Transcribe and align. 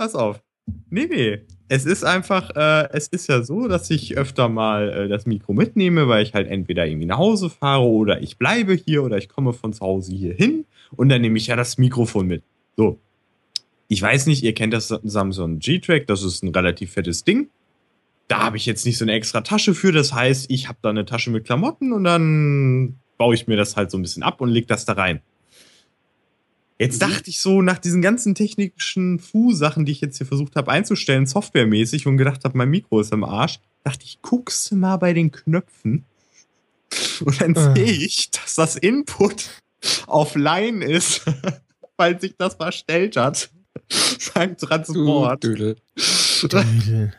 pass 0.00 0.14
auf. 0.14 0.42
Nee, 0.88 1.08
nee. 1.10 1.38
Es 1.68 1.84
ist 1.84 2.04
einfach, 2.04 2.50
äh, 2.56 2.88
es 2.92 3.08
ist 3.08 3.28
ja 3.28 3.42
so, 3.42 3.68
dass 3.68 3.90
ich 3.90 4.16
öfter 4.16 4.48
mal 4.48 4.88
äh, 4.88 5.08
das 5.08 5.26
Mikro 5.26 5.52
mitnehme, 5.52 6.08
weil 6.08 6.22
ich 6.22 6.32
halt 6.32 6.48
entweder 6.48 6.86
irgendwie 6.86 7.06
nach 7.06 7.18
Hause 7.18 7.50
fahre 7.50 7.84
oder 7.84 8.22
ich 8.22 8.38
bleibe 8.38 8.72
hier 8.72 9.02
oder 9.04 9.18
ich 9.18 9.28
komme 9.28 9.52
von 9.52 9.74
zu 9.74 9.80
Hause 9.80 10.12
hier 10.12 10.32
hin 10.32 10.64
und 10.96 11.10
dann 11.10 11.20
nehme 11.20 11.36
ich 11.36 11.48
ja 11.48 11.54
das 11.56 11.76
Mikrofon 11.76 12.26
mit. 12.26 12.42
So. 12.76 12.98
Ich 13.88 14.00
weiß 14.00 14.26
nicht, 14.26 14.42
ihr 14.42 14.54
kennt 14.54 14.72
das 14.72 14.88
Samsung 14.88 15.58
G-Track, 15.58 16.06
das 16.06 16.22
ist 16.22 16.42
ein 16.42 16.48
relativ 16.48 16.92
fettes 16.92 17.24
Ding. 17.24 17.50
Da 18.26 18.38
habe 18.44 18.56
ich 18.56 18.64
jetzt 18.64 18.86
nicht 18.86 18.96
so 18.96 19.04
eine 19.04 19.12
extra 19.12 19.42
Tasche 19.42 19.74
für, 19.74 19.92
das 19.92 20.14
heißt, 20.14 20.50
ich 20.50 20.66
habe 20.66 20.78
da 20.80 20.88
eine 20.88 21.04
Tasche 21.04 21.30
mit 21.30 21.44
Klamotten 21.44 21.92
und 21.92 22.04
dann 22.04 23.00
baue 23.18 23.34
ich 23.34 23.46
mir 23.46 23.56
das 23.56 23.76
halt 23.76 23.90
so 23.90 23.98
ein 23.98 24.02
bisschen 24.02 24.22
ab 24.22 24.40
und 24.40 24.48
leg 24.48 24.66
das 24.66 24.86
da 24.86 24.94
rein. 24.94 25.20
Jetzt 26.80 27.02
mhm. 27.02 27.10
dachte 27.10 27.28
ich 27.28 27.40
so, 27.40 27.60
nach 27.60 27.76
diesen 27.76 28.00
ganzen 28.00 28.34
technischen 28.34 29.18
Fu-Sachen, 29.18 29.84
die 29.84 29.92
ich 29.92 30.00
jetzt 30.00 30.16
hier 30.16 30.26
versucht 30.26 30.56
habe 30.56 30.70
einzustellen, 30.70 31.26
softwaremäßig 31.26 32.06
und 32.06 32.16
gedacht 32.16 32.42
habe, 32.44 32.56
mein 32.56 32.70
Mikro 32.70 33.00
ist 33.00 33.12
im 33.12 33.22
Arsch, 33.22 33.60
dachte 33.84 34.06
ich, 34.06 34.22
guckst 34.22 34.70
du 34.70 34.76
mal 34.76 34.96
bei 34.96 35.12
den 35.12 35.30
Knöpfen. 35.30 36.06
Und 37.20 37.38
dann 37.38 37.54
äh. 37.54 37.74
sehe 37.76 37.92
ich, 37.92 38.30
dass 38.30 38.54
das 38.54 38.76
Input 38.76 39.50
auf 40.06 40.34
Line 40.36 40.82
ist, 40.82 41.26
weil 41.98 42.18
sich 42.18 42.34
das 42.38 42.54
verstellt 42.54 43.18
hat. 43.18 43.50
Beim 44.34 44.56
Transport. 44.56 45.44
Dödel. 45.44 45.76
Dödel. 46.42 47.12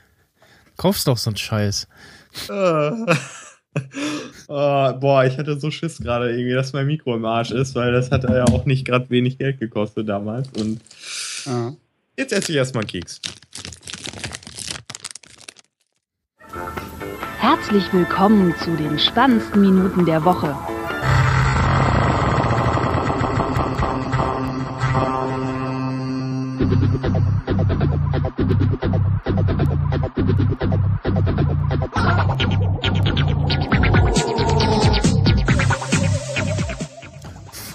Kaufst 0.75 1.07
doch 1.07 1.19
so 1.19 1.29
einen 1.29 1.37
Scheiß. 1.37 1.87
Äh. 2.49 3.15
Oh, 4.47 4.93
boah, 4.99 5.25
ich 5.25 5.37
hatte 5.37 5.59
so 5.59 5.71
Schiss 5.71 5.99
gerade 5.99 6.31
irgendwie, 6.31 6.53
dass 6.53 6.73
mein 6.73 6.87
Mikro 6.87 7.15
im 7.15 7.25
Arsch 7.25 7.51
ist, 7.51 7.75
weil 7.75 7.91
das 7.91 8.11
hat 8.11 8.23
ja 8.23 8.45
auch 8.45 8.65
nicht 8.65 8.85
gerade 8.85 9.09
wenig 9.09 9.37
Geld 9.37 9.59
gekostet 9.59 10.09
damals. 10.09 10.49
Und 10.59 10.81
ah. 11.47 11.71
jetzt 12.17 12.33
esse 12.33 12.51
ich 12.51 12.57
erstmal 12.57 12.83
einen 12.83 12.89
Keks. 12.89 13.21
Herzlich 17.39 17.91
willkommen 17.91 18.53
zu 18.57 18.75
den 18.75 18.99
spannendsten 18.99 19.61
Minuten 19.61 20.05
der 20.05 20.23
Woche. 20.25 20.55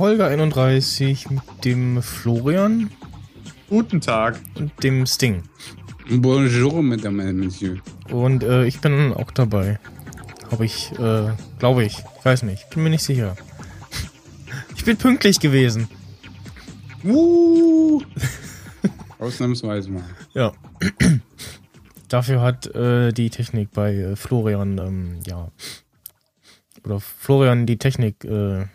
Folge 0.07 0.25
31 0.25 1.31
mit 1.31 1.43
dem 1.65 2.01
Florian. 2.01 2.91
Guten 3.69 4.01
Tag. 4.01 4.39
Und 4.55 4.71
dem 4.85 5.05
Sting. 5.05 5.43
Bonjour, 6.09 6.81
Madame 6.81 7.29
et 7.29 7.35
Monsieur. 7.35 7.79
Und 8.13 8.45
äh, 8.45 8.67
ich 8.67 8.81
bin 8.81 9.13
auch 9.13 9.33
dabei. 9.33 9.81
Habe 10.53 10.65
ich, 10.65 10.93
äh, 11.01 11.33
glaube 11.59 11.85
ich. 11.85 12.05
Weiß 12.23 12.45
nicht. 12.45 12.71
Bin 12.71 12.85
mir 12.85 12.91
nicht 12.91 13.03
sicher. 13.03 13.35
Ich 14.77 14.85
bin 14.85 14.97
pünktlich 14.97 15.41
gewesen. 15.41 15.89
Uh. 17.03 18.01
Ausnahmsweise 19.19 19.91
mal. 19.91 20.05
Ja. 20.35 20.53
Dafür 22.09 22.43
hat 22.43 22.73
äh, 22.77 23.11
die 23.11 23.31
Technik 23.31 23.73
bei 23.73 23.93
äh, 23.93 24.15
Florian, 24.15 24.79
ähm, 24.79 25.19
ja. 25.27 25.51
Oder 26.85 27.01
Florian 27.01 27.67
die 27.67 27.79
Technik 27.79 28.25
äh, 28.25 28.67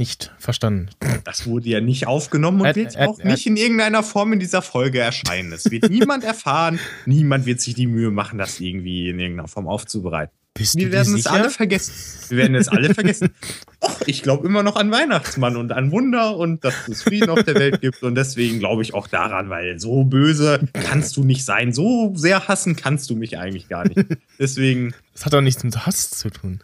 nicht 0.00 0.32
verstanden. 0.38 0.88
Das 1.24 1.46
wurde 1.46 1.68
ja 1.68 1.80
nicht 1.80 2.06
aufgenommen 2.06 2.62
und 2.62 2.66
äh, 2.66 2.74
wird 2.74 2.98
auch 2.98 3.22
nicht 3.22 3.46
in 3.46 3.56
irgendeiner 3.56 4.02
Form 4.02 4.32
in 4.32 4.40
dieser 4.40 4.62
Folge 4.62 4.98
erscheinen. 4.98 5.52
Es 5.52 5.70
wird 5.70 5.90
niemand 5.90 6.24
erfahren, 6.24 6.80
niemand 7.06 7.46
wird 7.46 7.60
sich 7.60 7.74
die 7.74 7.86
Mühe 7.86 8.10
machen, 8.10 8.38
das 8.38 8.58
irgendwie 8.58 9.10
in 9.10 9.20
irgendeiner 9.20 9.46
Form 9.46 9.68
aufzubereiten. 9.68 10.34
Bist 10.54 10.76
Wir 10.76 10.90
werden 10.90 11.14
es 11.14 11.26
alle 11.28 11.48
vergessen. 11.48 11.92
Wir 12.28 12.38
werden 12.38 12.56
es 12.56 12.68
alle 12.68 12.92
vergessen. 12.92 13.30
Och, 13.80 14.00
ich 14.06 14.22
glaube 14.22 14.46
immer 14.48 14.64
noch 14.64 14.74
an 14.74 14.90
Weihnachtsmann 14.90 15.56
und 15.56 15.70
an 15.70 15.92
Wunder 15.92 16.36
und 16.36 16.64
dass 16.64 16.88
es 16.88 17.02
Frieden 17.02 17.30
auf 17.30 17.44
der 17.44 17.54
Welt 17.54 17.80
gibt. 17.80 18.02
Und 18.02 18.16
deswegen 18.16 18.58
glaube 18.58 18.82
ich 18.82 18.92
auch 18.92 19.06
daran, 19.06 19.48
weil 19.48 19.78
so 19.78 20.02
böse 20.02 20.68
kannst 20.72 21.16
du 21.16 21.22
nicht 21.22 21.44
sein. 21.44 21.72
So 21.72 22.12
sehr 22.16 22.48
hassen 22.48 22.74
kannst 22.74 23.10
du 23.10 23.16
mich 23.16 23.38
eigentlich 23.38 23.68
gar 23.68 23.86
nicht. 23.86 24.00
Deswegen. 24.40 24.92
Das 25.12 25.24
hat 25.26 25.34
doch 25.34 25.40
nichts 25.40 25.62
mit 25.62 25.86
Hass 25.86 26.10
zu 26.10 26.30
tun 26.30 26.60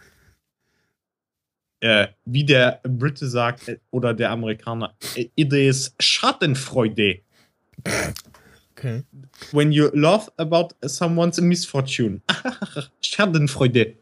äh, 1.81 2.09
wie 2.25 2.45
der 2.45 2.81
Brite 2.83 3.27
sagt 3.29 3.69
äh, 3.69 3.79
oder 3.91 4.15
der 4.15 4.31
Amerikaner, 4.31 4.95
äh, 5.15 5.29
it 5.37 5.53
is 5.53 5.95
Schadenfreude. 5.99 7.21
Okay. 8.73 9.05
When 9.53 9.73
you 9.73 9.91
laugh 9.95 10.31
about 10.37 10.75
someone's 10.83 11.41
misfortune. 11.41 12.21
Schadenfreude. 13.01 13.95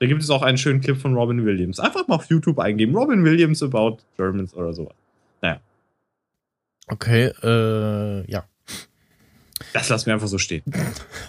Da 0.00 0.06
gibt 0.06 0.22
es 0.22 0.30
auch 0.30 0.42
einen 0.42 0.58
schönen 0.58 0.80
Clip 0.80 0.96
von 0.96 1.14
Robin 1.14 1.44
Williams. 1.44 1.80
Einfach 1.80 2.06
mal 2.08 2.16
auf 2.16 2.26
YouTube 2.26 2.58
eingeben. 2.58 2.94
Robin 2.94 3.24
Williams 3.24 3.62
about 3.62 3.98
Germans 4.16 4.52
oder 4.54 4.72
sowas. 4.72 4.94
Naja. 5.40 5.60
Okay, 6.88 7.32
äh, 7.42 8.30
ja. 8.30 8.44
Das 9.72 9.88
lassen 9.88 10.06
wir 10.06 10.14
einfach 10.14 10.28
so 10.28 10.38
stehen. 10.38 10.62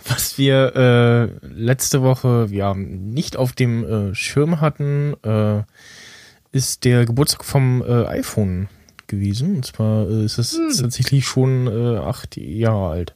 Was 0.07 0.37
wir 0.37 0.75
äh, 0.75 1.47
letzte 1.47 2.01
Woche 2.01 2.47
ja 2.51 2.73
nicht 2.73 3.37
auf 3.37 3.53
dem 3.53 3.83
äh, 3.83 4.15
Schirm 4.15 4.61
hatten, 4.61 5.15
äh, 5.23 5.63
ist 6.51 6.85
der 6.85 7.05
Geburtstag 7.05 7.43
vom 7.43 7.81
äh, 7.81 8.05
iPhone 8.05 8.69
gewesen. 9.07 9.57
Und 9.57 9.65
zwar 9.65 10.09
äh, 10.09 10.25
ist 10.25 10.37
es 10.37 10.57
hm. 10.57 10.71
tatsächlich 10.79 11.25
schon 11.25 11.67
äh, 11.67 11.97
acht 11.97 12.37
Jahre 12.37 12.89
alt. 12.89 13.15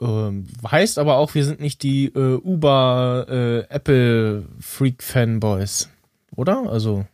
Ähm, 0.00 0.46
heißt 0.68 0.98
aber 0.98 1.16
auch, 1.16 1.34
wir 1.34 1.44
sind 1.44 1.60
nicht 1.60 1.82
die 1.82 2.06
äh, 2.06 2.36
Uber 2.36 3.26
äh, 3.28 3.74
Apple 3.74 4.46
Freak 4.60 5.02
Fanboys, 5.02 5.90
oder? 6.36 6.70
Also 6.70 7.04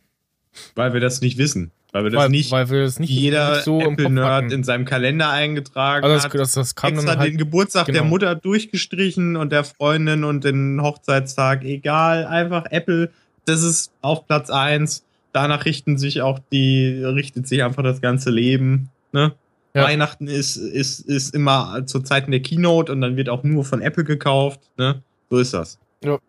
weil 0.75 0.93
wir 0.93 1.01
das 1.01 1.21
nicht 1.21 1.37
wissen. 1.37 1.71
Weil 1.95 2.03
wir 2.03 2.11
das 2.11 2.23
weil, 2.23 2.29
nicht, 2.29 2.51
weil 2.51 2.69
wir 2.69 2.81
das 2.83 2.99
nicht 2.99 3.09
jeder 3.09 3.61
so 3.61 3.79
Apple-Nerd 3.79 4.51
in 4.51 4.65
seinem 4.65 4.83
Kalender 4.83 5.29
eingetragen 5.29 6.03
also 6.03 6.15
das, 6.15 6.25
hat. 6.25 6.33
Das, 6.33 6.51
das 6.51 6.75
kam 6.75 6.95
extra 6.95 7.15
halt, 7.15 7.31
den 7.31 7.37
Geburtstag 7.37 7.85
genau. 7.85 7.99
der 7.99 8.09
Mutter 8.09 8.35
durchgestrichen 8.35 9.37
und 9.37 9.53
der 9.53 9.63
Freundin 9.63 10.25
und 10.25 10.43
den 10.43 10.81
Hochzeitstag. 10.81 11.63
Egal, 11.63 12.25
einfach 12.25 12.65
Apple, 12.69 13.11
das 13.45 13.63
ist 13.63 13.93
auf 14.01 14.27
Platz 14.27 14.49
eins. 14.49 15.05
Danach 15.31 15.63
richten 15.63 15.97
sich 15.97 16.21
auch 16.21 16.39
die, 16.51 17.01
richtet 17.01 17.47
sich 17.47 17.63
einfach 17.63 17.83
das 17.83 18.01
ganze 18.01 18.29
Leben. 18.29 18.89
Ne? 19.13 19.33
Ja. 19.73 19.85
Weihnachten 19.85 20.27
ist, 20.27 20.57
ist, 20.57 20.99
ist 20.99 21.33
immer 21.33 21.85
zu 21.85 22.01
Zeiten 22.01 22.31
der 22.31 22.41
Keynote 22.41 22.91
und 22.91 22.99
dann 22.99 23.15
wird 23.15 23.29
auch 23.29 23.43
nur 23.43 23.63
von 23.63 23.81
Apple 23.81 24.03
gekauft. 24.03 24.59
Ne? 24.77 25.01
So 25.29 25.37
ist 25.37 25.53
das. 25.53 25.79
Ja. 26.03 26.19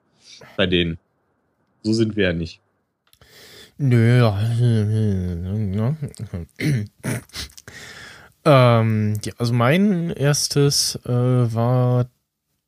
Bei 0.56 0.68
denen. 0.68 0.98
So 1.82 1.92
sind 1.92 2.14
wir 2.14 2.28
ja 2.28 2.32
nicht. 2.32 2.60
Nö, 3.78 4.18
ja. 4.18 4.38
ähm, 8.44 9.14
ja, 9.22 9.32
also 9.36 9.52
mein 9.52 10.10
erstes 10.10 10.98
äh, 11.04 11.10
war 11.10 12.06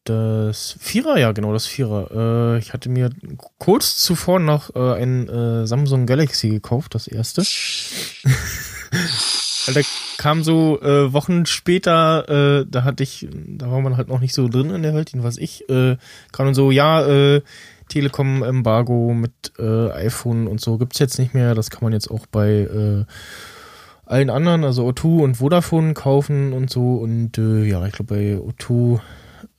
das 0.04 0.76
Vierer, 0.80 1.18
ja 1.18 1.32
genau, 1.32 1.52
das 1.52 1.66
Vierer. 1.66 2.54
Äh, 2.54 2.58
ich 2.58 2.74
hatte 2.74 2.90
mir 2.90 3.10
kurz 3.58 3.96
zuvor 3.96 4.38
noch 4.38 4.74
äh, 4.74 5.00
ein 5.00 5.28
äh, 5.28 5.66
Samsung 5.66 6.06
Galaxy 6.06 6.50
gekauft, 6.50 6.94
das 6.94 7.06
erste. 7.06 7.42
da 9.72 9.80
kam 10.18 10.42
so 10.42 10.80
äh, 10.82 11.12
Wochen 11.12 11.46
später, 11.46 12.60
äh, 12.60 12.66
da 12.68 12.84
hatte 12.84 13.02
ich, 13.02 13.28
da 13.30 13.70
war 13.70 13.80
man 13.80 13.96
halt 13.96 14.08
noch 14.08 14.20
nicht 14.20 14.34
so 14.34 14.48
drin 14.48 14.70
in 14.70 14.82
der 14.82 14.94
Welt, 14.94 15.12
was 15.14 15.38
ich, 15.38 15.68
äh, 15.70 15.96
kam 16.32 16.46
dann 16.46 16.54
so, 16.54 16.70
ja, 16.70 17.06
äh, 17.06 17.42
Telekom-Embargo 17.88 19.14
mit 19.14 19.52
äh, 19.58 19.90
iPhone 19.90 20.46
und 20.46 20.60
so 20.60 20.78
gibt 20.78 20.94
es 20.94 20.98
jetzt 20.98 21.18
nicht 21.18 21.34
mehr. 21.34 21.54
Das 21.54 21.70
kann 21.70 21.82
man 21.82 21.92
jetzt 21.92 22.10
auch 22.10 22.26
bei 22.26 22.50
äh, 22.50 23.04
allen 24.08 24.30
anderen, 24.30 24.64
also 24.64 24.88
O2 24.88 25.22
und 25.22 25.36
Vodafone 25.36 25.94
kaufen 25.94 26.52
und 26.52 26.70
so. 26.70 26.96
Und 26.96 27.38
äh, 27.38 27.64
ja, 27.64 27.84
ich 27.86 27.92
glaube, 27.92 28.14
bei 28.14 28.36
O2 28.36 29.00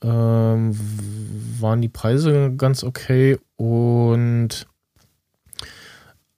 ähm, 0.02 0.76
waren 1.60 1.80
die 1.80 1.88
Preise 1.88 2.52
ganz 2.56 2.82
okay. 2.82 3.38
Und 3.56 4.66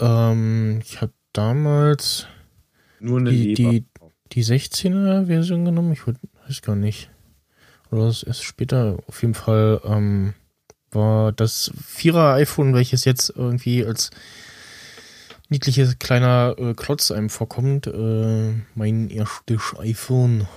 ähm, 0.00 0.80
ich 0.82 1.00
habe 1.00 1.12
damals 1.32 2.26
Nur 3.00 3.20
eine 3.20 3.30
die, 3.30 3.54
die, 3.54 3.86
die 4.32 4.44
16er-Version 4.44 5.64
genommen. 5.64 5.92
Ich 5.92 6.06
weiß 6.06 6.62
gar 6.62 6.76
nicht. 6.76 7.10
Oder 7.90 8.06
das 8.06 8.22
erst 8.22 8.44
später. 8.44 8.98
Auf 9.06 9.22
jeden 9.22 9.34
Fall. 9.34 9.80
Ähm, 9.84 10.34
war 10.94 11.32
das 11.32 11.72
Vierer 11.84 12.34
iPhone, 12.34 12.74
welches 12.74 13.04
jetzt 13.04 13.32
irgendwie 13.36 13.84
als 13.84 14.10
niedliches 15.48 15.98
kleiner 15.98 16.56
äh, 16.58 16.74
Klotz 16.74 17.10
einem 17.10 17.30
vorkommt. 17.30 17.86
Äh, 17.86 18.54
mein 18.74 19.10
erstes 19.10 19.74
iPhone. 19.78 20.48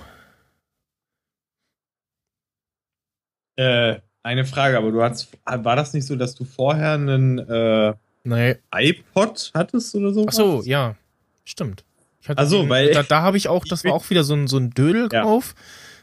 Äh, 3.56 4.00
eine 4.22 4.44
Frage, 4.44 4.76
aber 4.76 4.90
du 4.90 5.02
hast, 5.02 5.28
war 5.44 5.76
das 5.76 5.92
nicht 5.92 6.06
so, 6.06 6.16
dass 6.16 6.34
du 6.34 6.44
vorher 6.44 6.92
einen 6.92 7.38
äh, 7.38 7.94
nee. 8.24 8.56
iPod 8.74 9.52
hattest 9.54 9.94
oder 9.94 10.12
so? 10.12 10.26
Ach 10.28 10.32
so, 10.32 10.62
ja, 10.62 10.96
stimmt. 11.44 11.84
Ich 12.20 12.28
hatte 12.28 12.42
Ach 12.42 12.46
so, 12.46 12.62
den, 12.62 12.68
weil- 12.68 12.90
da, 12.92 13.04
da 13.04 13.22
habe 13.22 13.36
ich 13.36 13.48
auch, 13.48 13.64
das 13.68 13.84
war 13.84 13.92
auch 13.92 14.10
wieder 14.10 14.24
so 14.24 14.34
ein, 14.34 14.48
so 14.48 14.58
ein 14.58 14.70
Dödelkauf, 14.70 15.54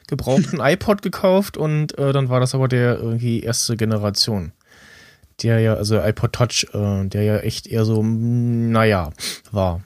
gebrauchten 0.08 0.60
iPod 0.64 1.02
gekauft 1.02 1.58
und 1.58 1.98
äh, 1.98 2.12
dann 2.14 2.30
war 2.30 2.40
das 2.40 2.56
aber 2.56 2.68
der 2.68 2.98
irgendwie 2.98 3.42
erste 3.42 3.76
Generation. 3.78 4.52
Der 5.42 5.60
ja, 5.60 5.74
also 5.74 6.00
iPod 6.00 6.34
Touch, 6.34 6.68
äh, 6.74 7.06
der 7.08 7.24
ja 7.24 7.38
echt 7.38 7.68
eher 7.68 7.86
so, 7.86 8.04
mm, 8.04 8.72
naja, 8.72 9.12
war. 9.52 9.82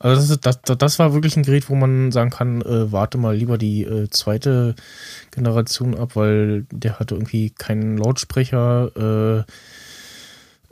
Also 0.00 0.16
das, 0.20 0.30
ist, 0.30 0.44
das, 0.44 0.60
das- 0.78 0.98
war 0.98 1.14
wirklich 1.14 1.36
ein 1.36 1.44
Gerät, 1.44 1.70
wo 1.70 1.74
man 1.76 2.12
sagen 2.12 2.30
kann, 2.30 2.60
äh, 2.62 2.92
warte 2.92 3.16
mal 3.16 3.34
lieber 3.36 3.56
die 3.58 3.84
äh, 3.84 4.10
zweite 4.10 4.74
Generation 5.30 5.96
ab, 5.96 6.14
weil 6.16 6.66
der 6.70 6.98
hatte 6.98 7.14
irgendwie 7.14 7.50
keinen 7.50 7.96
Lautsprecher, 7.96 9.44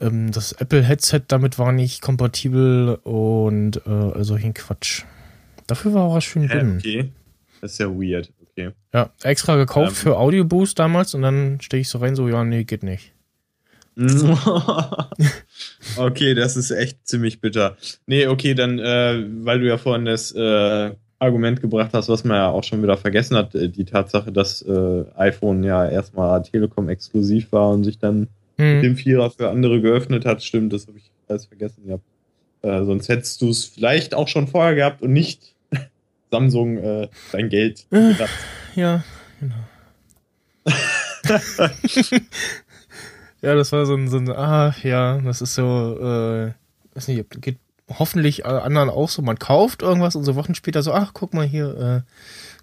äh, 0.00 0.04
ähm, 0.04 0.32
das 0.32 0.52
Apple-Headset 0.52 1.22
damit 1.28 1.58
war 1.58 1.72
nicht 1.72 2.02
kompatibel 2.02 2.96
und 3.04 3.76
äh, 3.86 3.90
also 3.90 4.24
solchen 4.34 4.52
Quatsch. 4.54 5.04
Dafür 5.66 5.94
war 5.94 6.12
was 6.12 6.24
schön 6.24 6.48
drin. 6.48 6.76
okay. 6.78 7.12
Das 7.62 7.72
ist 7.72 7.78
ja 7.78 7.88
weird. 7.88 8.30
Okay. 8.50 8.72
Ja, 8.92 9.10
extra 9.22 9.56
gekauft 9.56 9.92
Ähm. 9.92 9.94
für 9.94 10.18
Audio 10.18 10.44
Boost 10.44 10.78
damals 10.78 11.14
und 11.14 11.22
dann 11.22 11.58
stehe 11.62 11.80
ich 11.80 11.88
so 11.88 11.96
rein, 11.98 12.14
so, 12.14 12.28
ja, 12.28 12.44
nee, 12.44 12.64
geht 12.64 12.82
nicht. 12.82 13.12
okay, 15.96 16.34
das 16.34 16.56
ist 16.56 16.70
echt 16.70 17.06
ziemlich 17.06 17.40
bitter. 17.40 17.76
Nee, 18.06 18.26
okay, 18.26 18.54
dann, 18.54 18.78
äh, 18.78 19.24
weil 19.44 19.60
du 19.60 19.68
ja 19.68 19.78
vorhin 19.78 20.04
das 20.04 20.32
äh, 20.32 20.90
Argument 21.18 21.60
gebracht 21.60 21.90
hast, 21.92 22.08
was 22.08 22.24
man 22.24 22.36
ja 22.36 22.48
auch 22.50 22.64
schon 22.64 22.82
wieder 22.82 22.96
vergessen 22.96 23.36
hat, 23.36 23.54
äh, 23.54 23.68
die 23.68 23.84
Tatsache, 23.84 24.32
dass 24.32 24.62
äh, 24.62 25.04
iPhone 25.16 25.62
ja 25.62 25.88
erstmal 25.88 26.42
Telekom 26.42 26.88
exklusiv 26.88 27.52
war 27.52 27.70
und 27.70 27.84
sich 27.84 27.98
dann 27.98 28.28
Hm. 28.58 28.74
mit 28.74 28.84
dem 28.84 28.96
Vierer 28.96 29.30
für 29.30 29.48
andere 29.48 29.80
geöffnet 29.80 30.26
hat, 30.26 30.42
stimmt, 30.42 30.74
das 30.74 30.86
habe 30.86 30.98
ich 30.98 31.10
alles 31.26 31.46
vergessen 31.46 31.86
gehabt. 31.86 32.04
Äh, 32.60 32.84
sonst 32.84 33.08
hättest 33.08 33.40
du 33.40 33.48
es 33.48 33.64
vielleicht 33.64 34.14
auch 34.14 34.28
schon 34.28 34.46
vorher 34.46 34.74
gehabt 34.74 35.00
und 35.00 35.12
nicht 35.12 35.54
Samsung 36.32 36.78
äh, 36.78 37.08
dein 37.30 37.48
Geld 37.50 37.86
Äh. 37.90 38.12
gedacht. 38.14 38.30
Ja, 38.74 39.04
genau. 39.38 39.54
ja, 43.42 43.54
das 43.54 43.70
war 43.72 43.86
so 43.86 43.94
ein, 43.94 44.08
so 44.08 44.16
ein, 44.18 44.30
ah, 44.30 44.74
ja, 44.82 45.18
das 45.20 45.42
ist 45.42 45.54
so, 45.54 45.98
äh, 46.00 46.52
weiß 46.94 47.08
nicht, 47.08 47.28
geht 47.40 47.58
hoffentlich 47.98 48.46
anderen 48.46 48.88
auch 48.90 49.08
so. 49.08 49.22
Man 49.22 49.38
kauft 49.38 49.82
irgendwas 49.82 50.16
und 50.16 50.24
so 50.24 50.34
Wochen 50.36 50.54
später 50.54 50.82
so, 50.82 50.92
ach, 50.92 51.12
guck 51.14 51.34
mal 51.34 51.46
hier, 51.46 51.76
äh, 51.78 52.00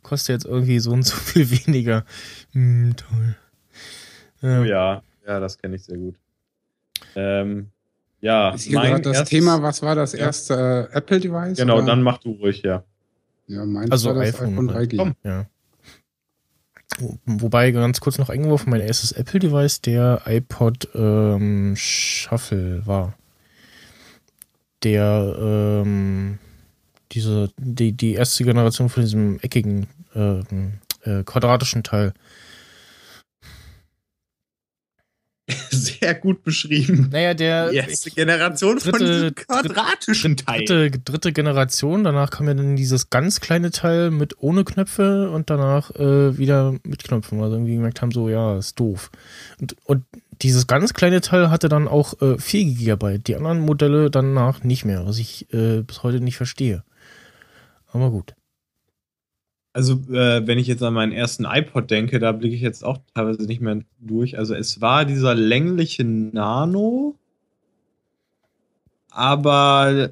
kostet 0.01 0.29
jetzt 0.35 0.45
irgendwie 0.45 0.79
so 0.79 0.91
und 0.91 1.03
so 1.03 1.15
viel 1.15 1.49
weniger. 1.51 2.05
Hm, 2.53 2.95
toll. 2.95 3.35
Ja. 4.41 4.61
Oh 4.61 4.63
ja, 4.63 5.01
ja, 5.27 5.39
das 5.39 5.57
kenne 5.57 5.75
ich 5.75 5.83
sehr 5.83 5.97
gut. 5.97 6.15
Ähm, 7.15 7.69
ja, 8.21 8.49
Ist 8.51 8.63
hier 8.63 8.79
gerade 8.79 9.01
das 9.01 9.17
erstes- 9.17 9.29
Thema, 9.29 9.61
was 9.61 9.81
war 9.81 9.95
das 9.95 10.13
erste 10.13 10.89
äh, 10.91 10.97
Apple-Device? 10.97 11.57
Genau, 11.57 11.77
oder? 11.77 11.85
dann 11.85 12.01
mach 12.03 12.17
du 12.17 12.31
ruhig, 12.31 12.61
ja. 12.63 12.83
Ja, 13.49 13.65
meins 13.65 13.91
Also 13.91 14.15
war 14.15 14.21
iPhone, 14.21 14.53
iPhone 14.53 14.73
halt. 14.73 14.91
3G. 14.93 14.97
Komm. 14.97 15.15
Ja. 15.23 15.45
Wo- 16.99 17.17
Wobei 17.25 17.71
ganz 17.71 17.99
kurz 17.99 18.17
noch 18.17 18.29
eingeworfen, 18.29 18.69
mein 18.69 18.81
erstes 18.81 19.11
Apple-Device 19.11 19.81
der 19.81 20.21
iPod 20.25 20.87
ähm, 20.95 21.73
Shuffle 21.75 22.85
war. 22.85 23.15
Der 24.83 25.35
ähm, 25.37 26.39
diese 27.11 27.49
die, 27.57 27.91
die 27.91 28.13
erste 28.13 28.43
Generation 28.45 28.87
von 28.89 29.03
diesem 29.03 29.39
eckigen 29.41 29.87
ähm, 30.15 30.73
äh, 31.03 31.23
quadratischen 31.23 31.83
Teil. 31.83 32.13
Sehr 35.71 36.15
gut 36.15 36.43
beschrieben. 36.43 37.09
Naja, 37.11 37.33
der 37.33 37.71
erste 37.71 38.11
Generation 38.11 38.79
von 38.79 38.91
dritte- 38.91 39.05
diesem 39.13 39.35
quadratischen 39.35 40.37
Teil. 40.37 40.65
dritte, 40.65 40.99
dritte 40.99 41.31
Generation. 41.33 42.03
Danach 42.03 42.29
kam 42.29 42.47
ja 42.47 42.53
dann 42.53 42.75
dieses 42.75 43.09
ganz 43.09 43.39
kleine 43.41 43.71
Teil 43.71 44.11
mit 44.11 44.35
ohne 44.39 44.63
Knöpfe 44.63 45.29
und 45.31 45.49
danach 45.49 45.91
äh, 45.95 46.37
wieder 46.37 46.75
mit 46.83 47.03
Knöpfen, 47.03 47.39
weil 47.39 47.49
sie 47.49 47.55
irgendwie 47.55 47.75
gemerkt 47.75 48.01
haben, 48.01 48.11
so, 48.11 48.29
ja, 48.29 48.57
ist 48.57 48.79
doof. 48.79 49.11
Und, 49.59 49.75
und 49.85 50.03
dieses 50.41 50.67
ganz 50.67 50.93
kleine 50.93 51.21
Teil 51.21 51.49
hatte 51.49 51.67
dann 51.69 51.87
auch 51.87 52.21
äh, 52.21 52.37
4 52.37 52.65
GB. 52.75 53.17
Die 53.19 53.35
anderen 53.35 53.59
Modelle 53.59 54.09
danach 54.09 54.63
nicht 54.63 54.85
mehr, 54.85 55.05
was 55.05 55.17
ich 55.17 55.51
äh, 55.53 55.81
bis 55.81 56.03
heute 56.03 56.21
nicht 56.21 56.37
verstehe. 56.37 56.83
Aber 57.91 58.11
gut. 58.11 58.35
Also, 59.79 59.93
äh, 60.11 60.45
wenn 60.45 60.59
ich 60.59 60.67
jetzt 60.67 60.83
an 60.83 60.93
meinen 60.93 61.13
ersten 61.13 61.45
iPod 61.45 61.89
denke, 61.89 62.19
da 62.19 62.33
blicke 62.33 62.53
ich 62.53 62.59
jetzt 62.59 62.83
auch 62.83 62.97
teilweise 63.15 63.43
nicht 63.43 63.61
mehr 63.61 63.79
durch. 64.01 64.37
Also, 64.37 64.53
es 64.53 64.81
war 64.81 65.05
dieser 65.05 65.35
längliche 65.35 66.03
Nano, 66.03 67.15
aber 69.09 70.09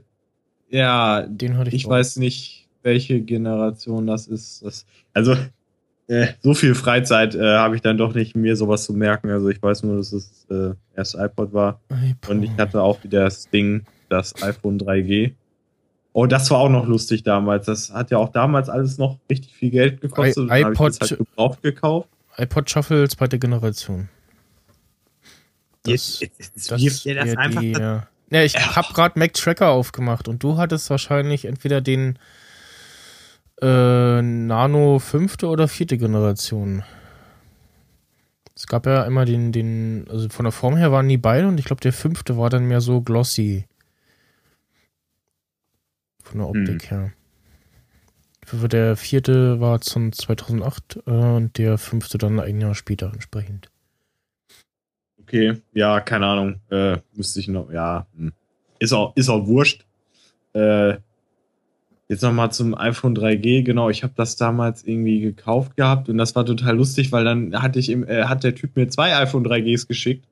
ja, 0.69 1.23
Den 1.23 1.57
hatte 1.57 1.67
ich. 1.67 1.75
ich 1.75 1.85
auch. 1.85 1.89
weiß 1.89 2.15
nicht, 2.15 2.69
welche 2.81 3.19
Generation 3.19 4.07
das 4.07 4.27
ist. 4.27 4.63
Das, 4.63 4.85
also, 5.13 5.35
äh, 6.07 6.27
so 6.39 6.53
viel 6.53 6.73
Freizeit 6.73 7.35
äh, 7.35 7.57
habe 7.57 7.75
ich 7.75 7.81
dann 7.81 7.97
doch 7.97 8.13
nicht, 8.13 8.37
mir 8.37 8.55
sowas 8.55 8.85
zu 8.85 8.93
merken. 8.93 9.29
Also, 9.31 9.49
ich 9.49 9.61
weiß 9.61 9.83
nur, 9.83 9.97
dass 9.97 10.13
es 10.13 10.47
äh, 10.49 10.75
erst 10.95 11.15
iPod 11.15 11.51
war. 11.51 11.81
iPod. 11.89 12.29
Und 12.29 12.43
ich 12.43 12.51
hatte 12.51 12.81
auch 12.81 13.03
wieder 13.03 13.25
das 13.25 13.49
Ding, 13.49 13.85
das 14.07 14.41
iPhone 14.41 14.79
3G. 14.79 15.33
Oh, 16.19 16.25
das 16.25 16.49
war 16.49 16.57
auch 16.57 16.69
noch 16.69 16.87
lustig 16.87 17.21
damals. 17.21 17.67
Das 17.67 17.93
hat 17.93 18.09
ja 18.09 18.17
auch 18.17 18.29
damals 18.29 18.69
alles 18.69 18.97
noch 18.97 19.19
richtig 19.29 19.53
viel 19.53 19.69
Geld 19.69 20.01
gekostet. 20.01 20.45
I- 20.45 20.47
dann 20.63 20.63
hab 20.63 20.71
ich 20.71 20.77
das 20.97 20.97
iPod- 20.97 21.01
halt 21.11 21.17
gebraucht 21.19 21.61
gekauft. 21.61 22.09
iPod 22.37 22.69
Shuffle, 22.71 23.07
zweite 23.07 23.37
Generation. 23.37 24.09
Das- 25.83 26.19
jetzt, 26.19 26.39
jetzt 26.39 26.71
Das 26.71 26.81
wirft 26.81 27.05
ihr 27.05 27.13
das 27.15 27.37
einfach. 27.37 27.61
die, 27.61 27.71
ja. 27.73 28.07
ja, 28.31 28.41
ich 28.43 28.55
hab 28.55 28.95
gerade 28.95 29.19
Mac 29.19 29.33
Tracker 29.33 29.69
aufgemacht 29.69 30.27
und 30.27 30.41
du 30.41 30.57
hattest 30.57 30.89
wahrscheinlich 30.89 31.45
entweder 31.45 31.81
den 31.81 32.17
äh, 33.61 34.19
Nano 34.23 34.97
fünfte 34.97 35.47
oder 35.47 35.67
vierte 35.67 35.99
Generation. 35.99 36.81
Es 38.55 38.65
gab 38.65 38.87
ja 38.87 39.03
immer 39.03 39.25
den, 39.25 39.51
den, 39.51 40.07
also 40.09 40.29
von 40.29 40.45
der 40.45 40.51
Form 40.51 40.77
her 40.77 40.91
waren 40.91 41.07
die 41.07 41.17
beide 41.17 41.47
und 41.47 41.59
ich 41.59 41.65
glaube 41.65 41.81
der 41.81 41.93
fünfte 41.93 42.37
war 42.39 42.49
dann 42.49 42.65
mehr 42.65 42.81
so 42.81 43.01
glossy. 43.01 43.65
Von 46.29 46.39
der 46.39 46.49
Optik 46.49 46.91
her. 46.91 47.11
Für- 48.45 48.67
Der 48.69 48.95
vierte 48.95 49.59
war 49.59 49.81
zum 49.81 50.11
2008 50.11 50.99
äh, 51.05 51.09
und 51.11 51.57
der 51.57 51.77
fünfte 51.77 52.17
dann 52.17 52.39
ein 52.39 52.59
Jahr 52.61 52.75
später 52.75 53.11
entsprechend. 53.13 53.69
Okay, 55.21 55.61
ja, 55.73 55.99
keine 55.99 56.25
Ahnung. 56.27 56.61
Äh, 56.69 56.97
müsste 57.13 57.39
ich 57.39 57.47
noch, 57.49 57.71
ja. 57.71 58.07
hm. 58.15 58.31
Ist 58.79 58.93
auch, 58.93 59.15
ist 59.15 59.27
auch 59.29 59.45
wurscht. 59.47 59.85
Äh, 60.53 60.97
jetzt 62.07 62.21
nochmal 62.23 62.51
zum 62.51 62.77
iPhone 62.77 63.15
3G. 63.15 63.63
Genau, 63.63 63.89
ich 63.89 64.03
habe 64.03 64.13
das 64.15 64.35
damals 64.37 64.83
irgendwie 64.85 65.19
gekauft 65.19 65.75
gehabt 65.75 66.07
und 66.07 66.17
das 66.17 66.35
war 66.35 66.45
total 66.45 66.77
lustig, 66.77 67.11
weil 67.11 67.25
dann 67.25 67.61
hatte 67.61 67.79
ich 67.79 67.89
im, 67.89 68.07
äh, 68.07 68.23
hat 68.25 68.43
der 68.45 68.55
Typ 68.55 68.75
mir 68.75 68.87
zwei 68.87 69.15
iPhone 69.17 69.45
3Gs 69.45 69.87
geschickt 69.87 70.25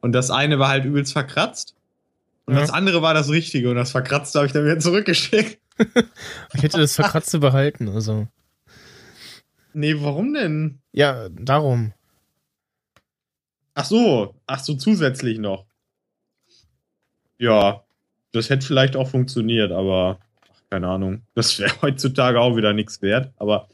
und 0.00 0.12
das 0.12 0.30
eine 0.30 0.58
war 0.58 0.68
halt 0.68 0.84
übelst 0.86 1.12
verkratzt 1.12 1.74
und 2.50 2.56
Ja. 2.56 2.60
das 2.62 2.70
andere 2.70 3.00
war 3.02 3.14
das 3.14 3.30
richtige 3.30 3.70
und 3.70 3.76
das 3.76 3.90
verkratzte 3.92 4.38
habe 4.38 4.46
ich 4.46 4.52
dann 4.52 4.64
wieder 4.64 4.78
zurückgeschickt. 4.78 5.58
Ich 6.54 6.62
hätte 6.62 6.76
das 6.78 6.94
Verkratzte 6.94 7.38
behalten, 7.38 7.88
also. 7.88 8.28
Nee, 9.72 9.94
warum 9.98 10.34
denn? 10.34 10.80
Ja, 10.92 11.30
darum. 11.30 11.94
Ach 13.72 13.86
so, 13.86 14.34
ach 14.46 14.58
so, 14.58 14.74
zusätzlich 14.74 15.38
noch. 15.38 15.64
Ja, 17.38 17.82
das 18.32 18.50
hätte 18.50 18.66
vielleicht 18.66 18.94
auch 18.96 19.08
funktioniert, 19.08 19.72
aber 19.72 20.18
ach, 20.52 20.60
keine 20.68 20.88
Ahnung. 20.88 21.22
Das 21.34 21.58
wäre 21.58 21.72
heutzutage 21.82 22.38
auch 22.40 22.56
wieder 22.56 22.74
nichts 22.74 23.00
wert. 23.00 23.32
Aber 23.38 23.68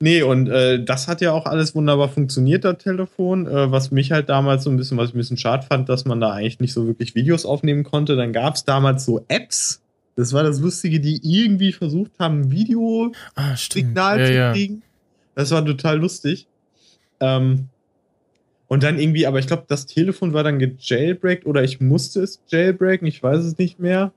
nee, 0.00 0.22
und 0.22 0.48
äh, 0.48 0.82
das 0.84 1.08
hat 1.08 1.20
ja 1.20 1.32
auch 1.32 1.46
alles 1.46 1.74
wunderbar 1.74 2.08
funktioniert, 2.08 2.64
das 2.64 2.78
Telefon. 2.78 3.46
Äh, 3.46 3.70
was 3.70 3.90
mich 3.90 4.12
halt 4.12 4.28
damals 4.28 4.64
so 4.64 4.70
ein 4.70 4.76
bisschen, 4.76 4.96
was 4.98 5.08
ich 5.10 5.14
ein 5.14 5.18
bisschen 5.18 5.36
schade 5.36 5.66
fand, 5.66 5.88
dass 5.88 6.04
man 6.04 6.20
da 6.20 6.32
eigentlich 6.32 6.60
nicht 6.60 6.72
so 6.72 6.86
wirklich 6.86 7.14
Videos 7.14 7.46
aufnehmen 7.46 7.84
konnte. 7.84 8.16
Dann 8.16 8.32
gab 8.32 8.54
es 8.54 8.64
damals 8.64 9.04
so 9.04 9.24
Apps. 9.28 9.82
Das 10.16 10.32
war 10.32 10.42
das 10.44 10.60
Lustige, 10.60 11.00
die 11.00 11.20
irgendwie 11.22 11.72
versucht 11.72 12.12
haben, 12.18 12.42
ein 12.42 12.50
Video 12.50 13.12
Ah, 13.34 13.50
ja, 13.50 13.56
zu 13.56 13.78
ja. 14.32 14.52
kriegen. 14.52 14.82
Das 15.34 15.50
war 15.50 15.64
total 15.64 15.98
lustig. 15.98 16.46
Ähm, 17.20 17.68
und 18.68 18.82
dann 18.82 18.98
irgendwie, 18.98 19.26
aber 19.26 19.38
ich 19.38 19.46
glaube, 19.46 19.64
das 19.68 19.86
Telefon 19.86 20.32
war 20.32 20.42
dann 20.42 20.58
gejailbreakt 20.58 21.46
oder 21.46 21.62
ich 21.62 21.80
musste 21.80 22.22
es 22.22 22.40
jailbreaken, 22.48 23.06
ich 23.06 23.22
weiß 23.22 23.44
es 23.44 23.58
nicht 23.58 23.78
mehr. 23.78 24.12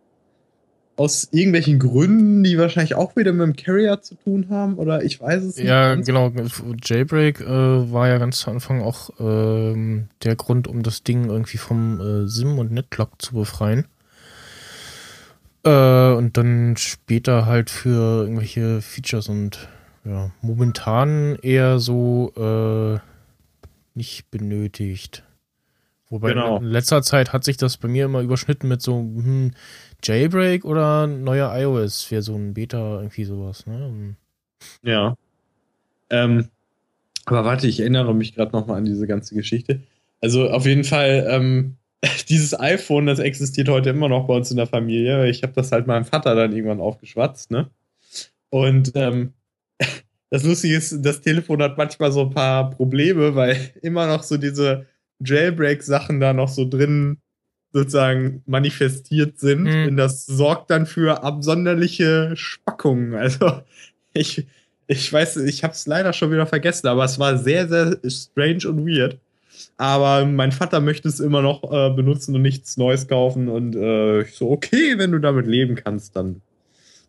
Aus 0.97 1.29
irgendwelchen 1.31 1.79
Gründen, 1.79 2.43
die 2.43 2.57
wahrscheinlich 2.57 2.95
auch 2.95 3.15
wieder 3.15 3.31
mit 3.31 3.45
dem 3.45 3.55
Carrier 3.55 4.01
zu 4.01 4.15
tun 4.15 4.47
haben 4.49 4.75
oder 4.77 5.03
ich 5.03 5.21
weiß 5.21 5.43
es 5.43 5.55
nicht. 5.57 5.67
Ja, 5.67 5.95
genau. 5.95 6.31
Jailbreak 6.83 7.39
äh, 7.39 7.45
war 7.45 8.07
ja 8.07 8.17
ganz 8.17 8.39
zu 8.39 8.51
Anfang 8.51 8.81
auch 8.81 9.11
ähm, 9.19 10.09
der 10.23 10.35
Grund, 10.35 10.67
um 10.67 10.81
das 10.83 11.03
Ding 11.03 11.29
irgendwie 11.29 11.57
vom 11.57 12.01
äh, 12.01 12.27
SIM 12.27 12.57
und 12.57 12.71
Netlock 12.71 13.21
zu 13.21 13.35
befreien. 13.35 13.85
Äh, 15.63 16.13
und 16.13 16.35
dann 16.37 16.77
später 16.77 17.45
halt 17.45 17.69
für 17.69 18.23
irgendwelche 18.23 18.81
Features 18.81 19.29
und 19.29 19.69
ja, 20.03 20.31
momentan 20.41 21.35
eher 21.41 21.79
so 21.79 22.31
äh, 22.37 22.99
nicht 23.93 24.31
benötigt. 24.31 25.23
Wobei 26.09 26.29
Genau. 26.29 26.57
in 26.59 26.63
letzter 26.63 27.01
Zeit 27.01 27.33
hat 27.33 27.43
sich 27.43 27.57
das 27.57 27.75
bei 27.77 27.89
mir 27.89 28.05
immer 28.05 28.21
überschnitten 28.21 28.69
mit 28.69 28.81
so 28.81 28.99
hm, 28.99 29.51
Jailbreak 30.03 30.65
oder 30.65 31.07
neuer 31.07 31.53
iOS-Version, 31.55 32.53
Beta, 32.53 32.97
irgendwie 32.97 33.23
sowas. 33.23 33.65
Ne? 33.65 34.15
Ja. 34.83 35.15
Ähm, 36.09 36.47
aber 37.25 37.43
warte, 37.43 37.67
ich 37.67 37.79
erinnere 37.79 38.15
mich 38.15 38.35
gerade 38.35 38.51
nochmal 38.51 38.77
an 38.77 38.85
diese 38.85 39.07
ganze 39.07 39.35
Geschichte. 39.35 39.81
Also 40.21 40.49
auf 40.49 40.65
jeden 40.65 40.83
Fall, 40.83 41.27
ähm, 41.29 41.75
dieses 42.29 42.57
iPhone, 42.59 43.05
das 43.05 43.19
existiert 43.19 43.69
heute 43.69 43.89
immer 43.89 44.09
noch 44.09 44.27
bei 44.27 44.35
uns 44.35 44.51
in 44.51 44.57
der 44.57 44.67
Familie. 44.67 45.27
Ich 45.29 45.43
habe 45.43 45.53
das 45.53 45.71
halt 45.71 45.87
meinem 45.87 46.05
Vater 46.05 46.35
dann 46.35 46.53
irgendwann 46.53 46.79
aufgeschwatzt, 46.79 47.51
ne? 47.51 47.69
Und 48.49 48.91
ähm, 48.95 49.33
das 50.29 50.43
Lustige 50.43 50.75
ist, 50.75 51.01
das 51.01 51.21
Telefon 51.21 51.61
hat 51.61 51.77
manchmal 51.77 52.11
so 52.11 52.21
ein 52.21 52.29
paar 52.29 52.69
Probleme, 52.69 53.35
weil 53.35 53.57
immer 53.81 54.07
noch 54.07 54.23
so 54.23 54.37
diese 54.37 54.85
Jailbreak-Sachen 55.19 56.19
da 56.19 56.33
noch 56.33 56.49
so 56.49 56.67
drin 56.67 57.17
sozusagen 57.73 58.43
manifestiert 58.45 59.39
sind. 59.39 59.67
Hm. 59.67 59.89
Und 59.89 59.97
das 59.97 60.25
sorgt 60.25 60.71
dann 60.71 60.85
für 60.85 61.23
absonderliche 61.23 62.31
Spackungen. 62.35 63.13
Also 63.17 63.61
ich, 64.13 64.47
ich 64.87 65.11
weiß, 65.11 65.37
ich 65.37 65.63
habe 65.63 65.73
es 65.73 65.85
leider 65.85 66.13
schon 66.13 66.31
wieder 66.31 66.47
vergessen, 66.47 66.87
aber 66.87 67.03
es 67.03 67.19
war 67.19 67.37
sehr, 67.37 67.67
sehr 67.67 67.99
strange 68.09 68.67
und 68.67 68.87
weird. 68.87 69.19
Aber 69.77 70.25
mein 70.25 70.51
Vater 70.51 70.79
möchte 70.79 71.07
es 71.07 71.19
immer 71.19 71.41
noch 71.41 71.63
äh, 71.71 71.93
benutzen 71.93 72.35
und 72.35 72.41
nichts 72.41 72.77
Neues 72.77 73.07
kaufen. 73.07 73.47
Und 73.47 73.75
äh, 73.75 74.21
ich 74.21 74.35
so, 74.35 74.49
okay, 74.49 74.97
wenn 74.97 75.11
du 75.11 75.19
damit 75.19 75.45
leben 75.45 75.75
kannst, 75.75 76.15
dann, 76.15 76.41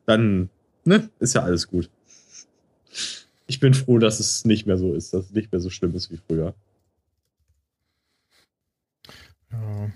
dann, 0.06 0.50
ne, 0.84 1.08
ist 1.18 1.34
ja 1.34 1.42
alles 1.42 1.68
gut. 1.68 1.88
Ich 3.46 3.60
bin 3.60 3.72
froh, 3.74 3.98
dass 3.98 4.20
es 4.20 4.44
nicht 4.44 4.66
mehr 4.66 4.76
so 4.76 4.94
ist, 4.94 5.14
dass 5.14 5.26
es 5.26 5.30
nicht 5.32 5.52
mehr 5.52 5.60
so 5.60 5.70
schlimm 5.70 5.94
ist 5.94 6.10
wie 6.10 6.18
früher. 6.26 6.54
Ja. 9.50 9.90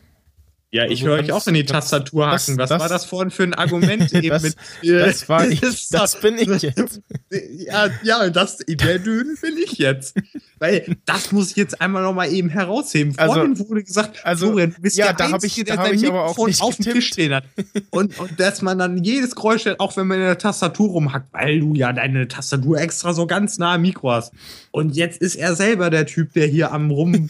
Ja, 0.75 0.87
ich 0.87 1.05
höre 1.05 1.19
euch 1.19 1.31
auch 1.33 1.47
in 1.47 1.53
die 1.53 1.67
Tastatur 1.67 2.29
hacken. 2.29 2.57
Was 2.57 2.71
das- 2.71 2.81
war 2.81 2.89
das 2.89 3.05
vorhin 3.05 3.31
für 3.31 3.43
ein 3.43 3.53
Argument 3.53 4.11
eben 4.15 4.31
Das- 4.31 4.43
mit. 4.43 4.57
Das 4.83 5.29
war 5.29 5.47
ich, 5.47 5.63
ist 5.63 5.93
das 5.93 6.19
bin 6.19 6.39
ich 6.39 6.63
jetzt. 6.63 7.03
Ja, 7.31 7.91
ja, 8.03 8.31
das, 8.31 8.57
der 8.67 8.99
Döden 8.99 9.37
bin 9.43 9.55
ich 9.63 9.73
jetzt. 9.77 10.17
Weil 10.59 10.97
das 11.05 11.31
muss 11.31 11.51
ich 11.51 11.57
jetzt 11.57 11.79
einmal 11.83 12.03
noch 12.03 12.15
mal 12.15 12.33
eben 12.33 12.49
herausheben. 12.49 13.13
Also- 13.19 13.35
Vorhin 13.35 13.59
wurde 13.59 13.85
gesagt, 13.85 14.25
also, 14.25 14.47
Florian, 14.47 14.73
du 14.75 14.81
bist 14.81 14.97
ja, 14.97 15.09
der 15.09 15.15
da 15.15 15.25
hab 15.27 15.35
Einzige, 15.35 15.61
ich- 15.61 15.67
da 15.67 15.77
der 15.77 15.85
hab 15.85 15.93
ich 15.93 16.07
aber 16.07 16.23
auch 16.25 16.29
Mikrofon 16.29 16.47
nicht 16.49 16.63
auf 16.63 16.77
dem. 16.77 16.93
Tisch 16.95 17.09
stehen 17.09 17.35
hat. 17.35 17.45
Und, 17.91 18.19
und 18.19 18.41
dass 18.41 18.63
man 18.63 18.79
dann 18.79 19.05
jedes 19.05 19.37
Geräusch 19.37 19.67
auch 19.79 19.95
wenn 19.99 20.07
man 20.07 20.19
in 20.21 20.25
der 20.25 20.39
Tastatur 20.39 20.89
rumhackt, 20.89 21.35
weil 21.35 21.61
du 21.61 21.75
ja 21.75 21.93
deine 21.93 22.29
Tastatur 22.29 22.79
extra 22.79 23.13
so 23.13 23.27
ganz 23.27 23.59
nah 23.59 23.75
am 23.75 23.83
Mikro 23.83 24.11
hast. 24.13 24.33
Und 24.71 24.97
jetzt 24.97 25.21
ist 25.21 25.35
er 25.35 25.55
selber 25.55 25.91
der 25.91 26.07
Typ, 26.07 26.33
der 26.33 26.47
hier 26.47 26.73
am 26.73 26.91
rum... 26.91 27.29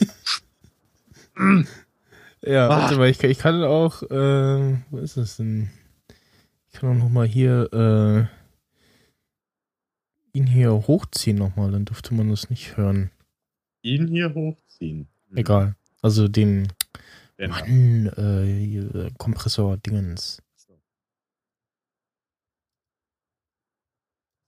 Ja, 2.45 2.67
Ah. 2.67 2.83
warte 2.83 2.97
mal, 2.97 3.09
ich, 3.09 3.19
kann- 3.19 3.31
ich 3.31 3.39
kann 3.39 3.63
auch, 3.63 4.03
äh, 4.03 4.77
wo 4.91 4.99
ist 4.99 5.17
das 5.17 5.37
denn? 5.37 5.71
Ich 6.69 6.79
kann 6.79 6.91
auch 6.91 7.05
noch 7.05 7.11
mal 7.11 7.27
hier, 7.27 7.69
äh, 7.73 8.27
ihn 10.37 10.47
hier 10.47 10.73
hochziehen 10.73 11.37
nochmal, 11.37 11.71
dann 11.71 11.85
dürfte 11.85 12.15
man 12.15 12.31
das 12.31 12.51
nicht 12.51 12.77
hören. 12.77 13.11
ihn 13.85 14.07
hier 14.09 14.33
hochziehen. 14.35 15.09
Egal. 15.35 15.75
Also 16.03 16.29
den, 16.29 16.69
Wenn- 17.37 17.51
Mann, 17.51 18.07
äh, 18.17 18.65
hier, 18.65 19.11
Kompressor-Dingens. 19.19 20.41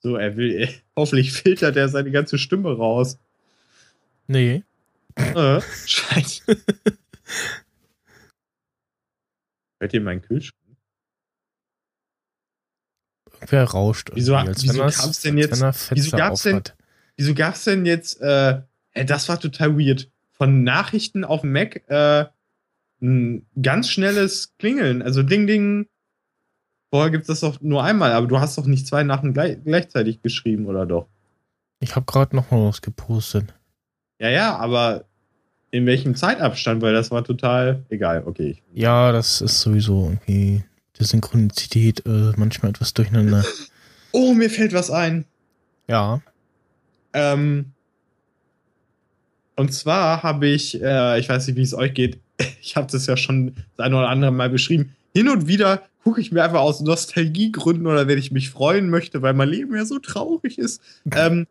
So, 0.01 0.17
er 0.17 0.37
will... 0.37 0.69
Hoffentlich 0.97 1.33
filtert 1.33 1.77
er 1.77 1.89
seine 1.89 2.11
ganze 2.13 2.39
Stimme 2.39 2.77
raus. 2.77 3.19
Nee. 4.29 4.63
Äh, 5.17 5.61
scheiße. 5.87 6.57
Hört 9.81 9.93
ihr 9.93 10.01
meinen 10.01 10.23
Kühlschrank? 10.23 10.61
Wer 13.49 13.65
rauscht 13.65 14.11
Wieso- 14.15 14.35
wieso 14.35 14.83
er's- 14.83 14.99
gab's 15.03 15.21
denn 15.21 15.37
jetzt- 15.39 15.91
wieso 15.91 16.17
gab's 16.17 16.43
denn-. 16.43 16.63
Wieso 17.17 17.35
gab's 17.35 17.65
denn 17.65 17.85
jetzt, 17.87 18.21
äh, 18.21 18.63
ey, 18.93 19.05
das 19.05 19.29
war 19.29 19.39
total 19.39 19.79
weird. 19.79 20.11
Von 20.33 20.65
Nachrichten 20.65 21.25
auf 21.25 21.43
Mac, 21.45 21.89
äh, 21.89 22.27
ein 23.01 23.47
ganz 23.61 23.91
schnelles 23.91 24.57
Klingeln. 24.59 25.03
Also 25.03 25.23
Ding, 25.23 25.47
Ding. 25.47 25.87
Vorher 26.91 27.11
gibt's 27.11 27.27
das 27.27 27.41
doch 27.41 27.61
nur 27.61 27.83
einmal, 27.85 28.13
aber 28.13 28.27
du 28.27 28.39
hast 28.39 28.57
doch 28.57 28.67
nicht 28.67 28.87
zwei 28.87 29.03
Nachrichten 29.03 29.35
gleich, 29.35 29.59
gleichzeitig 29.65 30.23
geschrieben, 30.23 30.67
oder 30.67 30.87
doch? 30.87 31.09
Ich 31.81 31.97
habe 31.97 32.07
gerade 32.07 32.35
noch 32.35 32.51
mal 32.51 32.67
was 32.69 32.83
gepostet. 32.83 33.53
Ja, 34.21 34.29
ja, 34.31 34.57
aber 34.57 35.05
in 35.75 35.87
welchem 35.87 36.15
Zeitabstand? 36.15 36.83
Weil 36.83 36.95
das 36.95 37.11
war 37.11 37.25
total 37.25 37.83
egal. 37.89 38.23
Okay. 38.27 38.59
Ja, 38.73 39.11
das 39.11 39.41
ist 39.41 39.61
sowieso 39.61 40.05
irgendwie 40.05 40.63
die 40.99 41.05
Synchronizität 41.05 42.07
äh, 42.07 42.33
manchmal 42.37 42.71
etwas 42.71 42.95
durcheinander. 42.95 43.45
oh, 44.13 44.33
mir 44.35 44.51
fällt 44.51 44.73
was 44.73 44.91
ein. 44.91 45.25
ja. 45.89 46.21
Ähm, 47.13 47.67
und 49.57 49.73
zwar 49.73 50.25
habe 50.25 50.49
ich, 50.49 50.83
äh, 50.83 51.21
ich 51.21 51.29
weiß 51.29 51.47
nicht, 51.47 51.57
wie 51.57 51.63
es 51.63 51.75
euch 51.75 51.95
geht, 51.95 52.19
ich 52.61 52.75
habe 52.77 52.91
das 52.91 53.07
ja 53.07 53.17
schon 53.17 53.55
das 53.77 53.87
eine 53.87 53.97
oder 53.97 54.09
andere 54.09 54.33
Mal 54.33 54.51
beschrieben. 54.51 54.95
Hin 55.15 55.29
und 55.29 55.47
wieder 55.47 55.83
gucke 56.03 56.21
ich 56.21 56.33
mir 56.33 56.43
einfach 56.43 56.61
aus 56.61 56.81
Nostalgiegründen 56.81 57.87
oder 57.87 58.09
wenn 58.09 58.19
ich 58.19 58.33
mich 58.33 58.51
freuen 58.51 58.91
möchte, 58.91 59.23
weil 59.23 59.33
mein 59.33 59.49
Leben 59.49 59.75
ja 59.77 59.85
so 59.85 60.01
traurig 60.01 60.59
ist, 60.59 60.83
ähm, 61.15 61.47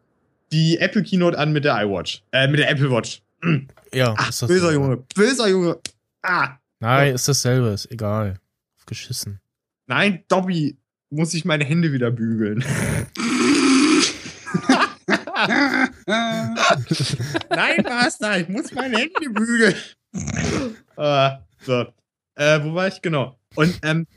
die 0.52 0.78
Apple 0.80 1.04
Keynote 1.04 1.38
an 1.38 1.54
mit 1.54 1.64
der 1.64 1.82
iWatch. 1.82 2.24
Äh, 2.32 2.48
mit 2.48 2.60
der 2.60 2.70
Apple 2.70 2.92
Watch. 2.92 3.23
Ja, 3.94 4.16
Ach, 4.18 4.30
ist 4.30 4.42
das 4.42 4.48
böser 4.50 4.72
Junge, 4.74 4.98
böser 5.16 5.48
Junge. 5.48 5.78
Ah, 6.24 6.58
Nein, 6.80 7.14
ist 7.14 7.28
dasselbe, 7.28 7.68
ist 7.70 7.92
egal. 7.92 8.40
Geschissen. 8.88 9.40
nein, 9.86 10.24
Dobby, 10.28 10.78
muss 11.12 11.34
ich 11.36 11.46
meine 11.46 11.64
Hände 11.64 11.94
wieder 11.94 12.10
bügeln. 12.12 12.66
Nein, 17.50 17.84
Master, 17.84 18.40
ich 18.40 18.50
muss 18.50 18.72
meine 18.74 18.98
Hände 18.98 19.30
bügeln. 19.30 19.76
äh, 20.98 21.30
so. 21.66 21.86
Äh, 22.36 22.64
wo 22.64 22.74
war 22.74 22.88
ich? 22.88 23.02
Genau. 23.02 23.38
Und 23.56 23.80
ähm, 23.84 24.08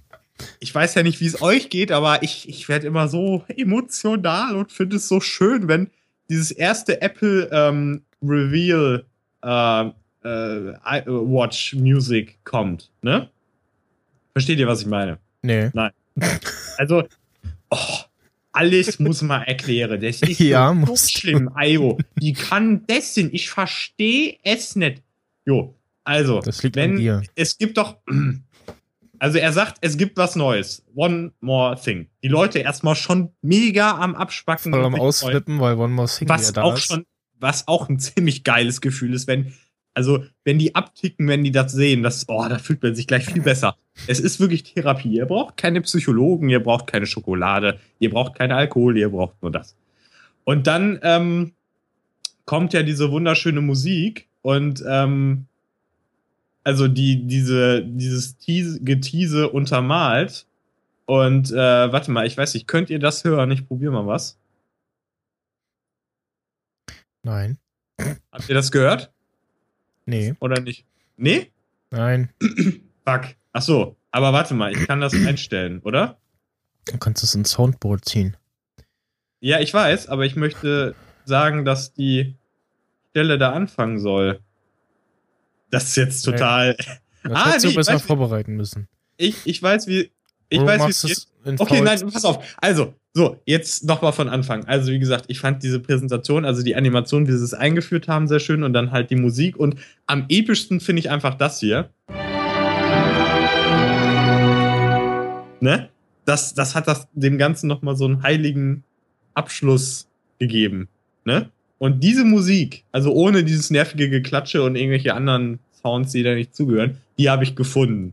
ich 0.61 0.75
weiß 0.75 0.95
ja 0.95 1.03
nicht, 1.03 1.21
wie 1.21 1.27
es 1.27 1.43
euch 1.43 1.71
geht, 1.71 1.93
aber 1.93 2.23
ich, 2.23 2.49
ich 2.49 2.69
werde 2.69 2.87
immer 2.87 3.09
so 3.09 3.45
emotional 3.49 4.57
und 4.57 4.73
finde 4.73 4.97
es 4.97 5.09
so 5.09 5.21
schön, 5.21 5.69
wenn 5.69 5.91
dieses 6.29 6.51
erste 6.51 7.01
Apple 7.03 7.49
ähm, 7.53 8.05
Reveal 8.23 9.05
äh, 9.47 9.87
äh, 10.25 10.73
I- 10.73 11.07
Watch 11.07 11.75
Music 11.75 12.39
kommt. 12.45 12.91
Ne? 13.03 13.31
Versteht 14.33 14.59
ihr, 14.59 14.67
was 14.67 14.81
ich 14.83 14.87
meine? 14.87 15.19
Nee. 15.43 15.71
Also, 16.79 17.05
oh, 17.71 17.77
alles 18.53 18.99
muss 18.99 19.23
man 19.23 19.43
erklären. 19.43 20.01
Das 20.01 20.21
ist 20.23 20.41
Ja, 20.41 20.69
so 20.69 20.75
muss. 20.75 21.11
schlimm. 21.11 21.51
Ayo, 21.55 21.99
die 22.21 22.33
kann 22.33 22.85
das 22.87 23.15
denn? 23.15 23.31
Ich 23.33 23.49
verstehe 23.51 24.37
es 24.43 24.77
nicht. 24.77 25.03
Jo, 25.45 25.75
also, 26.05 26.41
Das 26.41 26.63
liegt 26.63 26.77
wenn 26.77 26.93
an 26.93 26.97
dir. 26.99 27.23
es 27.35 27.57
gibt 27.59 27.77
doch, 27.79 27.99
also 29.19 29.39
er 29.39 29.53
sagt, 29.53 29.79
es 29.81 29.97
gibt 29.97 30.17
was 30.17 30.37
Neues. 30.37 30.83
One 30.95 31.33
more 31.41 31.79
thing. 31.81 32.09
Die 32.23 32.29
Leute 32.29 32.59
erstmal 32.59 32.97
schon 32.97 33.31
mega 33.43 33.93
am 33.99 34.15
Abspacken. 34.15 34.73
Voll 34.73 34.85
am. 34.85 34.95
Ausflippen, 34.97 35.61
weil 35.61 35.75
One 35.77 35.93
More 35.95 36.09
Thing 36.09 36.29
Was 36.29 36.43
wieder 36.49 36.53
da 36.53 36.63
auch 36.65 36.75
ist. 36.77 36.85
schon, 36.87 37.07
was 37.39 37.69
auch 37.69 37.89
ein 37.89 37.99
ziemlich 38.01 38.45
geiles 38.45 38.81
Gefühl 38.81 39.15
ist, 39.15 39.27
wenn, 39.27 39.53
also, 39.95 40.25
wenn 40.45 40.59
die 40.59 40.75
abticken, 40.75 41.27
wenn 41.29 41.43
die 41.43 41.53
das 41.53 41.73
sehen, 41.73 42.03
das, 42.03 42.29
oh, 42.29 42.47
da 42.49 42.59
fühlt 42.59 42.83
man 42.83 42.95
sich 42.95 43.07
gleich 43.07 43.25
viel 43.25 43.43
besser. 43.43 43.77
Es 44.07 44.21
ist 44.21 44.41
wirklich 44.41 44.63
Therapie. 44.63 45.15
Ihr 45.15 45.25
braucht 45.25 45.57
keine 45.57 45.81
Psychologen, 45.81 46.51
ihr 46.51 46.63
braucht 46.63 46.87
keine 46.87 47.07
Schokolade, 47.07 47.81
ihr 47.99 48.11
braucht 48.11 48.35
keinen 48.35 48.53
Alkohol, 48.53 48.99
ihr 48.99 49.09
braucht 49.09 49.41
nur 49.43 49.51
das. 49.51 49.75
Und 50.45 50.67
dann 50.67 50.99
ähm, 51.03 51.53
kommt 52.45 52.73
ja 52.73 52.83
diese 52.83 53.11
wunderschöne 53.11 53.61
Musik 53.61 54.29
und 54.43 54.85
ähm, 54.87 55.47
also 56.63 56.89
die, 56.89 57.27
diese, 57.27 57.83
dieses 57.85 58.39
Tease, 58.39 58.81
Getease 58.83 59.49
untermalt. 59.49 60.47
Und 61.05 61.53
äh, 61.53 61.55
warte 61.55 62.11
mal, 62.11 62.27
ich 62.27 62.37
weiß 62.37 62.55
nicht, 62.55 62.67
könnt 62.67 62.91
ihr 62.91 62.99
das 62.99 63.25
hören? 63.25 63.51
Ich 63.53 63.67
probiere 63.67 63.93
mal 63.93 64.07
was. 64.07 64.37
Nein. 67.27 67.59
Habt 68.31 68.49
ihr 68.49 68.55
das 68.55 68.71
gehört? 68.71 69.13
Nee. 70.05 70.35
Oder 70.39 70.61
nicht? 70.61 70.87
Nee? 71.17 71.51
Nein. 71.91 72.31
Fuck. 73.05 73.35
Ach 73.53 73.63
so. 73.63 73.97
Aber 74.13 74.33
warte 74.33 74.55
mal, 74.55 74.71
ich 74.73 74.87
kann 74.87 75.01
das 75.01 75.13
einstellen, 75.13 75.81
oder? 75.81 76.19
Du 76.85 76.97
kannst 76.99 77.25
es 77.25 77.35
ins 77.35 77.51
Soundboard 77.51 78.05
ziehen. 78.05 78.37
Ja, 79.41 79.59
ich 79.59 79.75
weiß, 79.75 80.07
aber 80.07 80.25
ich 80.25 80.37
möchte 80.37 80.95
sagen, 81.25 81.65
dass 81.65 81.93
die 81.95 82.37
Stelle 83.11 83.39
da 83.39 83.53
anfangen 83.53 83.99
soll. 83.99 84.39
Das 85.71 85.89
ist 85.89 85.97
jetzt 85.97 86.23
total. 86.23 86.77
Das 86.77 87.33
Ah, 87.33 87.47
hättest 87.49 87.65
nee, 87.65 87.71
du 87.73 87.77
besser 87.77 87.95
weiß- 87.97 88.07
vorbereiten 88.07 88.55
müssen. 88.55 88.87
Ich, 89.17 89.35
ich 89.47 89.61
weiß, 89.61 89.89
wie. 89.89 90.13
Ich 90.49 90.59
Du 90.61 90.65
weiß, 90.67 90.87
wie 90.87 90.91
es 90.91 91.03
geht. 91.45 91.61
Okay, 91.61 91.81
nein, 91.81 92.01
pass 92.13 92.25
auf. 92.25 92.55
Also, 92.59 92.95
So, 93.17 93.41
jetzt 93.47 93.87
nochmal 93.87 94.13
von 94.13 94.29
Anfang. 94.29 94.67
Also, 94.67 94.93
wie 94.93 94.99
gesagt, 94.99 95.25
ich 95.29 95.41
fand 95.41 95.63
diese 95.63 95.81
Präsentation, 95.81 96.45
also 96.45 96.63
die 96.63 96.77
Animation, 96.77 97.27
wie 97.27 97.33
sie 97.33 97.43
es 97.43 97.55
eingeführt 97.55 98.09
haben, 98.09 98.29
sehr 98.29 98.41
schön 98.41 98.63
und 98.63 98.75
dann 98.75 98.93
halt 98.93 99.09
die 99.09 99.17
Musik. 99.17 99.57
Und 99.57 99.77
am 100.07 100.27
epischsten 100.29 100.81
finde 100.81 101.01
ich 101.01 101.09
einfach 101.09 101.33
das 101.33 101.59
hier. 101.61 101.89
Ne? 105.61 105.89
Das, 106.27 106.53
das 106.53 106.75
hat 106.75 106.89
das, 106.89 107.09
dem 107.15 107.39
Ganzen 107.39 107.69
nochmal 107.69 107.97
so 107.97 108.05
einen 108.05 108.23
heiligen 108.23 108.85
Abschluss 109.33 110.09
gegeben. 110.39 110.89
Ne? 111.25 111.49
Und 111.79 112.05
diese 112.05 112.27
Musik, 112.27 112.85
also 112.93 113.15
ohne 113.15 113.45
dieses 113.45 113.71
nervige 113.71 114.11
Geklatsche 114.11 114.63
und 114.63 114.77
irgendwelche 114.77 115.15
anderen 115.15 115.59
Sounds, 115.81 116.13
die 116.13 116.23
da 116.23 116.35
nicht 116.35 116.55
zugehören, 116.55 116.99
die 117.17 117.31
habe 117.31 117.45
ich 117.45 117.57
gefunden. 117.57 118.13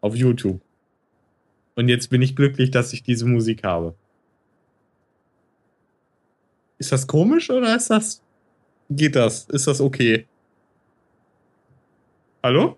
Auf 0.00 0.14
YouTube. 0.14 0.60
Und 1.74 1.88
jetzt 1.88 2.10
bin 2.10 2.22
ich 2.22 2.36
glücklich, 2.36 2.70
dass 2.70 2.92
ich 2.92 3.02
diese 3.02 3.26
Musik 3.26 3.64
habe. 3.64 3.94
Ist 6.78 6.92
das 6.92 7.06
komisch 7.06 7.50
oder 7.50 7.76
ist 7.76 7.90
das. 7.90 8.22
Geht 8.88 9.14
das? 9.14 9.44
Ist 9.44 9.66
das 9.66 9.80
okay? 9.80 10.26
Hallo? 12.42 12.76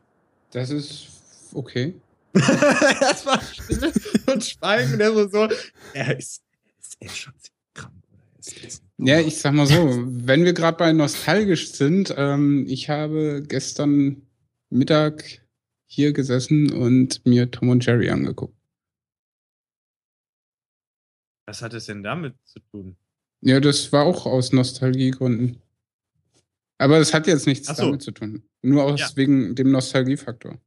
Das 0.51 0.71
ist 0.71 1.09
okay. 1.55 1.95
Erstmal 2.35 3.41
Stille 3.41 3.93
und 4.27 4.45
Schweigen, 4.45 4.99
der 4.99 5.13
so, 5.13 5.29
so. 5.29 5.49
Er 5.93 6.19
ist, 6.19 6.43
ist 6.81 6.97
er 6.99 7.09
schon 7.09 7.33
krank 7.75 7.93
ist, 8.39 8.65
ist 8.65 8.83
Ja, 8.99 9.21
ich 9.21 9.39
sag 9.39 9.55
mal 9.55 9.67
so, 9.67 9.75
wenn 10.07 10.45
wir 10.45 10.53
gerade 10.53 10.77
bei 10.77 10.93
nostalgisch 10.93 11.73
sind, 11.73 12.13
ähm, 12.17 12.67
ich 12.69 12.89
habe 12.89 13.43
gestern 13.47 14.23
Mittag 14.71 15.43
hier 15.87 16.13
gesessen 16.13 16.73
und 16.73 17.25
mir 17.25 17.51
Tom 17.51 17.69
und 17.69 17.85
Jerry 17.85 18.11
angeguckt. 18.11 18.55
Was 21.53 21.61
hat 21.61 21.75
es 21.75 21.85
denn 21.85 22.03
damit 22.03 22.35
zu 22.47 22.61
tun? 22.61 22.97
Ja, 23.43 23.61
das 23.61 23.93
war 23.93 24.07
auch 24.07 24.25
aus 24.25 24.55
Nostalgiegründen. 24.55 25.61
Aber 26.79 26.97
es 26.97 27.13
hat 27.13 27.27
jetzt 27.27 27.47
nichts 27.47 27.69
so. 27.69 27.75
damit 27.75 28.01
zu 28.01 28.11
tun. 28.11 28.43
Nur 28.63 28.85
aus 28.85 29.01
Ja. 29.01 29.11
wegen 29.17 29.55
dem 29.55 29.71
Nostalgiefaktor. 29.71 30.59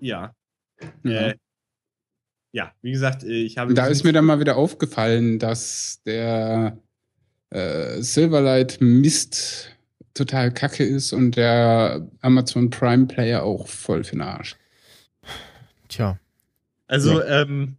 Ja. 0.00 0.34
Ja. 1.04 1.28
Äh, 1.28 1.34
ja, 2.52 2.72
wie 2.80 2.90
gesagt, 2.92 3.22
äh, 3.24 3.42
ich 3.42 3.58
habe. 3.58 3.74
Da 3.74 3.86
ist 3.88 4.02
mir 4.02 4.14
dann 4.14 4.24
mal 4.24 4.40
wieder 4.40 4.56
aufgefallen, 4.56 5.38
dass 5.38 6.00
der 6.06 6.78
äh, 7.50 8.00
Silverlight 8.00 8.78
Mist 8.80 9.76
total 10.14 10.54
kacke 10.54 10.84
ist 10.84 11.12
und 11.12 11.36
der 11.36 12.08
Amazon 12.22 12.70
Prime 12.70 13.04
Player 13.04 13.42
auch 13.42 13.68
voll 13.68 14.04
für 14.04 14.12
den 14.16 14.22
Arsch. 14.22 14.56
Tja. 15.88 16.18
Also, 16.86 17.22
ähm, 17.22 17.76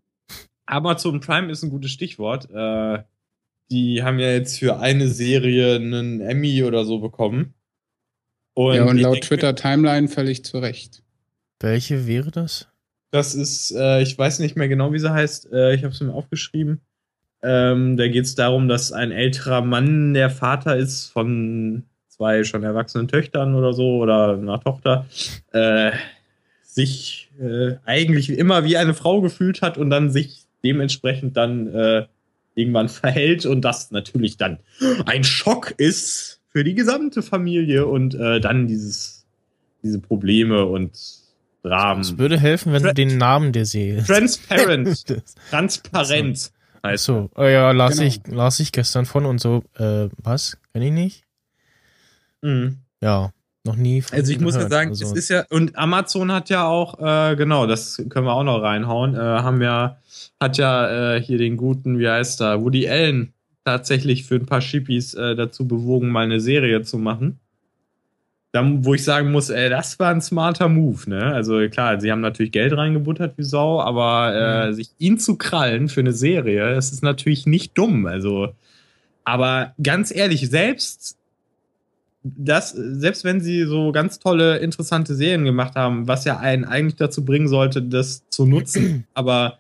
Amazon 0.67 1.19
Prime 1.19 1.51
ist 1.51 1.63
ein 1.63 1.69
gutes 1.69 1.91
Stichwort. 1.91 2.50
Äh, 2.51 3.03
die 3.71 4.03
haben 4.03 4.19
ja 4.19 4.31
jetzt 4.31 4.59
für 4.59 4.79
eine 4.79 5.09
Serie 5.09 5.75
einen 5.75 6.21
Emmy 6.21 6.63
oder 6.63 6.86
so 6.86 7.00
bekommen. 7.00 7.53
Und, 8.53 8.75
ja, 8.75 8.86
und 8.86 8.97
laut 8.97 9.15
denke, 9.15 9.27
Twitter 9.27 9.55
Timeline 9.55 10.07
völlig 10.07 10.45
zu 10.45 10.59
Recht. 10.59 11.03
Welche 11.59 12.07
wäre 12.07 12.31
das? 12.31 12.67
Das 13.12 13.36
ist, 13.36 13.71
äh, 13.71 14.01
ich 14.01 14.17
weiß 14.17 14.39
nicht 14.39 14.55
mehr 14.55 14.67
genau, 14.67 14.93
wie 14.93 15.00
sie 15.00 15.12
heißt. 15.12 15.51
Äh, 15.51 15.75
ich 15.75 15.83
habe 15.83 15.93
es 15.93 16.01
mir 16.01 16.13
aufgeschrieben. 16.13 16.81
Ähm, 17.41 17.97
da 17.97 18.07
geht 18.07 18.25
es 18.25 18.36
darum, 18.36 18.67
dass 18.67 18.91
ein 18.91 19.12
älterer 19.12 19.62
Mann 19.62 20.13
der 20.13 20.29
Vater 20.29 20.75
ist 20.75 21.07
von 21.07 21.83
zwei 22.07 22.43
schon 22.43 22.63
erwachsenen 22.63 23.07
Töchtern 23.07 23.55
oder 23.55 23.74
so 23.74 23.97
oder 23.97 24.33
einer 24.33 24.59
Tochter, 24.59 25.05
äh, 25.51 25.91
sich 26.63 27.29
äh, 27.39 27.75
eigentlich 27.86 28.29
immer 28.29 28.63
wie 28.63 28.77
eine 28.77 28.93
Frau 28.93 29.21
gefühlt 29.21 29.62
hat 29.62 29.77
und 29.77 29.89
dann 29.89 30.09
sich 30.09 30.37
dementsprechend 30.64 31.38
dann 31.38 31.68
äh, 31.68 32.06
irgendwann 32.56 32.90
verhält 32.90 33.46
und 33.46 33.62
das 33.62 33.92
natürlich 33.92 34.38
dann 34.38 34.60
ein 35.06 35.24
Schock 35.24 35.72
ist 35.78 36.42
für 36.50 36.64
die 36.64 36.74
gesamte 36.76 37.22
Familie 37.22 37.86
und 37.86 38.16
äh, 38.16 38.40
dann 38.40 38.68
dieses, 38.68 39.26
diese 39.84 40.00
Probleme 40.00 40.66
und 40.66 40.98
Dramen. 41.64 42.02
Es 42.02 42.18
würde 42.18 42.40
helfen, 42.40 42.72
wenn 42.72 42.84
du 42.84 42.90
Tra- 42.90 42.94
den 42.94 43.18
Namen 43.18 43.52
der 43.52 43.66
Serie. 43.66 44.04
Transparent. 44.04 45.06
Transparent 45.50 46.52
heißt 46.84 47.04
so, 47.04 47.30
äh, 47.38 47.52
ja, 47.54 47.72
las, 47.72 47.96
Genau. 47.98 48.08
ich, 48.08 48.22
las 48.28 48.60
ich 48.60 48.72
gestern 48.72 49.06
von 49.06 49.26
und 49.26 49.40
so. 49.42 49.64
Äh, 49.78 50.08
was? 50.18 50.58
Kenn 50.72 50.82
ich 50.84 50.92
nicht? 50.92 51.24
Mhm. 52.41 52.78
Ja, 53.02 53.32
noch 53.67 53.75
nie. 53.75 54.01
von 54.01 54.17
Also 54.17 54.32
ich 54.32 54.39
muss 54.39 54.56
ja 54.56 54.67
sagen, 54.69 54.89
Also, 54.89 55.06
es 55.06 55.12
ist 55.13 55.30
ja, 55.30 55.45
und 55.49 55.77
Amazon 55.77 56.32
hat 56.32 56.49
ja 56.49 56.65
auch, 56.65 56.99
äh, 56.99 57.36
genau, 57.36 57.67
das 57.67 58.01
können 58.10 58.25
wir 58.25 58.34
auch 58.34 58.43
noch 58.43 58.62
reinhauen, 58.62 59.13
äh, 59.15 59.19
haben 59.19 59.62
ja, 59.62 59.97
hat 60.39 60.58
ja 60.58 61.15
äh, 61.15 61.21
hier 61.21 61.38
den 61.38 61.58
guten, 61.58 61.99
wie 61.99 62.10
heißt 62.10 62.41
er, 62.41 62.62
Woody 62.63 62.89
Allen 62.89 63.34
tatsächlich 63.65 64.25
für 64.25 64.36
ein 64.36 64.45
paar 64.45 64.62
Schippis 64.62 65.13
äh, 65.13 65.36
dazu 65.36 65.67
bewogen, 65.67 66.10
mal 66.10 66.23
eine 66.23 66.39
Serie 66.39 66.82
zu 66.82 66.97
machen. 66.97 67.39
Dann, 68.53 68.86
wo 68.86 68.93
ich 68.93 69.03
sagen 69.03 69.32
muss, 69.32 69.49
ey, 69.49 69.69
das 69.69 69.99
war 69.99 70.10
ein 70.10 70.21
smarter 70.21 70.69
Move, 70.69 71.10
ne? 71.10 71.25
Also 71.34 71.67
klar, 71.69 71.99
sie 71.99 72.12
haben 72.12 72.21
natürlich 72.21 72.53
Geld 72.53 72.75
reingebuttert 72.75 73.38
wie 73.38 73.43
Sau, 73.43 73.82
aber 73.82 74.34
äh, 74.34 74.67
Mhm. 74.69 74.73
sich 74.73 74.89
ihn 74.97 75.19
zu 75.19 75.36
krallen 75.36 75.89
für 75.89 75.99
eine 75.99 76.13
Serie, 76.13 76.73
das 76.73 76.91
ist 76.91 77.03
natürlich 77.03 77.45
nicht 77.45 77.77
dumm. 77.77 78.06
Also, 78.06 78.53
aber 79.25 79.73
ganz 79.84 80.15
ehrlich, 80.15 80.49
selbst 80.49 81.17
das, 82.36 82.72
selbst 82.72 83.24
wenn 83.24 83.42
sie 83.42 83.63
so 83.66 83.92
ganz 83.92 84.20
tolle, 84.20 84.58
interessante 84.58 85.16
Serien 85.16 85.46
gemacht 85.46 85.76
haben, 85.76 86.08
was 86.08 86.26
ja 86.26 86.40
einen 86.40 86.66
eigentlich 86.66 86.96
dazu 86.96 87.24
bringen 87.24 87.48
sollte, 87.48 87.82
das 87.82 88.28
zu 88.30 88.46
nutzen, 88.46 89.06
aber 89.13 89.60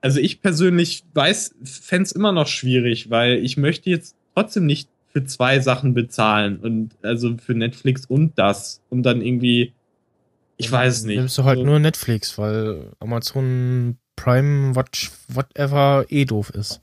also 0.00 0.18
ich 0.18 0.40
persönlich 0.40 1.04
weiß, 1.12 1.54
fände 1.62 2.04
es 2.04 2.12
immer 2.12 2.32
noch 2.32 2.46
schwierig, 2.46 3.10
weil 3.10 3.34
ich 3.44 3.56
möchte 3.56 3.90
jetzt 3.90 4.16
trotzdem 4.34 4.66
nicht 4.66 4.88
für 5.12 5.24
zwei 5.24 5.60
Sachen 5.60 5.92
bezahlen 5.92 6.58
und 6.60 6.90
also 7.02 7.36
für 7.36 7.54
Netflix 7.54 8.06
und 8.06 8.38
das 8.38 8.80
und 8.88 9.02
dann 9.02 9.20
irgendwie, 9.20 9.72
ich 10.56 10.70
weiß 10.70 10.98
es 10.98 11.04
nicht. 11.04 11.18
Nimmst 11.18 11.36
du 11.36 11.44
halt 11.44 11.58
Also, 11.58 11.68
nur 11.68 11.78
Netflix, 11.80 12.38
weil 12.38 12.92
Amazon 13.00 13.98
Prime 14.16 14.74
Watch 14.76 15.10
whatever 15.28 16.04
eh 16.08 16.24
doof 16.24 16.50
ist. 16.50 16.80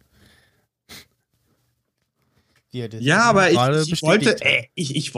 Er 2.81 2.89
das 2.89 3.03
Ja, 3.03 3.23
aber 3.23 3.49
ich, 3.49 3.91
ich 3.91 4.01
wollte, 4.01 4.31
hat. 4.31 4.41
äh, 4.41 4.63
ich, 4.75 4.95
ich, 4.95 5.11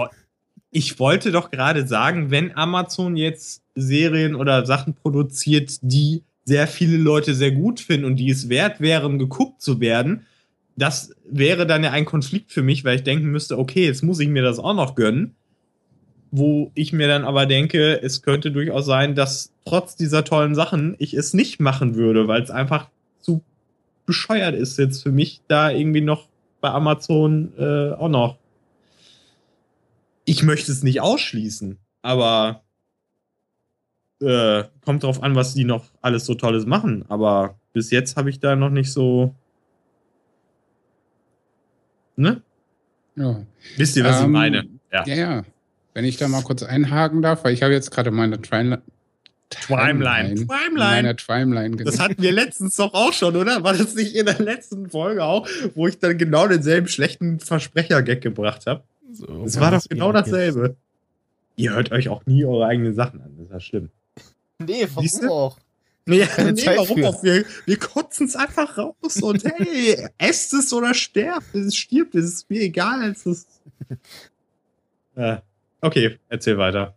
ich 0.72 1.00
wollte 1.00 1.32
doch 1.32 1.52
gerade 1.52 1.88
sagen, 1.88 2.32
wenn 2.32 2.56
Amazon 2.56 3.16
jetzt 3.16 3.64
Serien 3.76 4.36
oder 4.36 4.66
Sachen 4.66 4.94
produziert, 4.94 5.80
die 5.82 6.24
sehr 6.46 6.68
viele 6.68 6.98
Leute 6.98 7.36
sehr 7.36 7.52
gut 7.52 7.80
finden 7.80 8.06
und 8.06 8.16
die 8.16 8.30
es 8.30 8.50
wert 8.50 8.82
wären, 8.82 9.20
geguckt 9.20 9.62
zu 9.62 9.80
werden, 9.80 10.26
das 10.76 11.14
wäre 11.30 11.68
dann 11.68 11.84
ja 11.84 11.92
ein 11.92 12.06
Konflikt 12.06 12.52
für 12.52 12.64
mich, 12.64 12.86
weil 12.86 12.96
ich 12.96 13.04
denken 13.04 13.28
müsste, 13.28 13.58
okay, 13.58 13.86
jetzt 13.86 14.02
muss 14.02 14.20
ich 14.20 14.30
mir 14.30 14.44
das 14.44 14.60
auch 14.60 14.74
noch 14.74 14.96
gönnen. 14.96 15.36
Wo 16.32 16.72
ich 16.76 16.94
mir 16.94 17.08
dann 17.08 17.26
aber 17.26 17.48
denke, 17.48 18.02
es 18.02 18.22
könnte 18.22 18.52
durchaus 18.52 18.86
sein, 18.86 19.16
dass 19.16 19.52
trotz 19.66 19.96
dieser 19.96 20.24
tollen 20.24 20.54
Sachen 20.54 20.96
ich 21.00 21.16
es 21.16 21.34
nicht 21.34 21.60
machen 21.60 21.96
würde, 21.96 22.28
weil 22.28 22.44
es 22.44 22.52
einfach 22.52 22.88
zu 23.20 23.42
bescheuert 24.06 24.56
ist 24.56 24.78
jetzt 24.78 25.02
für 25.02 25.12
mich, 25.12 25.42
da 25.48 25.72
irgendwie 25.72 26.02
noch 26.02 26.28
bei 26.62 26.70
Amazon 26.70 27.54
äh, 27.58 27.92
auch 27.94 28.10
noch. 28.10 28.38
Ich 30.26 30.44
möchte 30.44 30.72
es 30.72 30.84
nicht 30.84 31.02
ausschließen, 31.02 31.78
aber 32.02 32.62
äh, 34.22 34.64
kommt 34.86 35.04
drauf 35.04 35.24
an, 35.24 35.36
was 35.36 35.54
die 35.54 35.64
noch 35.64 35.86
alles 36.02 36.26
so 36.26 36.36
Tolles 36.36 36.66
machen. 36.66 37.06
Aber 37.08 37.56
bis 37.74 37.90
jetzt 37.92 38.18
habe 38.18 38.30
ich 38.30 38.40
da 38.40 38.56
noch 38.56 38.70
nicht 38.70 38.92
so. 38.92 39.34
Ne? 42.16 42.42
Ja. 43.16 43.42
Wisst 43.78 43.96
ihr, 43.96 44.04
was 44.04 44.20
ich 44.20 44.26
Ähm, 44.26 44.32
meine? 44.32 44.68
Ja. 44.92 45.06
Ja, 45.06 45.16
ja. 45.16 45.44
Wenn 45.94 46.06
ich 46.06 46.18
da 46.18 46.28
mal 46.28 46.44
kurz 46.44 46.64
einhaken 46.64 47.22
darf, 47.22 47.44
weil 47.44 47.54
ich 47.54 47.64
habe 47.64 47.74
jetzt 47.74 47.92
gerade 47.92 48.12
meine 48.12 48.42
Timeline. 48.42 48.82
Timeline. 49.50 50.30
in 50.30 50.48
Timeline. 50.48 50.76
meiner 50.76 51.16
Timeline 51.16 51.76
Das 51.78 52.00
hatten 52.00 52.22
wir 52.22 52.32
letztens 52.32 52.76
doch 52.76 52.94
auch 52.94 53.14
schon, 53.14 53.36
oder? 53.36 53.64
War 53.64 53.74
das 53.74 53.96
nicht 53.96 54.16
in 54.16 54.26
der 54.26 54.40
letzten 54.40 54.90
Folge 54.90 55.24
auch, 55.24 55.48
wo 55.76 55.88
ich 55.88 55.98
dann 55.98 56.18
genau 56.18 56.48
denselben 56.48 56.88
schlechten 56.88 57.40
Versprecher-Gag 57.40 58.22
gebracht 58.22 58.68
habe? 58.68 58.84
So, 59.12 59.44
Es 59.46 59.60
war 59.60 59.72
doch 59.72 59.84
genau 59.90 60.12
dasselbe. 60.12 60.76
Ihr 61.56 61.74
hört 61.74 61.92
euch 61.92 62.10
auch 62.10 62.26
nie 62.26 62.46
eure 62.46 62.68
eigenen 62.68 62.94
Sachen 62.94 63.22
an. 63.22 63.34
Das 63.38 63.46
ist 63.48 63.52
ja 63.52 63.60
schlimm. 63.60 63.90
Nee, 64.60 64.88
warum 64.90 65.04
Siehste? 65.04 65.30
auch? 65.30 65.58
Nee, 66.06 66.26
nee 66.54 66.66
warum 66.66 67.04
auch? 67.04 67.24
Wir, 67.24 67.44
wir 67.66 67.78
kotzen 67.78 68.28
es 68.28 68.36
einfach 68.36 68.78
raus 68.78 69.22
und 69.22 69.44
hey, 69.44 70.08
esst 70.18 70.54
es 70.54 70.72
oder 70.74 70.94
sterbt. 70.94 71.54
Es 71.56 71.76
stirbt, 71.76 72.16
es 72.16 72.26
ist 72.26 72.50
mir 72.50 72.62
egal. 72.62 73.12
Es 73.12 73.26
ist 73.26 73.48
äh, 75.16 75.38
okay, 75.82 76.20
erzähl 76.30 76.58
weiter. 76.58 76.96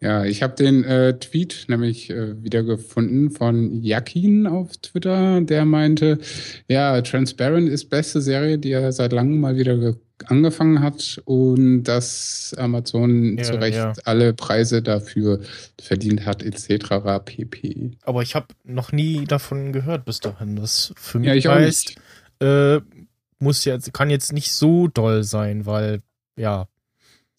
Ja, 0.00 0.24
ich 0.24 0.42
habe 0.42 0.54
den 0.54 0.84
äh, 0.84 1.18
Tweet 1.18 1.64
nämlich 1.68 2.10
äh, 2.10 2.42
wiedergefunden 2.42 3.30
von 3.30 3.82
Jakin 3.82 4.46
auf 4.46 4.76
Twitter, 4.76 5.40
der 5.40 5.64
meinte, 5.64 6.18
ja, 6.68 7.00
Transparent 7.00 7.68
ist 7.68 7.88
beste 7.88 8.20
Serie, 8.20 8.58
die 8.58 8.72
er 8.72 8.92
seit 8.92 9.12
langem 9.12 9.40
mal 9.40 9.56
wieder 9.56 9.94
angefangen 10.26 10.80
hat 10.80 11.20
und 11.24 11.84
dass 11.84 12.54
Amazon 12.58 13.38
Ja, 13.38 13.44
zu 13.44 13.54
Recht 13.54 13.76
ja. 13.76 13.92
alle 14.04 14.32
Preise 14.32 14.82
dafür 14.82 15.40
verdient 15.80 16.24
hat, 16.24 16.42
etc. 16.42 17.24
pp. 17.24 17.92
Aber 18.02 18.22
ich 18.22 18.34
habe 18.34 18.48
noch 18.62 18.92
nie 18.92 19.24
davon 19.24 19.72
gehört 19.72 20.04
bis 20.04 20.20
dahin. 20.20 20.56
Das 20.56 20.92
für 20.96 21.18
mich 21.18 21.28
Ja, 21.28 21.34
ich 21.34 21.46
heißt, 21.46 21.96
äh, 22.40 22.80
muss 23.38 23.64
jetzt, 23.64 23.92
kann 23.92 24.10
jetzt 24.10 24.32
nicht 24.32 24.52
so 24.52 24.88
doll 24.88 25.24
sein, 25.24 25.66
weil, 25.66 26.02
ja, 26.36 26.68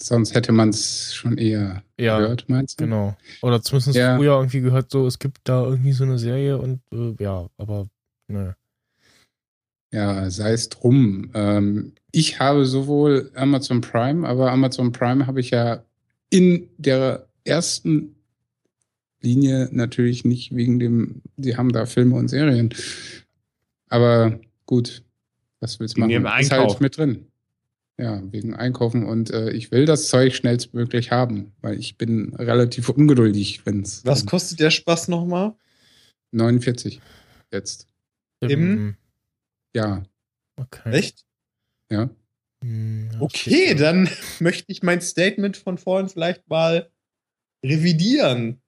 Sonst 0.02 0.36
hätte 0.36 0.52
man 0.52 0.70
es 0.70 1.14
schon 1.14 1.38
eher 1.38 1.84
ja, 1.98 2.20
gehört, 2.20 2.50
meinst 2.50 2.80
du? 2.80 2.84
genau. 2.86 3.16
Oder 3.42 3.62
zumindest 3.62 3.96
Ja. 3.96 4.18
früher 4.18 4.34
irgendwie 4.36 4.62
gehört, 4.62 4.92
so, 4.92 5.08
es 5.08 5.20
gibt 5.20 5.40
da 5.46 5.64
irgendwie 5.64 5.94
so 5.94 6.04
eine 6.04 6.20
Serie 6.20 6.58
und 6.58 6.82
äh, 6.92 7.16
ja, 7.24 7.50
aber 7.58 7.88
ne. 8.28 8.56
Ja, 9.92 10.30
sei 10.30 10.52
es 10.52 10.68
drum. 10.68 11.32
Ähm, 11.34 11.94
ich 12.12 12.40
habe 12.40 12.66
sowohl 12.66 13.32
Amazon 13.36 13.80
Prime, 13.80 14.28
aber 14.28 14.52
Amazon 14.52 14.92
Prime 14.92 15.28
habe 15.28 15.40
ich 15.40 15.52
ja 15.52 15.84
in 16.30 16.68
der 16.78 17.28
ersten 17.46 18.16
Linie 19.22 19.70
natürlich 19.72 20.26
nicht 20.26 20.54
wegen 20.56 20.80
dem, 20.80 21.22
die 21.38 21.56
haben 21.56 21.72
da 21.72 21.86
Filme 21.86 22.16
und 22.16 22.28
Serien. 22.28 22.74
Aber 23.88 24.40
gut, 24.66 25.04
was 25.62 25.80
willst 25.80 25.96
du 25.96 26.02
machen? 26.02 26.26
Ist 26.40 26.52
halt 26.52 26.82
mit 26.82 26.98
drin. 26.98 27.28
Ja, 27.98 28.22
wegen 28.32 28.54
Einkaufen 28.54 29.06
und 29.06 29.30
äh, 29.32 29.52
ich 29.52 29.72
will 29.72 29.86
das 29.86 30.10
Zeug 30.10 30.36
schnellstmöglich 30.36 31.12
haben, 31.12 31.54
weil 31.62 31.80
ich 31.80 31.98
bin 31.98 32.36
relativ 32.36 32.90
ungeduldig, 32.90 33.66
wenn 33.66 33.84
es 33.84 34.04
Was 34.06 34.26
kostet 34.26 34.60
der 34.60 34.70
Spaß 34.70 35.08
nochmal? 35.08 35.56
49 36.32 37.00
jetzt. 37.54 37.88
Im- 38.42 38.98
Ja, 39.74 40.04
Okay. 40.58 40.92
Echt? 40.92 41.26
ja. 41.90 42.10
Hm, 42.62 43.12
Okay, 43.20 43.76
dann 43.76 44.10
möchte 44.40 44.72
ich 44.72 44.84
mein 44.84 45.00
Statement 45.02 45.56
von 45.56 45.78
vorhin 45.78 46.10
vielleicht 46.10 46.48
mal 46.50 46.92
revidieren. 47.66 48.62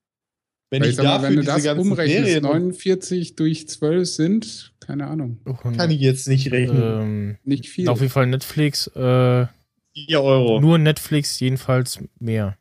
Wenn 0.70 0.82
Weil 0.82 0.90
ich 0.90 0.96
sag 0.98 1.06
mal, 1.06 1.12
dafür 1.14 1.30
wenn 1.30 1.36
du 1.38 1.42
diese 1.44 1.54
das 1.54 1.64
ganzen 1.64 1.80
umrechnest, 1.92 2.26
Serien 2.26 2.44
49 2.44 3.36
durch 3.36 3.68
12 3.70 4.08
sind, 4.10 4.74
keine 4.82 5.08
Ahnung, 5.08 5.40
kann 5.78 5.90
ich 5.92 6.02
jetzt 6.02 6.28
nicht 6.28 6.52
rechnen. 6.52 6.82
ähm, 6.82 7.38
nicht 7.44 7.70
viel. 7.70 7.88
auf 7.88 8.02
jeden 8.02 8.12
Fall 8.12 8.28
Netflix, 8.28 8.88
äh, 8.88 9.48
4 9.94 10.22
Euro. 10.22 10.60
nur 10.60 10.78
Netflix 10.78 11.40
jedenfalls 11.40 12.00
mehr. 12.20 12.58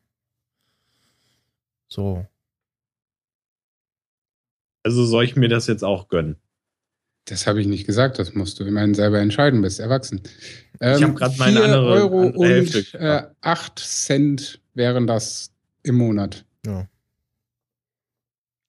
So. 1.89 2.27
Also 4.85 5.05
soll 5.05 5.25
ich 5.25 5.35
mir 5.37 5.49
das 5.49 5.67
jetzt 5.67 5.83
auch 5.83 6.09
gönnen? 6.09 6.37
Das 7.25 7.49
habe 7.49 7.61
ich 7.61 7.67
nicht 7.67 7.87
gesagt, 7.87 8.21
das 8.21 8.35
musst 8.35 8.61
du 8.61 8.65
immerhin 8.65 8.95
selber 8.95 9.19
entscheiden, 9.19 9.61
bist 9.63 9.81
erwachsen. 9.81 10.21
Ich 10.75 11.03
hab 11.03 11.17
grad 11.17 11.37
meine 11.39 11.57
4 11.57 11.65
andere- 11.65 11.87
Euro 11.93 12.21
andere 12.21 12.47
Hälfte 12.47 12.79
und 12.99 13.01
äh, 13.05 13.23
8 13.41 13.79
Cent 13.81 14.61
wären 14.75 15.09
das 15.09 15.51
im 15.83 15.97
Monat. 15.97 16.45
Ja. 16.65 16.89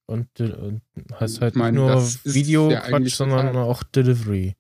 Und, 0.08 0.40
und 0.40 0.82
heißt 1.20 1.42
halt 1.42 1.56
meine, 1.56 1.80
nicht 1.80 2.26
nur 2.26 2.34
Video-Quatsch, 2.34 3.16
sondern 3.16 3.56
auch 3.58 3.84
Delivery. 3.84 4.56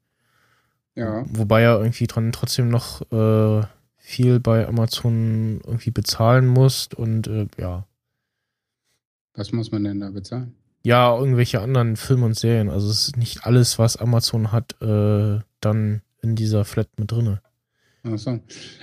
Ja, 0.93 1.25
Wobei 1.29 1.61
ja 1.61 1.77
irgendwie 1.77 2.07
dran 2.07 2.31
trotzdem 2.31 2.69
noch 2.69 3.01
äh, 3.11 3.65
viel 3.97 4.39
bei 4.39 4.67
Amazon 4.67 5.61
irgendwie 5.65 5.91
bezahlen 5.91 6.47
musst 6.47 6.95
und 6.95 7.27
äh, 7.27 7.47
ja. 7.57 7.85
was 9.35 9.51
muss 9.51 9.71
man 9.71 9.83
denn 9.83 9.99
da 9.99 10.09
bezahlen? 10.09 10.55
Ja, 10.83 11.17
irgendwelche 11.17 11.61
anderen 11.61 11.97
Filme 11.97 12.25
und 12.25 12.37
Serien. 12.37 12.69
Also 12.69 12.89
es 12.89 13.09
ist 13.09 13.17
nicht 13.17 13.45
alles, 13.45 13.77
was 13.77 13.97
Amazon 13.97 14.51
hat, 14.51 14.81
äh, 14.81 15.39
dann 15.59 16.01
in 16.21 16.35
dieser 16.35 16.65
Flat 16.65 16.87
mit 16.97 17.11
drinne. 17.11 17.41
Ach 18.09 18.17
so. 18.17 18.39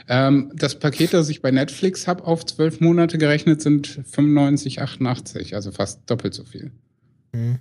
Ähm, 0.08 0.52
das 0.54 0.78
Paket, 0.78 1.14
das 1.14 1.28
ich 1.28 1.40
bei 1.42 1.50
Netflix 1.50 2.06
habe, 2.06 2.24
auf 2.24 2.44
12 2.44 2.80
Monate 2.80 3.18
gerechnet, 3.18 3.62
sind 3.62 3.86
95,88, 3.88 5.54
also 5.54 5.72
fast 5.72 6.02
doppelt 6.10 6.34
so 6.34 6.44
viel. 6.44 6.70
Hm. 7.32 7.58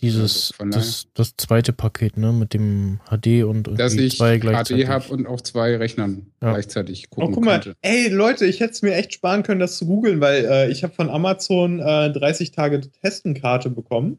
Dieses, 0.00 0.52
Also 0.58 0.70
das, 0.78 1.06
das 1.14 1.36
zweite 1.36 1.72
Paket, 1.72 2.16
ne, 2.16 2.32
mit 2.32 2.54
dem 2.54 2.98
HD 3.08 3.44
und 3.44 3.68
irgendwie 3.68 3.76
Dass 3.76 3.94
ich 3.94 4.16
zwei 4.18 4.36
HD 4.38 4.40
gleichzeitig. 4.40 4.88
habe 4.88 5.12
und 5.12 5.26
auf 5.28 5.44
zwei 5.44 5.76
Rechnern 5.76 6.26
Ja. 6.42 6.50
gleichzeitig 6.52 7.06
Oh, 7.12 7.14
gucken 7.20 7.34
guck 7.34 7.44
mal, 7.44 7.60
konnte. 7.60 7.76
ey 7.82 8.08
Leute, 8.08 8.44
ich 8.46 8.58
hätte 8.58 8.72
es 8.72 8.82
mir 8.82 8.94
echt 8.96 9.12
sparen 9.14 9.44
können, 9.44 9.60
das 9.60 9.76
zu 9.78 9.86
googeln, 9.86 10.20
weil 10.20 10.44
äh, 10.44 10.70
ich 10.72 10.82
habe 10.82 10.92
von 10.92 11.08
Amazon 11.08 11.78
äh, 11.78 12.10
30 12.12 12.50
Tage 12.50 12.80
Testenkarte 12.80 13.70
bekommen 13.70 14.18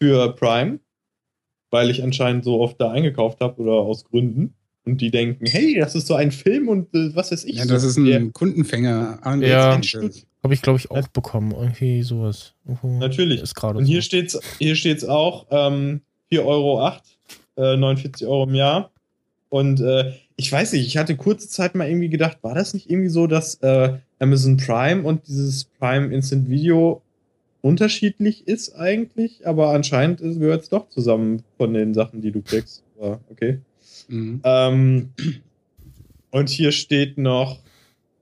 für 0.00 0.32
Prime, 0.36 0.78
weil 1.70 1.90
ich 1.90 2.00
anscheinend 2.04 2.44
so 2.44 2.60
oft 2.60 2.80
da 2.80 2.92
eingekauft 2.92 3.40
habe 3.40 3.60
oder 3.62 3.72
aus 3.72 4.04
Gründen. 4.04 4.54
Und 4.86 5.00
die 5.00 5.10
denken, 5.10 5.46
hey, 5.46 5.76
das 5.78 5.94
ist 5.94 6.06
so 6.06 6.14
ein 6.14 6.30
Film 6.30 6.68
und 6.68 6.94
äh, 6.94 7.14
was 7.16 7.32
weiß 7.32 7.44
ich. 7.44 7.56
Ja, 7.56 7.64
so. 7.64 7.70
das 7.72 7.84
ist 7.84 7.96
ein 7.96 8.04
Der- 8.04 8.26
Kundenfänger. 8.30 9.18
Ja. 9.40 9.80
Habe 10.42 10.52
ich, 10.52 10.60
glaube 10.60 10.78
ich, 10.78 10.90
auch 10.90 11.08
bekommen. 11.08 11.52
Irgendwie 11.52 12.02
sowas. 12.02 12.52
Irgendwo 12.66 12.98
Natürlich. 12.98 13.40
Ist 13.40 13.54
gerade 13.54 13.78
Und 13.78 13.86
hier 13.86 14.02
so. 14.02 14.06
steht's, 14.06 14.38
hier 14.58 14.76
steht's 14.76 15.04
auch, 15.04 15.46
ähm, 15.50 16.02
4,08 16.30 16.44
Euro, 16.44 16.92
äh, 17.56 17.76
49 17.78 18.26
Euro 18.26 18.44
im 18.44 18.54
Jahr. 18.54 18.90
Und 19.48 19.80
äh, 19.80 20.12
ich 20.36 20.52
weiß 20.52 20.72
nicht, 20.74 20.86
ich 20.86 20.96
hatte 20.98 21.16
kurze 21.16 21.48
Zeit 21.48 21.74
mal 21.74 21.88
irgendwie 21.88 22.10
gedacht, 22.10 22.38
war 22.42 22.54
das 22.54 22.74
nicht 22.74 22.90
irgendwie 22.90 23.08
so, 23.08 23.26
dass 23.26 23.54
äh, 23.62 23.94
Amazon 24.18 24.56
Prime 24.58 25.02
und 25.02 25.26
dieses 25.28 25.64
Prime 25.64 26.12
Instant 26.14 26.50
Video 26.50 27.00
unterschiedlich 27.62 28.46
ist 28.46 28.74
eigentlich, 28.76 29.46
aber 29.46 29.70
anscheinend 29.70 30.18
gehört 30.20 30.64
es 30.64 30.68
doch 30.68 30.88
zusammen 30.90 31.42
von 31.56 31.72
den 31.72 31.94
Sachen, 31.94 32.20
die 32.20 32.30
du 32.32 32.42
kriegst. 32.42 32.82
Aber 32.98 33.20
okay. 33.30 33.60
Mhm. 34.08 34.40
Ähm, 34.44 35.10
und 36.30 36.48
hier 36.48 36.72
steht 36.72 37.18
noch, 37.18 37.60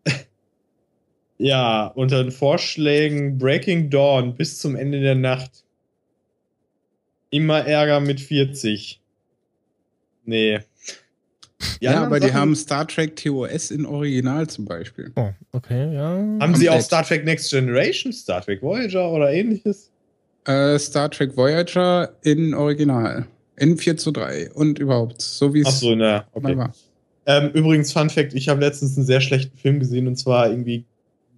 ja, 1.38 1.86
unter 1.86 2.22
den 2.22 2.32
Vorschlägen 2.32 3.38
Breaking 3.38 3.90
Dawn 3.90 4.34
bis 4.36 4.58
zum 4.58 4.76
Ende 4.76 5.00
der 5.00 5.14
Nacht. 5.14 5.64
Immer 7.30 7.66
Ärger 7.66 8.00
mit 8.00 8.20
40. 8.20 9.00
Nee. 10.24 10.60
Die 11.80 11.84
Ja, 11.84 12.02
aber 12.04 12.20
die 12.20 12.26
Sachen- 12.28 12.38
haben 12.40 12.56
Star 12.56 12.86
Trek 12.86 13.16
TOS 13.16 13.70
in 13.70 13.86
Original 13.86 14.46
zum 14.48 14.66
Beispiel. 14.66 15.12
Oh, 15.16 15.30
okay, 15.52 15.94
ja. 15.94 16.10
Haben 16.40 16.54
sie 16.54 16.68
auch. 16.68 16.80
Star 16.80 17.04
Trek 17.04 17.24
Next 17.24 17.50
Generation, 17.50 18.12
Star 18.12 18.42
Trek 18.42 18.60
Voyager 18.62 19.10
oder 19.10 19.32
ähnliches? 19.32 19.90
Äh, 20.44 20.78
Star 20.78 21.10
Trek 21.10 21.36
Voyager 21.36 22.14
in 22.22 22.52
Original. 22.52 23.26
In 23.62 23.78
4 23.78 23.96
zu 23.96 24.10
3 24.10 24.50
und 24.54 24.78
überhaupt. 24.80 25.22
So 25.22 25.54
wie 25.54 25.62
Ach 25.64 25.70
es 25.70 25.78
so, 25.80 25.94
na, 25.94 26.26
okay. 26.32 26.56
war. 26.56 26.72
Ähm, 27.26 27.50
übrigens, 27.54 27.92
Fun 27.92 28.10
Fact: 28.10 28.34
Ich 28.34 28.48
habe 28.48 28.60
letztens 28.60 28.96
einen 28.96 29.06
sehr 29.06 29.20
schlechten 29.20 29.56
Film 29.56 29.78
gesehen 29.78 30.08
und 30.08 30.16
zwar 30.16 30.50
irgendwie 30.50 30.84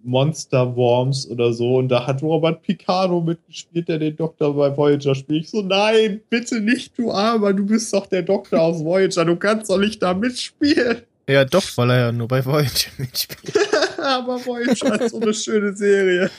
Monster 0.03 0.75
Worms 0.75 1.29
oder 1.29 1.53
so. 1.53 1.77
Und 1.77 1.89
da 1.89 2.07
hat 2.07 2.23
Robert 2.23 2.63
Picardo 2.63 3.21
mitgespielt, 3.21 3.89
der 3.89 3.99
den 3.99 4.17
Doktor 4.17 4.55
bei 4.55 4.75
Voyager 4.75 5.15
spielt. 5.15 5.45
Ich 5.45 5.51
so, 5.51 5.63
nein, 5.63 6.21
bitte 6.31 6.61
nicht, 6.61 6.97
du 6.99 7.11
Armer, 7.11 7.53
du 7.53 7.67
bist 7.67 7.93
doch 7.93 8.07
der 8.07 8.23
Doktor 8.23 8.61
aus 8.61 8.83
Voyager, 8.85 9.25
du 9.25 9.37
kannst 9.37 9.71
doch 9.71 9.79
nicht 9.79 10.03
da 10.03 10.15
mitspielen. 10.15 11.03
Ja, 11.29 11.45
doch, 11.45 11.65
weil 11.77 11.91
er 11.91 11.99
ja 11.99 12.13
nur 12.13 12.29
bei 12.29 12.45
Voyager 12.45 12.91
mitspielt. 12.99 13.55
Aber 13.99 14.45
Voyager 14.45 15.01
ist 15.01 15.11
so 15.11 15.21
eine 15.21 15.33
schöne 15.35 15.75
Serie. 15.75 16.31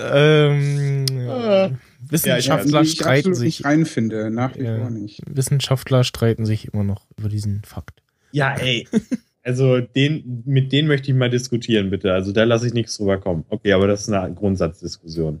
ähm, 0.00 1.06
Ah. 1.28 1.70
Wissenschaftler 2.10 2.82
die 2.82 2.86
ich 2.88 2.94
streiten 2.94 3.34
sich. 3.34 3.44
nicht 3.58 3.64
reinfinde, 3.64 4.30
nach 4.30 4.56
wie 4.56 4.62
Ja. 4.64 4.78
vor 4.78 4.90
nicht. 4.90 5.22
Wissenschaftler 5.26 6.04
streiten 6.04 6.46
sich 6.46 6.72
immer 6.72 6.84
noch 6.84 7.06
über 7.16 7.28
diesen 7.28 7.62
Fakt. 7.64 8.02
Ja, 8.32 8.54
ey. 8.56 8.86
Also 9.44 9.80
den, 9.80 10.42
mit 10.44 10.72
denen 10.72 10.88
möchte 10.88 11.10
ich 11.10 11.16
mal 11.16 11.30
diskutieren, 11.30 11.88
bitte. 11.88 12.12
Also 12.12 12.32
da 12.32 12.44
lasse 12.44 12.66
ich 12.66 12.74
nichts 12.74 12.98
drüber 12.98 13.16
kommen. 13.16 13.46
Okay, 13.48 13.72
aber 13.72 13.86
das 13.86 14.02
ist 14.02 14.12
eine 14.12 14.34
Grundsatzdiskussion. 14.34 15.40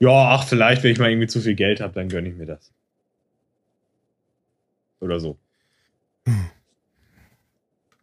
Ja, 0.00 0.10
ach, 0.10 0.42
vielleicht, 0.48 0.82
wenn 0.82 0.90
ich 0.90 0.98
mal 0.98 1.10
irgendwie 1.10 1.28
zu 1.28 1.40
viel 1.40 1.54
Geld 1.54 1.80
habe, 1.80 1.94
dann 1.94 2.08
gönne 2.08 2.28
ich 2.30 2.34
mir 2.34 2.46
das. 2.46 2.72
Oder 4.98 5.20
so. 5.20 5.38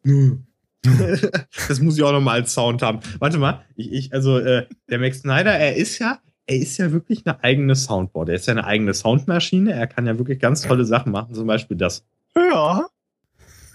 das 1.67 1.79
muss 1.81 1.97
ich 1.97 2.03
auch 2.03 2.11
noch 2.11 2.21
mal 2.21 2.33
als 2.33 2.53
Sound 2.53 2.81
haben. 2.81 2.99
Warte 3.19 3.37
mal, 3.37 3.65
ich, 3.75 3.91
ich 3.91 4.13
also 4.13 4.37
äh, 4.39 4.67
der 4.89 4.99
Max 4.99 5.19
Snyder, 5.19 5.51
er 5.51 5.75
ist 5.75 5.99
ja, 5.99 6.19
er 6.45 6.57
ist 6.57 6.77
ja 6.77 6.91
wirklich 6.91 7.25
eine 7.25 7.43
eigene 7.43 7.75
Soundboard. 7.75 8.29
Er 8.29 8.35
ist 8.35 8.47
ja 8.47 8.53
eine 8.53 8.65
eigene 8.65 8.93
Soundmaschine. 8.93 9.73
Er 9.73 9.87
kann 9.87 10.05
ja 10.05 10.17
wirklich 10.17 10.39
ganz 10.39 10.61
tolle 10.61 10.85
Sachen 10.85 11.11
machen, 11.11 11.33
zum 11.33 11.47
Beispiel 11.47 11.77
das. 11.77 12.05
Ja. 12.35 12.87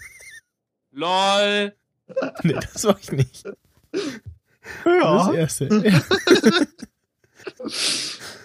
LOL. 0.91 1.73
Nee, 2.43 2.53
das 2.53 2.85
war 2.85 2.97
ich 2.99 3.11
nicht. 3.11 3.45
Ja. 4.83 5.27
Das 5.27 5.35
erste. 5.35 5.93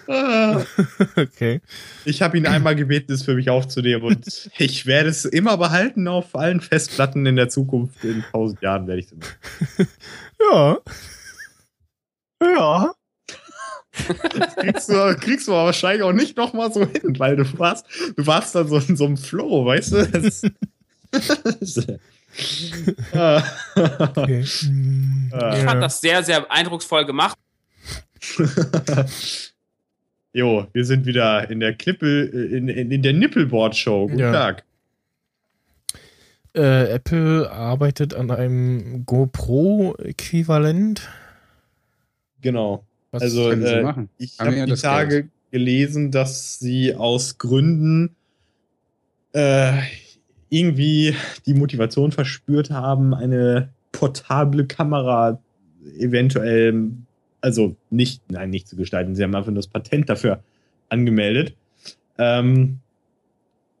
Ja, 0.07 0.63
okay. 1.15 1.61
Ich 2.05 2.21
habe 2.21 2.37
ihn 2.37 2.45
einmal 2.45 2.75
gebeten, 2.75 3.11
es 3.11 3.23
für 3.23 3.35
mich 3.35 3.49
aufzunehmen 3.49 4.03
und 4.03 4.51
ich 4.57 4.85
werde 4.85 5.09
es 5.09 5.25
immer 5.25 5.57
behalten 5.57 6.07
auf 6.07 6.35
allen 6.35 6.61
Festplatten 6.61 7.25
in 7.25 7.35
der 7.35 7.49
Zukunft. 7.49 8.03
In 8.03 8.23
tausend 8.31 8.61
Jahren 8.61 8.87
werde 8.87 8.99
ich 8.99 9.07
es 9.07 9.15
machen. 9.15 9.87
Ja. 10.51 10.77
Ja. 12.41 12.94
Das 14.37 14.55
kriegst 14.55 14.89
du, 14.89 15.15
kriegst 15.19 15.47
du 15.47 15.53
aber 15.53 15.65
wahrscheinlich 15.65 16.03
auch 16.03 16.13
nicht 16.13 16.37
noch 16.37 16.53
mal 16.53 16.71
so 16.71 16.81
hin, 16.85 17.17
weil 17.19 17.35
du 17.37 17.45
warst, 17.59 17.85
du 18.15 18.25
warst 18.27 18.53
dann 18.55 18.67
so 18.67 18.77
in 18.77 18.95
so 18.95 19.05
einem 19.05 19.17
Flow, 19.17 19.65
weißt 19.65 19.91
du? 19.93 20.07
Das, 20.07 20.41
Ah. 23.13 23.41
Okay. 23.99 24.43
Hm, 24.43 25.31
Ich 25.33 25.63
fand 25.63 25.81
das 25.81 26.01
sehr, 26.01 26.21
sehr 26.23 26.51
eindrucksvoll 26.51 27.05
gemacht. 27.05 27.37
jo, 30.33 30.67
wir 30.73 30.85
sind 30.85 31.05
wieder 31.05 31.49
in 31.49 31.59
der 31.61 31.73
Klippe, 31.73 32.23
in, 32.23 32.67
in, 32.67 32.91
in 32.91 33.01
der 33.01 33.13
Nippelboard-Show. 33.13 34.07
Guten 34.07 34.19
Ja. 34.19 34.31
Tag. 34.31 34.63
Äh, 36.53 36.91
Apple 36.93 37.49
arbeitet 37.51 38.13
an 38.13 38.31
einem 38.31 39.05
GoPro-Äquivalent. 39.05 41.09
Genau. 42.41 42.85
Was- 43.15 43.23
Also, 43.23 43.51
äh. 43.51 44.05
Ich 44.17 44.39
habe 44.39 44.55
ja 44.55 44.65
die 44.65 44.73
Tage 44.73 45.09
Geld. 45.09 45.29
gelesen, 45.51 46.11
dass 46.11 46.59
sie 46.59 46.95
aus 46.95 47.37
Gründen 47.37 48.15
äh, 49.33 49.73
irgendwie 50.49 51.15
die 51.45 51.53
Motivation 51.53 52.11
verspürt 52.11 52.69
haben, 52.71 53.13
eine 53.13 53.69
portable 53.91 54.65
Kamera 54.65 55.39
eventuell, 55.97 56.89
also 57.41 57.75
nicht, 57.89 58.21
nein, 58.31 58.49
nicht 58.49 58.67
zu 58.67 58.75
gestalten. 58.75 59.15
Sie 59.15 59.23
haben 59.23 59.33
einfach 59.35 59.47
nur 59.51 59.57
das 59.57 59.67
Patent 59.67 60.09
dafür 60.09 60.43
angemeldet. 60.89 61.55
Ähm, 62.17 62.79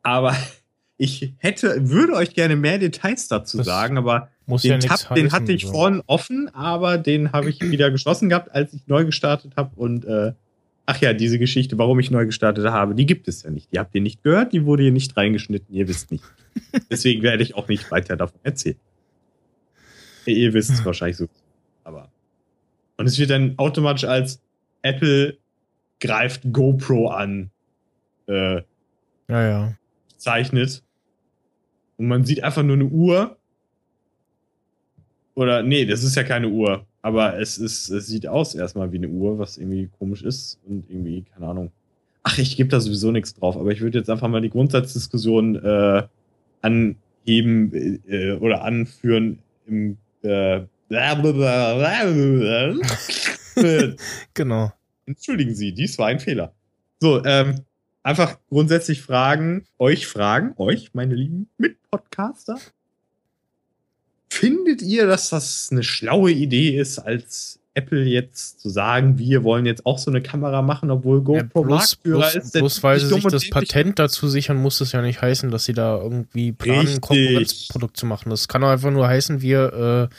aber 0.03 0.35
ich 0.97 1.33
hätte, 1.39 1.89
würde 1.89 2.13
euch 2.13 2.33
gerne 2.33 2.55
mehr 2.55 2.77
Details 2.77 3.27
dazu 3.27 3.57
Das 3.57 3.65
sagen, 3.65 3.97
aber 3.97 4.29
Muss 4.47 4.61
den 4.61 4.79
ja 4.79 4.79
Tab, 4.79 5.15
den 5.15 5.25
heißen, 5.25 5.31
hatte 5.31 5.51
ich 5.51 5.63
so. 5.65 5.71
vorhin 5.71 6.03
offen, 6.05 6.49
aber 6.53 6.97
den 6.97 7.31
habe 7.31 7.49
ich 7.49 7.59
wieder 7.61 7.89
geschlossen 7.89 8.29
gehabt, 8.29 8.51
als 8.53 8.73
ich 8.73 8.85
neu 8.87 9.05
gestartet 9.05 9.53
habe. 9.55 9.71
Und 9.75 10.05
äh, 10.05 10.33
ach 10.85 11.01
ja, 11.01 11.13
diese 11.13 11.39
Geschichte, 11.39 11.77
warum 11.77 11.99
ich 11.99 12.11
neu 12.11 12.25
gestartet 12.25 12.65
habe, 12.65 12.95
die 12.95 13.05
gibt 13.05 13.27
es 13.27 13.43
ja 13.43 13.49
nicht. 13.49 13.71
Die 13.73 13.79
habt 13.79 13.95
ihr 13.95 14.01
nicht 14.01 14.23
gehört, 14.23 14.53
die 14.53 14.65
wurde 14.65 14.83
hier 14.83 14.91
nicht 14.91 15.17
reingeschnitten, 15.17 15.73
ihr 15.73 15.87
wisst 15.87 16.11
nicht. 16.11 16.23
Deswegen 16.91 17.23
werde 17.23 17.43
ich 17.43 17.55
auch 17.55 17.67
nicht 17.67 17.89
weiter 17.91 18.15
davon 18.15 18.39
erzählen. 18.43 18.77
Ihr, 20.25 20.35
ihr 20.37 20.53
wisst 20.53 20.71
es 20.71 20.85
wahrscheinlich 20.85 21.17
so. 21.17 21.27
Aber. 21.83 22.11
Und 22.97 23.07
es 23.07 23.17
wird 23.17 23.29
dann 23.29 23.55
automatisch 23.57 24.05
als 24.05 24.41
Apple 24.81 25.37
greift 25.99 26.41
GoPro 26.51 27.09
an 27.09 27.49
äh, 28.27 28.61
Ja, 29.27 29.47
ja. 29.47 29.73
zeichnet. 30.17 30.83
Und 31.97 32.07
man 32.07 32.25
sieht 32.25 32.43
einfach 32.43 32.63
nur 32.63 32.75
eine 32.75 32.85
Uhr. 32.85 33.37
Oder, 35.35 35.63
nee, 35.63 35.85
das 35.85 36.03
ist 36.03 36.15
ja 36.15 36.23
keine 36.23 36.47
Uhr. 36.47 36.85
Aber 37.01 37.39
es 37.39 37.57
ist, 37.57 37.89
es 37.89 38.07
sieht 38.07 38.25
aus 38.27 38.55
erstmal 38.55 38.91
wie 38.91 38.97
eine 38.97 39.09
Uhr, 39.09 39.37
was 39.37 39.57
irgendwie 39.57 39.89
komisch 39.99 40.23
ist 40.23 40.59
und 40.65 40.89
irgendwie, 40.89 41.23
keine 41.33 41.47
Ahnung. 41.47 41.71
Ach, 42.23 42.37
ich 42.39 42.57
gebe 42.57 42.69
da 42.69 42.79
sowieso 42.79 43.11
nichts 43.11 43.35
drauf, 43.35 43.55
aber 43.55 43.71
ich 43.71 43.81
würde 43.81 43.99
jetzt 43.99 44.09
einfach 44.09 44.27
mal 44.27 44.41
die 44.41 44.49
Grundsatzdiskussion 44.49 45.55
äh, 45.63 46.03
anheben 46.61 48.01
äh, 48.07 48.31
oder 48.37 48.63
anführen 48.63 49.39
im 49.67 49.97
äh, 50.23 50.61
Genau. 54.33 54.71
Entschuldigen 55.05 55.53
Sie, 55.53 55.73
dies 55.73 55.97
war 55.99 56.07
ein 56.07 56.19
Fehler. 56.19 56.53
So, 56.99 57.23
ähm, 57.23 57.61
einfach 58.03 58.39
grundsätzlich 58.49 59.01
fragen, 59.01 59.65
euch 59.77 60.07
fragen, 60.07 60.53
euch, 60.57 60.93
meine 60.93 61.15
lieben 61.15 61.49
Mitpodcaster. 61.57 62.57
Findet 64.35 64.81
ihr, 64.81 65.07
dass 65.07 65.29
das 65.29 65.69
eine 65.71 65.83
schlaue 65.83 66.31
Idee 66.31 66.77
ist, 66.77 66.99
als 66.99 67.59
Apple 67.73 68.03
jetzt 68.03 68.59
zu 68.61 68.69
sagen, 68.69 69.17
wir 69.17 69.43
wollen 69.43 69.65
jetzt 69.65 69.85
auch 69.85 69.97
so 69.97 70.11
eine 70.11 70.21
Kamera 70.21 70.61
machen, 70.61 70.91
obwohl 70.91 71.17
Ja, 71.19 71.41
GoPro 71.43 71.63
bloß, 71.63 71.69
Marktführer 71.79 72.19
bloß, 72.31 72.35
ist? 72.35 72.53
bloß 72.53 72.83
weil 72.83 72.99
sie 72.99 73.07
sich 73.07 73.23
das 73.25 73.49
Patent 73.49 73.97
dazu 73.99 74.27
sichern, 74.27 74.61
muss 74.61 74.79
das 74.79 74.91
ja 74.91 75.01
nicht 75.01 75.21
heißen, 75.21 75.51
dass 75.51 75.65
sie 75.65 75.73
da 75.73 75.97
irgendwie 75.97 76.51
planen, 76.51 76.87
ein. 76.87 77.01
Konkurrenzprodukt 77.01 77.97
zu 77.97 78.05
machen. 78.05 78.29
Das 78.29 78.47
kann 78.47 78.63
auch 78.63 78.69
einfach 78.69 78.91
nur 78.91 79.07
heißen, 79.07 79.41
wir 79.41 80.09
äh, 80.11 80.15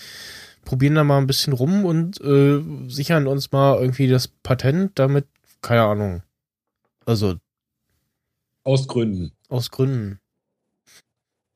probieren 0.67 0.95
da 0.97 1.05
mal 1.05 1.19
ein 1.19 1.27
bisschen 1.27 1.53
rum 1.53 1.85
und 1.85 2.21
äh, 2.21 2.61
sichern 2.89 3.27
uns 3.27 3.53
mal 3.53 3.79
irgendwie 3.81 4.09
das 4.09 4.29
Patent, 4.29 4.99
damit, 4.99 5.27
keine 5.63 5.83
Ahnung. 5.83 6.23
Also 7.05 7.37
Aus 8.65 8.87
Gründen. 8.89 9.33
aus 9.49 9.71
Gründen. 9.71 10.21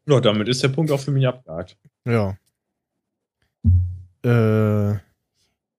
Ja, 0.07 0.21
damit 0.21 0.49
ist 0.49 0.63
der 0.63 0.69
Punkt 0.69 0.91
auch 0.93 1.01
für 1.01 1.11
mich 1.11 1.27
abgehakt. 1.27 1.77
Ja. 2.07 2.37
Äh, 4.25 4.93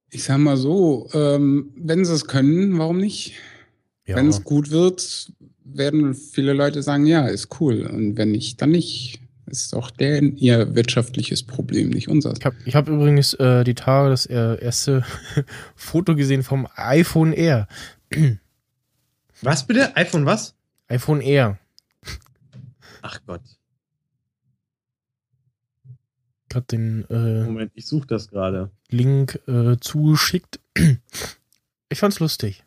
Ich 0.09 0.23
sag 0.23 0.39
mal 0.39 0.57
so, 0.57 1.07
ähm, 1.13 1.71
wenn 1.75 2.03
sie 2.05 2.13
es 2.13 2.25
können, 2.25 2.77
warum 2.77 2.97
nicht? 2.97 3.33
ja. 4.05 4.15
Wenn 4.15 4.27
es 4.27 4.43
gut 4.43 4.71
wird, 4.71 5.31
werden 5.63 6.13
viele 6.15 6.53
Leute 6.53 6.83
sagen, 6.83 7.05
ja, 7.05 7.27
ist 7.27 7.61
cool. 7.61 7.85
Und 7.85 8.17
wenn 8.17 8.31
nicht, 8.31 8.61
dann 8.61 8.71
nicht. 8.71 9.19
Ist 9.47 9.73
auch 9.75 9.91
der 9.91 10.21
ihr 10.21 10.75
wirtschaftliches 10.75 11.43
Problem, 11.43 11.89
nicht 11.89 12.07
unser. 12.07 12.33
Ich 12.37 12.45
habe 12.45 12.55
ich 12.63 12.75
hab 12.75 12.87
übrigens 12.87 13.33
äh, 13.33 13.63
die 13.65 13.73
Tage 13.73 14.09
das 14.09 14.25
äh, 14.25 14.63
erste 14.63 15.03
Foto 15.75 16.15
gesehen 16.15 16.43
vom 16.43 16.67
iPhone 16.75 17.33
Air. 17.33 17.67
Was 19.41 19.65
bitte? 19.67 19.93
iPhone 19.97 20.25
was? 20.25 20.53
iPhone 20.87 21.19
Air. 21.21 21.57
Ach 23.01 23.19
Gott. 23.25 23.41
Hat 26.53 26.71
den 26.71 27.05
äh, 27.09 27.43
Moment, 27.43 27.71
ich 27.75 27.85
suche 27.85 28.07
das 28.07 28.27
gerade. 28.29 28.71
Link 28.89 29.39
äh, 29.47 29.77
zugeschickt. 29.79 30.59
Ich 31.89 31.99
fand's 31.99 32.19
lustig. 32.19 32.63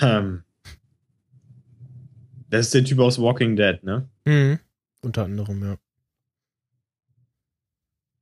Ähm. 0.00 0.42
Das 2.50 2.66
ist 2.66 2.74
der 2.74 2.84
Typ 2.84 2.98
aus 2.98 3.18
Walking 3.18 3.56
Dead, 3.56 3.82
ne? 3.82 4.08
Mhm. 4.26 4.58
Unter 5.00 5.24
anderem, 5.24 5.62
ja. 5.64 5.76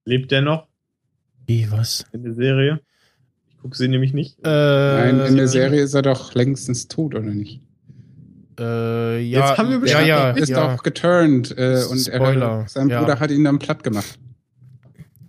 Lebt 0.04 0.30
der 0.30 0.42
noch 0.42 0.68
Wie, 1.46 1.70
was? 1.70 2.06
in 2.12 2.22
der 2.22 2.34
Serie? 2.34 2.80
Ich 3.48 3.58
gucke 3.58 3.76
sie 3.76 3.88
nämlich 3.88 4.12
nicht. 4.12 4.38
Äh, 4.38 4.48
Nein, 4.48 5.20
in 5.20 5.36
der 5.36 5.48
Serie 5.48 5.82
ist 5.82 5.94
er 5.94 6.02
doch 6.02 6.34
längstens 6.34 6.88
tot, 6.88 7.14
oder 7.14 7.22
nicht? 7.28 7.60
Äh, 8.60 9.20
ja, 9.20 9.40
Jetzt 9.48 9.58
haben 9.58 9.68
wir 9.68 9.76
ja, 9.76 9.80
bestimmt 9.80 10.06
ja, 10.06 10.30
ist 10.32 10.48
ja. 10.50 10.74
doch 10.74 10.82
geturnt 10.82 11.56
äh, 11.56 11.82
und 11.90 11.98
Spoiler, 11.98 12.60
Er, 12.60 12.68
sein 12.68 12.88
ja. 12.88 13.00
Bruder 13.00 13.18
hat 13.18 13.30
ihn 13.30 13.44
dann 13.44 13.58
platt 13.58 13.82
gemacht. 13.82 14.18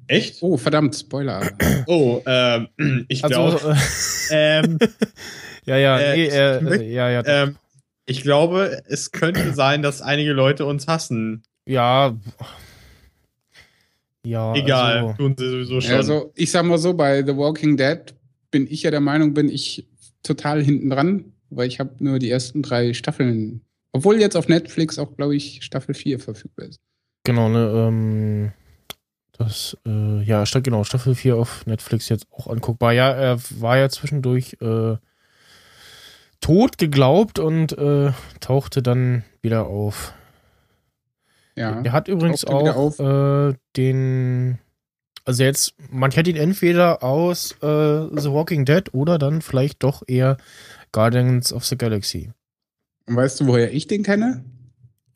Echt? 0.07 0.37
Oh, 0.41 0.57
verdammt, 0.57 0.95
Spoiler. 0.95 1.49
Oh, 1.87 2.21
ähm, 2.25 2.67
ich 3.07 3.23
glaube, 3.23 3.53
Also, 3.53 3.69
äh, 4.31 4.59
ähm, 4.59 4.77
ja, 5.65 5.77
ja, 5.77 5.97
Äh, 5.99 6.15
nee, 6.15 6.25
ich 6.25 6.33
äh, 6.33 6.57
äh, 6.75 6.93
ja, 6.93 7.09
ja, 7.09 7.23
ähm, 7.25 7.55
ich 8.05 8.21
glaube, 8.21 8.81
es 8.87 9.11
könnte 9.11 9.53
sein, 9.53 9.81
dass 9.81 10.01
einige 10.01 10.33
Leute 10.33 10.65
uns 10.65 10.87
hassen. 10.87 11.43
ja, 11.65 12.17
ja, 14.23 14.53
Egal, 14.53 14.97
also, 14.97 15.13
tun 15.13 15.35
sie 15.37 15.49
sowieso 15.49 15.81
schon. 15.81 15.95
Also, 15.95 16.31
ich 16.35 16.51
sag 16.51 16.65
mal 16.65 16.77
so, 16.77 16.93
bei 16.93 17.23
The 17.25 17.35
Walking 17.35 17.75
Dead 17.77 18.13
bin 18.51 18.67
ich 18.69 18.83
ja 18.83 18.91
der 18.91 18.99
Meinung, 18.99 19.33
bin 19.33 19.49
ich 19.49 19.87
total 20.21 20.61
hinten 20.63 20.89
dran, 20.89 21.33
weil 21.51 21.67
ich 21.67 21.79
habe 21.79 21.91
nur 21.99 22.19
die 22.19 22.29
ersten 22.29 22.61
drei 22.61 22.93
Staffeln. 22.93 23.61
Obwohl 23.91 24.19
jetzt 24.19 24.35
auf 24.35 24.47
Netflix 24.47 24.97
auch, 24.97 25.15
glaube 25.15 25.35
ich, 25.35 25.63
Staffel 25.63 25.93
4 25.93 26.19
verfügbar 26.19 26.67
ist. 26.67 26.79
genau, 27.23 27.49
ne, 27.49 27.71
ähm, 27.75 28.51
das, 29.37 29.77
äh, 29.85 30.21
ja, 30.23 30.43
genau, 30.43 30.83
Staffel 30.83 31.15
4 31.15 31.35
auf 31.35 31.65
Netflix 31.65 32.09
jetzt 32.09 32.27
auch 32.31 32.47
anguckbar. 32.47 32.93
Ja, 32.93 33.11
er 33.11 33.39
war 33.59 33.77
ja 33.77 33.89
zwischendurch 33.89 34.57
äh, 34.61 34.97
tot 36.41 36.77
geglaubt 36.77 37.39
und 37.39 37.77
äh, 37.77 38.11
tauchte 38.39 38.81
dann 38.81 39.23
wieder 39.41 39.67
auf. 39.67 40.13
Ja. 41.55 41.81
Er 41.81 41.91
hat 41.91 42.07
übrigens 42.07 42.45
auch 42.45 42.99
äh, 42.99 43.55
den, 43.77 44.59
also 45.25 45.43
jetzt, 45.43 45.75
man 45.89 46.11
kennt 46.11 46.27
ihn 46.27 46.37
entweder 46.37 47.03
aus 47.03 47.51
äh, 47.61 48.07
The 48.15 48.31
Walking 48.31 48.65
Dead 48.65 48.93
oder 48.93 49.17
dann 49.17 49.41
vielleicht 49.41 49.83
doch 49.83 50.03
eher 50.07 50.37
Guardians 50.91 51.53
of 51.53 51.65
the 51.65 51.77
Galaxy. 51.77 52.31
Und 53.07 53.15
weißt 53.15 53.39
du, 53.41 53.47
woher 53.47 53.73
ich 53.73 53.87
den 53.87 54.03
kenne? 54.03 54.43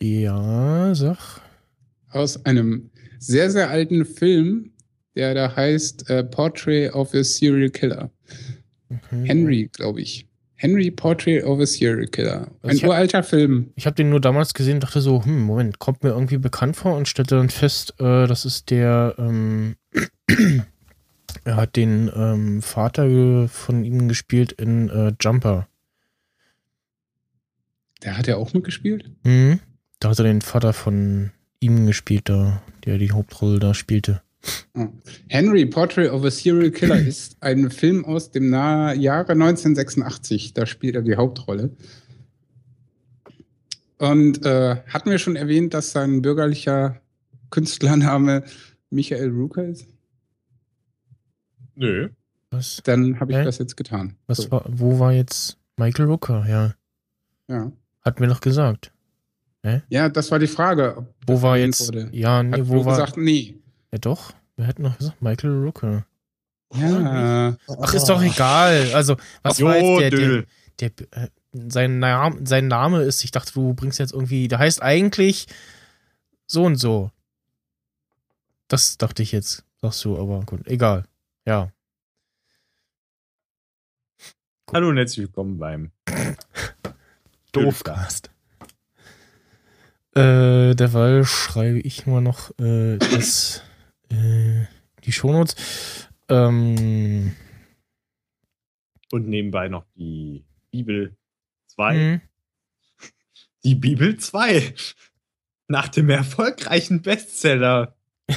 Ja, 0.01 0.93
sag. 0.95 1.41
Aus 2.09 2.45
einem 2.45 2.89
sehr, 3.19 3.49
sehr 3.51 3.69
alten 3.69 4.05
Film, 4.05 4.71
der 5.15 5.33
da 5.33 5.55
heißt 5.55 6.09
äh, 6.09 6.23
Portrait 6.23 6.93
of 6.93 7.13
a 7.13 7.23
Serial 7.23 7.69
Killer. 7.69 8.11
Mhm. 9.11 9.25
Henry, 9.25 9.69
glaube 9.71 10.01
ich. 10.01 10.27
Henry 10.57 10.89
Portrait 10.89 11.43
of 11.43 11.59
a 11.59 11.65
Serial 11.65 12.07
Killer. 12.07 12.47
Also 12.61 12.77
Ein 12.77 12.77
hab- 12.83 12.89
uralter 12.89 13.23
Film. 13.23 13.71
Ich 13.75 13.85
habe 13.85 13.95
den 13.95 14.09
nur 14.09 14.21
damals 14.21 14.53
gesehen, 14.53 14.79
dachte 14.79 15.01
so, 15.01 15.23
hm, 15.23 15.41
Moment, 15.43 15.79
kommt 15.79 16.03
mir 16.03 16.09
irgendwie 16.11 16.37
bekannt 16.37 16.75
vor 16.77 16.95
und 16.95 17.07
stellte 17.07 17.35
dann 17.35 17.49
fest, 17.49 17.93
äh, 17.99 18.25
das 18.27 18.45
ist 18.45 18.69
der, 18.71 19.15
ähm, 19.17 19.75
er 21.43 21.55
hat 21.55 21.75
den 21.75 22.11
ähm, 22.15 22.61
Vater 22.61 23.47
von 23.47 23.83
ihm 23.83 24.07
gespielt 24.07 24.51
in 24.53 24.89
äh, 24.89 25.13
Jumper. 25.19 25.67
Der 28.03 28.17
hat 28.17 28.27
ja 28.27 28.37
auch 28.37 28.53
mitgespielt. 28.53 29.11
Mhm. 29.23 29.59
Da 29.99 30.09
hat 30.09 30.19
er 30.19 30.25
den 30.25 30.41
Vater 30.41 30.73
von 30.73 31.31
ihm 31.59 31.87
gespielt 31.87 32.29
da, 32.29 32.61
der 32.85 32.97
die 32.97 33.11
Hauptrolle 33.11 33.59
da 33.59 33.73
spielte. 33.73 34.21
Oh. 34.75 34.87
Henry 35.27 35.65
Portrait 35.65 36.11
of 36.11 36.23
a 36.23 36.29
Serial 36.31 36.71
Killer 36.71 36.99
ist 37.07 37.37
ein 37.41 37.71
Film 37.71 38.05
aus 38.05 38.31
dem 38.31 38.49
nahe 38.49 38.95
Jahre 38.95 39.31
1986. 39.31 40.53
Da 40.53 40.65
spielt 40.65 40.95
er 40.95 41.01
die 41.01 41.15
Hauptrolle. 41.15 41.71
Und 43.97 44.45
äh, 44.45 44.75
hatten 44.87 45.09
wir 45.09 45.17
schon 45.17 45.35
erwähnt, 45.35 45.73
dass 45.73 45.91
sein 45.91 46.21
bürgerlicher 46.21 47.01
Künstlername 47.49 48.43
Michael 48.89 49.29
Rooker 49.29 49.65
ist? 49.65 49.87
Nö. 51.75 52.09
Was? 52.51 52.81
Dann 52.83 53.19
habe 53.19 53.31
ich 53.31 53.37
Hä? 53.37 53.43
das 53.43 53.57
jetzt 53.57 53.75
getan. 53.75 54.15
Was 54.27 54.37
So, 54.37 54.51
war, 54.51 54.63
wo 54.67 54.99
war 54.99 55.11
jetzt 55.11 55.57
Michael 55.77 56.05
Rooker? 56.05 56.45
Ja, 56.47 56.73
ja. 57.47 57.71
hat 58.01 58.19
mir 58.19 58.27
doch 58.27 58.41
gesagt. 58.41 58.91
ja, 59.89 60.09
das 60.09 60.31
war 60.31 60.39
die 60.39 60.47
Frage. 60.47 61.07
Wo 61.25 61.41
war 61.41 61.57
jetzt, 61.57 61.87
wurde. 61.87 62.09
ja, 62.11 62.43
nee, 62.43 62.53
Hat 62.59 62.67
wo 62.69 62.85
war, 62.85 62.95
gesagt, 62.95 63.17
nee. 63.17 63.55
ja 63.91 63.97
doch, 63.97 64.33
wir 64.55 64.65
hätten 64.65 64.83
noch 64.83 64.97
gesagt 64.97 65.21
Michael 65.21 65.63
Rooker. 65.63 66.05
Ja, 66.73 67.57
Ach, 67.81 67.93
ist 67.93 68.05
doch 68.09 68.21
egal. 68.21 68.91
Also, 68.93 69.15
was 69.43 69.59
Jo, 69.59 69.67
war 69.67 69.77
jetzt 69.77 70.17
der, 70.17 70.45
der, 70.79 70.89
der 70.89 71.23
äh, 71.23 71.29
sein, 71.69 71.99
Name, 71.99 72.39
sein 72.45 72.67
Name 72.67 73.01
ist, 73.01 73.23
ich 73.23 73.31
dachte, 73.31 73.53
du 73.53 73.73
bringst 73.73 73.99
jetzt 73.99 74.13
irgendwie, 74.13 74.47
der 74.47 74.59
heißt 74.59 74.81
eigentlich 74.81 75.47
so 76.47 76.63
und 76.63 76.75
so. 76.75 77.11
Das 78.67 78.97
dachte 78.97 79.23
ich 79.23 79.31
jetzt, 79.31 79.63
sagst 79.81 80.03
du, 80.05 80.17
aber 80.17 80.41
gut, 80.41 80.67
egal. 80.67 81.05
Ja. 81.47 81.71
Hallo 84.73 84.89
und 84.89 84.97
herzlich 84.97 85.27
willkommen 85.27 85.59
beim 85.59 85.91
Doofcast. 87.51 88.31
Äh, 90.15 90.73
derweil 90.73 91.23
schreibe 91.23 91.79
ich 91.79 92.07
mal 92.07 92.21
noch 92.21 92.49
äh, 92.57 92.97
das, 92.97 93.61
äh, 94.09 94.65
die 95.03 95.11
Shownotes. 95.11 96.09
Ähm, 96.29 97.35
und 99.11 99.27
nebenbei 99.27 99.67
noch 99.67 99.85
die 99.95 100.45
Bibel 100.71 101.15
2. 101.67 101.93
mh, 101.93 102.21
Die 103.63 103.75
Bibel 103.75 104.17
2. 104.17 104.73
Nach 105.67 105.89
dem 105.89 106.09
erfolgreichen 106.09 107.03
Bestseller. 107.03 107.95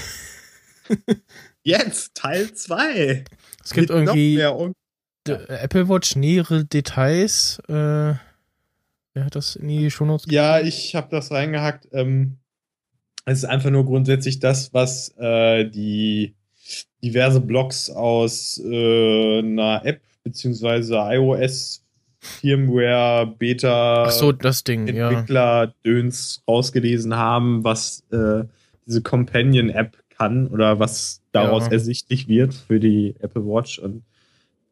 Jetzt 1.69 2.15
Teil 2.15 2.51
2. 2.55 3.25
es 3.63 3.73
gibt 3.75 3.91
irgendwie 3.91 4.37
Mehr 4.37 4.57
um 4.57 4.73
Apple 5.27 5.87
Watch 5.91 6.17
nähere 6.17 6.65
Details. 6.65 7.59
Äh, 7.69 7.73
wer 7.75 8.19
hat 9.17 9.35
das 9.35 9.57
in 9.57 9.69
die 9.69 9.91
Shownotes 9.91 10.25
ja, 10.31 10.61
ich 10.61 10.95
habe 10.95 11.09
das 11.11 11.31
reingehackt. 11.31 11.89
Ähm, 11.93 12.39
es 13.27 13.41
ist 13.41 13.45
einfach 13.45 13.69
nur 13.69 13.85
grundsätzlich 13.85 14.41
das, 14.41 14.73
was 14.73 15.15
äh, 15.19 15.69
die 15.69 16.37
diverse 17.05 17.43
Blogs 17.43 17.91
aus 17.91 18.59
äh, 18.65 19.41
einer 19.41 19.83
App 19.85 20.01
beziehungsweise 20.25 20.95
iOS 20.95 21.85
Firmware 22.21 23.27
Beta 23.39 24.05
Ach 24.05 24.11
so, 24.11 24.33
das 24.33 24.65
Ding, 24.65 24.89
ja. 24.89 25.11
Entwickler-Döns 25.11 26.43
rausgelesen 26.49 27.15
haben, 27.15 27.63
was 27.63 28.05
äh, 28.11 28.45
diese 28.87 29.03
Companion-App 29.03 29.99
kann 30.19 30.49
oder 30.49 30.79
was 30.81 31.23
daraus 31.33 31.67
Ja. 31.67 31.73
ersichtlich 31.73 32.29
wird 32.29 32.55
für 32.55 32.81
die 32.81 33.15
Apple 33.21 33.45
Watch. 33.47 33.79
Und 33.79 34.03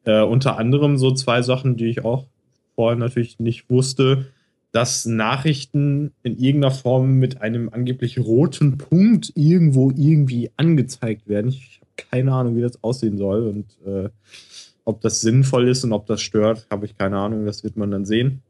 äh, 0.05 0.23
unter 0.23 0.59
anderem 0.59 0.97
so 0.99 1.13
zwei 1.13 1.43
Sachen, 1.43 1.77
die 1.77 1.87
ich 1.87 2.05
auch 2.05 2.27
vorher 2.75 2.99
natürlich 2.99 3.39
nicht 3.39 3.71
wusste, 3.71 4.27
dass 4.73 5.07
Nachrichten 5.07 6.13
in 6.23 6.39
irgendeiner 6.39 6.75
Form 6.75 7.15
mit 7.15 7.41
einem 7.41 7.71
angeblich 7.73 8.19
roten 8.19 8.77
Punkt 8.77 9.33
irgendwo 9.35 9.91
irgendwie 9.91 10.51
angezeigt 10.57 11.29
werden. 11.29 11.49
Ich 11.49 11.81
habe 11.81 11.91
keine 12.11 12.33
Ahnung, 12.33 12.57
wie 12.57 12.61
das 12.61 12.83
aussehen 12.85 13.17
soll 13.17 13.47
und 13.47 13.65
äh, 13.87 14.11
ob 14.85 15.01
das 15.01 15.21
sinnvoll 15.21 15.69
ist 15.69 15.83
und 15.85 15.93
ob 15.93 16.07
das 16.07 16.21
stört, 16.21 16.67
habe 16.71 16.85
ich 16.87 16.97
keine 16.97 17.17
Ahnung. 17.19 17.47
Das 17.47 17.65
wird 17.65 17.77
man 17.77 17.91
dann 17.91 18.05
sehen. 18.05 18.43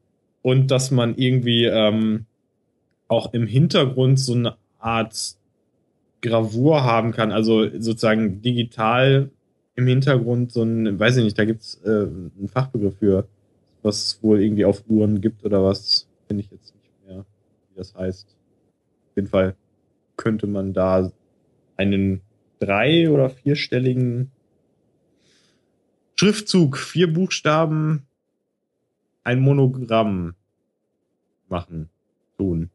Und 0.43 0.71
dass 0.71 0.91
man 0.91 1.15
irgendwie 1.17 1.65
ähm, 1.65 2.27
auch 3.09 3.33
im 3.33 3.47
Hintergrund 3.47 4.19
so 4.19 4.35
eine 4.35 4.57
Art 4.79 5.37
Gravur 6.27 6.85
haben 6.85 7.13
kann, 7.13 7.33
also 7.33 7.69
sozusagen 7.79 8.43
digital 8.43 9.31
im 9.75 9.87
Hintergrund 9.87 10.53
so 10.53 10.63
ein, 10.63 10.99
weiß 10.99 11.19
ich 11.19 11.25
nicht, 11.25 11.39
da 11.39 11.45
gibt 11.45 11.63
es 11.63 11.81
äh, 11.85 11.89
einen 11.89 12.49
Fachbegriff 12.49 12.99
für, 12.99 13.29
was 13.83 14.03
es 14.03 14.23
wohl 14.23 14.43
irgendwie 14.43 14.65
auf 14.65 14.85
Uhren 14.89 15.21
gibt 15.21 15.45
oder 15.45 15.63
was, 15.63 16.09
finde 16.27 16.43
ich 16.43 16.51
jetzt 16.51 16.75
nicht 16.75 17.07
mehr, 17.07 17.25
wie 17.71 17.77
das 17.77 17.95
heißt. 17.95 18.27
Auf 18.27 19.17
jeden 19.17 19.29
Fall 19.29 19.55
könnte 20.17 20.47
man 20.47 20.73
da 20.73 21.13
einen 21.77 22.23
drei- 22.59 23.11
oder 23.11 23.31
vierstelligen 23.31 24.31
Schriftzug, 26.17 26.79
vier 26.79 27.13
Buchstaben, 27.13 28.07
ein 29.25 29.41
Monogramm 29.41 30.35
machen, 31.49 31.91
tun. 32.39 32.71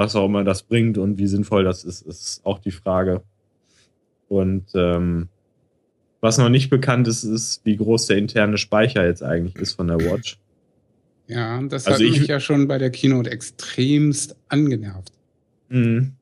Was 0.00 0.16
auch 0.16 0.24
immer 0.24 0.44
das 0.44 0.62
bringt 0.62 0.96
und 0.96 1.18
wie 1.18 1.26
sinnvoll 1.26 1.62
das 1.62 1.84
ist, 1.84 2.00
ist 2.06 2.40
auch 2.46 2.58
die 2.58 2.70
Frage. 2.70 3.22
Und 4.30 4.64
ähm, 4.74 5.28
was 6.22 6.38
noch 6.38 6.48
nicht 6.48 6.70
bekannt 6.70 7.06
ist, 7.06 7.22
ist, 7.22 7.60
wie 7.64 7.76
groß 7.76 8.06
der 8.06 8.16
interne 8.16 8.56
Speicher 8.56 9.04
jetzt 9.04 9.22
eigentlich 9.22 9.56
ist 9.56 9.74
von 9.74 9.88
der 9.88 9.98
Watch. 10.00 10.38
ja, 11.26 11.60
das 11.64 11.86
Also 11.86 11.98
hat 12.02 12.10
ich- 12.10 12.18
mich 12.20 12.28
ja 12.28 12.40
schon 12.40 12.66
bei 12.66 12.78
der 12.78 12.88
Keynote 12.90 13.28
extremst 13.30 14.36
angenervt. 14.48 15.12
Mhm. 15.68 16.12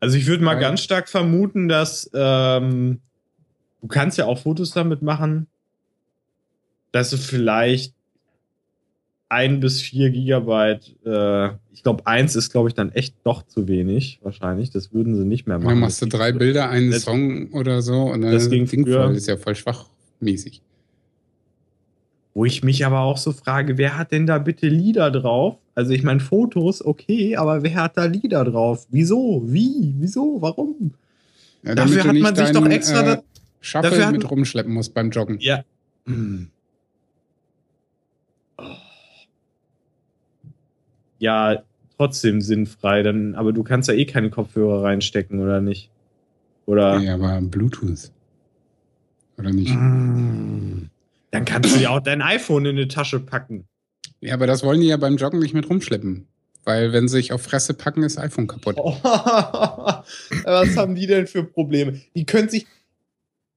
Also 0.00 0.16
ich 0.18 0.26
würde 0.26 0.42
mal 0.42 0.56
Weil- 0.56 0.62
ganz 0.62 0.80
stark 0.82 1.08
vermuten, 1.08 1.68
dass 1.68 2.10
ähm, 2.12 2.98
du 3.82 3.86
kannst 3.86 4.18
ja 4.18 4.24
auch 4.26 4.40
Fotos 4.40 4.72
damit 4.72 5.00
machen, 5.00 5.46
dass 6.90 7.10
du 7.10 7.18
vielleicht 7.18 7.94
ein 9.30 9.60
bis 9.60 9.80
vier 9.80 10.10
Gigabyte, 10.10 10.94
äh, 11.06 11.50
ich 11.72 11.82
glaube 11.82 12.06
eins 12.06 12.36
ist 12.36 12.50
glaube 12.50 12.68
ich 12.68 12.74
dann 12.74 12.92
echt 12.92 13.14
doch 13.24 13.42
zu 13.46 13.66
wenig 13.68 14.18
wahrscheinlich. 14.22 14.70
Das 14.70 14.92
würden 14.92 15.14
sie 15.16 15.24
nicht 15.24 15.46
mehr 15.46 15.58
machen. 15.58 15.68
Dann 15.70 15.78
machst 15.80 16.02
du 16.02 16.06
drei 16.06 16.32
Bilder, 16.32 16.68
einen 16.68 16.90
Das- 16.90 17.02
Song 17.04 17.50
oder 17.52 17.80
so 17.80 18.02
und 18.12 18.20
dann 18.22 18.32
das 18.32 18.44
ist 18.44 18.50
ging 18.50 18.64
das 18.64 18.70
Ding 18.72 18.84
früher. 18.84 19.04
voll. 19.06 19.16
Ist 19.16 19.28
ja 19.28 19.36
voll 19.38 19.54
schwachmäßig. 19.54 20.60
Wo 22.34 22.44
ich 22.44 22.62
mich 22.62 22.84
aber 22.86 23.00
auch 23.00 23.16
so 23.16 23.32
frage, 23.32 23.76
wer 23.78 23.96
hat 23.98 24.12
denn 24.12 24.26
da 24.26 24.38
bitte 24.38 24.68
Lieder 24.68 25.10
drauf? 25.10 25.56
Also 25.74 25.92
ich 25.92 26.02
meine 26.02 26.20
Fotos, 26.20 26.84
okay, 26.84 27.36
aber 27.36 27.62
wer 27.62 27.74
hat 27.74 27.96
da 27.96 28.04
Lieder 28.04 28.44
drauf? 28.44 28.86
Wieso? 28.90 29.42
Wie? 29.46 29.94
Wieso? 29.98 30.36
Warum? 30.40 30.92
Ja, 31.64 31.74
Dafür 31.74 32.04
hat 32.04 32.14
man 32.16 32.34
sich 32.36 32.50
doch 32.50 32.66
extra 32.66 33.00
äh, 33.00 33.04
das- 33.16 33.24
Shuffle 33.62 33.90
dafür 33.90 34.10
mit 34.12 34.30
rumschleppen 34.30 34.72
musst 34.72 34.94
beim 34.94 35.10
Joggen. 35.10 35.38
Ja. 35.40 35.64
Hm. 36.06 36.48
Ja, 41.20 41.62
trotzdem 41.96 42.40
sinnfrei, 42.40 43.02
dann, 43.02 43.34
aber 43.34 43.52
du 43.52 43.62
kannst 43.62 43.88
ja 43.88 43.94
eh 43.94 44.06
keine 44.06 44.30
Kopfhörer 44.30 44.82
reinstecken, 44.82 45.40
oder 45.40 45.60
nicht? 45.60 45.90
Oder? 46.66 46.98
Ja, 46.98 47.14
aber 47.14 47.40
Bluetooth. 47.42 48.10
Oder 49.38 49.50
nicht? 49.50 49.70
Hm. 49.72 50.88
Dann 51.30 51.44
kannst 51.44 51.76
du 51.76 51.80
ja 51.80 51.90
auch 51.90 52.00
dein 52.00 52.22
iPhone 52.22 52.64
in 52.66 52.76
eine 52.76 52.88
Tasche 52.88 53.20
packen. 53.20 53.64
Ja, 54.20 54.34
aber 54.34 54.46
das 54.46 54.62
wollen 54.64 54.80
die 54.80 54.88
ja 54.88 54.96
beim 54.96 55.16
Joggen 55.16 55.40
nicht 55.40 55.54
mit 55.54 55.68
rumschleppen. 55.68 56.26
Weil 56.64 56.92
wenn 56.92 57.08
sie 57.08 57.16
sich 57.16 57.32
auf 57.32 57.42
Fresse 57.42 57.74
packen, 57.74 58.02
ist 58.02 58.18
iPhone 58.18 58.46
kaputt. 58.46 58.76
Oh. 58.78 58.94
Was 59.02 60.76
haben 60.76 60.94
die 60.94 61.06
denn 61.06 61.26
für 61.26 61.44
Probleme? 61.44 62.00
Die 62.14 62.26
können 62.26 62.48
sich. 62.48 62.66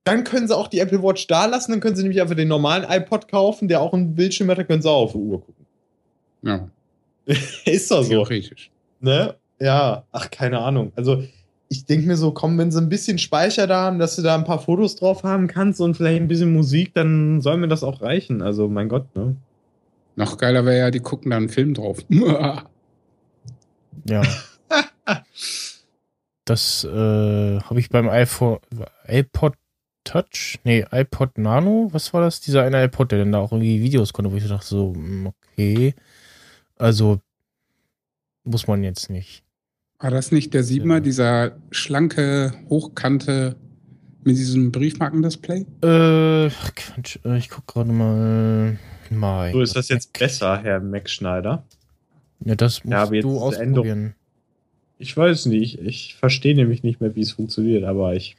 Dann 0.05 0.25
können 0.25 0.47
sie 0.47 0.55
auch 0.55 0.67
die 0.67 0.79
Apple 0.79 1.01
Watch 1.01 1.27
da 1.27 1.45
lassen, 1.45 1.71
dann 1.71 1.79
können 1.79 1.95
sie 1.95 2.03
nämlich 2.03 2.21
einfach 2.21 2.35
den 2.35 2.49
normalen 2.49 2.83
iPod 2.89 3.29
kaufen, 3.29 3.69
der 3.69 3.79
auch 3.79 3.93
einen 3.93 4.15
Bildschirm 4.15 4.49
hat, 4.49 4.57
dann 4.57 4.67
können 4.67 4.81
sie 4.81 4.89
auch 4.89 5.03
auf 5.03 5.13
die 5.13 5.17
Uhr 5.17 5.39
gucken. 5.39 5.65
Ja, 6.41 6.69
Ist 7.65 7.91
doch 7.91 8.03
so. 8.03 8.09
theoretisch. 8.09 8.69
Ne? 8.99 9.35
Ja, 9.59 10.03
ach, 10.11 10.29
keine 10.31 10.59
Ahnung. 10.59 10.91
Also, 10.95 11.23
ich 11.69 11.85
denke 11.85 12.07
mir 12.07 12.17
so, 12.17 12.31
komm, 12.31 12.57
wenn 12.57 12.71
sie 12.71 12.79
ein 12.79 12.89
bisschen 12.89 13.17
Speicher 13.17 13.67
da 13.67 13.83
haben, 13.83 13.99
dass 13.99 14.15
du 14.15 14.21
da 14.21 14.35
ein 14.35 14.43
paar 14.43 14.59
Fotos 14.59 14.95
drauf 14.95 15.23
haben 15.23 15.47
kannst 15.47 15.81
und 15.81 15.95
vielleicht 15.95 16.21
ein 16.21 16.27
bisschen 16.27 16.53
Musik, 16.53 16.93
dann 16.93 17.41
soll 17.41 17.57
mir 17.57 17.67
das 17.67 17.83
auch 17.83 18.01
reichen. 18.01 18.41
Also, 18.41 18.67
mein 18.67 18.89
Gott, 18.89 19.15
ne? 19.15 19.35
Noch 20.15 20.37
geiler 20.37 20.65
wäre 20.65 20.77
ja, 20.77 20.91
die 20.91 20.99
gucken 20.99 21.31
da 21.31 21.37
einen 21.37 21.49
Film 21.49 21.73
drauf. 21.73 21.99
Ja. 24.05 24.23
Das 26.45 26.83
äh, 26.83 27.59
habe 27.61 27.79
ich 27.79 27.89
beim 27.89 28.09
iPhone, 28.09 28.59
iPod 29.07 29.53
Touch, 30.03 30.59
nee, 30.65 30.85
iPod 30.91 31.37
Nano, 31.37 31.87
was 31.93 32.13
war 32.13 32.21
das? 32.21 32.41
Dieser 32.41 32.63
eine 32.63 32.83
iPod, 32.83 33.11
der 33.11 33.19
dann 33.19 33.31
da 33.31 33.39
auch 33.39 33.53
irgendwie 33.53 33.81
Videos 33.81 34.11
konnte, 34.11 34.31
wo 34.31 34.35
ich 34.35 34.47
dachte 34.47 34.65
so, 34.65 34.93
mm, 34.93 35.27
okay, 35.27 35.93
also 36.77 37.19
muss 38.43 38.67
man 38.67 38.83
jetzt 38.83 39.09
nicht. 39.09 39.43
War 39.99 40.11
das 40.11 40.31
nicht 40.31 40.53
der 40.53 40.63
Siebener, 40.63 40.95
Ja. 40.95 40.99
dieser 40.99 41.51
schlanke 41.71 42.53
Hochkante 42.69 43.55
mit 44.23 44.37
diesem 44.37 44.71
Briefmarkendisplay? 44.71 45.61
Äh, 45.81 46.49
Quatsch, 46.75 47.19
äh, 47.23 47.37
ich 47.37 47.49
guck 47.49 47.67
gerade 47.67 47.91
mal. 47.91 48.77
Mal. 49.09 49.51
So 49.51 49.61
ist 49.61 49.75
das 49.75 49.89
jetzt 49.89 50.11
besser, 50.17 50.61
Herr 50.63 50.79
Mac 50.79 51.09
Schneider. 51.09 51.63
Ja, 52.43 52.55
das 52.55 52.83
musst 52.83 52.91
Ja, 52.91 53.03
aber 53.03 53.15
jetzt 53.15 53.23
du 53.23 53.37
ausprobieren. 53.39 54.15
Ich 54.97 55.15
weiß 55.15 55.45
nicht. 55.47 55.79
Ich 55.79 56.15
verstehe 56.15 56.55
nämlich 56.55 56.83
nicht 56.83 56.99
mehr, 56.99 57.15
wie 57.15 57.21
es 57.21 57.31
funktioniert, 57.33 57.83
aber 57.83 58.15
ich. 58.15 58.35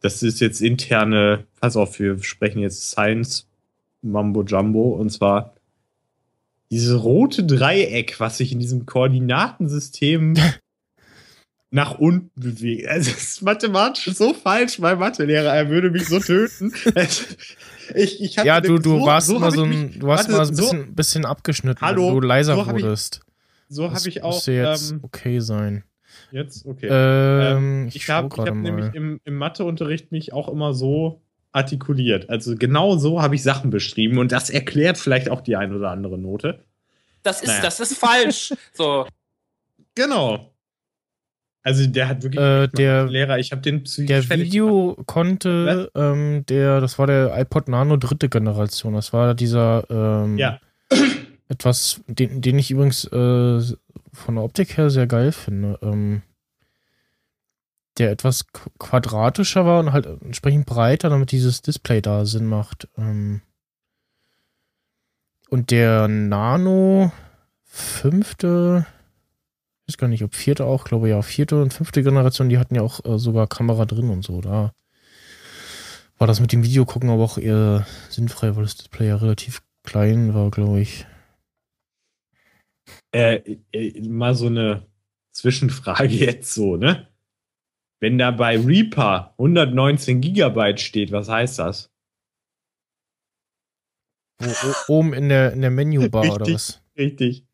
Das 0.00 0.22
ist 0.22 0.40
jetzt 0.40 0.60
interne. 0.60 1.44
Pass 1.60 1.76
auf, 1.76 1.98
wir 1.98 2.22
sprechen 2.22 2.60
jetzt 2.60 2.90
Science 2.90 3.46
Mambo 4.02 4.42
Jumbo 4.44 4.90
und 4.94 5.10
zwar 5.10 5.54
dieses 6.70 7.02
rote 7.02 7.44
Dreieck, 7.44 8.18
was 8.20 8.38
sich 8.38 8.52
in 8.52 8.58
diesem 8.58 8.86
Koordinatensystem 8.86 10.34
nach 11.70 11.98
unten 11.98 12.30
bewegt. 12.40 12.88
Also, 12.88 13.10
es 13.10 13.28
ist 13.32 13.42
mathematisch 13.42 14.06
so 14.14 14.32
falsch, 14.34 14.78
mein 14.78 14.98
Mathelehrer, 14.98 15.54
er 15.54 15.68
würde 15.68 15.90
mich 15.90 16.06
so 16.06 16.18
töten. 16.20 16.72
ich, 17.94 18.20
ich 18.22 18.36
Ja, 18.36 18.60
du, 18.60 18.78
du 18.78 18.98
so, 19.00 19.06
warst 19.06 19.26
so 19.28 19.40
hab 19.40 19.52
so 19.52 19.62
ein, 19.64 19.68
mich- 19.68 19.98
du 19.98 20.06
warst 20.06 20.28
mal 20.30 20.44
so 20.44 20.52
ein 20.52 20.56
so- 20.56 20.62
bisschen, 20.62 20.94
bisschen 20.94 21.24
abgeschnitten, 21.24 21.80
Hallo, 21.84 22.12
du 22.20 22.26
leiser 22.26 22.54
so 22.54 22.66
hab 22.66 22.76
ich- 22.76 22.82
wurdest. 22.84 23.20
So 23.68 23.90
habe 23.90 24.08
ich 24.08 24.22
auch. 24.22 24.34
müsste 24.34 24.52
jetzt 24.52 24.92
ähm, 24.92 25.00
okay 25.02 25.40
sein. 25.40 25.82
jetzt, 26.30 26.66
okay. 26.66 26.86
Ähm, 26.88 27.88
ich 27.88 27.96
ich 27.96 28.10
habe 28.10 28.28
ich 28.28 28.32
gerade 28.34 28.50
hab 28.52 28.56
mal. 28.56 28.62
nämlich 28.62 28.94
im, 28.94 29.20
im 29.24 29.34
Matheunterricht 29.36 30.12
mich 30.12 30.32
auch 30.32 30.48
immer 30.48 30.72
so 30.72 31.20
artikuliert. 31.52 32.28
Also 32.28 32.54
genau 32.56 32.96
so 32.98 33.22
habe 33.22 33.34
ich 33.34 33.42
Sachen 33.42 33.70
beschrieben 33.70 34.18
und 34.18 34.32
das 34.32 34.50
erklärt 34.50 34.98
vielleicht 34.98 35.30
auch 35.30 35.40
die 35.40 35.56
ein 35.56 35.74
oder 35.74 35.90
andere 35.90 36.18
Note. 36.18 36.60
Das 37.22 37.40
ist, 37.42 37.48
Naja. 37.48 37.62
das 37.62 37.80
ist 37.80 37.98
falsch. 37.98 38.52
So, 38.74 39.06
Genau. 39.94 40.52
Also 41.62 41.84
der 41.88 42.08
hat 42.08 42.22
wirklich 42.22 42.40
Äh, 42.40 42.68
der- 42.68 43.06
Lehrer, 43.06 43.38
ich 43.38 43.50
habe 43.50 43.60
den 43.62 43.82
psychisch 43.82 44.28
Der 44.28 44.38
Video 44.38 44.96
konnte, 45.06 45.90
ähm, 45.96 46.44
der, 46.46 46.80
das 46.80 46.96
war 46.98 47.08
der 47.08 47.36
iPod 47.40 47.66
Nano 47.68 47.96
dritte 47.96 48.28
Generation. 48.28 48.94
Das 48.94 49.12
war 49.12 49.34
dieser 49.34 49.84
ähm, 49.90 50.38
Ja. 50.38 50.60
etwas, 51.48 52.02
den, 52.06 52.40
den 52.40 52.58
ich 52.60 52.70
übrigens 52.70 53.04
äh, 53.06 53.60
von 54.12 54.34
der 54.36 54.44
Optik 54.44 54.76
her 54.76 54.90
sehr 54.90 55.08
geil 55.08 55.32
finde. 55.32 55.78
Ähm, 55.82 56.22
der 57.98 58.10
etwas 58.10 58.46
qu- 58.48 58.70
quadratischer 58.78 59.64
war 59.66 59.80
und 59.80 59.92
halt 59.92 60.06
entsprechend 60.06 60.66
breiter, 60.66 61.08
damit 61.08 61.32
dieses 61.32 61.62
Display 61.62 62.00
da 62.02 62.24
Sinn 62.24 62.46
macht. 62.46 62.88
Ähm, 62.96 63.42
und 65.48 65.70
der 65.70 66.08
Nano 66.08 67.12
fünfte, 67.64 68.86
ich 69.86 69.94
weiß 69.94 69.98
gar 69.98 70.08
nicht, 70.08 70.24
ob 70.24 70.34
vierte 70.34 70.64
auch, 70.64 70.84
glaube 70.84 71.08
ja, 71.08 71.22
vierte 71.22 71.62
und 71.62 71.72
fünfte 71.72 72.02
Generation, 72.02 72.48
die 72.48 72.58
hatten 72.58 72.74
ja 72.74 72.82
auch 72.82 73.04
äh, 73.04 73.18
sogar 73.18 73.46
Kamera 73.46 73.84
drin 73.84 74.10
und 74.10 74.24
so. 74.24 74.40
Da 74.40 74.72
war 76.18 76.26
das 76.26 76.40
mit 76.40 76.52
dem 76.52 76.64
Video 76.64 76.84
gucken 76.84 77.10
aber 77.10 77.22
auch 77.22 77.38
eher 77.38 77.86
sinnfrei, 78.08 78.56
weil 78.56 78.62
das 78.64 78.76
Display 78.76 79.08
ja 79.08 79.16
relativ 79.16 79.62
klein 79.84 80.34
war, 80.34 80.50
glaube 80.50 80.80
ich. 80.80 81.06
Äh, 83.12 83.56
äh, 83.72 84.00
mal 84.08 84.34
so 84.34 84.46
eine 84.46 84.86
Zwischenfrage 85.32 86.08
jetzt 86.14 86.54
so, 86.54 86.76
ne? 86.76 87.08
Wenn 88.00 88.18
da 88.18 88.30
bei 88.30 88.58
Reaper 88.58 89.34
119 89.38 90.20
Gigabyte 90.20 90.80
steht, 90.80 91.12
was 91.12 91.28
heißt 91.28 91.58
das? 91.58 91.90
O- 94.42 94.92
oben 94.92 95.14
in 95.14 95.28
der, 95.28 95.52
in 95.52 95.62
der 95.62 95.70
Menübar 95.70 96.22
oder 96.24 96.46
Richtig. 96.46 96.54
was? 96.54 96.80
Richtig. 96.98 97.44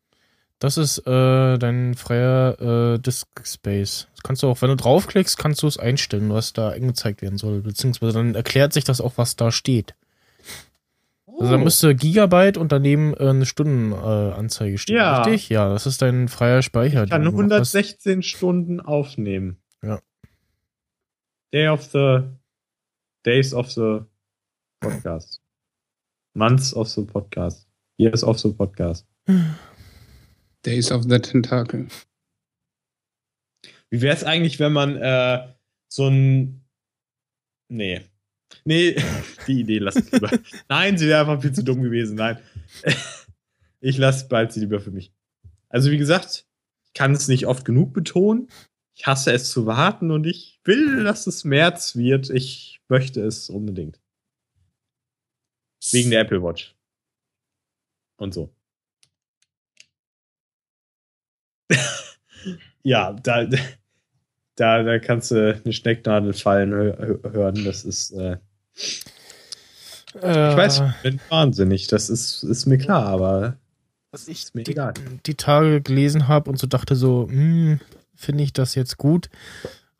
Das 0.59 0.77
ist 0.77 0.99
äh, 1.07 1.57
dein 1.57 1.93
freier 1.93 2.93
äh, 2.95 2.99
Disk 2.99 3.27
Space. 3.45 4.07
Das 4.15 4.23
kannst 4.23 4.43
du 4.43 4.47
auch, 4.47 4.61
wenn 4.61 4.69
du 4.69 4.75
draufklickst, 4.75 5.37
kannst 5.37 5.61
du 5.63 5.67
es 5.67 5.77
einstellen, 5.77 6.29
was 6.29 6.53
da 6.53 6.69
angezeigt 6.69 7.21
werden 7.21 7.37
soll. 7.37 7.61
Beziehungsweise 7.61 8.13
dann 8.13 8.35
erklärt 8.35 8.71
sich 8.73 8.83
das 8.85 9.01
auch, 9.01 9.13
was 9.17 9.35
da 9.35 9.51
steht. 9.51 9.95
Also 11.27 11.51
da 11.51 11.57
Oh. 11.57 11.63
müsste 11.63 11.95
Gigabyte 11.95 12.57
und 12.57 12.71
daneben 12.71 13.13
äh, 13.15 13.29
eine 13.29 13.45
Stundenanzeige 13.45 14.35
Anzeige 14.35 14.77
stehen. 14.77 14.95
Ja. 14.97 15.23
Richtig? 15.23 15.49
Ja, 15.49 15.69
das 15.69 15.85
ist 15.87 16.01
dein 16.01 16.27
freier 16.27 16.61
Speicher. 16.61 17.03
Ich 17.05 17.09
kann 17.09 17.21
den 17.23 17.31
du 17.31 17.37
hast. 17.37 17.39
116 17.75 18.21
Stunden 18.23 18.79
aufnehmen. 18.79 19.57
Ja. 19.81 19.99
Day 21.53 21.67
of 21.67 21.91
the 21.91 22.23
Days 23.23 23.53
of 23.53 23.71
the 23.75 24.07
Podcast. 24.83 25.37
Months 26.33 26.73
of 26.73 26.89
the 26.89 27.03
Podcast. 27.03 27.67
Years 27.99 28.23
of 28.23 28.39
the 28.39 28.49
Podcast. 28.49 29.03
Days 30.63 30.91
of 30.91 31.03
the 31.07 31.19
Tentacle. 31.19 31.85
Wie 33.91 34.01
wäre 34.01 34.15
es 34.15 34.23
eigentlich, 34.23 34.59
wenn 34.59 34.73
man 34.73 34.97
äh, 34.97 35.47
so 35.89 36.07
ein. 36.07 36.65
Nee. 37.69 38.01
Nee, 38.65 38.95
die 39.47 39.59
Idee 39.59 39.77
lasse 39.77 39.99
ich 39.99 40.11
lieber. 40.11 40.31
Nein, 40.69 40.97
sie 40.97 41.07
wäre 41.07 41.21
einfach 41.21 41.39
viel 41.39 41.53
zu 41.53 41.63
dumm 41.63 41.83
gewesen. 41.83 42.15
Nein. 42.15 42.39
Ich 43.85 43.97
lasse 43.97 44.29
bald 44.29 44.53
sie 44.53 44.61
lieber 44.61 44.79
für 44.79 44.91
mich. 44.91 45.11
Also, 45.67 45.91
wie 45.91 45.97
gesagt, 45.97 46.47
ich 46.85 46.93
kann 46.93 47.11
es 47.11 47.27
nicht 47.27 47.47
oft 47.47 47.65
genug 47.65 47.91
betonen. 47.91 48.47
Ich 48.95 49.07
hasse 49.07 49.33
es 49.33 49.49
zu 49.49 49.65
warten 49.65 50.11
und 50.11 50.25
ich 50.25 50.59
will, 50.63 51.03
dass 51.03 51.25
es 51.27 51.43
März 51.43 51.95
wird. 51.95 52.29
Ich 52.29 52.81
möchte 52.89 53.21
es 53.21 53.49
unbedingt. 53.49 53.99
Wegen 55.91 56.11
der 56.11 56.21
Apple 56.21 56.41
Watch. 56.41 56.75
Und 58.17 58.33
so. 58.33 58.53
ja, 62.83 63.13
da, 63.13 63.47
da, 64.55 64.83
da 64.83 64.99
kannst 64.99 65.31
du 65.31 65.59
eine 65.63 65.73
Stecknadel 65.73 66.33
fallen 66.33 66.71
hö 66.71 67.19
hören. 67.23 67.65
Das 67.65 67.83
ist, 67.83 68.11
äh, 68.11 68.37
ich 70.15 70.21
weiß, 70.21 70.81
ich 70.81 71.01
bin 71.01 71.19
wahnsinnig. 71.29 71.87
Das 71.87 72.09
ist, 72.09 72.43
ist 72.43 72.65
mir 72.67 72.77
klar, 72.77 73.07
aber 73.07 73.57
was 74.11 74.27
ich 74.27 74.43
ist 74.43 74.55
mir 74.55 74.63
die, 74.63 74.71
egal. 74.71 74.93
die 75.25 75.35
Tage 75.35 75.81
gelesen 75.81 76.27
habe 76.27 76.49
und 76.49 76.59
so 76.59 76.67
dachte 76.67 76.95
so, 76.95 77.27
hm, 77.29 77.79
finde 78.15 78.43
ich 78.43 78.53
das 78.53 78.75
jetzt 78.75 78.97
gut, 78.97 79.29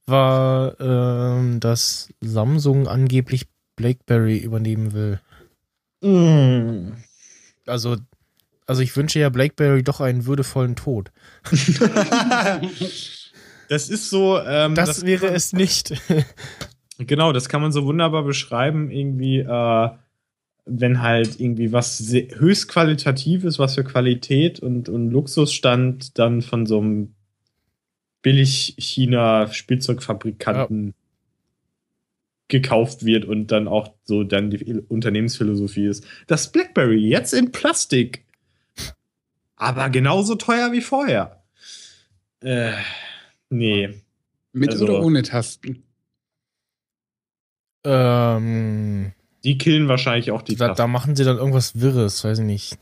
war, 0.06 0.80
ähm, 0.80 1.60
dass 1.60 2.10
Samsung 2.22 2.88
angeblich 2.88 3.48
BlackBerry 3.76 4.38
übernehmen 4.38 4.94
will. 4.94 5.20
Mm. 6.02 6.94
Also, 7.66 7.98
also 8.68 8.82
ich 8.82 8.96
wünsche 8.96 9.20
ja 9.20 9.30
BlackBerry 9.30 9.84
doch 9.84 10.02
einen 10.02 10.26
würdevollen 10.26 10.76
Tod. 10.76 11.12
das 13.70 13.90
ist 13.90 14.10
so. 14.10 14.40
Ähm, 14.40 14.76
Das, 14.76 15.06
wäre 15.06 15.28
es 15.28 15.54
nicht. 15.54 15.94
Genau, 17.00 17.34
das 17.34 17.50
kann 17.50 17.62
man 17.62 17.72
so 17.72 17.86
wunderbar 17.86 18.24
beschreiben, 18.24 18.92
irgendwie, 18.92 19.40
äh, 19.40 19.90
wenn 20.66 21.02
halt 21.02 21.40
irgendwie 21.40 21.72
was 21.72 22.00
höchst 22.12 22.68
qualitatives, 22.68 23.58
was 23.58 23.74
für 23.76 23.84
Qualität 23.84 24.60
und, 24.60 24.90
und 24.90 25.10
Luxusstand 25.10 26.20
dann 26.20 26.44
von 26.44 26.68
so 26.68 26.80
einem 26.80 27.16
Billig-China-Spielzeugfabrikanten 28.24 30.94
gekauft 32.50 33.06
wird 33.06 33.26
und 33.26 33.48
dann 33.48 33.68
auch 33.68 33.94
so 34.04 34.24
dann 34.24 34.50
die 34.50 34.82
Unternehmensphilosophie 34.88 35.88
ist. 35.88 36.06
Das 36.28 36.52
BlackBerry 36.52 37.00
jetzt 37.08 37.34
in 37.34 37.52
Plastik. 37.52 38.26
Aber 39.56 39.90
genauso 39.90 40.36
teuer 40.36 40.72
wie 40.72 40.82
vorher. 40.82 41.44
Äh, 42.42 42.74
nee. 43.50 44.02
Mit 44.52 44.72
Also- 44.72 44.86
oder 44.86 45.02
ohne 45.02 45.24
Tasten? 45.24 45.84
ähm, 47.86 49.14
Die 49.44 49.58
killen 49.58 49.88
wahrscheinlich 49.88 50.32
auch 50.32 50.42
die 50.42 50.56
da, 50.56 50.68
da 50.70 50.74
Tasten. 50.76 50.92
machen 50.92 51.16
sie 51.16 51.24
dann 51.24 51.38
irgendwas 51.38 51.80
Wirres, 51.80 52.24
weiß 52.24 52.40
ich 52.40 52.46
nicht. 52.46 52.78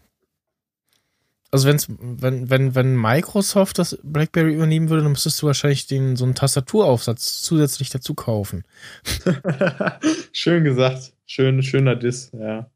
Also 1.52 1.68
wenn's, 1.68 1.88
wenn, 1.89 2.49
wenn, 2.49 2.76
wenn 2.76 2.95
Microsoft 2.95 3.78
das 3.78 3.99
BlackBerry 4.04 4.54
übernehmen 4.54 4.89
würde, 4.89 5.04
dann 5.04 5.12
müsstest 5.12 5.41
du 5.41 5.47
wahrscheinlich 5.47 5.86
den, 5.86 6.16
so 6.16 6.24
einen 6.24 6.34
Tastaturaufsatz 6.34 7.41
zusätzlich 7.41 7.89
dazu 7.89 8.14
kaufen. 8.14 8.64
Schön 10.32 10.64
gesagt. 10.64 11.14
Schön, 11.26 11.62
schöner 11.62 11.97
Diss, 11.97 12.32
ja. 12.34 12.70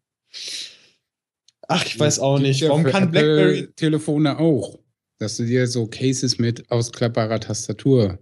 Ach, 1.68 1.86
ich 1.86 2.00
weiß 2.00 2.20
auch 2.20 2.38
nicht. 2.38 2.62
Warum 2.64 2.84
kann 2.84 3.12
BlackBerry. 3.12 3.68
Telefone 3.76 4.38
auch, 4.40 4.80
dass 5.20 5.38
du 5.38 5.46
dir 5.46 5.68
so 5.68 5.88
Cases 5.88 6.38
mit 6.38 6.70
ausklappbarer 6.70 7.40
Tastatur. 7.40 8.20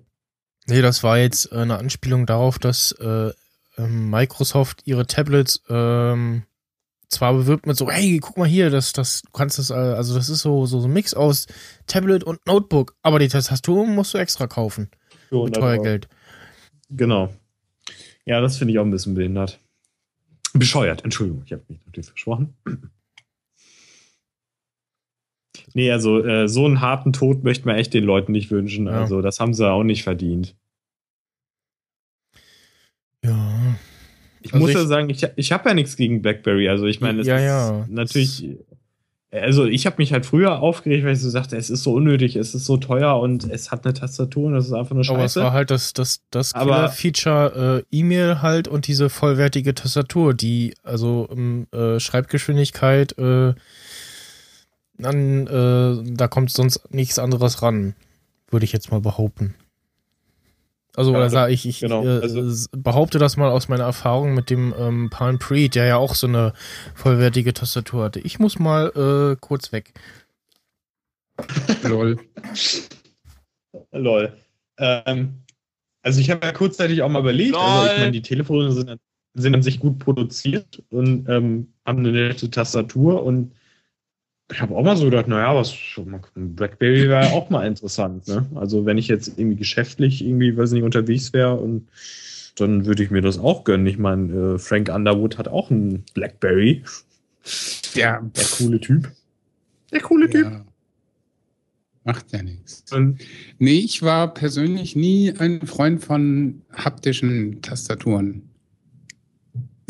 Nee, 0.67 0.81
das 0.81 1.03
war 1.03 1.17
jetzt 1.17 1.51
äh, 1.51 1.55
eine 1.55 1.77
Anspielung 1.77 2.25
darauf, 2.25 2.59
dass 2.59 2.93
äh, 2.93 3.31
ähm, 3.77 4.09
Microsoft 4.09 4.81
ihre 4.85 5.07
Tablets 5.07 5.61
ähm, 5.69 6.43
zwar 7.13 7.33
bewirbt 7.33 7.65
mit 7.65 7.77
so, 7.77 7.89
hey, 7.89 8.19
guck 8.19 8.37
mal 8.37 8.47
hier, 8.47 8.69
das, 8.69 8.93
das, 8.93 9.21
du 9.21 9.31
kannst 9.31 9.59
das, 9.59 9.69
äh, 9.69 9.73
also 9.73 10.15
das 10.15 10.29
ist 10.29 10.39
so, 10.39 10.65
so, 10.65 10.79
so 10.79 10.87
ein 10.87 10.93
Mix 10.93 11.13
aus 11.13 11.47
Tablet 11.87 12.23
und 12.23 12.45
Notebook, 12.45 12.95
aber 13.01 13.19
die 13.19 13.27
Tastatur 13.27 13.85
musst 13.85 14.13
du 14.13 14.17
extra 14.17 14.47
kaufen. 14.47 14.89
für 15.29 15.43
Mit 15.43 15.55
100 15.55 15.55
teuer 15.55 15.71
Euro. 15.73 15.83
Geld. 15.83 16.07
Genau. 16.89 17.33
Ja, 18.25 18.41
das 18.41 18.57
finde 18.57 18.73
ich 18.73 18.79
auch 18.79 18.85
ein 18.85 18.91
bisschen 18.91 19.15
behindert. 19.15 19.59
Bescheuert, 20.53 21.03
Entschuldigung, 21.03 21.43
ich 21.45 21.51
habe 21.51 21.63
mich 21.67 21.79
natürlich 21.85 22.07
versprochen. 22.07 22.53
Nee, 25.73 25.91
also 25.91 26.23
äh, 26.23 26.47
so 26.47 26.65
einen 26.65 26.81
harten 26.81 27.13
Tod 27.13 27.43
möchte 27.43 27.65
man 27.65 27.75
echt 27.77 27.93
den 27.93 28.03
Leuten 28.03 28.31
nicht 28.31 28.51
wünschen. 28.51 28.85
Ja. 28.85 29.01
Also 29.01 29.21
das 29.21 29.39
haben 29.39 29.53
sie 29.53 29.69
auch 29.69 29.83
nicht 29.83 30.03
verdient. 30.03 30.55
Ja. 33.23 33.75
Ich 34.43 34.53
Also 34.53 34.59
muss 34.61 34.69
ich- 34.69 34.75
ja 34.75 34.85
sagen, 34.85 35.09
ich, 35.09 35.25
ich 35.35 35.51
habe 35.51 35.67
ja 35.69 35.73
nichts 35.73 35.95
gegen 35.95 36.21
BlackBerry. 36.21 36.69
Also 36.69 36.85
ich 36.85 37.01
meine, 37.01 37.21
es 37.21 37.27
Ja, 37.27 37.37
ist 37.37 37.43
ja. 37.43 37.85
natürlich 37.89 38.45
also 39.31 39.65
ich 39.65 39.87
habe 39.87 39.95
mich 39.97 40.13
halt 40.13 40.27
früher 40.27 40.59
aufgeregt, 40.61 41.03
weil 41.05 41.13
ich 41.13 41.19
so 41.19 41.27
sagte, 41.31 41.57
es 41.57 41.71
ist 41.71 41.81
so 41.81 41.93
unnötig, 41.93 42.35
es 42.35 42.53
ist 42.53 42.65
so 42.65 42.77
teuer 42.77 43.19
und 43.19 43.49
es 43.49 43.71
hat 43.71 43.83
eine 43.83 43.95
Tastatur 43.95 44.45
und 44.45 44.53
das 44.53 44.67
ist 44.67 44.73
einfach 44.73 44.91
eine 44.91 44.99
Aber 45.09 45.23
es 45.23 45.33
Scheiße. 45.33 45.41
war 45.41 45.53
halt 45.53 45.71
das, 45.71 45.93
das, 45.93 46.21
das 46.29 46.53
Aber- 46.53 46.65
Killer-Feature 46.75 47.83
äh, 47.89 47.97
E-Mail 47.97 48.43
halt 48.43 48.67
und 48.67 48.85
diese 48.85 49.09
vollwertige 49.09 49.73
Tastatur, 49.73 50.35
die 50.35 50.75
also 50.83 51.27
ähm, 51.31 51.65
äh, 51.71 51.99
Schreibgeschwindigkeit 51.99 53.17
äh, 53.17 53.55
an, 55.01 55.47
äh, 55.47 56.13
da 56.15 56.27
kommt 56.27 56.51
sonst 56.51 56.93
nichts 56.93 57.17
anderes 57.17 57.63
ran, 57.63 57.95
würde 58.51 58.65
ich 58.65 58.71
jetzt 58.71 58.91
mal 58.91 59.01
behaupten. 59.01 59.55
Also, 60.95 61.11
Ja, 61.11 61.17
oder 61.17 61.29
sage 61.31 61.53
ich, 61.53 61.65
ich 61.67 61.79
genau. 61.79 62.03
äh, 62.05 62.21
Also- 62.21 62.67
behaupte 62.71 63.17
das 63.17 63.35
mal 63.35 63.49
aus 63.49 63.67
meiner 63.67 63.83
Erfahrung 63.85 64.33
mit 64.35 64.49
dem 64.49 64.73
ähm, 64.77 65.09
Palm 65.09 65.39
Pre, 65.39 65.67
der 65.69 65.85
ja 65.85 65.97
auch 65.97 66.13
so 66.13 66.27
eine 66.27 66.53
vollwertige 66.93 67.53
Tastatur 67.53 68.03
hatte. 68.05 68.19
Ich 68.19 68.37
muss 68.39 68.59
mal 68.59 68.91
äh, 69.33 69.37
kurz 69.39 69.71
weg. 69.71 69.93
Lol. 71.83 72.19
Lol. 73.91 74.33
Ähm, 74.77 75.43
also 76.01 76.19
ich 76.19 76.29
habe 76.29 76.45
ja 76.45 76.51
kurzzeitig 76.51 77.01
auch 77.01 77.09
mal 77.09 77.19
überlegt, 77.21 77.55
also 77.55 77.91
ich 77.91 77.97
meine, 77.99 78.11
die 78.11 78.21
Telefone 78.21 78.71
sind, 78.71 78.89
an- 78.89 78.99
sind 79.33 79.55
an 79.55 79.63
sich 79.63 79.79
gut 79.79 79.99
produziert 79.99 80.83
und 80.89 81.27
ähm, 81.29 81.73
haben 81.85 81.99
eine 81.99 82.11
nette 82.11 82.49
Tastatur 82.51 83.23
und 83.23 83.53
ich 84.51 84.61
habe 84.61 84.75
auch 84.75 84.83
mal 84.83 84.97
so 84.97 85.05
gedacht, 85.05 85.27
naja, 85.27 85.55
was 85.55 85.73
ein 86.35 86.55
Blackberry 86.55 87.07
wäre 87.09 87.31
auch 87.31 87.49
mal 87.49 87.65
interessant, 87.65 88.27
ne? 88.27 88.45
Also 88.55 88.85
wenn 88.85 88.97
ich 88.97 89.07
jetzt 89.07 89.39
irgendwie 89.39 89.55
geschäftlich 89.57 90.23
irgendwie, 90.23 90.55
weiß 90.55 90.71
nicht, 90.71 90.83
unterwegs 90.83 91.33
wäre 91.33 91.55
und 91.55 91.87
dann 92.55 92.85
würde 92.85 93.03
ich 93.03 93.09
mir 93.09 93.21
das 93.21 93.39
auch 93.39 93.63
gönnen. 93.63 93.87
Ich 93.87 93.97
meine, 93.97 94.55
äh, 94.55 94.59
Frank 94.59 94.89
Underwood 94.89 95.37
hat 95.37 95.47
auch 95.47 95.71
einen 95.71 96.03
Blackberry. 96.13 96.83
Ja, 97.95 98.21
Der 98.21 98.45
coole 98.57 98.79
Typ. 98.79 99.11
Der 99.91 100.01
coole 100.01 100.29
Typ. 100.29 100.45
ja. 100.45 100.65
Macht 102.05 102.31
ja 102.33 102.43
nichts. 102.43 102.83
Und 102.91 103.19
Nee, 103.59 103.79
ich 103.79 104.01
war 104.01 104.33
persönlich 104.33 104.95
nie 104.95 105.33
ein 105.39 105.65
Freund 105.65 106.03
von 106.03 106.61
haptischen 106.73 107.61
Tastaturen. 107.61 108.43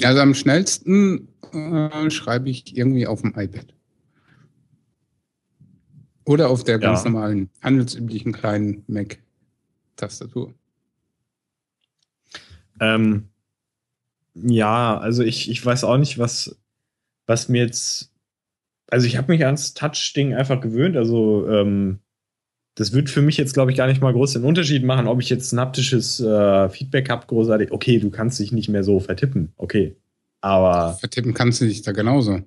Also 0.04 0.22
am 0.22 0.34
schnellsten 0.36 1.28
äh, 1.54 2.10
schreibe 2.12 2.50
ich 2.50 2.78
irgendwie 2.78 3.08
auf 3.08 3.22
dem 3.22 3.34
iPad. 3.36 3.73
Oder 6.26 6.50
auf 6.50 6.64
der 6.64 6.80
ganz 6.80 7.04
Ja. 7.04 7.10
normalen, 7.12 7.50
handelsüblichen 7.62 8.32
kleinen 8.32 8.84
Mac-Tastatur. 8.88 10.54
Ähm, 12.80 13.30
ja, 14.36 14.98
also 14.98 15.24
ich, 15.24 15.50
ich 15.50 15.64
weiß 15.66 15.84
auch 15.84 15.98
nicht, 15.98 16.18
was, 16.18 16.58
was 17.28 17.50
mir 17.50 17.64
jetzt. 17.64 18.12
Also 18.90 19.08
ich 19.08 19.18
habe 19.18 19.32
mich 19.32 19.46
ans 19.46 19.74
Touch-Ding 19.74 20.34
einfach 20.34 20.62
gewöhnt. 20.62 20.98
Also 20.98 21.48
ähm, 21.50 22.00
das 22.76 22.92
wird 22.94 23.10
für 23.10 23.22
mich 23.22 23.38
jetzt, 23.38 23.54
glaube 23.54 23.72
ich, 23.72 23.78
gar 23.78 23.88
nicht 23.88 24.02
mal 24.02 24.14
groß 24.14 24.34
den 24.34 24.44
Unterschied 24.44 24.84
machen, 24.84 25.08
ob 25.08 25.22
ich 25.22 25.30
jetzt 25.30 25.52
ein 25.52 25.60
haptisches 25.60 26.20
äh, 26.20 26.70
Feedback 26.70 27.10
habe, 27.10 27.28
großartig. 27.28 27.72
Okay, 27.72 28.00
du 28.00 28.10
kannst 28.10 28.40
dich 28.40 28.52
nicht 28.52 28.70
mehr 28.70 28.84
so 28.84 29.00
vertippen. 29.00 29.54
Okay. 29.58 29.96
Aber 30.42 30.96
Vertippen 31.00 31.34
kannst 31.34 31.62
du 31.62 31.66
dich 31.66 31.82
da 31.84 31.92
genauso. 31.92 32.42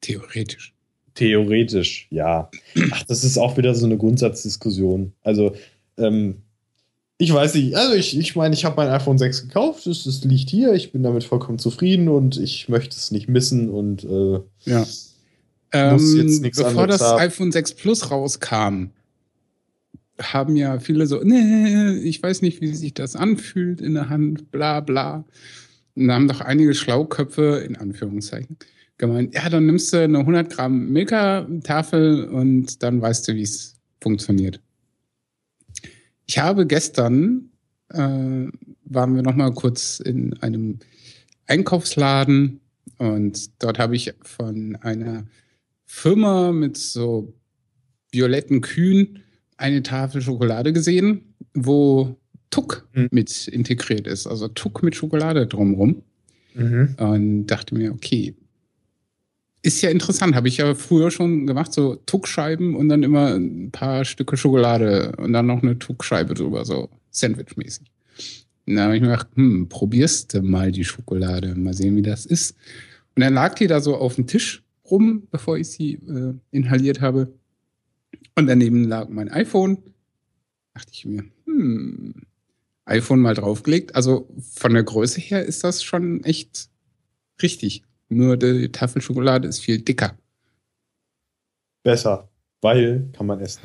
Theoretisch. 0.00 0.74
Theoretisch, 1.20 2.06
ja. 2.10 2.50
Ach, 2.90 3.02
das 3.04 3.24
ist 3.24 3.38
auch 3.38 3.56
wieder 3.56 3.74
so 3.74 3.86
eine 3.86 3.96
Grundsatzdiskussion. 3.98 5.12
Also, 5.22 5.54
ähm, 5.98 6.36
ich 7.18 7.32
weiß 7.32 7.54
nicht, 7.54 7.76
also 7.76 7.94
ich 7.94 8.18
ich, 8.18 8.34
meine, 8.34 8.54
ich 8.54 8.64
habe 8.64 8.76
mein 8.76 8.88
iPhone 8.88 9.18
6 9.18 9.42
gekauft, 9.48 9.86
es, 9.86 10.06
es 10.06 10.24
liegt 10.24 10.48
hier, 10.48 10.72
ich 10.72 10.90
bin 10.92 11.02
damit 11.02 11.22
vollkommen 11.24 11.58
zufrieden 11.58 12.08
und 12.08 12.38
ich 12.38 12.70
möchte 12.70 12.96
es 12.96 13.10
nicht 13.10 13.28
missen 13.28 13.68
und 13.68 14.04
äh, 14.04 14.40
Ja. 14.64 14.78
Muss 14.80 15.12
Ähm, 15.72 16.16
jetzt 16.16 16.40
nichts 16.42 16.58
bevor 16.58 16.82
anderes 16.82 16.98
das 17.00 17.08
haben. 17.10 17.20
iPhone 17.20 17.52
6 17.52 17.74
Plus 17.74 18.10
rauskam, 18.10 18.86
haben 20.20 20.56
ja 20.56 20.80
viele 20.80 21.06
so, 21.06 21.20
nee, 21.22 21.92
ich 22.02 22.22
weiß 22.22 22.40
nicht, 22.42 22.60
wie 22.62 22.74
sich 22.74 22.94
das 22.94 23.14
anfühlt 23.16 23.80
in 23.82 23.94
der 23.94 24.08
Hand, 24.08 24.50
bla 24.50 24.80
bla. 24.80 25.24
Und 25.94 26.08
da 26.08 26.14
haben 26.14 26.28
doch 26.28 26.40
einige 26.40 26.74
Schlauköpfe, 26.74 27.62
in 27.66 27.76
Anführungszeichen, 27.76 28.56
gemeint, 29.00 29.34
ja, 29.34 29.48
dann 29.48 29.66
nimmst 29.66 29.92
du 29.92 29.96
eine 29.98 30.18
100 30.20 30.50
Gramm 30.50 30.90
Milka-Tafel 30.90 32.24
und 32.28 32.82
dann 32.82 33.02
weißt 33.02 33.26
du, 33.28 33.34
wie 33.34 33.42
es 33.42 33.74
funktioniert. 34.00 34.60
Ich 36.26 36.38
habe 36.38 36.66
gestern, 36.66 37.50
äh, 37.88 37.98
waren 38.84 39.14
wir 39.16 39.22
noch 39.22 39.34
mal 39.34 39.52
kurz 39.52 39.98
in 40.00 40.34
einem 40.42 40.78
Einkaufsladen 41.46 42.60
und 42.98 43.62
dort 43.62 43.78
habe 43.78 43.96
ich 43.96 44.14
von 44.22 44.76
einer 44.76 45.24
Firma 45.86 46.52
mit 46.52 46.76
so 46.76 47.32
violetten 48.12 48.60
Kühen 48.60 49.20
eine 49.56 49.82
Tafel 49.82 50.22
Schokolade 50.22 50.72
gesehen, 50.72 51.34
wo 51.54 52.16
Tuck 52.50 52.88
Mhm. 52.94 53.08
mit 53.10 53.48
integriert 53.48 54.06
ist, 54.06 54.26
also 54.26 54.48
Tuck 54.48 54.82
mit 54.82 54.94
Schokolade 54.94 55.46
drumrum. 55.46 56.02
Und 56.98 57.46
dachte 57.46 57.74
mir, 57.76 57.92
okay, 57.92 58.34
ist 59.62 59.82
ja 59.82 59.90
interessant, 59.90 60.34
habe 60.34 60.48
ich 60.48 60.56
ja 60.56 60.74
früher 60.74 61.10
schon 61.10 61.46
gemacht, 61.46 61.72
so 61.72 61.96
Tuckscheiben 62.06 62.74
und 62.74 62.88
dann 62.88 63.02
immer 63.02 63.34
ein 63.34 63.70
paar 63.70 64.04
Stücke 64.04 64.36
Schokolade 64.36 65.12
und 65.18 65.32
dann 65.32 65.46
noch 65.46 65.62
eine 65.62 65.78
Tuckscheibe 65.78 66.34
drüber, 66.34 66.64
so 66.64 66.88
Sandwich-mäßig. 67.10 67.90
Und 68.66 68.76
dann 68.76 68.84
habe 68.84 68.96
ich 68.96 69.02
mir 69.02 69.08
gedacht, 69.08 69.28
hm, 69.34 69.68
probierst 69.68 70.34
du 70.34 70.42
mal 70.42 70.72
die 70.72 70.84
Schokolade, 70.84 71.54
mal 71.54 71.74
sehen, 71.74 71.96
wie 71.96 72.02
das 72.02 72.24
ist. 72.24 72.56
Und 73.16 73.22
dann 73.22 73.34
lag 73.34 73.54
die 73.54 73.66
da 73.66 73.80
so 73.80 73.96
auf 73.96 74.14
dem 74.14 74.26
Tisch 74.26 74.62
rum, 74.90 75.26
bevor 75.30 75.58
ich 75.58 75.68
sie 75.68 75.94
äh, 75.94 76.34
inhaliert 76.50 77.00
habe. 77.00 77.32
Und 78.36 78.46
daneben 78.46 78.84
lag 78.84 79.08
mein 79.08 79.30
iPhone. 79.30 79.78
Dachte 80.72 80.90
ich 80.92 81.04
mir, 81.04 81.24
hm, 81.46 82.14
iPhone 82.86 83.20
mal 83.20 83.34
draufgelegt. 83.34 83.94
Also 83.94 84.28
von 84.54 84.72
der 84.72 84.84
Größe 84.84 85.20
her 85.20 85.44
ist 85.44 85.64
das 85.64 85.82
schon 85.82 86.24
echt 86.24 86.68
richtig. 87.42 87.82
Nur 88.10 88.36
die 88.36 88.70
Tafel 88.70 89.00
Schokolade 89.00 89.48
ist 89.48 89.60
viel 89.60 89.80
dicker. 89.80 90.12
besser, 91.82 92.28
weil 92.60 93.08
kann 93.16 93.26
man 93.26 93.40
essen. 93.40 93.60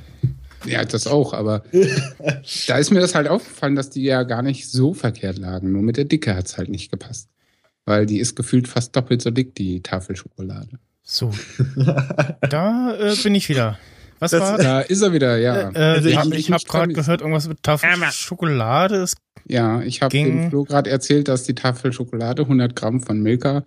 Ja, 0.66 0.84
das 0.86 1.06
auch, 1.06 1.34
aber 1.34 1.64
da 2.68 2.78
ist 2.78 2.91
mir 2.91 3.00
das 3.02 3.14
halt 3.14 3.28
aufgefallen, 3.28 3.76
dass 3.76 3.89
die 3.89 4.04
ja 4.04 4.24
gar 4.24 4.41
nicht 4.41 4.70
so 4.70 4.93
verkehrt 4.93 5.38
lagen. 5.38 5.72
Nur 5.72 5.82
mit 5.82 5.98
der 5.98 6.06
Dicke 6.06 6.36
hat 6.36 6.46
es 6.48 6.58
halt 6.58 6.70
nicht 6.70 6.89
gepasst. 6.91 7.30
Weil 7.86 8.06
die 8.08 8.20
ist 8.20 8.36
gefühlt 8.36 8.68
fast 8.68 8.96
doppelt 8.96 9.22
so 9.22 9.30
dick, 9.30 9.54
die 9.54 9.82
Tafel 9.84 10.16
Schokolade. 10.16 10.80
So, 11.04 11.32
da 12.50 12.96
äh, 12.98 13.16
bin 13.22 13.36
ich 13.36 13.48
wieder. 13.50 13.78
Was 14.18 14.32
Das- 14.32 14.41
war? 14.41 14.58
Da 14.58 14.82
ist 14.82 15.02
er 15.04 15.14
wieder, 15.14 15.38
ja. 15.38 15.70
Äh, 15.72 15.78
Also 15.78 16.08
ich 16.10 16.16
ich- 16.16 16.20
habe 16.20 16.36
hab 16.56 16.66
gerade 16.66 16.93
gehört, 16.93 17.22
irgendwas 17.22 17.48
mit 17.48 17.62
Tafel 17.62 17.89
Schokolade. 18.12 18.96
Ist, 18.96 19.18
Ja, 19.48 19.82
ich 19.82 20.02
habe 20.02 20.12
dem 20.12 20.50
Flo 20.50 20.64
gerade 20.64 20.89
erzählt, 20.89 21.28
dass 21.28 21.43
die 21.43 21.54
Tafel 21.54 21.93
Schokolade 21.93 22.41
100 22.43 22.76
Gramm 22.76 23.02
von 23.02 23.22
Milka 23.22 23.64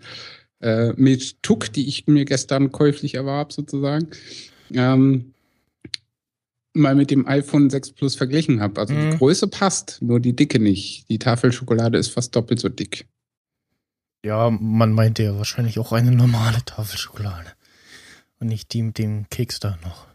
äh, 0.60 0.92
mit 0.96 1.42
Tuck, 1.42 1.72
die 1.72 1.86
ich 1.88 2.06
mir 2.06 2.24
gestern 2.24 2.72
käuflich 2.72 3.14
erwarb, 3.14 3.52
sozusagen, 3.52 4.08
ähm, 4.72 5.32
mal 6.74 6.94
mit 6.94 7.10
dem 7.10 7.26
iPhone 7.26 7.70
6 7.70 7.92
Plus 7.92 8.14
verglichen 8.14 8.60
habe. 8.60 8.80
Also 8.80 8.94
Mhm. 8.94 9.10
die 9.12 9.16
Größe 9.18 9.48
passt, 9.48 10.00
nur 10.00 10.20
die 10.20 10.34
Dicke 10.36 10.58
nicht. 10.60 11.08
Die 11.08 11.18
Tafel 11.18 11.52
Schokolade 11.52 11.98
ist 11.98 12.08
fast 12.08 12.34
doppelt 12.36 12.60
so 12.60 12.68
dick. 12.68 13.06
ja, 14.24 14.50
man 14.50 14.92
meinte 14.92 15.22
ja 15.22 15.36
wahrscheinlich 15.38 15.78
auch 15.78 15.92
eine 15.92 16.10
normale 16.10 16.64
Tafel 16.64 16.98
Schokolade. 16.98 17.52
Und 18.40 18.48
nicht 18.48 18.72
die 18.72 18.82
mit 18.82 18.98
dem 18.98 19.28
Keks 19.30 19.58
da 19.60 19.78
noch. 19.84 20.06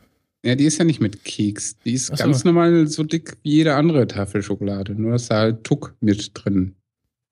Ja, 0.46 0.56
die 0.56 0.66
ist 0.66 0.78
ja 0.78 0.84
nicht 0.86 1.00
mit 1.02 1.24
Keks. 1.24 1.78
Die 1.86 1.94
ist 1.94 2.08
so. 2.08 2.16
ganz 2.16 2.44
normal 2.44 2.88
so 2.88 3.04
dick 3.04 3.38
wie 3.44 3.52
jede 3.56 3.76
andere 3.76 4.06
Tafel 4.08 4.44
Schokolade. 4.44 4.94
Nur, 4.94 5.14
dass 5.14 5.28
da 5.30 5.38
halt 5.40 5.64
Tuck 5.64 5.96
mit 6.02 6.32
drin 6.34 6.76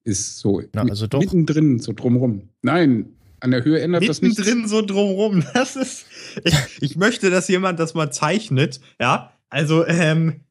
ist. 0.04 0.40
So 0.40 0.62
Na, 0.74 0.84
also 0.84 1.08
doch. 1.08 1.20
mittendrin, 1.20 1.80
so 1.80 1.94
drumrum. 1.94 2.50
Nein, 2.62 3.14
an 3.40 3.52
der 3.52 3.64
Höhe 3.64 3.80
ändert 3.80 4.08
das 4.08 4.22
nichts. 4.22 4.38
Mittendrin 4.40 4.68
so 4.68 4.82
drumrum. 4.82 5.44
Das 5.54 5.76
ist. 5.76 6.06
Ich, 6.44 6.56
ich 6.82 6.96
möchte, 6.96 7.30
dass 7.30 7.48
jemand 7.48 7.80
das 7.80 7.94
mal 7.94 8.12
zeichnet. 8.12 8.80
Ja, 9.00 9.34
also 9.50 9.86
ähm, 9.86 10.42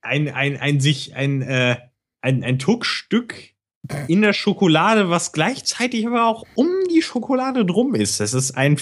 ein, 0.00 0.28
ein, 0.28 0.56
ein 0.56 0.80
sich 0.80 1.14
ein, 1.14 1.42
äh, 1.42 1.76
ein, 2.20 2.42
ein 2.44 2.58
Tuckstück 2.58 3.34
in 4.06 4.22
der 4.22 4.32
Schokolade, 4.32 5.08
was 5.10 5.32
gleichzeitig 5.32 6.06
aber 6.06 6.26
auch 6.26 6.44
um 6.54 6.68
die 6.90 7.02
Schokolade 7.02 7.64
drum 7.64 7.94
ist. 7.94 8.20
Das 8.20 8.34
ist 8.34 8.52
ein 8.52 8.78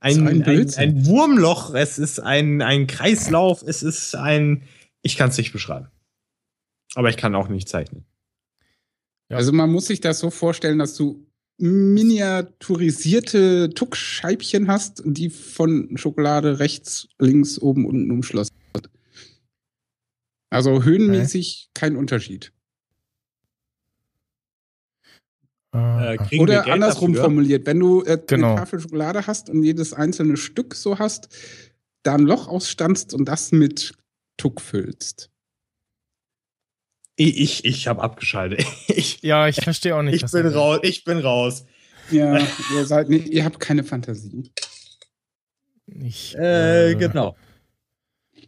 ein, 0.00 0.26
ein 0.26 0.42
ein, 0.44 0.74
ein 0.76 1.06
Wurmloch, 1.06 1.74
es 1.74 1.98
ist 1.98 2.20
ein, 2.20 2.62
ein 2.62 2.86
Kreislauf, 2.86 3.62
es 3.62 3.82
ist 3.82 4.14
ein. 4.14 4.62
Ich 5.02 5.16
kann 5.16 5.28
es 5.28 5.36
nicht 5.36 5.52
beschreiben. 5.52 5.88
Aber 6.94 7.10
ich 7.10 7.18
kann 7.18 7.34
auch 7.34 7.48
nicht 7.48 7.68
zeichnen. 7.68 8.06
Ja. 9.30 9.36
Also 9.36 9.52
man 9.52 9.70
muss 9.70 9.86
sich 9.86 10.00
das 10.00 10.18
so 10.18 10.30
vorstellen, 10.30 10.78
dass 10.78 10.96
du 10.96 11.24
miniaturisierte 11.58 13.70
Tuckscheibchen 13.70 14.68
hast, 14.68 15.02
die 15.04 15.30
von 15.30 15.96
Schokolade 15.96 16.58
rechts, 16.58 17.08
links, 17.18 17.58
oben, 17.58 17.86
unten 17.86 18.10
umschlossen 18.10 18.54
wird. 18.74 18.90
Also 20.50 20.82
höhenmäßig 20.82 21.70
kein 21.74 21.96
Unterschied. 21.96 22.52
Äh, 25.72 26.18
wir 26.30 26.40
Oder 26.40 26.66
andersrum 26.66 27.12
dafür? 27.12 27.26
formuliert, 27.26 27.66
wenn 27.66 27.78
du 27.78 28.02
äh, 28.02 28.18
Genau. 28.26 28.48
eine 28.48 28.56
Tafel 28.56 28.80
Schokolade 28.80 29.28
hast 29.28 29.48
und 29.50 29.62
jedes 29.62 29.92
einzelne 29.92 30.36
Stück 30.36 30.74
so 30.74 30.98
hast, 30.98 31.28
da 32.02 32.14
ein 32.14 32.22
Loch 32.22 32.48
ausstanzt 32.48 33.14
und 33.14 33.26
das 33.26 33.52
mit 33.52 33.92
Tuck 34.36 34.60
füllst. 34.60 35.30
Ich, 37.22 37.38
ich, 37.38 37.64
ich 37.66 37.86
habe 37.88 38.02
abgeschaltet. 38.02 38.64
Ich, 38.88 39.20
ja, 39.22 39.46
ich 39.46 39.56
verstehe 39.62 39.94
auch 39.94 40.02
nicht. 40.02 40.14
ich 40.16 40.22
was 40.22 40.32
bin 40.32 40.46
raus. 40.46 40.78
Ich 40.82 41.04
bin 41.04 41.18
raus. 41.18 41.64
Ja, 42.10 42.38
ihr 42.74 42.84
seid 42.86 43.08
nicht, 43.10 43.28
ihr 43.28 43.44
habt 43.44 43.60
keine 43.60 43.84
Fantasie. 43.84 44.50
Ich, 45.86 46.34
Äh, 46.36 46.94
genau. 46.96 47.36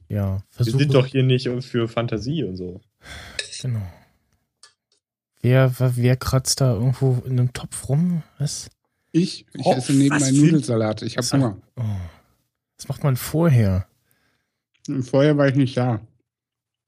Ja, 0.08 0.36
Wir 0.36 0.42
versuche. 0.50 0.78
sind 0.78 0.94
doch 0.94 1.06
hier 1.06 1.22
nicht 1.22 1.48
für 1.60 1.86
Fantasie 1.88 2.44
und 2.44 2.56
so. 2.56 2.80
Genau. 3.60 3.82
Wer, 5.42 5.72
wer, 5.78 5.96
wer 5.96 6.16
kratzt 6.16 6.60
da 6.60 6.72
irgendwo 6.74 7.22
in 7.26 7.38
einem 7.38 7.52
Topf 7.52 7.88
rum? 7.88 8.22
Was? 8.38 8.70
Ich, 9.12 9.46
ich 9.54 9.64
Oh, 9.66 9.74
esse 9.74 9.92
neben 9.92 10.14
was 10.14 10.22
meinen 10.22 10.36
für- 10.36 10.44
Nudelsalat. 10.46 11.02
Ich 11.02 11.16
habe. 11.18 11.28
Hunger. 11.30 11.56
Oh. 11.76 11.82
Was 12.78 12.88
macht 12.88 13.04
man 13.04 13.16
vorher? 13.16 13.86
Vorher 15.02 15.36
war 15.36 15.48
ich 15.48 15.54
nicht 15.56 15.76
da. 15.76 16.00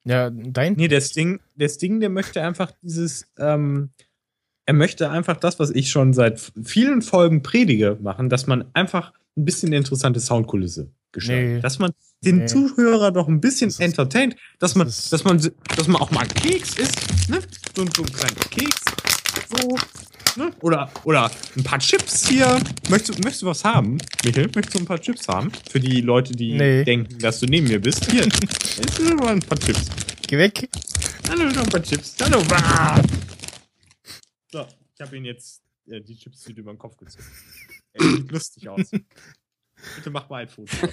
Ja, 0.04 0.30
dein. 0.30 0.74
Nee, 0.74 0.88
das 0.88 1.10
Ding, 1.12 1.40
das 1.56 1.78
Ding, 1.78 2.00
der 2.00 2.10
möchte 2.10 2.42
einfach 2.42 2.72
dieses, 2.82 3.26
ähm, 3.38 3.90
er 4.66 4.74
möchte 4.74 5.10
einfach 5.10 5.36
das, 5.36 5.58
was 5.58 5.70
ich 5.70 5.90
schon 5.90 6.12
seit 6.12 6.40
vielen 6.62 7.02
Folgen 7.02 7.42
predige, 7.42 7.98
machen, 8.00 8.28
dass 8.28 8.46
man 8.46 8.64
einfach 8.74 9.12
ein 9.36 9.44
bisschen 9.44 9.70
eine 9.70 9.76
interessante 9.76 10.20
Soundkulisse 10.20 10.90
gestaltet. 11.12 11.54
Nee. 11.56 11.60
Dass 11.60 11.78
man 11.78 11.92
den 12.24 12.38
Nee. 12.38 12.46
Zuhörer 12.46 13.12
doch 13.12 13.28
ein 13.28 13.40
bisschen 13.40 13.68
Das 13.68 13.80
entertaint, 13.80 14.36
dass 14.58 14.74
man, 14.74 14.86
das 14.86 15.10
dass 15.10 15.24
man, 15.24 15.38
dass 15.76 15.88
man 15.88 16.00
auch 16.00 16.10
mal 16.10 16.26
Keks 16.26 16.78
isst, 16.78 17.30
ne? 17.30 17.38
So, 17.76 17.84
so 17.94 18.02
ein 18.02 18.12
kleiner 18.12 18.34
Keks, 18.50 18.84
so, 19.50 19.76
ne? 20.36 20.52
Oder, 20.60 20.90
oder 21.04 21.30
ein 21.56 21.64
paar 21.64 21.78
Chips 21.78 22.28
hier. 22.28 22.60
Möchtest, 22.88 23.18
du- 23.18 23.22
möchtest 23.22 23.42
du 23.42 23.46
was 23.46 23.64
haben, 23.64 23.98
Michael? 24.24 24.50
Möchtest 24.54 24.74
du 24.74 24.78
ein 24.80 24.84
paar 24.86 25.00
Chips 25.00 25.28
haben? 25.28 25.50
Für 25.70 25.80
die 25.80 26.00
Leute, 26.00 26.32
die 26.32 26.54
Nee. 26.54 26.84
denken, 26.84 27.18
dass 27.18 27.40
du 27.40 27.46
neben 27.46 27.66
mir 27.68 27.80
bist. 27.80 28.10
Hier, 28.10 28.24
ist 28.26 29.00
mal 29.00 29.28
ein 29.34 29.40
paar 29.40 29.58
Chips. 29.58 29.86
Geh 30.26 30.38
weg. 30.38 30.68
Hallo, 31.28 31.44
noch 31.50 31.62
ein 31.64 31.68
paar 31.68 31.82
Chips. 31.82 32.16
Hallo. 32.22 32.42
Bah. 32.44 33.00
So, 34.52 34.66
ich 34.94 35.00
habe 35.00 35.16
ihn 35.16 35.24
jetzt 35.24 35.62
äh, 35.86 36.00
die 36.00 36.16
Chips-Tüte 36.16 36.60
über 36.60 36.72
den 36.72 36.78
Kopf 36.78 36.96
gezogen. 36.96 37.24
Er 37.92 38.02
sieht 38.04 38.30
lustig 38.32 38.68
aus. 38.68 38.90
Bitte 38.90 40.10
mach 40.10 40.28
mal 40.28 40.42
ein 40.42 40.48
Foto. 40.48 40.70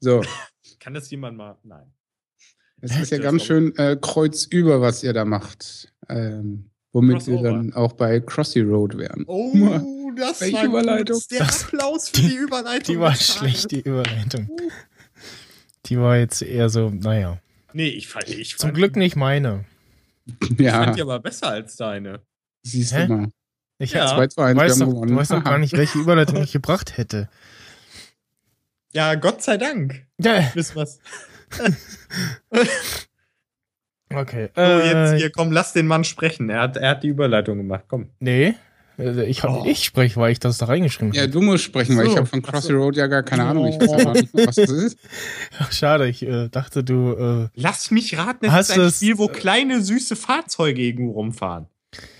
So, 0.00 0.22
Kann 0.78 0.94
das 0.94 1.10
jemand 1.10 1.36
mal? 1.36 1.58
Nein. 1.64 1.92
Es 2.80 2.96
ist 2.98 3.10
ja 3.10 3.18
ganz 3.18 3.44
schön 3.44 3.74
äh, 3.76 3.96
kreuzüber, 4.00 4.80
was 4.80 5.02
ihr 5.02 5.12
da 5.12 5.24
macht. 5.24 5.92
Ähm, 6.08 6.70
womit 6.92 7.26
wir 7.26 7.42
dann 7.42 7.72
auch 7.74 7.92
bei 7.92 8.20
Crossy 8.20 8.60
Road 8.60 8.96
wären. 8.96 9.24
Oh, 9.26 10.10
das 10.16 10.40
Welche 10.40 10.56
war 10.56 10.64
Überleitung? 10.64 11.16
Gut. 11.18 11.30
Der 11.30 11.38
Das- 11.40 11.64
Applaus 11.64 12.08
für 12.08 12.20
die 12.22 12.34
Überleitung. 12.36 12.94
Die 12.94 13.00
war 13.00 13.14
schlecht, 13.14 13.70
die 13.70 13.80
Überleitung. 13.80 14.48
Die 15.86 15.98
war 15.98 16.16
jetzt 16.16 16.42
eher 16.42 16.68
so, 16.68 16.90
naja. 16.90 17.38
Nee, 17.72 17.88
ich 17.88 18.08
fand, 18.08 18.28
ich 18.28 18.56
Zum 18.56 18.68
fand, 18.68 18.76
Glück 18.76 18.96
nicht 18.96 19.16
meine. 19.16 19.64
Ich 20.50 20.58
Ja, 20.60 20.84
fand 20.84 20.96
die 20.96 21.02
aber 21.02 21.20
besser 21.20 21.48
als 21.48 21.76
deine. 21.76 22.20
siehst 22.62 22.94
Hä? 22.94 23.06
du 23.06 23.12
mal. 23.14 23.28
Ich 23.78 23.92
Ja. 23.92 24.08
2 24.08 24.26
zu 24.26 24.40
1, 24.42 24.58
weiß, 24.58 24.78
doch, 24.78 24.86
gewonnen. 24.86 25.10
du 25.12 25.16
weißt 25.16 25.30
doch 25.30 25.44
gar 25.44 25.56
nicht, 25.58 25.72
welche 25.74 25.98
Überleitung 26.00 26.42
ich 26.42 26.52
gebracht 26.52 26.96
hätte. 26.98 27.28
Ja, 28.92 29.14
Gott 29.14 29.42
sei 29.42 29.56
Dank. 29.56 30.06
Ja, 30.20 30.50
Wisst 30.54 30.74
was? 30.76 30.98
okay. 34.14 34.50
So, 34.54 34.62
jetzt 34.62 35.12
Äh, 35.14 35.18
hier, 35.18 35.30
komm, 35.30 35.52
lass 35.52 35.72
den 35.72 35.86
Mann 35.86 36.04
sprechen. 36.04 36.50
Er 36.50 36.60
hat, 36.62 36.76
er 36.76 36.90
hat 36.90 37.02
die 37.02 37.08
Überleitung 37.08 37.58
gemacht. 37.58 37.84
Komm. 37.88 38.10
nee, 38.20 38.54
äh, 38.98 39.24
ich, 39.26 39.42
hab, 39.44 39.50
Oh. 39.50 39.64
ich 39.66 39.84
spreche, 39.84 40.18
weil 40.20 40.32
ich 40.32 40.40
das 40.40 40.58
da 40.58 40.66
reingeschrieben 40.66 41.12
Ja, 41.12 41.22
habe. 41.22 41.30
du 41.32 41.40
musst 41.40 41.64
sprechen, 41.64 41.96
weil 41.96 42.06
so, 42.06 42.12
ich 42.12 42.16
habe 42.16 42.26
von 42.26 42.42
Crossy. 42.42 42.72
Road 42.72 42.96
ja 42.96 43.06
gar 43.06 43.22
keine 43.22 43.44
Ahnung. 43.44 43.66
Ich 43.68 43.80
weiß 43.80 43.90
ja 43.92 44.04
noch 44.04 44.14
nicht, 44.14 44.30
was 44.34 44.56
das 44.56 44.70
ist. 44.70 44.98
Ach, 45.58 45.70
schade, 45.80 46.08
ich 46.08 46.22
äh, 46.26 46.48
dachte, 46.48 46.82
du. 46.82 47.12
Äh, 47.12 47.48
Lass 47.54 47.90
mich 47.90 48.16
raten, 48.18 48.46
es 48.46 48.52
Hast 48.52 48.70
ist 48.70 48.78
ein 48.78 48.90
Spiel, 48.90 49.18
wo 49.18 49.28
kleine, 49.28 49.80
süße 49.82 50.16
Fahrzeuge 50.16 50.82
irgendwo 50.82 51.12
rumfahren. 51.12 51.66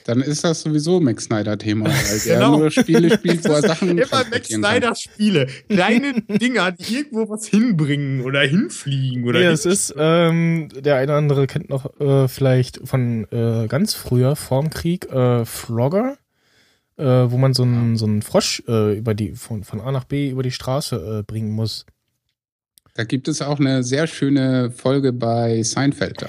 Dann 0.04 0.22
ist 0.22 0.42
das 0.44 0.62
sowieso 0.62 1.00
Max 1.00 1.24
Snyder-Thema, 1.24 1.86
weil 1.86 2.18
Genau. 2.24 2.58
nur 2.58 2.70
Spiele 2.70 3.12
spielt, 3.12 3.44
wo 3.46 3.52
er 3.52 3.60
Sachen 3.62 3.90
Immer 3.90 4.00
Max 4.00 4.10
transportieren 4.10 4.62
kann. 4.62 4.70
Snyder 4.72 4.94
Spiele. 4.94 5.46
Kleine 5.68 6.22
Dinger, 6.28 6.72
die 6.72 6.94
irgendwo 6.96 7.28
was 7.28 7.46
hinbringen 7.46 8.22
oder 8.22 8.40
hinfliegen 8.40 9.24
oder 9.24 9.40
nee, 9.40 9.46
es 9.46 9.66
ist, 9.66 9.94
ähm, 9.98 10.68
der 10.74 10.96
eine 10.96 11.12
oder 11.12 11.18
andere 11.18 11.46
kennt 11.46 11.68
noch 11.68 12.00
äh, 12.00 12.28
vielleicht 12.28 12.80
von 12.88 13.26
äh, 13.30 13.66
ganz 13.68 13.92
früher, 13.94 14.36
vorm 14.36 14.70
Krieg, 14.70 15.10
äh, 15.12 15.44
Frogger, 15.44 16.16
äh, 16.96 17.04
wo 17.04 17.36
man 17.36 17.52
so 17.52 17.64
einen 17.64 17.96
so 17.96 18.06
einen 18.06 18.22
Frosch 18.22 18.62
äh, 18.66 18.96
über 18.96 19.12
die, 19.12 19.32
von, 19.32 19.64
von 19.64 19.80
A 19.82 19.92
nach 19.92 20.04
B 20.04 20.30
über 20.30 20.42
die 20.42 20.50
Straße 20.50 21.18
äh, 21.18 21.22
bringen 21.22 21.50
muss. 21.50 21.84
Da 22.94 23.04
gibt 23.04 23.28
es 23.28 23.42
auch 23.42 23.60
eine 23.60 23.84
sehr 23.84 24.06
schöne 24.06 24.70
Folge 24.72 25.12
bei 25.12 25.62
Seinfeld. 25.62 26.22
Da. 26.22 26.28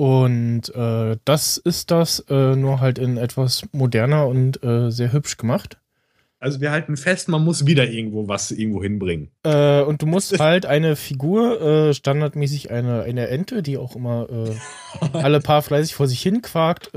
Und 0.00 0.74
äh, 0.74 1.18
das 1.26 1.58
ist 1.58 1.90
das, 1.90 2.20
äh, 2.30 2.56
nur 2.56 2.80
halt 2.80 2.98
in 2.98 3.18
etwas 3.18 3.64
moderner 3.72 4.28
und 4.28 4.64
äh, 4.64 4.90
sehr 4.90 5.12
hübsch 5.12 5.36
gemacht. 5.36 5.76
Also 6.38 6.62
wir 6.62 6.70
halten 6.70 6.96
fest, 6.96 7.28
man 7.28 7.44
muss 7.44 7.66
wieder 7.66 7.86
irgendwo 7.86 8.26
was 8.26 8.50
irgendwo 8.50 8.82
hinbringen. 8.82 9.30
Äh, 9.42 9.82
und 9.82 10.00
du 10.00 10.06
musst 10.06 10.38
halt 10.40 10.64
eine 10.64 10.96
Figur, 10.96 11.60
äh, 11.60 11.92
standardmäßig 11.92 12.70
eine, 12.70 13.02
eine 13.02 13.28
Ente, 13.28 13.62
die 13.62 13.76
auch 13.76 13.94
immer 13.94 14.26
äh, 14.30 15.18
alle 15.18 15.40
paar 15.40 15.60
fleißig 15.60 15.94
vor 15.94 16.06
sich 16.06 16.22
hin 16.22 16.40
quakt, 16.40 16.92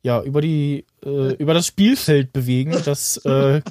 ja, 0.00 0.22
über 0.22 0.40
die, 0.40 0.86
äh, 1.04 1.34
über 1.34 1.52
das 1.52 1.66
Spielfeld 1.66 2.32
bewegen, 2.32 2.74
das 2.86 3.20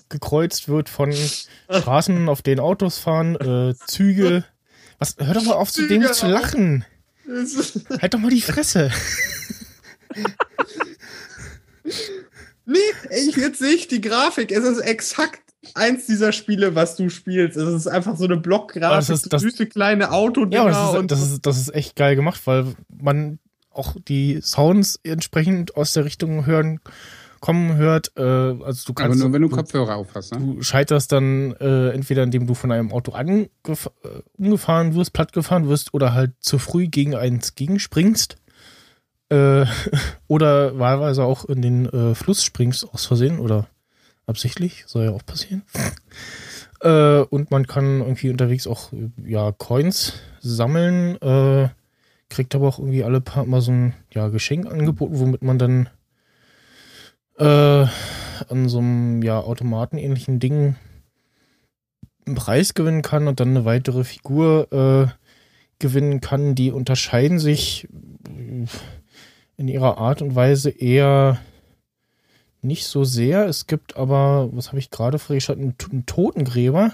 gekreuzt 0.10 0.70
wird 0.70 0.90
von 0.90 1.12
Straßen, 1.12 2.30
auf 2.30 2.44
denen 2.44 2.60
Autos 2.60 3.00
fahren, 3.00 3.76
Züge. 3.88 4.44
Was, 5.00 5.16
hör 5.18 5.34
doch 5.34 5.44
mal 5.44 5.54
auf, 5.54 5.72
zu 5.72 5.88
dem 5.88 6.04
zu 6.04 6.28
lachen. 6.28 6.86
Halt 8.02 8.14
doch 8.14 8.20
mal 8.20 8.30
die 8.32 8.42
Fresse. 8.42 8.90
Nee, 12.66 12.78
ey, 13.10 13.32
jetzt 13.36 13.60
sehe 13.60 13.74
ich 13.74 13.88
die 13.88 14.02
Grafik. 14.02 14.52
Es 14.52 14.64
ist 14.66 14.80
exakt 14.80 15.42
eins 15.74 16.06
dieser 16.06 16.32
Spiele, 16.34 16.76
was 16.76 16.96
du 16.96 17.10
spielst. 17.10 17.56
Es 17.58 17.74
ist 17.74 17.88
einfach 17.88 18.18
so 18.18 18.26
eine 18.26 18.38
Blockgrafik, 18.38 18.98
das 18.98 19.10
ist- 19.10 19.32
das- 19.34 19.42
süße 19.42 19.68
kleine 19.68 20.12
Autodinger 20.12 20.66
Ja, 20.66 20.70
das 20.70 20.90
ist, 20.94 20.98
und 21.00 21.12
das, 21.12 21.22
ist, 21.22 21.46
das 21.46 21.58
ist 21.60 21.74
echt 21.74 21.96
geil 21.96 22.16
gemacht, 22.16 22.42
weil 22.46 22.76
man 23.02 23.40
auch 23.72 23.96
die 24.08 24.40
Sounds 24.42 25.00
entsprechend 25.04 25.76
aus 25.78 25.94
der 25.94 26.04
Richtung 26.06 26.46
hören, 26.46 26.80
kommen 27.48 27.78
hört. 27.78 28.12
Äh, 28.18 28.22
also 28.22 28.60
du 28.60 28.91
Aber 28.91 28.93
kannst. 28.95 29.20
nur 29.20 29.32
wenn 29.32 29.41
du 29.41 29.48
Kopfhörer 29.48 29.95
auf 29.95 30.14
hast. 30.16 30.34
Ne? 30.34 30.56
Du 30.56 30.62
scheiterst 30.62 31.14
dann 31.14 31.54
äh, 31.62 31.91
entweder 31.91 32.24
indem 32.24 32.45
du 32.45 32.54
von 32.54 32.74
einem 32.74 32.91
Auto 32.91 33.14
äh, 33.14 33.48
umgefahren 34.38 34.95
wirst, 34.95 35.14
plattgefahren 35.14 35.70
wirst 35.70 35.93
oder 35.93 36.14
halt 36.14 36.34
zu 36.41 36.60
früh 36.60 36.89
gegen 36.89 37.16
eins 37.16 37.56
gegenspringst. 37.56 38.36
Äh, 39.30 39.66
oder 40.28 40.78
wahlweise 40.78 41.24
auch 41.24 41.45
in 41.45 41.62
den 41.62 41.86
äh, 41.86 42.16
Fluss 42.16 42.43
springst 42.43 42.93
aus 42.93 43.06
Versehen 43.06 43.39
oder 43.39 43.68
absichtlich, 44.26 44.84
soll 44.86 45.06
ja 45.06 45.12
auch 45.12 45.26
passieren. 45.26 45.64
äh, 46.82 47.20
und 47.20 47.50
man 47.50 47.66
kann 47.66 48.02
irgendwie 48.02 48.30
unterwegs 48.30 48.68
auch 48.68 48.91
ja 49.26 49.54
Coins 49.54 50.16
sammeln, 50.41 51.18
kriegt 52.30 52.56
aber 52.56 52.68
auch 52.68 52.80
irgendwie 52.80 53.06
alle 53.06 53.22
paar 53.22 53.45
Mal 53.45 53.62
so 53.62 53.72
ein 53.72 53.93
ja, 54.14 54.28
Geschenk 54.28 54.66
angeboten, 54.66 55.20
womit 55.20 55.43
man 55.43 55.58
dann 55.58 55.89
äh, 57.38 57.86
an 58.50 58.70
so 58.70 58.80
einem 58.80 59.22
ja, 59.22 59.40
automatenähnlichen 59.40 60.40
Ding 60.40 60.76
einen 62.26 62.36
Preis 62.36 62.74
gewinnen 62.74 63.02
kann 63.02 63.28
und 63.28 63.40
dann 63.40 63.50
eine 63.50 63.66
weitere 63.66 64.04
Figur 64.04 64.72
äh, 64.72 65.08
gewinnen 65.80 66.22
kann. 66.22 66.56
Die 66.56 66.72
unterscheiden 66.72 67.40
sich 67.40 67.88
äh, 68.28 68.66
in 69.58 69.68
ihrer 69.68 69.98
Art 69.98 70.22
und 70.22 70.36
Weise 70.36 70.70
eher 70.70 71.40
nicht 72.62 72.86
so 72.86 73.04
sehr. 73.04 73.46
Es 73.46 73.68
gibt 73.68 73.98
aber, 73.98 74.50
was 74.52 74.68
habe 74.68 74.80
ich 74.80 74.92
gerade 74.92 75.20
freigeschaltet, 75.20 75.64
einen, 75.64 75.76
einen 75.92 76.06
Totengräber. 76.06 76.94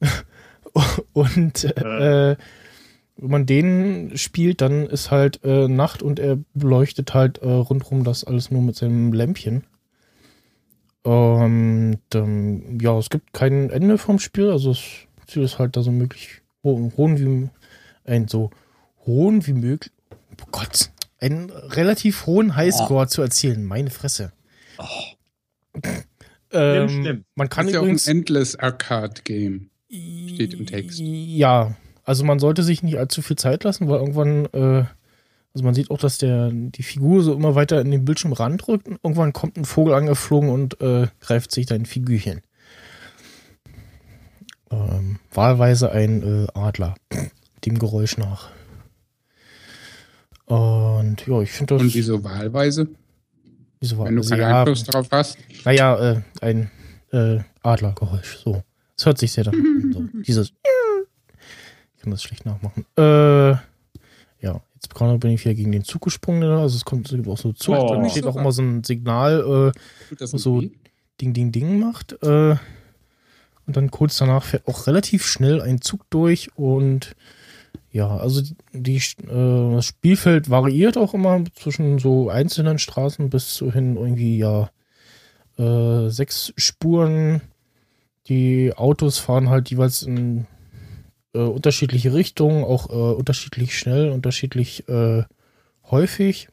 und 1.12 1.64
äh, 1.64 2.36
wenn 3.16 3.30
man 3.30 3.46
den 3.46 4.12
spielt, 4.16 4.60
dann 4.60 4.86
ist 4.86 5.10
halt 5.10 5.40
äh, 5.42 5.68
Nacht 5.68 6.02
und 6.02 6.18
er 6.18 6.38
beleuchtet 6.54 7.14
halt 7.14 7.38
äh, 7.38 7.48
rundherum 7.48 8.04
das 8.04 8.24
alles 8.24 8.50
nur 8.50 8.62
mit 8.62 8.76
seinem 8.76 9.12
Lämpchen. 9.12 9.64
Und 11.02 12.00
ähm, 12.14 12.78
ja, 12.80 12.98
es 12.98 13.10
gibt 13.10 13.32
kein 13.32 13.70
Ende 13.70 13.96
vom 13.96 14.18
Spiel, 14.18 14.50
also 14.50 14.70
das 14.70 14.82
Ziel 15.26 15.44
ist 15.44 15.58
halt 15.58 15.76
da 15.76 15.82
so 15.82 15.92
möglich 15.92 16.42
ho 16.62 16.92
hohen 16.96 17.18
wie 17.18 17.48
ein 18.04 18.28
so 18.28 18.50
hohen 19.06 19.46
wie 19.46 19.52
möglich. 19.52 19.92
Oh 20.42 20.48
Gott, 20.50 20.90
einen 21.20 21.50
relativ 21.50 22.26
hohen 22.26 22.56
Highscore 22.56 23.06
zu 23.06 23.22
erzielen. 23.22 23.64
Meine 23.64 23.90
Fresse. 23.90 24.32
Ähm, 26.52 26.88
Schlimm. 26.88 27.24
man 27.34 27.48
kann 27.48 27.66
ist 27.66 27.74
ja 27.74 27.80
auch 27.80 27.84
ein 27.84 27.88
übrigens 27.90 28.08
Endless 28.08 28.56
Arcade 28.56 29.22
Game. 29.24 29.70
steht 29.88 30.54
im 30.54 30.66
Text. 30.66 30.98
Ja, 31.00 31.76
also 32.06 32.24
man 32.24 32.38
sollte 32.38 32.62
sich 32.62 32.82
nicht 32.82 32.98
allzu 32.98 33.20
viel 33.20 33.36
Zeit 33.36 33.64
lassen, 33.64 33.88
weil 33.88 33.98
irgendwann, 33.98 34.46
äh, 34.46 34.84
Also 35.52 35.64
man 35.64 35.74
sieht 35.74 35.90
auch, 35.90 35.98
dass 35.98 36.18
der 36.18 36.50
die 36.52 36.82
Figur 36.82 37.22
so 37.22 37.34
immer 37.34 37.54
weiter 37.54 37.80
in 37.80 37.90
den 37.90 38.04
Bildschirm 38.04 38.32
randrückt 38.32 38.88
und 38.88 38.98
irgendwann 39.02 39.32
kommt 39.32 39.56
ein 39.56 39.64
Vogel 39.64 39.94
angeflogen 39.94 40.50
und 40.50 40.80
äh, 40.80 41.08
greift 41.20 41.50
sich 41.50 41.66
dein 41.66 41.86
Figürchen. 41.86 42.42
Ähm, 44.70 45.18
wahlweise 45.32 45.90
ein 45.92 46.22
äh, 46.22 46.46
Adler, 46.54 46.94
dem 47.64 47.78
Geräusch 47.78 48.16
nach. 48.18 48.50
Und 50.46 51.26
ja, 51.26 51.40
ich 51.40 51.50
finde 51.50 51.74
das. 51.74 51.82
Und 51.82 51.94
wieso 51.94 52.22
wahlweise? 52.22 52.88
wieso 53.80 53.98
war 53.98 54.06
Wenn 54.06 54.16
du 54.16 54.20
also, 54.20 54.30
keinen 54.30 54.40
ja, 54.40 54.60
Einfluss 54.60 54.84
darauf 54.84 55.08
hast. 55.10 55.38
Naja, 55.64 56.12
äh, 56.12 56.20
ein 56.40 56.70
äh, 57.12 57.38
Adlergeräusch. 57.62 58.38
So. 58.44 58.62
Das 58.96 59.06
hört 59.06 59.18
sich 59.18 59.32
sehr 59.32 59.44
danach 59.44 59.58
an. 59.58 59.92
So. 59.92 60.04
Dieses. 60.26 60.52
Kann 62.06 62.12
das 62.12 62.22
schlecht 62.22 62.46
nachmachen. 62.46 62.86
Äh, 62.96 63.50
ja, 64.40 64.60
jetzt 64.76 64.94
gerade 64.94 65.18
bin 65.18 65.32
ich 65.32 65.44
wieder 65.44 65.56
gegen 65.56 65.72
den 65.72 65.82
Zug 65.82 66.02
gesprungen. 66.02 66.38
ne? 66.38 66.56
Also 66.60 66.76
es 66.76 66.84
kommt 66.84 67.10
es 67.10 67.16
gibt 67.16 67.26
auch 67.26 67.36
so 67.36 67.52
Zug. 67.52 67.74
Oh. 67.76 67.88
Dann 67.88 68.08
steht 68.08 68.26
auch 68.26 68.36
immer 68.36 68.52
so 68.52 68.62
ein 68.62 68.84
Signal, 68.84 69.72
äh, 69.74 70.14
das 70.16 70.30
So-? 70.30 70.62
Ding, 71.20 71.32
Ding, 71.32 71.50
Ding 71.50 71.80
macht. 71.80 72.12
Äh, 72.22 72.54
und 73.66 73.76
dann 73.76 73.90
kurz 73.90 74.18
danach 74.18 74.44
fährt 74.44 74.68
auch 74.68 74.86
relativ 74.86 75.26
schnell 75.26 75.60
ein 75.60 75.80
Zug 75.80 76.08
durch. 76.10 76.56
Und 76.56 77.16
ja, 77.90 78.16
also 78.16 78.40
die, 78.72 78.98
äh, 78.98 79.72
das 79.74 79.84
Spielfeld 79.84 80.48
variiert 80.48 80.96
auch 80.98 81.12
immer 81.12 81.42
zwischen 81.56 81.98
so 81.98 82.30
einzelnen 82.30 82.78
Straßen 82.78 83.30
bis 83.30 83.52
zu 83.54 83.72
hin 83.72 83.96
irgendwie 83.96 84.38
ja 84.38 84.70
äh, 85.58 86.08
sechs 86.08 86.52
Spuren. 86.56 87.40
Die 88.28 88.72
Autos 88.76 89.18
fahren 89.18 89.50
halt 89.50 89.70
jeweils 89.70 90.04
in 90.04 90.46
äh, 91.36 91.48
unterschiedliche 91.48 92.14
Richtungen, 92.14 92.64
auch 92.64 92.88
äh, 92.90 92.92
unterschiedlich 93.14 93.78
schnell, 93.78 94.10
unterschiedlich 94.10 94.88
äh, 94.88 95.24
häufig. 95.90 96.48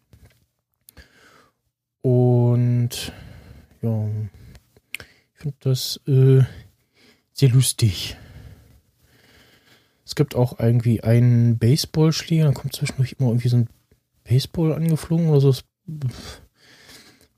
Und 2.01 3.13
ja, 3.81 4.07
ich 4.99 5.39
finde 5.39 5.57
das 5.61 5.99
äh, 6.07 6.41
sehr 7.31 7.49
lustig. 7.49 8.17
Es 10.05 10.15
gibt 10.15 10.35
auch 10.35 10.59
irgendwie 10.59 11.01
einen 11.01 11.57
Baseballschläger, 11.57 12.43
dann 12.43 12.53
kommt 12.53 12.75
zwischendurch 12.75 13.15
immer 13.17 13.29
irgendwie 13.29 13.47
so 13.47 13.57
ein 13.57 13.69
Baseball 14.25 14.73
angeflogen 14.73 15.29
oder 15.29 15.39
so. 15.41 15.49
Es- 15.49 15.63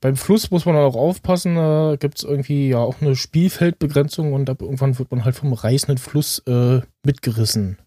Beim 0.00 0.16
Fluss 0.16 0.50
muss 0.50 0.66
man 0.66 0.76
auch 0.76 0.94
aufpassen, 0.94 1.54
da 1.56 1.96
gibt 1.98 2.18
es 2.18 2.24
irgendwie 2.24 2.68
ja 2.68 2.78
auch 2.78 3.00
eine 3.00 3.16
Spielfeldbegrenzung 3.16 4.32
und 4.32 4.50
ab 4.50 4.60
irgendwann 4.60 4.98
wird 4.98 5.10
man 5.10 5.24
halt 5.24 5.34
vom 5.36 5.52
reißenden 5.52 5.98
Fluss 5.98 6.40
äh, 6.46 6.80
mitgerissen. 7.02 7.78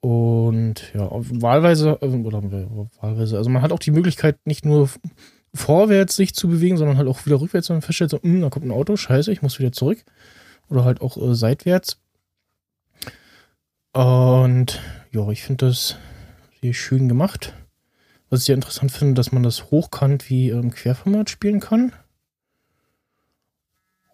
Und 0.00 0.92
ja, 0.94 1.08
wahlweise, 1.12 1.98
äh, 2.00 2.06
oder 2.06 2.42
wahlweise, 3.00 3.36
also 3.36 3.48
man 3.50 3.62
hat 3.62 3.70
auch 3.70 3.78
die 3.78 3.92
Möglichkeit, 3.92 4.36
nicht 4.44 4.64
nur 4.64 4.90
vorwärts 5.54 6.16
sich 6.16 6.34
zu 6.34 6.48
bewegen, 6.48 6.76
sondern 6.76 6.96
halt 6.96 7.08
auch 7.08 7.24
wieder 7.24 7.40
rückwärts 7.40 7.70
und 7.70 7.82
feststellt, 7.82 8.10
so, 8.10 8.20
"Hm, 8.20 8.40
da 8.40 8.50
kommt 8.50 8.66
ein 8.66 8.72
Auto, 8.72 8.96
scheiße, 8.96 9.30
ich 9.30 9.42
muss 9.42 9.58
wieder 9.60 9.72
zurück. 9.72 10.04
Oder 10.68 10.84
halt 10.84 11.00
auch 11.00 11.16
äh, 11.16 11.34
seitwärts. 11.34 11.98
Und 13.92 14.80
ja, 15.10 15.28
ich 15.28 15.42
finde 15.42 15.66
das 15.66 15.96
sehr 16.62 16.72
schön 16.72 17.08
gemacht. 17.08 17.54
Was 18.32 18.40
ich 18.40 18.46
sehr 18.46 18.54
interessant 18.54 18.90
finde, 18.90 19.12
dass 19.12 19.30
man 19.30 19.42
das 19.42 19.70
hochkant 19.70 20.30
wie 20.30 20.48
im 20.48 20.70
Querformat 20.70 21.28
spielen 21.28 21.60
kann. 21.60 21.92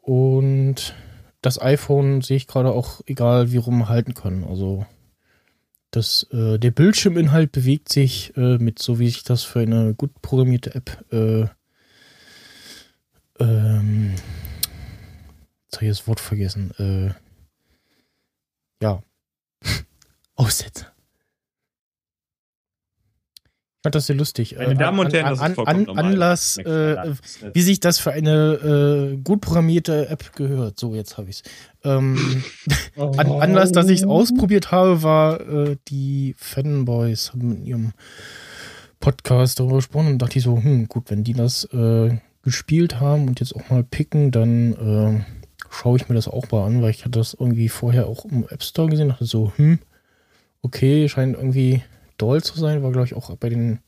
Und 0.00 0.96
das 1.40 1.62
iPhone 1.62 2.20
sehe 2.20 2.36
ich 2.36 2.48
gerade 2.48 2.72
auch 2.72 3.00
egal 3.06 3.52
wie 3.52 3.58
rum 3.58 3.88
halten 3.88 4.14
kann. 4.14 4.42
Also 4.42 4.86
das, 5.92 6.24
äh, 6.32 6.58
der 6.58 6.72
Bildschirminhalt 6.72 7.52
bewegt 7.52 7.90
sich 7.92 8.36
äh, 8.36 8.58
mit 8.58 8.80
so 8.80 8.98
wie 8.98 9.08
sich 9.08 9.22
das 9.22 9.44
für 9.44 9.60
eine 9.60 9.94
gut 9.94 10.20
programmierte 10.20 10.74
App 10.74 11.04
äh, 11.12 11.46
ähm, 13.38 14.16
jetzt 15.66 15.76
habe 15.76 15.84
ich 15.84 15.90
das 15.96 16.08
Wort 16.08 16.18
vergessen. 16.18 16.72
Äh, 16.80 17.14
ja. 18.82 19.00
Aussetzer. 20.34 20.92
Fand 23.88 23.94
das 23.94 24.06
sehr 24.06 24.16
lustig. 24.16 24.54
Meine 24.58 24.72
Äh, 24.72 24.76
Damen 24.76 24.98
und 24.98 25.06
an- 25.06 25.12
Herren, 25.12 25.30
das 25.30 25.40
an, 25.40 25.50
ist 25.52 25.54
vollkommen 25.54 25.78
an, 25.78 25.84
normal. 25.86 26.04
Anlass, 26.04 26.58
äh, 26.58 26.96
wie 27.54 27.62
sich 27.62 27.80
das 27.80 27.98
für 27.98 28.12
eine 28.12 29.14
äh, 29.14 29.16
gut 29.16 29.40
programmierte 29.40 30.10
App 30.10 30.34
gehört. 30.36 30.78
So, 30.78 30.94
jetzt 30.94 31.16
habe 31.16 31.30
ich 31.30 31.36
es. 31.36 31.42
Ähm, 31.84 32.42
an, 32.96 33.30
Anlass, 33.40 33.72
dass 33.72 33.88
ich 33.88 34.00
es 34.00 34.06
ausprobiert 34.06 34.72
habe, 34.72 35.02
war 35.02 35.40
äh, 35.40 35.76
die 35.88 36.34
Fanboys 36.36 37.32
haben 37.32 37.56
in 37.56 37.64
ihrem 37.64 37.92
Podcast 39.00 39.58
darüber 39.58 39.76
gesprochen 39.76 40.08
und 40.08 40.18
dachte 40.18 40.38
ich 40.38 40.44
so, 40.44 40.56
hm, 40.62 40.86
gut, 40.88 41.10
wenn 41.10 41.24
die 41.24 41.32
das 41.32 41.64
äh, 41.72 42.18
gespielt 42.42 43.00
haben 43.00 43.26
und 43.28 43.40
jetzt 43.40 43.56
auch 43.56 43.70
mal 43.70 43.84
picken, 43.84 44.30
dann 44.32 44.72
äh, 44.74 45.24
schaue 45.70 45.96
ich 45.96 46.08
mir 46.10 46.14
das 46.14 46.28
auch 46.28 46.50
mal 46.50 46.66
an, 46.66 46.82
weil 46.82 46.90
ich 46.90 47.00
hatte 47.06 47.18
das 47.18 47.32
irgendwie 47.32 47.68
vorher 47.70 48.06
auch 48.06 48.26
im 48.26 48.44
App 48.50 48.62
Store 48.62 48.88
gesehen, 48.90 49.08
dachte 49.08 49.24
so, 49.24 49.52
hm, 49.56 49.78
okay, 50.62 51.08
scheint 51.08 51.36
irgendwie 51.36 51.82
doll 52.18 52.42
zu 52.42 52.58
sein, 52.58 52.82
war 52.82 52.92
glaube 52.92 53.06
ich 53.06 53.14
auch 53.14 53.34
bei 53.36 53.48
den 53.48 53.80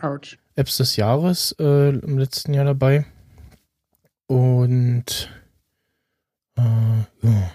Autsch. 0.00 0.38
Apps 0.56 0.76
des 0.76 0.96
Jahres 0.96 1.54
äh, 1.58 1.90
im 1.90 2.18
letzten 2.18 2.54
Jahr 2.54 2.64
dabei. 2.64 3.06
Und 4.26 5.30
äh, 6.56 6.62
ja. 7.22 7.50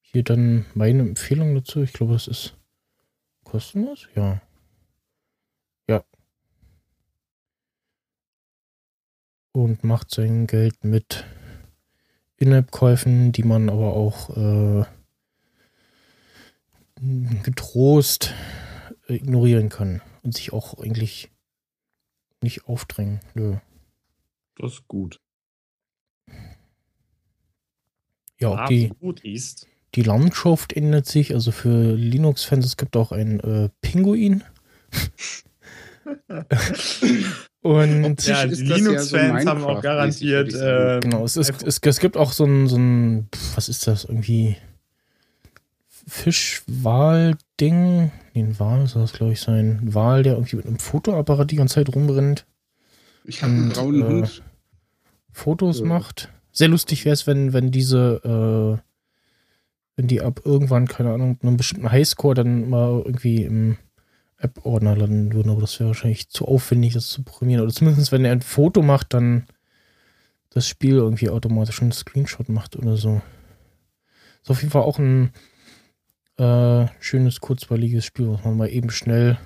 Hier 0.00 0.22
dann 0.22 0.66
meine 0.74 1.00
Empfehlung 1.00 1.54
dazu. 1.54 1.82
Ich 1.82 1.94
glaube, 1.94 2.12
das 2.12 2.28
ist 2.28 2.54
kostenlos. 3.44 4.08
Ja. 4.14 4.42
Ja. 5.88 6.04
Und 9.52 9.84
macht 9.84 10.10
sein 10.10 10.46
Geld 10.46 10.84
mit 10.84 11.24
In-App-Käufen, 12.36 13.32
die 13.32 13.42
man 13.42 13.70
aber 13.70 13.94
auch 13.94 14.36
äh, 14.36 14.84
getrost 17.42 18.34
ignorieren 19.08 19.68
kann 19.68 20.00
und 20.22 20.34
sich 20.34 20.52
auch 20.52 20.78
eigentlich 20.78 21.30
nicht 22.42 22.66
aufdrängen. 22.66 23.20
Nö. 23.34 23.56
Das 24.56 24.74
ist 24.74 24.88
gut. 24.88 25.20
Ja, 28.38 28.48
auch 28.48 28.68
die, 28.68 28.88
gut 28.88 29.24
ist. 29.24 29.68
die 29.94 30.02
Landschaft 30.02 30.72
ändert 30.72 31.06
sich. 31.06 31.32
Also 31.34 31.52
für 31.52 31.94
Linux-Fans, 31.94 32.66
es 32.66 32.76
gibt 32.76 32.96
auch 32.96 33.12
einen 33.12 33.40
äh, 33.40 33.68
Pinguin. 33.80 34.42
Und 37.62 38.26
Ja, 38.26 38.44
das 38.46 38.60
ja 38.60 38.76
Linux-Fans 38.76 39.44
so 39.44 39.48
haben 39.48 39.64
auch 39.64 39.80
garantiert. 39.80 40.52
Äh, 40.52 40.98
genau, 41.00 41.24
es, 41.24 41.36
ist, 41.36 41.62
es, 41.62 41.78
es 41.80 42.00
gibt 42.00 42.16
auch 42.16 42.32
so 42.32 42.44
ein, 42.44 42.66
so 42.66 42.76
ein, 42.76 43.28
was 43.54 43.68
ist 43.68 43.86
das, 43.86 44.04
irgendwie 44.04 44.56
Fischwal-Ding. 46.06 48.10
Nee, 48.34 48.42
ein 48.42 48.58
Wal 48.58 48.86
soll 48.86 49.02
das, 49.02 49.12
glaube 49.12 49.32
ich, 49.32 49.40
sein. 49.40 49.80
Ein 49.82 49.94
Wal, 49.94 50.22
der 50.22 50.34
irgendwie 50.34 50.56
mit 50.56 50.66
einem 50.66 50.78
Fotoapparat 50.78 51.50
die 51.50 51.56
ganze 51.56 51.76
Zeit 51.76 51.94
rumrennt. 51.94 52.46
Ich 53.24 53.42
habe 53.42 53.52
einen 53.52 53.68
braunen 53.70 54.02
äh, 54.02 54.06
Hund. 54.06 54.42
Fotos 55.30 55.80
Ja. 55.80 55.86
macht. 55.86 56.28
Sehr 56.50 56.68
lustig 56.68 57.04
wäre 57.04 57.14
es, 57.14 57.26
wenn, 57.26 57.52
wenn 57.52 57.70
diese, 57.70 58.20
äh, 58.24 58.82
wenn 59.96 60.06
die 60.08 60.20
ab 60.20 60.40
irgendwann, 60.44 60.88
keine 60.88 61.12
Ahnung, 61.12 61.38
einem 61.42 61.56
bestimmten 61.56 61.90
Highscore 61.90 62.34
dann 62.34 62.68
mal 62.68 63.02
irgendwie 63.04 63.44
im 63.44 63.76
App-Ordner 64.38 64.96
landen 64.96 65.32
würden, 65.32 65.50
aber 65.50 65.60
das 65.60 65.78
wäre 65.78 65.90
wahrscheinlich 65.90 66.28
zu 66.28 66.46
aufwendig, 66.46 66.94
das 66.94 67.08
zu 67.08 67.22
programmieren. 67.22 67.62
Oder 67.62 67.72
zumindest, 67.72 68.10
wenn 68.12 68.24
er 68.24 68.32
ein 68.32 68.42
Foto 68.42 68.82
macht, 68.82 69.14
dann 69.14 69.46
das 70.50 70.66
Spiel 70.66 70.96
irgendwie 70.96 71.30
automatisch 71.30 71.80
einen 71.80 71.92
Screenshot 71.92 72.48
macht 72.48 72.76
oder 72.76 72.96
so. 72.96 73.22
Ist 74.42 74.50
auf 74.50 74.60
jeden 74.60 74.72
Fall 74.72 74.82
auch 74.82 74.98
ein 74.98 75.30
äh, 76.42 76.88
schönes, 76.98 77.40
kurzweiliges 77.40 78.04
Spiel, 78.04 78.28
was 78.32 78.44
man 78.44 78.56
mal 78.56 78.68
eben 78.68 78.90
schnell 78.90 79.38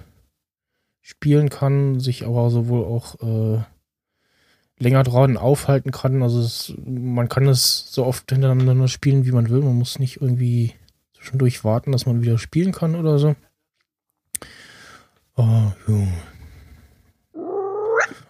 spielen 1.02 1.50
kann, 1.50 2.00
sich 2.00 2.24
aber 2.24 2.50
sowohl 2.50 2.84
auch 2.84 3.20
äh, 3.20 3.62
länger 4.78 5.02
dran 5.02 5.36
aufhalten 5.36 5.90
kann. 5.90 6.22
Also 6.22 6.40
es, 6.40 6.74
man 6.84 7.28
kann 7.28 7.46
es 7.48 7.92
so 7.92 8.06
oft 8.06 8.30
hintereinander 8.30 8.88
spielen, 8.88 9.26
wie 9.26 9.32
man 9.32 9.50
will. 9.50 9.60
Man 9.60 9.76
muss 9.76 9.98
nicht 9.98 10.20
irgendwie 10.20 10.72
zwischendurch 11.14 11.64
warten, 11.64 11.92
dass 11.92 12.06
man 12.06 12.22
wieder 12.22 12.38
spielen 12.38 12.72
kann 12.72 12.96
oder 12.96 13.18
so. 13.18 13.36
Oh, 15.36 15.72
ja. 15.88 16.08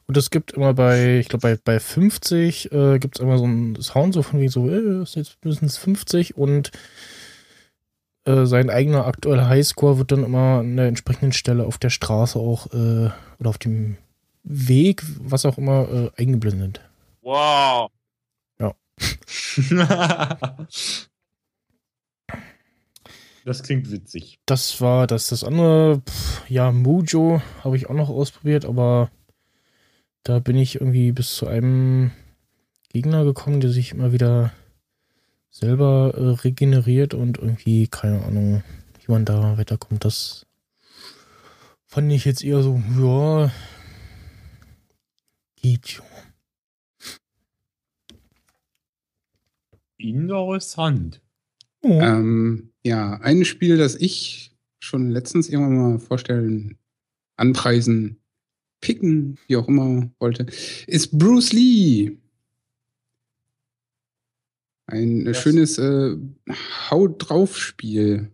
Und 0.09 0.17
es 0.17 0.31
gibt 0.31 0.53
immer 0.53 0.75
bei, 0.75 1.19
ich 1.19 1.29
glaube 1.29 1.43
bei, 1.43 1.59
bei 1.63 1.81
50 1.81 2.73
äh, 2.73 2.99
gibt 2.99 3.17
es 3.17 3.23
immer 3.23 3.39
so 3.39 3.47
ein 3.47 3.77
Sound, 3.81 4.15
so 4.15 4.23
von 4.23 4.41
wie 4.41 4.49
so, 4.49 4.69
äh, 4.69 5.03
ist 5.03 5.17
jetzt 5.17 5.39
mindestens 5.45 5.79
50 5.79 6.37
und 6.37 6.73
äh, 8.27 8.47
sein 8.47 8.71
eigener 8.71 9.07
aktueller 9.07 9.49
Highscore 9.49 9.99
wird 9.99 10.13
dann 10.13 10.25
immer 10.25 10.61
an 10.61 10.77
der 10.77 10.87
entsprechenden 10.87 11.33
Stelle 11.33 11.65
auf 11.65 11.79
der 11.79 11.91
Straße 11.91 12.39
auch 12.39 12.67
äh, 12.73 13.11
oder 13.39 13.51
auf 13.51 13.59
dem 13.59 13.97
Weg, 14.43 15.03
was 15.21 15.47
auch 15.47 15.59
immer, 15.59 16.11
äh, 16.17 16.23
eingeblendet. 16.23 16.81
Wow. 17.23 17.91
Das 23.45 23.63
klingt 23.63 23.93
witzig. 23.93 24.41
Das 24.45 24.81
war 24.81 25.07
das. 25.07 25.29
Das 25.29 25.45
andere, 25.45 26.01
pff, 26.01 26.51
ja, 26.51 26.73
Mojo 26.73 27.41
habe 27.63 27.77
ich 27.77 27.89
auch 27.89 27.95
noch 27.95 28.09
ausprobiert, 28.09 28.65
aber 28.65 29.09
da 30.25 30.41
bin 30.41 30.57
ich 30.57 30.81
irgendwie 30.81 31.13
bis 31.13 31.37
zu 31.37 31.47
einem 31.47 32.11
Gegner 32.89 33.23
gekommen, 33.23 33.61
der 33.61 33.71
sich 33.71 33.93
immer 33.93 34.13
wieder 34.13 34.53
selber 35.59 36.13
äh, 36.15 36.41
regeneriert 36.43 37.15
und 37.15 37.39
irgendwie, 37.39 37.87
keine 37.87 38.23
Ahnung, 38.25 38.63
wie 39.01 39.11
man 39.11 39.25
da 39.25 39.57
weiterkommt. 39.57 40.05
Das 40.05 40.47
fand 41.87 42.13
ich 42.13 42.27
jetzt 42.27 42.45
eher 42.45 42.63
so, 42.63 42.83
ja, 43.01 43.51
geht 45.57 45.89
schon. 45.89 46.05
Interessant. 49.97 51.23
Oh. 51.81 52.01
Ähm, 52.03 52.73
ja, 52.85 53.15
ein 53.23 53.47
Spiel, 53.47 53.79
das 53.79 53.95
ich 53.95 54.55
schon 54.79 55.09
letztens 55.09 55.49
irgendwann 55.49 55.93
mal 55.93 55.99
vorstellen, 55.99 56.77
anpreisen, 57.37 58.21
picken, 58.83 59.39
wie 59.47 59.57
auch 59.57 59.69
immer 59.69 60.11
wollte, 60.19 60.47
ist 60.87 61.19
Bruce 61.19 61.55
Lee. 61.55 62.19
Ein 64.87 65.25
Das- 65.25 65.39
schönes 65.41 65.79
äh, 65.79 66.17
Haut 66.91 67.29
drauf 67.29 67.57
Spiel. 67.57 68.31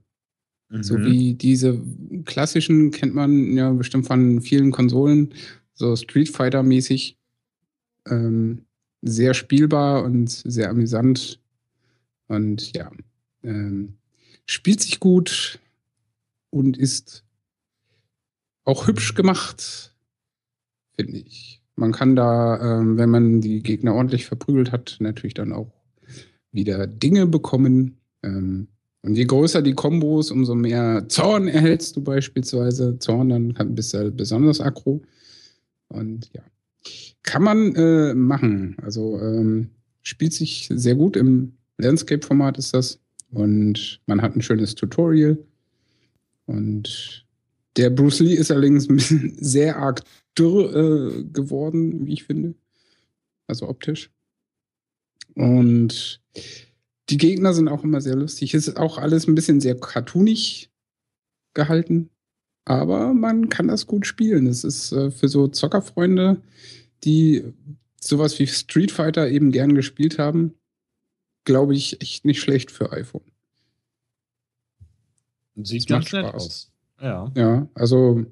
So 0.81 0.97
Mhm. 0.97 1.05
wie 1.05 1.35
diese 1.35 1.79
klassischen 2.25 2.91
kennt 2.93 3.15
man 3.15 3.55
ja 3.57 3.71
bestimmt 3.73 4.07
von 4.07 4.41
vielen 4.41 4.71
Konsolen, 4.71 5.35
so 5.75 5.95
Street 5.97 6.31
Fighter 6.31 6.63
mäßig. 6.63 7.19
Ähm, 8.09 8.65
sehr 9.03 9.35
spielbar 9.35 10.03
und 10.05 10.31
sehr 10.31 10.71
amüsant. 10.71 11.41
Und 12.29 12.75
ja, 12.75 12.91
ähm, 13.43 13.95
spielt 14.47 14.81
sich 14.81 14.99
gut 14.99 15.59
und 16.51 16.79
ist 16.79 17.23
auch 18.65 18.87
hübsch 18.87 19.15
gemacht, 19.15 19.95
finde 20.97 21.19
ich. 21.19 21.61
Man 21.77 21.93
kann 21.93 22.17
da, 22.17 22.79
ähm, 22.81 22.97
wenn 22.97 23.11
man 23.11 23.41
die 23.41 23.63
Gegner 23.63 23.95
ordentlich 23.95 24.25
verprügelt 24.25 24.73
hat, 24.73 24.97
natürlich 25.01 25.35
dann 25.35 25.53
auch 25.53 25.71
wieder 26.53 26.87
Dinge 26.87 27.27
bekommen. 27.27 27.99
Ähm, 28.23 28.69
und 29.03 29.17
je 29.17 29.25
größer 29.25 29.63
die 29.63 29.75
Kombos, 29.75 30.31
umso 30.31 30.55
mehr 30.55 31.07
Zorn 31.09 31.49
erhältst 31.49 31.97
du 31.97 32.03
beispielsweise. 32.03 32.99
Zorn, 32.99 33.31
dann 33.31 33.75
bist 33.75 33.95
du 33.95 34.11
besonders 34.13 34.61
aggro. 34.61 35.03
Und 35.89 36.31
ja, 36.33 36.43
kann 37.23 37.43
man 37.43 37.75
äh, 37.75 38.15
machen. 38.15 38.77
Also 38.83 39.19
ähm, 39.21 39.71
spielt 40.03 40.33
sich 40.33 40.69
sehr 40.73 40.95
gut 40.95 41.17
im 41.17 41.55
Landscape-Format 41.79 42.59
ist 42.59 42.75
das. 42.75 43.01
Und 43.31 44.01
man 44.07 44.23
hat 44.23 44.37
ein 44.37 44.43
schönes 44.43 44.75
Tutorial. 44.75 45.39
Und 46.47 47.27
der 47.77 47.91
Bruce 47.91 48.21
Lee 48.21 48.35
ist 48.35 48.51
allerdings 48.51 48.89
ein 48.89 48.97
bisschen 48.97 49.37
sehr 49.41 49.77
arg 49.77 50.03
dürr 50.39 50.75
äh, 50.75 51.25
geworden, 51.25 52.07
wie 52.07 52.13
ich 52.15 52.25
finde. 52.25 52.55
Also 53.47 53.69
optisch. 53.69 54.11
Und 55.35 56.21
die 57.11 57.17
Gegner 57.17 57.53
sind 57.53 57.69
auch 57.69 57.85
immer 57.85 58.01
sehr 58.01 58.17
lustig. 58.17 58.55
Es 58.55 58.69
ist 58.69 58.77
auch 58.79 58.99
alles 58.99 59.27
ein 59.27 59.35
bisschen 59.35 59.61
sehr 59.61 59.79
cartoonig 59.79 60.71
gehalten. 61.55 62.11
Aber 62.65 63.13
man 63.13 63.49
kann 63.49 63.69
das 63.69 63.87
gut 63.87 64.07
spielen. 64.07 64.47
Es 64.47 64.63
ist 64.65 64.93
äh, 64.93 65.11
für 65.11 65.29
so 65.29 65.49
Zockerfreunde, 65.49 66.41
die 67.05 67.45
sowas 68.01 68.39
wie 68.39 68.47
Street 68.47 68.93
Fighter 68.93 69.29
eben 69.29 69.51
gern 69.53 69.75
gespielt 69.75 70.19
haben, 70.19 70.55
glaube 71.45 71.75
ich, 71.75 72.01
echt 72.01 72.25
nicht 72.25 72.41
schlecht 72.41 72.71
für 72.71 72.93
iPhone. 72.93 73.23
Sieht 75.57 75.91
Das 75.91 75.99
macht 75.99 76.13
ganz 76.13 76.13
nett 76.13 76.29
Spaß. 76.31 76.45
aus. 76.47 76.73
Ja. 77.01 77.33
Ja, 77.37 77.69
also 77.75 78.25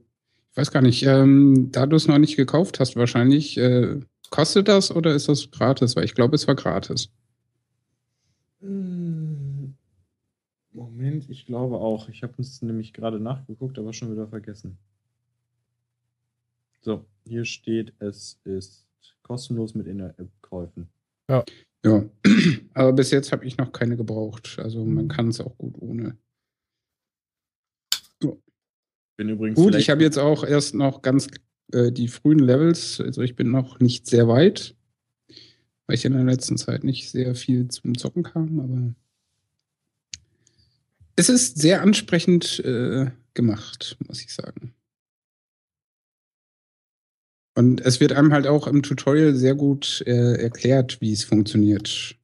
ich 0.51 0.57
weiß 0.57 0.71
gar 0.71 0.83
nicht, 0.83 1.03
ähm, 1.05 1.69
da 1.73 1.87
du 1.87 1.97
es 1.97 2.07
noch 2.09 2.19
nicht 2.19 2.37
gekauft 2.37 2.81
hast, 2.81 2.97
wahrscheinlich, 2.97 3.57
äh, 3.59 4.01
kostet 4.31 4.69
das 4.69 4.91
oder 4.95 5.15
ist 5.15 5.29
das 5.29 5.51
gratis? 5.51 5.97
Weil 5.97 6.05
ich 6.05 6.15
glaube, 6.15 6.35
es 6.35 6.47
war 6.47 6.55
gratis. 6.55 7.11
Hm. 8.61 9.75
Moment, 10.73 11.29
ich 11.29 11.47
glaube 11.47 11.77
auch. 11.77 12.09
Ich 12.09 12.23
habe 12.23 12.35
es 12.39 12.63
nämlich 12.63 12.93
gerade 12.93 13.19
nachgeguckt, 13.19 13.79
aber 13.79 13.93
schon 13.93 14.13
wieder 14.13 14.29
vergessen. 14.29 14.79
So, 16.81 17.05
hier 17.27 17.45
steht, 17.45 17.93
es 17.99 18.41
ist 18.45 18.87
kostenlos 19.23 19.75
mit 19.75 19.87
In-App-Käufen. 19.87 20.89
Ja, 21.29 21.45
aber 22.75 22.93
bis 22.93 23.11
jetzt 23.11 23.33
habe 23.33 23.45
ich 23.45 23.57
noch 23.57 23.73
keine 23.73 23.97
gebraucht. 23.97 24.59
Also 24.59 24.85
man 24.85 25.09
kann 25.09 25.29
es 25.29 25.41
auch 25.41 25.57
gut 25.57 25.75
ohne. 25.79 26.17
Bin 29.21 29.29
übrigens 29.29 29.59
Gut, 29.59 29.75
ich 29.75 29.91
habe 29.91 30.03
jetzt 30.03 30.19
auch 30.19 30.45
erst 30.45 30.75
noch 30.75 31.03
ganz 31.03 31.29
äh, 31.73 31.93
die 31.93 32.09
frühen 32.09 32.39
Levels, 32.39 33.01
also 33.01 33.23
ich 33.23 33.37
bin 33.37 33.51
noch 33.51 33.81
nicht 33.81 34.07
sehr 34.07 34.29
weit, 34.29 34.75
weil 35.87 35.97
ich 35.97 36.05
in 36.05 36.13
der 36.13 36.25
letzten 36.25 36.57
Zeit 36.57 36.85
nicht 36.85 37.11
sehr 37.11 37.35
viel 37.35 37.69
zum 37.69 37.97
Zocken 37.97 38.23
kam, 38.23 38.61
aber 38.61 38.95
es 41.17 41.29
ist 41.29 41.59
sehr 41.59 41.83
ansprechend 41.83 42.61
äh, 42.61 43.11
gemacht, 43.35 43.97
muss 44.07 44.23
ich 44.23 44.33
sagen. 44.33 44.75
Und 47.55 47.81
es 47.83 48.01
wird 48.01 48.13
einem 48.13 48.33
halt 48.33 48.47
auch 48.47 48.67
im 48.67 48.83
Tutorial 48.83 49.35
sehr 49.35 49.55
gut 49.55 50.03
äh, 50.07 50.41
erklärt, 50.41 51.01
wie 51.01 51.13
es 51.13 51.25
funktioniert. 51.25 52.17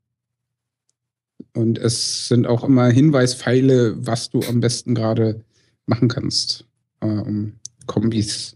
Und 1.52 1.78
es 1.78 2.28
sind 2.28 2.46
auch 2.46 2.64
immer 2.64 2.88
Hinweispfeile, 2.88 4.06
was 4.06 4.30
du 4.30 4.40
am 4.42 4.60
besten 4.60 4.94
gerade 4.94 5.44
machen 5.86 6.08
kannst, 6.08 6.64
äh, 7.00 7.06
um 7.06 7.58
Kombis 7.86 8.55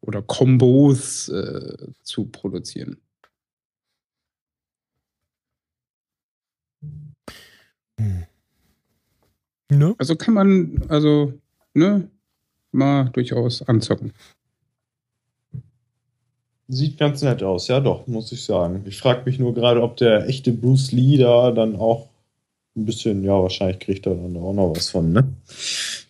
oder 0.00 0.22
Kombos 0.22 1.28
äh, 1.28 1.76
zu 2.02 2.26
produzieren. 2.26 2.98
Ne? 9.70 9.94
Also 9.98 10.16
kann 10.16 10.34
man, 10.34 10.82
also, 10.88 11.32
ne, 11.74 12.08
mal 12.72 13.04
durchaus 13.10 13.62
anzocken. 13.62 14.12
Sieht 16.68 16.98
ganz 16.98 17.22
nett 17.22 17.42
aus, 17.42 17.68
ja 17.68 17.80
doch, 17.80 18.06
muss 18.06 18.32
ich 18.32 18.44
sagen. 18.44 18.84
Ich 18.86 18.98
frage 18.98 19.22
mich 19.24 19.38
nur 19.38 19.54
gerade, 19.54 19.82
ob 19.82 19.96
der 19.96 20.28
echte 20.28 20.52
Bruce 20.52 20.92
Lee 20.92 21.18
da 21.18 21.50
dann 21.50 21.76
auch 21.76 22.08
ein 22.76 22.84
bisschen, 22.84 23.24
ja, 23.24 23.32
wahrscheinlich 23.32 23.80
kriegt 23.80 24.06
er 24.06 24.14
dann 24.14 24.36
auch 24.36 24.52
noch 24.52 24.74
was 24.74 24.90
von, 24.90 25.12
ne? 25.12 25.28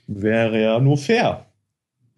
Wäre 0.06 0.60
ja 0.60 0.78
nur 0.78 0.98
fair. 0.98 1.46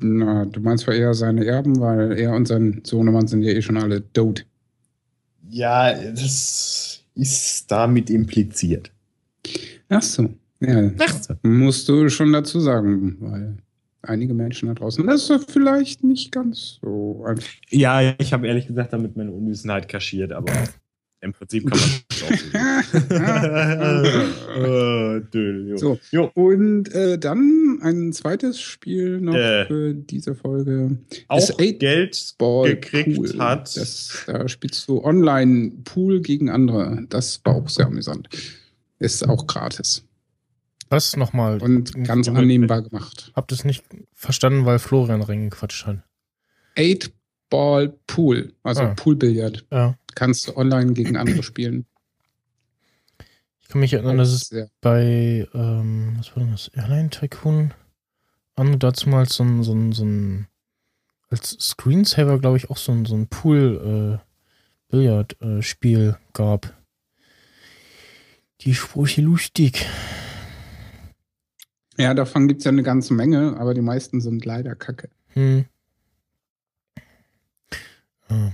Na, 0.03 0.45
du 0.45 0.61
meinst 0.61 0.85
zwar 0.85 0.95
eher 0.95 1.15
seine 1.15 1.45
Erben, 1.45 1.81
weil 1.81 2.19
er 2.19 2.33
und 2.35 2.47
sein 2.47 2.81
Sohnemann 2.85 3.27
sind 3.27 3.43
ja 3.43 3.53
eh 3.53 3.63
schon 3.63 3.77
alle 3.77 4.03
tot. 4.13 4.45
Ja, 5.49 5.93
das 5.93 7.03
ist 7.15 7.71
damit 7.71 8.11
impliziert. 8.11 8.91
Ach 9.89 10.03
so. 10.03 10.31
Ja, 10.61 10.91
Ach 10.99 11.23
so. 11.23 11.35
musst 11.43 11.89
du 11.89 12.09
schon 12.09 12.33
dazu 12.33 12.61
sagen, 12.61 13.17
weil 13.21 13.57
einige 14.03 14.35
Menschen 14.35 14.69
da 14.69 14.75
draußen, 14.75 15.07
das 15.07 15.23
ist 15.23 15.29
ja 15.31 15.39
vielleicht 15.39 16.05
nicht 16.05 16.33
ganz 16.33 16.79
so 16.81 17.25
einfach. 17.27 17.49
Ja, 17.71 18.15
ich 18.19 18.33
habe 18.33 18.47
ehrlich 18.47 18.67
gesagt 18.67 18.93
damit 18.93 19.17
meine 19.17 19.33
Unwissenheit 19.33 19.89
kaschiert, 19.89 20.33
aber 20.33 20.53
im 21.23 21.33
Prinzip 21.33 21.71
kann 21.71 21.81
man 21.81 21.91
das 23.09 23.23
auch 25.73 25.77
so. 25.79 25.99
jo. 26.11 26.31
Und 26.35 26.93
äh, 26.95 27.19
dann 27.19 27.79
ein 27.83 28.13
zweites 28.13 28.61
Spiel 28.61 29.21
noch 29.21 29.35
Äh. 29.35 29.67
für 29.67 29.95
diese 29.95 30.35
Folge. 30.35 30.99
Auch 31.29 31.57
Geld 31.57 32.35
Ball 32.39 32.71
gekriegt 32.75 33.17
Pool. 33.17 33.39
hat. 33.39 33.77
Das, 33.77 34.25
da 34.27 34.49
spielst 34.49 34.87
du 34.89 35.03
online 35.03 35.73
Pool 35.85 36.21
gegen 36.21 36.51
andere. 36.51 37.05
Das 37.09 37.41
war 37.45 37.55
auch 37.57 37.69
sehr 37.69 37.87
amüsant. 37.87 38.29
Ist 38.99 39.27
auch 39.29 39.47
gratis 39.47 40.05
Was 40.91 41.17
nochmal? 41.17 41.61
und 41.63 42.05
ganz 42.05 42.29
annehmbar 42.29 42.83
gemacht. 42.83 43.33
Hab 43.35 43.49
das 43.49 43.65
nicht 43.65 43.85
verstanden, 44.15 44.65
weil 44.67 44.79
Florian 44.79 45.23
reingequatscht 45.23 45.87
hat. 45.87 45.99
Eight 46.77 47.13
Ball 47.51 47.93
Pool, 48.07 48.53
also 48.63 48.83
Ah. 48.83 48.95
Poolbillard. 48.95 49.65
Ja. 49.71 49.97
Kannst 50.15 50.47
du 50.49 50.57
online 50.57 50.93
gegen 50.93 51.17
andere 51.17 51.43
spielen. 51.43 51.87
Ich 53.61 53.69
kann 53.69 53.81
mich 53.81 53.93
erinnern, 53.95 54.19
dass 54.19 54.29
es 54.31 54.49
Sehr- 54.49 54.69
bei, 54.81 55.49
ähm, 55.55 56.15
was 56.19 56.37
war 56.37 56.43
denn 56.43 56.53
das? 56.53 56.69
Airline 56.69 57.11
Tycoon? 57.11 57.73
An 58.55 58.79
dazu 58.79 59.09
mal 59.09 59.27
so 59.27 59.43
ein, 59.45 59.63
so 59.63 59.73
ein, 59.73 59.93
so 59.93 60.05
ein, 60.05 60.47
als 61.31 61.57
Screensaver, 61.59 62.39
glaube 62.39 62.59
ich, 62.59 62.69
auch 62.69 62.77
so 62.77 62.93
ein, 62.93 63.07
so 63.07 63.15
ein 63.17 63.29
Pool-Billard-Spiel 63.29 66.19
gab. 66.35 66.77
Die 68.61 68.75
Sprüche 68.75 69.23
lustig. 69.23 69.87
Ja, 71.97 72.13
davon 72.15 72.49
gibt 72.49 72.59
es 72.61 72.65
ja 72.65 72.71
eine 72.71 72.83
ganze 72.83 73.15
Menge, 73.15 73.57
aber 73.59 73.73
die 73.75 73.81
meisten 73.81 74.21
sind 74.21 74.45
leider 74.45 74.75
kacke. 74.75 75.09
Hm. 75.29 75.65
Ja. 78.31 78.53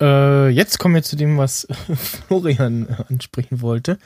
Äh, 0.00 0.48
jetzt 0.48 0.78
kommen 0.78 0.94
wir 0.94 1.02
zu 1.02 1.16
dem, 1.16 1.38
was 1.38 1.66
Florian 1.94 2.88
ansprechen 3.08 3.60
wollte. 3.60 3.98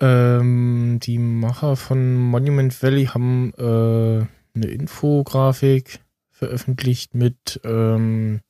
Ähm, 0.00 0.98
die 1.02 1.18
Macher 1.18 1.76
von 1.76 2.16
Monument 2.16 2.82
Valley 2.82 3.06
haben 3.06 3.52
äh, 3.58 4.26
eine 4.56 4.66
Infografik 4.66 6.00
veröffentlicht 6.30 7.14
mit 7.14 7.60
ähm, 7.64 8.40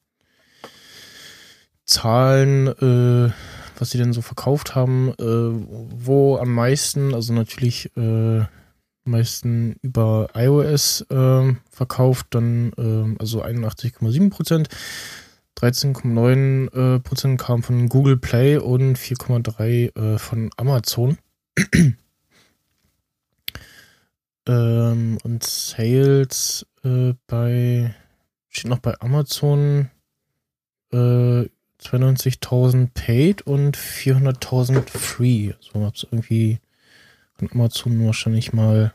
Zahlen, 1.85 2.69
äh, 2.69 3.33
was 3.79 3.91
sie 3.91 3.99
denn 3.99 4.13
so 4.13 4.23
verkauft 4.23 4.75
haben, 4.75 5.11
äh, 5.19 5.25
wo 5.25 6.39
am 6.39 6.55
meisten, 6.55 7.13
also 7.13 7.35
natürlich 7.35 7.95
äh, 7.97 8.45
meisten 9.05 9.77
über 9.83 10.29
iOS 10.35 11.03
äh, 11.11 11.55
verkauft, 11.71 12.29
dann 12.31 12.73
äh, 12.79 13.21
also 13.21 13.43
81,7 13.43 14.31
Prozent. 14.31 14.69
13,9 15.59 16.97
äh, 16.97 17.01
Prozent 17.01 17.41
kam 17.41 17.63
von 17.63 17.89
Google 17.89 18.17
Play 18.17 18.57
und 18.57 18.99
4,3 18.99 19.97
äh, 19.97 20.19
von 20.19 20.51
Amazon. 20.57 21.19
ähm, 24.47 25.19
und 25.23 25.45
Sales 25.45 26.67
äh, 26.83 27.15
bei 27.27 27.95
steht 28.49 28.71
noch 28.71 28.81
bei 28.81 28.95
Amazon 29.01 29.91
äh, 30.93 31.49
92.000 31.81 32.89
paid 32.95 33.43
und 33.43 33.77
400.000 33.77 34.89
free. 34.89 35.53
So 35.61 35.85
hab's 35.85 36.07
irgendwie 36.11 36.61
von 37.35 37.51
Amazon 37.53 38.07
wahrscheinlich 38.07 38.53
mal 38.53 38.93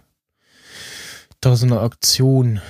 da 1.41 1.55
so 1.55 1.65
eine 1.65 1.81
Aktion. 1.81 2.61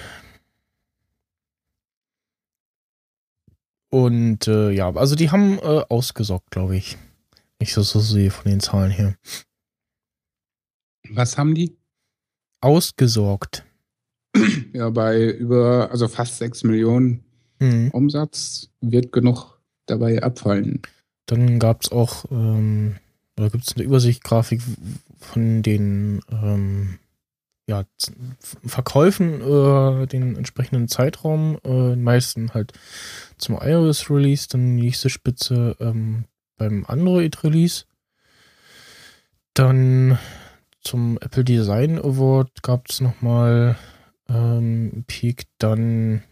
Und 3.90 4.48
äh, 4.48 4.72
ja, 4.72 4.94
also 4.96 5.16
die 5.16 5.32
haben 5.32 5.58
äh, 5.60 5.84
ausgesorgt, 5.90 6.52
glaube 6.52 6.78
ich. 6.78 6.98
Ich 7.60 7.74
so, 7.74 7.82
so 7.82 8.00
sehe 8.00 8.32
von 8.32 8.50
den 8.50 8.60
Zahlen 8.60 8.92
her. 8.92 9.16
Was 11.10 11.38
haben 11.38 11.56
die? 11.56 11.76
Ausgesorgt. 12.62 13.66
Ja, 14.74 14.90
bei 14.92 15.26
über, 15.26 15.90
also 15.92 16.08
fast 16.08 16.38
6 16.38 16.64
Millionen 16.64 17.24
Mhm. 17.60 17.90
Umsatz 17.92 18.70
wird 18.82 19.12
genug 19.12 19.60
dabei 19.86 20.24
abfallen. 20.24 20.82
Dann 21.26 21.60
gab 21.60 21.84
es 21.84 21.92
auch, 21.92 22.26
ähm, 22.32 22.96
oder 23.38 23.50
gibt 23.50 23.66
es 23.68 23.76
eine 23.76 23.86
Übersichtsgrafik 23.86 24.62
von 25.18 25.62
den 25.62 26.22
ähm, 26.32 27.00
ja, 27.70 27.86
Verkäufen 28.65 29.41
über 29.41 30.07
den 30.11 30.36
entsprechenden 30.36 30.88
Zeitraum. 30.88 31.59
Äh, 31.63 31.95
meisten 31.95 32.51
halt 32.55 32.74
zum 33.38 33.59
iOS-Release, 33.61 34.47
dann 34.49 34.76
nächste 34.76 35.11
Spitze 35.11 35.78
ähm, 35.80 36.26
beim 36.57 36.84
Android-Release. 36.88 37.86
Dann 39.53 40.17
zum 40.82 41.20
Apple 41.22 41.43
Design 41.43 41.99
Award 41.99 42.63
gab 42.63 42.89
es 42.89 43.01
nochmal 43.01 43.78
ähm, 44.28 45.03
Peak, 45.05 45.43
dann 45.59 46.24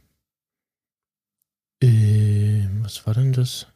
äh, 1.83 2.67
was 2.81 3.05
war 3.05 3.13
denn 3.13 3.33
das? 3.33 3.67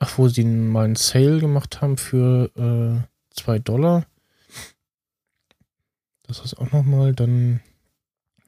Ach, 0.00 0.18
wo 0.18 0.28
sie 0.28 0.44
mal 0.44 0.84
einen 0.84 0.96
Sale 0.96 1.38
gemacht 1.38 1.80
haben 1.80 1.96
für 1.96 2.50
2 3.30 3.58
Dollar. 3.60 4.04
Das 6.26 6.40
ist 6.40 6.54
auch 6.58 6.72
nochmal 6.72 7.12
dann 7.14 7.60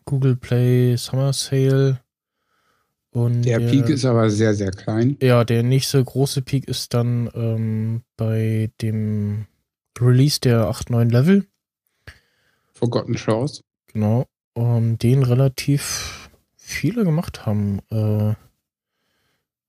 Google 0.04 0.36
Play 0.36 0.96
Summer 0.96 1.32
Sale. 1.32 2.00
Und 3.10 3.42
Der 3.42 3.60
Peak 3.60 3.88
ist 3.88 4.04
aber 4.04 4.28
sehr, 4.30 4.54
sehr 4.54 4.70
klein. 4.70 5.16
ja, 5.22 5.44
der 5.44 5.62
nächste 5.62 6.02
große 6.04 6.42
Peak 6.42 6.68
ist 6.68 6.92
dann 6.92 7.30
ähm, 7.34 8.02
bei 8.16 8.70
dem 8.82 9.46
Release 9.98 10.38
der 10.40 10.64
8.9 10.70 11.10
Level. 11.10 11.46
Forgotten 12.74 13.16
Shores. 13.16 13.64
Genau. 13.92 14.26
Um, 14.52 14.98
den 14.98 15.22
relativ 15.22 16.30
viele 16.56 17.04
gemacht 17.04 17.46
haben. 17.46 17.80
Äh, 17.90 18.34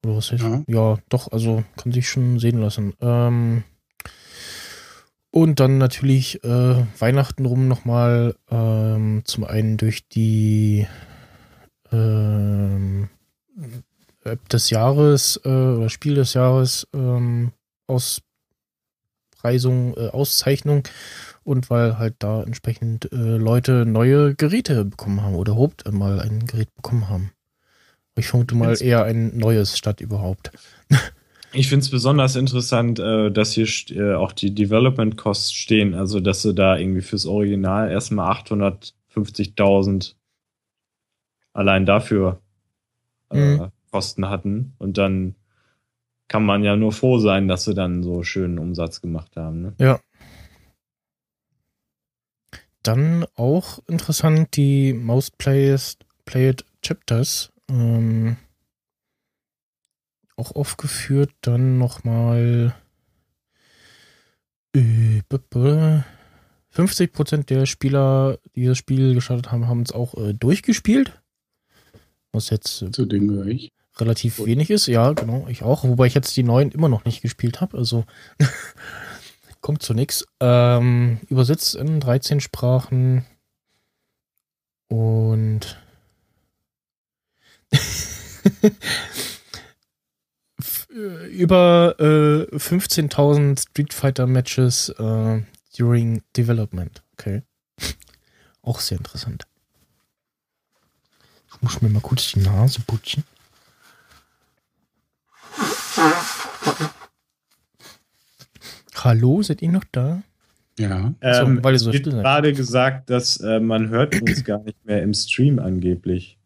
oder 0.06 0.16
was 0.18 0.32
heißt? 0.32 0.44
Ja. 0.44 0.64
Ja. 0.68 0.98
doch, 1.10 1.32
also 1.32 1.64
kann 1.78 1.92
sich 1.94 2.10
schon 2.10 2.40
sehen 2.40 2.60
lassen. 2.60 2.94
Ähm, 3.00 3.64
und 5.32 5.60
dann 5.60 5.78
natürlich 5.78 6.44
äh, 6.44 6.86
Weihnachten 7.00 7.46
rum 7.46 7.68
nochmal 7.68 8.36
ähm, 8.50 9.22
zum 9.26 9.44
einen 9.44 9.78
durch 9.78 10.08
die 10.08 10.88
ähm, 11.92 13.10
App 14.24 14.48
des 14.50 14.70
Jahres 14.70 15.40
äh, 15.44 15.50
oder 15.50 15.90
Spiel 15.90 16.16
des 16.16 16.34
Jahres 16.34 16.88
ähm, 16.94 17.52
Auspreisung, 17.88 19.96
äh, 19.98 20.10
Auszeichnung 20.10 20.84
und 21.44 21.70
weil 21.70 21.98
halt 21.98 22.16
da 22.20 22.44
entsprechend 22.44 23.12
äh, 23.12 23.38
Leute 23.38 23.86
neue 23.86 24.36
Geräte 24.36 24.86
bekommen 24.86 25.22
haben 25.22 25.36
oder 25.36 25.54
überhaupt 25.54 25.90
mal 25.92 26.20
ein 26.20 26.46
Gerät 26.46 26.74
bekommen 26.76 27.10
haben. 27.10 27.32
Ich 28.18 28.28
vermute 28.28 28.56
mal 28.56 28.82
eher 28.82 29.04
ein 29.04 29.38
neues 29.38 29.78
statt 29.78 30.02
überhaupt. 30.02 30.52
Ich 31.58 31.70
finde 31.70 31.84
es 31.84 31.90
besonders 31.90 32.36
interessant, 32.36 33.00
äh, 33.00 33.32
dass 33.32 33.54
hier 33.54 33.68
äh, 33.90 34.14
auch 34.14 34.32
die 34.32 34.54
Development 34.54 35.18
Costs 35.18 35.52
stehen. 35.52 35.96
Also, 35.96 36.20
dass 36.20 36.44
sie 36.44 36.54
da 36.54 36.78
irgendwie 36.78 37.02
fürs 37.02 37.26
Original 37.26 37.90
erstmal 37.90 38.32
850.000 38.32 40.14
allein 41.54 41.88
dafür 41.88 42.42
äh, 43.32 43.56
Mhm. 43.56 43.72
Kosten 43.92 44.30
hatten. 44.30 44.76
Und 44.78 45.00
dann 45.00 45.34
kann 46.28 46.46
man 46.46 46.64
ja 46.64 46.76
nur 46.76 46.92
froh 46.92 47.18
sein, 47.18 47.48
dass 47.48 47.64
sie 47.64 47.74
dann 47.74 48.04
so 48.04 48.22
schönen 48.22 48.60
Umsatz 48.60 49.02
gemacht 49.02 49.36
haben. 49.36 49.62
Ne? 49.62 49.74
Dann 52.84 53.26
auch 53.36 53.80
interessant 53.88 54.56
die 54.56 54.94
Most 54.94 55.40
Played, 55.40 55.98
played 56.26 56.66
Chapters. 56.84 57.52
Ähm, 57.68 58.38
auch 60.38 60.56
aufgeführt. 60.56 61.32
Dann 61.42 61.78
nochmal 61.78 62.74
äh, 64.74 65.22
b- 65.28 65.38
b- 65.50 66.02
50% 66.74 67.46
der 67.48 67.66
Spieler, 67.66 68.38
die 68.56 68.66
das 68.66 68.78
Spiel 68.78 69.14
gestartet 69.16 69.52
haben, 69.52 69.68
haben 69.68 69.82
es 69.82 69.92
auch 69.92 70.14
äh, 70.16 70.34
durchgespielt. 70.34 71.20
Was 72.32 72.50
jetzt 72.52 72.82
äh, 72.84 72.92
Zu 72.92 73.06
dem 73.06 73.28
gehöre 73.28 73.48
ich. 73.48 73.72
relativ 74.00 74.38
Gut. 74.38 74.46
wenig 74.46 74.70
ist. 74.70 74.86
Ja, 74.88 75.14
genau, 75.14 75.48
ich 75.48 75.64
auch. 75.64 75.84
Wobei 75.84 76.06
ich 76.06 76.14
jetzt 76.14 76.36
die 76.38 76.44
neuen 76.44 76.72
immer 76.72 76.88
noch 76.90 77.04
nicht 77.06 77.22
gespielt 77.24 77.62
habe. 77.62 77.78
Also 77.78 78.06
kommt 79.62 79.82
zu 79.82 79.94
nix. 79.96 80.24
Ähm, 80.40 81.20
übersetzt 81.30 81.74
in 81.76 82.00
13 82.00 82.40
Sprachen 82.42 83.26
und 84.90 85.78
äh, 87.72 87.78
über 90.98 91.96
äh, 92.00 92.56
15.000 92.56 93.60
Street 93.60 93.94
Fighter 93.94 94.28
Matches 94.28 94.90
äh, 94.90 95.42
during 95.78 96.22
development. 96.36 97.04
Okay. 97.14 97.44
Auch 98.62 98.80
sehr 98.80 98.98
interessant. 98.98 99.44
Ich 101.54 101.62
muss 101.62 101.82
mir 101.82 101.90
mal 101.90 102.02
kurz 102.02 102.32
die 102.32 102.40
Nase 102.40 102.82
putzen. 102.82 103.24
Hallo, 108.96 109.42
seid 109.42 109.62
ihr 109.62 109.72
noch 109.72 109.84
da? 109.92 110.22
Ja. 110.80 111.14
So, 111.22 111.28
Ähm, 111.28 111.64
weil 111.64 111.74
ihr 111.74 111.78
es 111.78 111.82
so 111.84 111.92
wird 111.94 112.04
still 112.04 112.14
seid. 112.14 112.24
gerade 112.24 112.54
gesagt, 112.54 113.10
dass 113.10 113.38
äh, 113.38 113.60
man 113.60 113.90
hört 113.90 114.22
uns 114.22 114.44
gar 114.44 114.60
nicht 114.60 114.84
mehr 114.86 115.02
im 115.02 115.14
Stream 115.14 115.60
angeblich. 115.60 116.38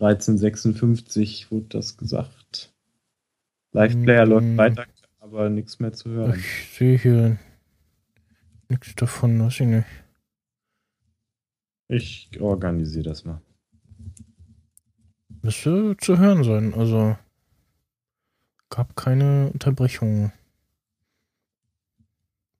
1356 0.00 1.50
wurde 1.50 1.66
das 1.70 1.96
gesagt. 1.96 2.72
Live-Player 3.72 4.26
Mm. 4.26 4.28
läuft 4.30 4.56
weiter, 4.56 4.86
aber 5.20 5.48
nichts 5.48 5.78
mehr 5.78 5.92
zu 5.92 6.10
hören. 6.10 6.38
Ich 6.38 6.76
sehe 6.76 6.98
hier 6.98 7.38
nichts 8.68 8.94
davon, 8.96 9.40
weiß 9.40 9.60
ich 9.60 9.66
nicht. 9.66 9.86
Ich 11.88 12.40
organisiere 12.40 13.04
das 13.04 13.24
mal. 13.24 13.40
Müsste 15.42 15.96
zu 15.98 16.18
hören 16.18 16.44
sein, 16.44 16.74
also 16.74 17.16
gab 18.68 18.94
keine 18.96 19.50
Unterbrechungen. 19.52 20.32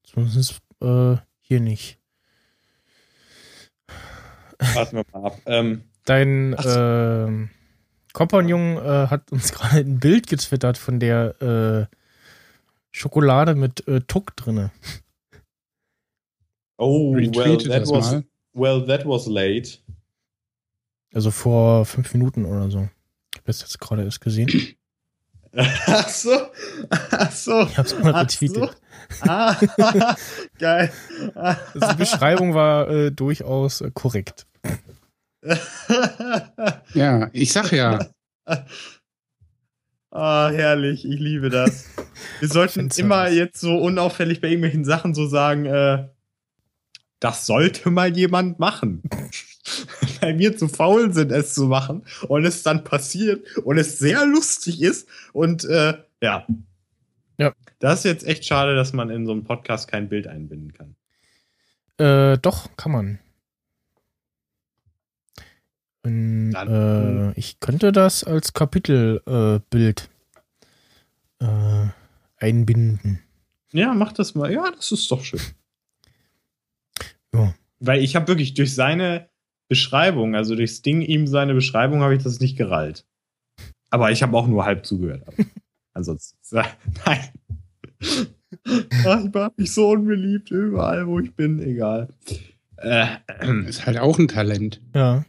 Zumindest 0.02 0.60
äh, 0.80 1.16
hier 1.40 1.60
nicht. 1.60 1.98
Warten 4.74 4.96
wir 4.96 5.04
mal 5.12 5.26
ab. 5.26 5.38
Ähm, 5.46 5.82
Dein 6.04 6.56
so. 6.58 6.68
ähm, 6.70 7.50
Kompagnon 8.12 8.76
äh, 8.76 9.06
hat 9.08 9.32
uns 9.32 9.52
gerade 9.52 9.78
ein 9.78 10.00
Bild 10.00 10.26
getwittert 10.26 10.78
von 10.78 11.00
der 11.00 11.40
äh, 11.90 11.96
Schokolade 12.90 13.54
mit 13.54 13.86
äh, 13.86 14.00
Tuck 14.00 14.36
drinne. 14.36 14.72
oh, 16.76 17.14
well 17.14 17.58
that, 17.58 17.82
das 17.82 17.90
was, 17.90 18.12
mal. 18.12 18.24
well, 18.52 18.86
that 18.86 19.06
was 19.06 19.26
late. 19.26 19.78
Also 21.12 21.30
vor 21.30 21.84
fünf 21.86 22.12
Minuten 22.14 22.44
oder 22.44 22.70
so. 22.70 22.88
Ich 23.32 23.38
habe 23.38 23.46
das 23.46 23.60
jetzt 23.60 23.80
gerade 23.80 24.04
erst 24.04 24.20
gesehen. 24.20 24.76
Ach 25.56 26.08
so. 26.08 26.30
Ach 26.90 27.32
so. 27.32 27.62
Ich 27.62 27.76
hab's 27.76 27.98
mal 27.98 28.14
retweetet. 28.14 28.56
So. 28.56 29.28
Ah, 29.28 29.56
geil. 30.58 30.92
Also 31.34 31.88
die 31.90 31.96
Beschreibung 31.96 32.54
war 32.54 32.88
äh, 32.88 33.10
durchaus 33.10 33.80
äh, 33.80 33.90
korrekt. 33.92 34.46
Ja, 36.94 37.30
ich 37.32 37.52
sag 37.52 37.72
ja. 37.72 38.10
Ah, 40.10 40.50
herrlich, 40.50 41.04
ich 41.04 41.20
liebe 41.20 41.50
das. 41.50 41.86
Wir 42.40 42.48
sollten 42.52 42.88
immer 42.96 43.28
jetzt 43.30 43.60
so 43.60 43.76
unauffällig 43.78 44.40
bei 44.40 44.48
irgendwelchen 44.48 44.84
Sachen 44.84 45.14
so 45.14 45.26
sagen, 45.26 45.66
äh, 45.66 46.08
das 47.20 47.46
sollte 47.46 47.90
mal 47.90 48.16
jemand 48.16 48.58
machen. 48.58 49.02
Weil 50.20 50.38
wir 50.38 50.56
zu 50.56 50.68
faul 50.68 51.12
sind, 51.12 51.30
es 51.30 51.54
zu 51.54 51.66
machen 51.66 52.02
und 52.28 52.44
es 52.44 52.62
dann 52.62 52.82
passiert 52.82 53.56
und 53.58 53.78
es 53.78 53.98
sehr 53.98 54.26
lustig 54.26 54.82
ist 54.82 55.08
und 55.32 55.64
äh, 55.64 55.94
ja. 56.20 56.46
Ja. 57.38 57.54
Das 57.78 58.00
ist 58.00 58.04
jetzt 58.04 58.26
echt 58.26 58.44
schade, 58.44 58.74
dass 58.74 58.92
man 58.92 59.10
in 59.10 59.26
so 59.26 59.32
einem 59.32 59.44
Podcast 59.44 59.88
kein 59.88 60.08
Bild 60.08 60.26
einbinden 60.26 60.72
kann. 60.72 60.96
Äh, 61.98 62.38
doch, 62.38 62.76
kann 62.76 62.92
man. 62.92 63.18
Und, 66.02 66.52
Dann- 66.52 67.30
äh, 67.34 67.38
ich 67.38 67.60
könnte 67.60 67.92
das 67.92 68.24
als 68.24 68.52
Kapitelbild 68.52 70.08
äh, 71.40 71.44
äh, 71.44 71.88
einbinden. 72.38 73.20
Ja, 73.72 73.92
mach 73.94 74.12
das 74.12 74.34
mal. 74.34 74.52
Ja, 74.52 74.70
das 74.74 74.92
ist 74.92 75.10
doch 75.10 75.22
schön. 75.22 75.40
Ja. 77.34 77.54
Weil 77.80 78.02
ich 78.02 78.16
habe 78.16 78.28
wirklich 78.28 78.54
durch 78.54 78.74
seine 78.74 79.28
Beschreibung, 79.68 80.34
also 80.34 80.56
durchs 80.56 80.82
Ding 80.82 81.02
ihm 81.02 81.26
seine 81.26 81.54
Beschreibung, 81.54 82.00
habe 82.02 82.16
ich 82.16 82.22
das 82.22 82.40
nicht 82.40 82.56
gerallt. 82.56 83.06
Aber 83.90 84.10
ich 84.10 84.22
habe 84.22 84.36
auch 84.36 84.46
nur 84.46 84.64
halb 84.64 84.84
zugehört. 84.86 85.22
Ansonsten, 85.94 86.36
nein. 87.06 87.28
Ach, 89.06 89.24
ich 89.24 89.34
hab 89.34 89.58
mich 89.58 89.72
so 89.72 89.90
unbeliebt 89.90 90.50
überall, 90.50 91.06
wo 91.06 91.20
ich 91.20 91.34
bin, 91.34 91.60
egal. 91.60 92.08
Äh, 92.76 93.06
Ist 93.66 93.86
halt 93.86 93.98
auch 93.98 94.18
ein 94.18 94.28
Talent. 94.28 94.80
Ja. 94.94 95.24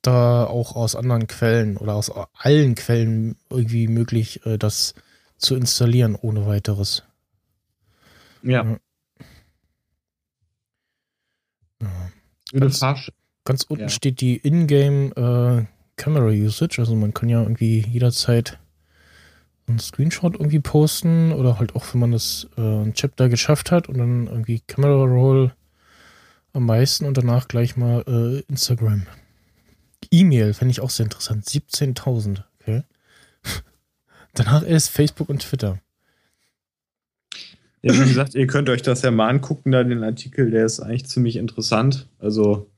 da 0.07 0.45
auch 0.45 0.75
aus 0.75 0.95
anderen 0.95 1.27
Quellen 1.27 1.77
oder 1.77 1.95
aus 1.95 2.11
allen 2.33 2.75
Quellen 2.75 3.35
irgendwie 3.49 3.87
möglich, 3.87 4.45
äh, 4.45 4.57
das 4.57 4.93
zu 5.37 5.55
installieren 5.55 6.15
ohne 6.15 6.45
weiteres. 6.47 7.03
Ja, 8.43 8.77
Ja. 11.81 11.89
Ganz- 12.53 12.79
Ganz 13.47 13.63
unten 13.63 13.83
Ja. 13.83 13.89
steht 13.89 14.21
die 14.21 14.37
Ingame 14.37 15.11
äh, 15.15 15.65
Camera 15.97 16.29
Usage, 16.29 16.79
also 16.79 16.95
man 16.95 17.13
kann 17.13 17.29
ja 17.29 17.41
irgendwie 17.43 17.81
jederzeit 17.81 18.59
einen 19.67 19.77
Screenshot 19.79 20.33
irgendwie 20.35 20.59
posten 20.59 21.31
oder 21.31 21.59
halt 21.59 21.75
auch, 21.75 21.85
wenn 21.93 22.01
man 22.01 22.11
das 22.11 22.47
äh, 22.57 22.61
ein 22.61 22.93
Chapter 22.93 23.29
geschafft 23.29 23.71
hat 23.71 23.87
und 23.87 23.97
dann 23.99 24.27
irgendwie 24.27 24.61
Camera 24.67 25.03
Roll 25.03 25.53
am 26.53 26.65
meisten 26.65 27.05
und 27.05 27.17
danach 27.17 27.47
gleich 27.47 27.77
mal 27.77 28.03
äh, 28.07 28.39
Instagram. 28.51 29.05
E-Mail 30.11 30.53
fände 30.53 30.71
ich 30.71 30.81
auch 30.81 30.89
sehr 30.89 31.05
interessant. 31.05 31.45
17.000, 31.45 32.43
okay. 32.61 32.83
danach 34.33 34.65
erst 34.67 34.89
Facebook 34.89 35.29
und 35.29 35.39
Twitter. 35.41 35.79
Ja, 37.81 37.93
wie 37.93 38.07
gesagt, 38.07 38.33
ihr 38.33 38.47
könnt 38.47 38.69
euch 38.69 38.81
das 38.81 39.03
ja 39.03 39.11
mal 39.11 39.29
angucken, 39.29 39.71
da 39.71 39.83
den 39.83 40.03
Artikel, 40.03 40.49
der 40.49 40.65
ist 40.65 40.79
eigentlich 40.79 41.05
ziemlich 41.05 41.35
interessant. 41.35 42.07
Also, 42.17 42.71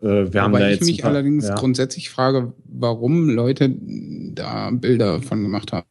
äh, 0.00 0.32
wir 0.32 0.42
haben 0.42 0.52
da 0.52 0.58
Wobei 0.58 0.72
ich 0.72 0.80
jetzt. 0.80 0.86
mich 0.86 0.98
ein 0.98 1.02
paar- 1.02 1.10
allerdings 1.12 1.46
ja. 1.46 1.54
grundsätzlich 1.54 2.10
frage, 2.10 2.52
warum 2.64 3.28
Leute 3.30 3.72
da 3.72 4.70
Bilder 4.72 5.22
von 5.22 5.42
gemacht 5.42 5.72
haben. 5.72 5.86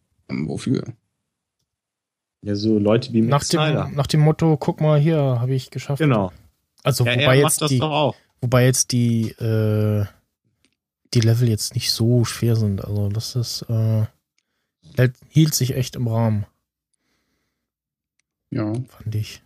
Wofür? 0.50 0.84
Ja, 2.42 2.56
so 2.56 2.78
Leute 2.78 3.14
wie 3.14 3.22
Nach 3.22 3.44
dem, 3.44 3.96
nach 3.96 4.08
dem 4.08 4.20
Motto, 4.22 4.58
guck 4.58 4.82
mal 4.82 5.00
hier, 5.00 5.18
habe 5.18 5.54
ich 5.54 5.70
geschafft. 5.72 6.02
Genau. 6.02 6.34
Also 6.84 7.06
Ja, 7.06 7.12
wobei 7.14 7.22
er 7.24 7.34
jetzt 7.36 7.44
macht 7.44 7.62
das 7.62 7.70
die, 7.70 7.80
doch 7.80 7.92
auch. 7.92 8.16
Wobei 8.42 8.66
jetzt 8.66 8.92
die, 8.92 9.30
äh, 9.40 10.06
die 11.14 11.22
Level 11.22 11.50
jetzt 11.50 11.76
nicht 11.76 11.92
so 11.92 12.26
schwer 12.26 12.56
sind. 12.56 12.84
Also 12.84 13.10
das 13.10 13.36
ist, 13.36 13.64
äh, 13.70 14.06
hält, 14.96 15.16
hielt 15.30 15.54
sich 15.56 15.76
echt 15.76 15.96
im 15.96 16.08
Rahmen, 16.08 16.46
Ja. 18.50 18.74
fand 18.74 19.16
ich. 19.16 19.42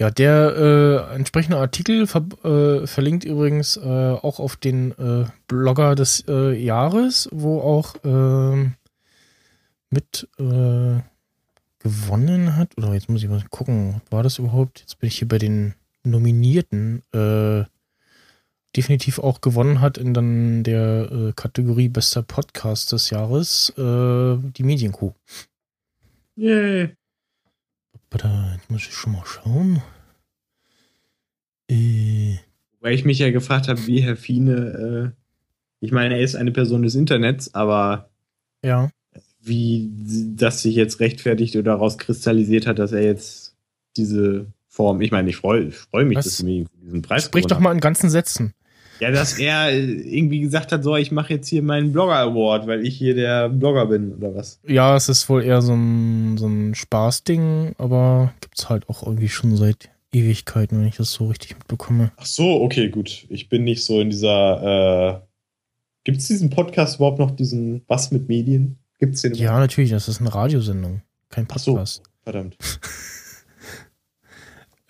Ja, 0.00 0.10
der 0.10 0.56
äh, 1.12 1.14
entsprechende 1.14 1.58
Artikel 1.58 2.08
ver 2.08 2.24
äh, 2.44 2.86
verlinkt 2.88 3.24
übrigens 3.24 3.76
äh, 3.76 3.82
auch 4.12 4.40
auf 4.40 4.56
den 4.56 4.90
äh, 4.98 5.26
Blogger 5.46 5.94
des 5.94 6.24
äh, 6.26 6.52
Jahres, 6.60 7.28
wo 7.30 7.60
auch 7.60 7.94
ähm, 8.02 8.74
mit 9.90 10.28
äh, 10.38 10.98
gewonnen 11.78 12.56
hat. 12.56 12.76
Oder 12.78 12.94
jetzt 12.94 13.08
muss 13.08 13.22
ich 13.22 13.28
mal 13.28 13.44
gucken, 13.50 14.00
war 14.10 14.24
das 14.24 14.38
überhaupt? 14.38 14.80
Jetzt 14.80 14.98
bin 14.98 15.06
ich 15.06 15.18
hier 15.18 15.28
bei 15.28 15.38
den 15.38 15.74
Nominierten. 16.02 17.02
Definitiv 18.76 19.18
auch 19.18 19.40
gewonnen 19.42 19.80
hat 19.80 19.98
in 19.98 20.14
dann 20.14 20.64
der 20.64 21.10
äh, 21.12 21.32
Kategorie 21.36 21.88
Bester 21.88 22.22
Podcast 22.22 22.92
des 22.92 23.10
Jahres 23.10 23.70
äh, 23.76 24.36
die 24.56 24.62
Medienkuh. 24.62 25.12
Yay. 26.36 26.90
Warte, 28.10 28.28
jetzt 28.54 28.70
muss 28.70 28.82
ich 28.82 28.94
schon 28.94 29.12
mal 29.12 29.24
schauen. 29.26 29.82
Äh, 31.68 32.36
Weil 32.80 32.94
ich 32.94 33.04
mich 33.04 33.18
ja 33.18 33.30
gefragt 33.30 33.68
habe, 33.68 33.86
wie 33.86 34.02
Herr 34.02 34.16
Fiene, 34.16 35.12
äh, 35.12 35.22
ich 35.80 35.92
meine, 35.92 36.14
er 36.14 36.20
ist 36.20 36.34
eine 36.34 36.52
Person 36.52 36.82
des 36.82 36.94
Internets, 36.94 37.54
aber 37.54 38.10
ja. 38.64 38.90
wie 39.40 39.90
das 40.34 40.62
sich 40.62 40.74
jetzt 40.74 41.00
rechtfertigt 41.00 41.56
oder 41.56 41.74
rauskristallisiert 41.74 42.66
hat, 42.66 42.78
dass 42.78 42.92
er 42.92 43.02
jetzt 43.02 43.54
diese 43.96 44.46
Form, 44.68 45.00
ich 45.02 45.10
meine, 45.10 45.28
ich 45.28 45.36
freue 45.36 45.70
freu 45.70 46.04
mich, 46.04 46.18
Was? 46.18 46.24
dass 46.24 46.40
er 46.40 46.46
mir 46.46 46.66
diesen 46.82 47.02
Preis 47.02 47.24
Sprich 47.24 47.46
doch 47.46 47.58
mal 47.60 47.72
in 47.72 47.80
ganzen 47.80 48.08
Sätzen. 48.08 48.54
Ja, 49.00 49.10
dass 49.10 49.38
er 49.38 49.72
irgendwie 49.72 50.40
gesagt 50.40 50.70
hat, 50.70 50.84
so, 50.84 50.96
ich 50.96 51.10
mache 51.10 51.34
jetzt 51.34 51.48
hier 51.48 51.62
meinen 51.62 51.92
Blogger 51.92 52.18
Award, 52.18 52.66
weil 52.66 52.86
ich 52.86 52.96
hier 52.96 53.14
der 53.14 53.48
Blogger 53.48 53.86
bin 53.86 54.14
oder 54.14 54.34
was. 54.34 54.60
Ja, 54.66 54.96
es 54.96 55.08
ist 55.08 55.28
wohl 55.28 55.42
eher 55.42 55.60
so 55.60 55.74
ein, 55.74 56.36
so 56.38 56.46
ein 56.46 56.74
Spaßding, 56.74 57.74
aber 57.78 58.32
gibt's 58.40 58.68
halt 58.68 58.88
auch 58.88 59.04
irgendwie 59.04 59.28
schon 59.28 59.56
seit 59.56 59.90
Ewigkeiten, 60.12 60.78
wenn 60.78 60.86
ich 60.86 60.96
das 60.96 61.12
so 61.12 61.28
richtig 61.28 61.56
mitbekomme. 61.58 62.12
Ach 62.16 62.26
so, 62.26 62.62
okay, 62.62 62.90
gut. 62.90 63.26
Ich 63.28 63.48
bin 63.48 63.64
nicht 63.64 63.84
so 63.84 64.00
in 64.00 64.10
dieser, 64.10 65.20
äh, 65.20 65.26
gibt 66.04 66.18
es 66.18 66.28
diesen 66.28 66.50
Podcast 66.50 66.96
überhaupt 66.96 67.18
noch, 67.18 67.30
diesen 67.30 67.82
Was 67.88 68.10
mit 68.12 68.28
Medien? 68.28 68.78
Gibt's 68.98 69.22
den? 69.22 69.34
Ja, 69.34 69.58
natürlich, 69.58 69.90
das 69.90 70.08
ist 70.08 70.20
eine 70.20 70.32
Radiosendung, 70.32 71.02
kein 71.28 71.48
Ach 71.50 71.58
so. 71.58 71.72
Podcast. 71.72 72.02
Verdammt. 72.22 72.56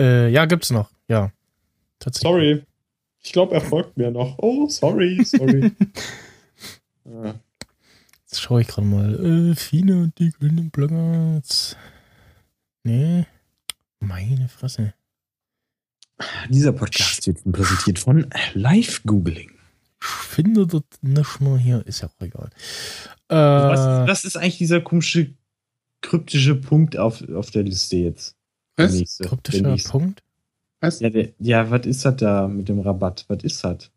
Äh, 0.01 0.31
ja, 0.31 0.47
gibt's 0.47 0.71
noch, 0.71 0.91
ja. 1.07 1.31
Tatsächlich. 2.01 2.33
Sorry. 2.33 2.63
Ich 3.25 3.33
glaube, 3.33 3.55
er 3.55 3.61
folgt 3.61 3.97
mir 3.97 4.11
noch. 4.11 4.39
Oh, 4.39 4.69
sorry, 4.69 5.25
sorry. 5.25 5.73
Ah. 7.05 7.35
Jetzt 8.21 8.41
schaue 8.41 8.61
ich 8.61 8.69
gerade 8.69 8.87
mal. 8.87 9.51
Äh, 9.51 9.57
Fine 9.57 10.03
und 10.03 10.19
die 10.21 10.31
grünen 10.31 10.71
Blogger. 10.71 11.43
Nee. 12.85 13.27
Meine 13.99 14.49
Fresse. 14.49 14.95
Dieser 16.49 16.73
Podcast 16.73 17.27
wird 17.27 17.43
präsentiert 17.51 17.99
von 17.99 18.27
Live-Googling. 18.55 19.51
Ich 20.01 20.07
finde 20.07 20.67
das 20.69 20.83
nicht 21.01 21.41
mehr 21.41 21.59
hier. 21.59 21.87
Ist 21.87 22.03
ja 22.03 22.09
auch 22.09 22.21
egal. 22.25 22.51
Äh, 23.29 23.35
Was, 23.35 24.09
was 24.09 24.25
ist 24.25 24.37
eigentlich 24.37 24.59
dieser 24.59 24.81
komische 24.81 25.35
kryptische 26.03 26.55
Punkt 26.55 26.97
auf, 26.97 27.29
auf 27.31 27.51
der 27.51 27.65
Liste 27.65 27.97
jetzt? 27.97 28.37
Der 28.79 28.87
Was? 28.87 28.95
nächste. 28.95 29.25
kryptischer. 29.25 29.77
Punkt. 29.91 30.23
Was? 30.83 31.01
Ja, 31.01 31.09
der, 31.11 31.29
ja, 31.39 31.71
was 31.71 31.87
ist 31.87 32.05
das 32.05 32.17
da 32.17 32.49
mit 32.49 32.69
dem 32.69 32.81
Rabatt? 32.81 33.25
Was 33.29 33.43
ist 33.45 33.63
das? 33.65 33.91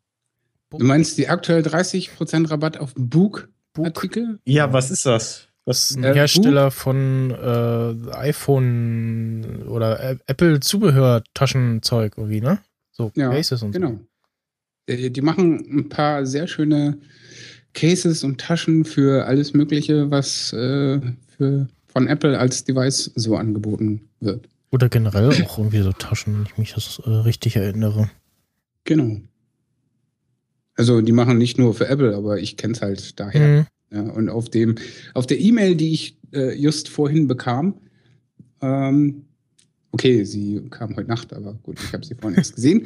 Du 0.69 0.85
meinst 0.85 1.17
die 1.17 1.27
aktuell 1.27 1.61
30% 1.61 2.49
Rabatt 2.49 2.77
auf 2.77 2.93
Book. 2.95 3.49
Book-Artikel? 3.73 4.39
Ja, 4.45 4.71
was 4.71 4.91
ist 4.91 5.05
das? 5.05 5.47
Das 5.65 5.89
ist 5.91 5.97
ein 5.97 6.03
Äh, 6.03 6.13
Hersteller 6.13 6.69
von 6.71 7.31
äh, 7.31 8.11
iPhone 8.15 9.63
oder 9.67 10.17
Apple 10.27 10.59
Zubehör-Taschenzeug 10.59 12.13
irgendwie, 12.17 12.41
ne? 12.41 12.59
So 12.91 13.11
Ja, 13.15 13.31
Cases 13.31 13.61
und 13.63 13.71
Genau. 13.71 13.99
Äh, 14.87 15.09
Die 15.09 15.21
machen 15.21 15.65
ein 15.69 15.89
paar 15.89 16.25
sehr 16.25 16.47
schöne 16.47 16.99
Cases 17.73 18.23
und 18.23 18.39
Taschen 18.39 18.85
für 18.85 19.25
alles 19.25 19.53
Mögliche, 19.53 20.09
was 20.11 20.53
äh, 20.53 21.01
für, 21.35 21.67
von 21.87 22.07
Apple 22.07 22.37
als 22.39 22.63
Device 22.63 23.11
so 23.15 23.35
angeboten 23.35 24.07
wird. 24.19 24.47
Oder 24.75 24.89
generell 24.89 25.29
auch 25.45 25.57
irgendwie 25.57 25.81
so 25.81 25.93
Taschen, 25.93 26.35
wenn 26.35 26.45
ich 26.47 26.57
mich 26.57 26.73
das 26.73 27.01
äh, 27.05 27.09
richtig 27.09 27.55
erinnere. 27.55 28.09
Genau. 28.83 29.21
Also 30.75 30.99
die 30.99 31.13
machen 31.13 31.37
nicht 31.37 31.57
nur 31.57 31.73
für 31.73 31.87
Apple, 31.87 32.13
aber 32.13 32.39
ich 32.39 32.57
kenne 32.57 32.73
es 32.73 32.81
halt 32.81 33.17
daher. 33.17 33.47
Mhm. 33.47 33.65
Ja, 33.95 34.01
und 34.11 34.27
auf 34.27 34.49
dem, 34.49 34.75
auf 35.13 35.27
der 35.27 35.39
E-Mail, 35.39 35.75
die 35.75 35.93
ich 35.93 36.17
äh, 36.33 36.53
just 36.55 36.89
vorhin 36.89 37.25
bekam, 37.25 37.75
ähm, 38.61 39.21
okay, 39.93 40.25
sie 40.25 40.67
kam 40.71 40.93
heute 40.97 41.07
Nacht, 41.07 41.31
aber 41.31 41.53
gut, 41.63 41.79
ich 41.81 41.93
habe 41.93 42.05
sie 42.05 42.15
vorhin 42.15 42.37
erst 42.37 42.55
gesehen. 42.55 42.85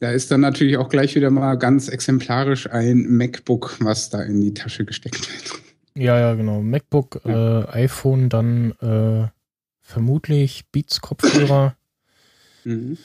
Da 0.00 0.10
ist 0.10 0.30
dann 0.30 0.42
natürlich 0.42 0.76
auch 0.76 0.90
gleich 0.90 1.14
wieder 1.14 1.30
mal 1.30 1.54
ganz 1.54 1.88
exemplarisch 1.88 2.68
ein 2.68 3.06
MacBook, 3.16 3.78
was 3.80 4.10
da 4.10 4.20
in 4.20 4.42
die 4.42 4.52
Tasche 4.52 4.84
gesteckt 4.84 5.30
wird. 5.32 5.62
Ja, 5.96 6.20
ja, 6.20 6.34
genau. 6.34 6.60
MacBook, 6.60 7.22
Ja. 7.24 7.62
äh, 7.62 7.84
iPhone, 7.84 8.28
dann 8.28 8.72
äh, 8.82 9.28
vermutlich 9.90 10.64
Beats 10.72 11.00
Kopfhörer. 11.00 11.76
Mhm. 12.62 12.98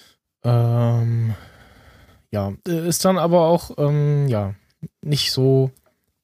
Ähm, 0.44 1.34
ja, 2.30 2.54
äh, 2.68 2.90
ist 2.90 3.06
dann 3.06 3.18
aber 3.18 3.48
auch, 3.48 3.72
ähm, 3.78 4.28
ja, 4.28 4.54
nicht 5.02 5.32
so 5.32 5.72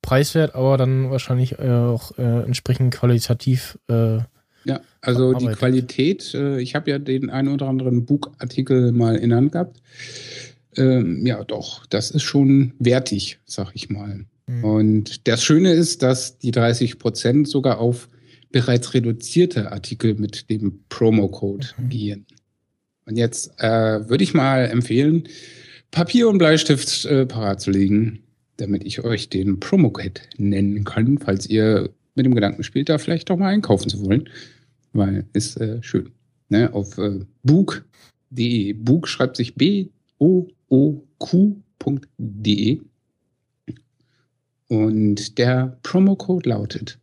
preiswert, 0.02 0.54
aber 0.54 0.76
dann 0.76 1.10
wahrscheinlich 1.12 1.58
äh, 1.58 1.70
auch 1.72 2.18
äh, 2.18 2.44
entsprechend 2.44 2.94
qualitativ. 2.94 3.80
Äh, 3.88 4.18
Ja, 4.66 4.82
also 5.00 5.34
die. 5.34 5.48
Qualität, 5.48 6.34
äh, 6.34 6.60
ich 6.60 6.76
habe 6.76 6.92
ja 6.92 7.00
den 7.00 7.30
einen 7.30 7.48
oder 7.54 7.70
anderen 7.70 8.06
Book-Artikel 8.06 8.92
mal 8.92 9.16
in 9.16 9.34
Hand 9.34 9.54
gehabt. 9.54 9.82
Ähm, 10.76 11.26
ja, 11.26 11.42
doch, 11.46 11.86
das 11.86 12.12
ist 12.12 12.24
schon 12.24 12.74
wertig, 12.80 13.40
sag 13.46 13.72
ich 13.76 13.90
mal. 13.90 14.26
mh. 14.48 14.68
Und 14.68 15.26
das 15.28 15.42
Schöne 15.42 15.72
ist, 15.72 16.04
dass 16.04 16.38
die 16.38 16.52
30 16.52 17.00
Prozent 17.00 17.48
sogar 17.48 17.80
auf 17.80 18.10
bereits 18.52 18.94
reduzierte 18.94 19.72
Artikel 19.72 20.16
mit 20.16 20.50
dem 20.50 20.84
Promo-Code 20.90 21.68
Mhm. 21.78 21.90
gehen. 21.90 22.26
Und 23.06 23.18
jetzt 23.18 23.52
äh, 23.60 24.10
würde 24.10 24.24
ich 24.24 24.34
mal 24.34 24.66
empfehlen, 24.68 25.28
Papier 25.92 26.30
und 26.30 26.38
Bleistift 26.38 27.06
äh, 27.06 27.26
parat 27.26 27.60
zu 27.62 27.72
legen, 27.72 28.24
damit 28.58 28.84
ich 28.86 29.04
euch 29.04 29.30
den 29.30 29.60
Promo-Code 29.60 30.22
nennen 30.38 30.84
kann, 30.84 31.18
falls 31.18 31.48
ihr 31.48 31.90
mit 32.16 32.26
dem 32.26 32.36
Gedanken 32.36 32.64
spielt, 32.64 32.90
da 32.90 32.98
vielleicht 32.98 33.30
doch 33.30 33.38
mal 33.38 33.48
einkaufen 33.48 33.90
zu 33.90 34.06
wollen. 34.06 34.30
Weil 34.94 35.26
ist 35.34 35.58
äh, 35.60 35.82
schön. 35.82 36.12
Ne? 36.50 36.74
Auf 36.74 36.98
äh, 36.98 37.20
book.de. 37.44 38.74
Book 38.74 39.08
schreibt 39.08 39.38
sich 39.38 39.56
B-O-O-Q.de. 41.32 42.82
Und 44.68 45.38
der 45.38 45.78
Promocode 45.84 46.46
lautet 46.46 47.00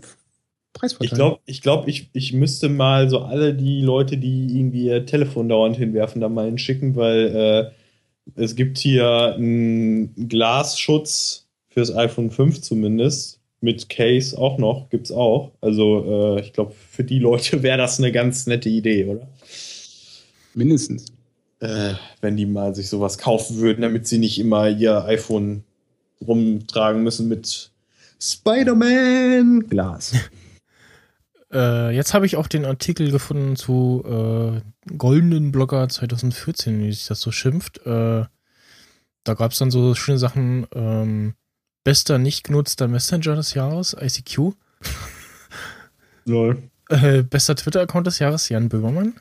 Preisvorteil. 0.73 1.07
Ich 1.07 1.15
glaube, 1.15 1.41
ich, 1.47 1.63
glaub, 1.63 1.89
ich, 1.89 2.11
ich 2.13 2.33
müsste 2.33 2.69
mal 2.69 3.09
so 3.09 3.21
alle 3.21 3.55
die 3.55 3.83
Leute, 3.83 4.17
die 4.17 4.59
irgendwie 4.59 4.87
ihr 4.87 5.07
Telefon 5.07 5.49
dauernd 5.49 5.77
hinwerfen, 5.77 6.21
da 6.21 6.29
mal 6.29 6.47
hinschicken, 6.47 6.97
weil 6.97 7.73
äh, 8.37 8.41
es 8.41 8.57
gibt 8.57 8.79
hier 8.79 9.35
einen 9.35 10.29
Glasschutz 10.29 11.47
fürs 11.69 11.95
iPhone 11.95 12.31
5 12.31 12.61
zumindest. 12.63 13.39
Mit 13.63 13.91
Case 13.91 14.39
auch 14.39 14.57
noch, 14.59 14.89
gibt's 14.89 15.13
auch. 15.13 15.53
Also 15.61 16.37
äh, 16.37 16.41
ich 16.41 16.53
glaube, 16.53 16.73
für 16.73 17.05
die 17.05 17.19
Leute 17.19 17.63
wäre 17.63 17.79
das 17.79 17.99
eine 17.99 18.11
ganz 18.11 18.47
nette 18.47 18.71
Idee, 18.71 19.05
oder? 19.05 19.29
Mindestens. 20.55 21.13
Äh, 21.61 21.95
wenn 22.21 22.37
die 22.37 22.47
mal 22.47 22.75
sich 22.75 22.89
sowas 22.89 23.19
kaufen 23.19 23.59
würden, 23.59 23.83
damit 23.83 24.09
sie 24.09 24.19
nicht 24.19 24.39
immer 24.39 24.69
ihr 24.69 25.05
iPhone 25.05 25.65
rumtragen 26.27 27.03
müssen 27.03 27.29
mit 27.29 27.71
Spider-Man 28.21 29.67
Glas. 29.69 30.13
Äh, 31.53 31.91
jetzt 31.97 32.15
habe 32.15 32.27
ich 32.27 32.37
auch 32.37 32.47
den 32.47 32.65
Artikel 32.65 33.11
gefunden 33.11 33.57
zu 33.57 34.05
äh, 34.07 34.61
Goldenen 34.97 35.51
Blogger 35.51 35.89
2014, 35.89 36.81
wie 36.81 36.93
sich 36.93 37.07
das 37.07 37.21
so 37.21 37.33
schimpft. 37.33 37.85
Äh, 37.85 38.25
da 39.25 39.35
gab 39.35 39.51
es 39.51 39.59
dann 39.59 39.73
so 39.73 39.97
schöne 39.97 40.19
Sachen. 40.19 40.69
Ähm, 40.73 41.35
bester 41.83 42.19
nicht 42.19 42.45
genutzter 42.45 42.87
Messenger 42.87 43.35
des 43.35 43.55
Jahres, 43.55 43.97
ICQ. 44.01 44.53
Lol. 46.25 46.63
Äh, 46.89 47.23
bester 47.23 47.57
Twitter-Account 47.57 48.07
des 48.07 48.21
Jahres, 48.21 48.49
Jan 48.49 48.69
Böhmermann. 48.69 49.15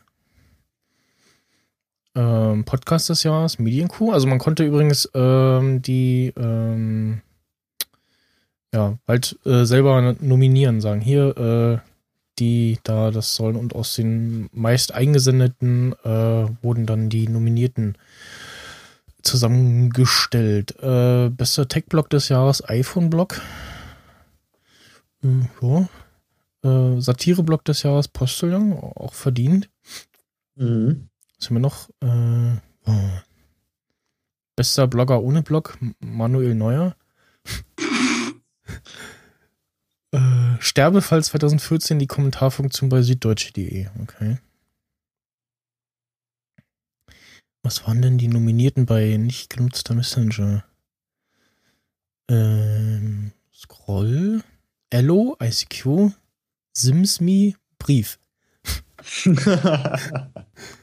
Ähm, 2.20 2.66
Podcast 2.66 3.08
des 3.08 3.24
Jahres, 3.24 3.60
Medienkuh. 3.60 4.12
Also 4.12 4.28
man 4.28 4.40
konnte 4.40 4.66
übrigens 4.66 5.10
ähm, 5.14 5.82
die 5.82 6.34
ähm, 6.36 7.22
ja, 8.74 8.98
halt 9.08 9.40
äh, 9.46 9.64
selber 9.64 10.16
nominieren, 10.20 10.82
sagen, 10.82 11.00
hier, 11.00 11.38
äh, 11.38 11.90
die 12.38 12.78
da 12.84 13.12
das 13.12 13.36
sollen 13.36 13.56
und 13.56 13.74
aus 13.74 13.96
den 13.96 14.50
meist 14.52 14.94
eingesendeten 14.94 15.94
äh, 16.04 16.48
wurden 16.62 16.86
dann 16.86 17.10
die 17.10 17.30
Nominierten 17.30 17.98
zusammengestellt. 19.22 20.76
Äh, 20.82 21.30
bester 21.30 21.70
Tech-Blog 21.70 22.10
des 22.10 22.28
Jahres, 22.28 22.68
iPhone-Blog. 22.68 23.40
Äh, 25.24 25.28
ja. 25.62 25.88
Äh, 26.64 27.00
Satire-Blog 27.00 27.64
des 27.64 27.84
Jahres, 27.84 28.10
Postillon, 28.10 28.74
auch 28.74 29.14
verdient. 29.14 29.70
Mhm. 30.56 31.09
Was 31.40 31.48
haben 31.48 31.56
wir 31.56 31.62
noch? 31.62 31.90
Äh, 32.02 32.58
oh. 32.86 33.10
Bester 34.56 34.88
Blogger 34.88 35.24
ohne 35.24 35.42
Blog, 35.42 35.78
Manuel 36.00 36.54
Neuer. 36.54 36.98
äh, 40.12 40.56
Sterbefall 40.60 41.24
2014, 41.24 41.98
die 41.98 42.08
Kommentarfunktion 42.08 42.90
bei 42.90 43.02
süddeutsche.de. 43.02 43.88
Okay. 44.02 44.38
Was 47.64 47.88
waren 47.88 48.02
denn 48.02 48.18
die 48.18 48.28
Nominierten 48.28 48.86
bei 48.86 49.16
nicht 49.16 49.50
genutzter 49.50 49.94
Messenger? 49.96 50.66
Ähm, 52.30 53.32
Scroll, 53.54 54.44
Ello, 54.90 55.38
ICQ, 55.42 56.12
SimsMe, 56.74 57.54
Brief. 57.78 58.20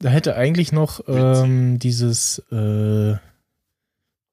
Da 0.00 0.08
hätte 0.08 0.34
eigentlich 0.34 0.72
noch 0.72 1.00
ähm, 1.08 1.78
dieses, 1.78 2.38
äh, 2.50 3.16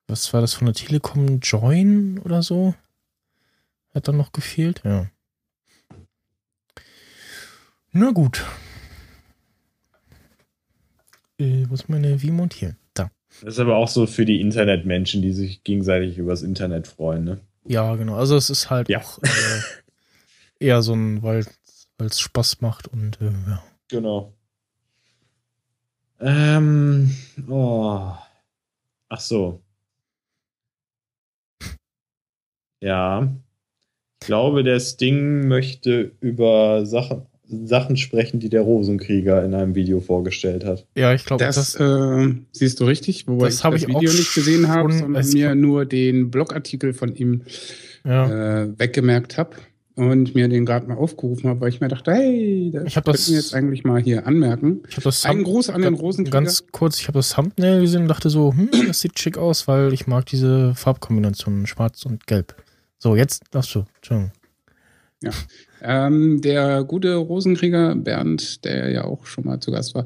was 0.07 0.33
war 0.33 0.39
das 0.41 0.53
von 0.53 0.65
der 0.65 0.73
Telekom 0.73 1.39
Join 1.41 2.19
oder 2.19 2.41
so? 2.41 2.73
Hat 3.93 4.07
dann 4.07 4.15
noch 4.17 4.31
gefehlt, 4.31 4.81
ja. 4.85 5.07
Na 7.91 8.11
gut. 8.11 8.45
Äh, 11.37 11.65
wo 11.67 11.73
ist 11.73 11.89
meine 11.89 12.21
Vimont 12.21 12.53
hier? 12.53 12.75
Da. 12.93 13.11
Das 13.41 13.55
ist 13.55 13.59
aber 13.59 13.75
auch 13.75 13.89
so 13.89 14.07
für 14.07 14.23
die 14.25 14.39
Internetmenschen, 14.39 15.21
die 15.21 15.33
sich 15.33 15.63
gegenseitig 15.63 16.17
übers 16.17 16.43
Internet 16.43 16.87
freuen, 16.87 17.25
ne? 17.25 17.41
Ja, 17.65 17.93
genau. 17.95 18.15
Also 18.15 18.37
es 18.37 18.49
ist 18.49 18.69
halt 18.69 18.87
Ja. 18.87 18.99
auch 18.99 19.19
äh, 19.21 19.61
eher 20.59 20.81
so 20.81 20.93
ein, 20.93 21.21
weil 21.21 21.45
es 21.99 22.19
Spaß 22.21 22.61
macht 22.61 22.87
und 22.87 23.19
äh, 23.19 23.25
ja. 23.47 23.63
Genau. 23.89 24.33
Ähm, 26.19 27.11
oh. 27.47 28.11
Ach 29.09 29.19
so. 29.19 29.61
Ja. 32.81 33.33
Ich 34.21 34.27
glaube, 34.27 34.63
der 34.63 34.79
Sting 34.79 35.47
möchte 35.47 36.11
über 36.19 36.85
Sachen, 36.85 37.21
Sachen 37.45 37.97
sprechen, 37.97 38.39
die 38.39 38.49
der 38.49 38.61
Rosenkrieger 38.61 39.43
in 39.45 39.53
einem 39.53 39.75
Video 39.75 39.99
vorgestellt 39.99 40.65
hat. 40.65 40.85
Ja, 40.95 41.13
ich 41.13 41.23
glaube, 41.23 41.43
Das, 41.43 41.55
das, 41.55 41.75
äh, 41.75 42.33
siehst 42.51 42.79
du 42.79 42.85
richtig, 42.85 43.27
wobei 43.27 43.45
Das 43.45 43.55
ich 43.55 43.61
das 43.61 43.81
ich 43.83 43.87
Video 43.87 44.11
nicht 44.11 44.33
gesehen 44.33 44.67
habe, 44.67 44.91
sondern 44.91 45.29
mir 45.29 45.55
nur 45.55 45.85
den 45.85 46.29
Blogartikel 46.31 46.93
von 46.93 47.15
ihm 47.15 47.43
ja. 48.03 48.63
äh, 48.63 48.79
weggemerkt 48.79 49.37
habe 49.37 49.55
und 49.97 50.33
mir 50.35 50.47
den 50.47 50.65
gerade 50.65 50.87
mal 50.87 50.95
aufgerufen 50.95 51.49
habe, 51.49 51.59
weil 51.61 51.69
ich 51.69 51.81
mir 51.81 51.87
dachte, 51.89 52.11
hey, 52.13 52.69
das 52.71 52.83
Ich 52.85 52.95
hab 52.97 53.03
das- 53.05 53.27
jetzt 53.27 53.53
eigentlich 53.53 53.83
mal 53.83 54.01
hier 54.01 54.25
anmerken. 54.27 54.81
Ich 54.87 54.95
habe 54.95 55.03
das 55.03 55.25
Ein 55.25 55.43
Gruß 55.43 55.69
an 55.69 55.81
den 55.81 55.95
Rosenkrieger. 55.95 56.37
Ganz 56.39 56.63
kurz, 56.71 56.99
ich 56.99 57.07
habe 57.07 57.17
das 57.19 57.31
Thumbnail 57.31 57.81
gesehen 57.81 58.03
und 58.03 58.07
dachte 58.07 58.29
so, 58.29 58.53
hm, 58.53 58.69
das 58.87 59.01
sieht 59.01 59.19
schick 59.19 59.37
aus, 59.37 59.67
weil 59.67 59.91
ich 59.93 60.07
mag 60.07 60.25
diese 60.27 60.73
Farbkombination 60.75 61.65
schwarz 61.67 62.05
und 62.05 62.27
gelb. 62.27 62.55
So, 62.99 63.15
jetzt 63.15 63.43
darfst 63.51 63.73
du. 63.75 63.85
Entschuldigung. 63.95 64.31
Ähm, 65.81 66.41
der 66.41 66.83
gute 66.83 67.15
Rosenkrieger 67.15 67.95
Bernd, 67.95 68.63
der 68.65 68.91
ja 68.91 69.03
auch 69.03 69.25
schon 69.25 69.45
mal 69.45 69.59
zu 69.59 69.71
Gast 69.71 69.95
war, 69.95 70.05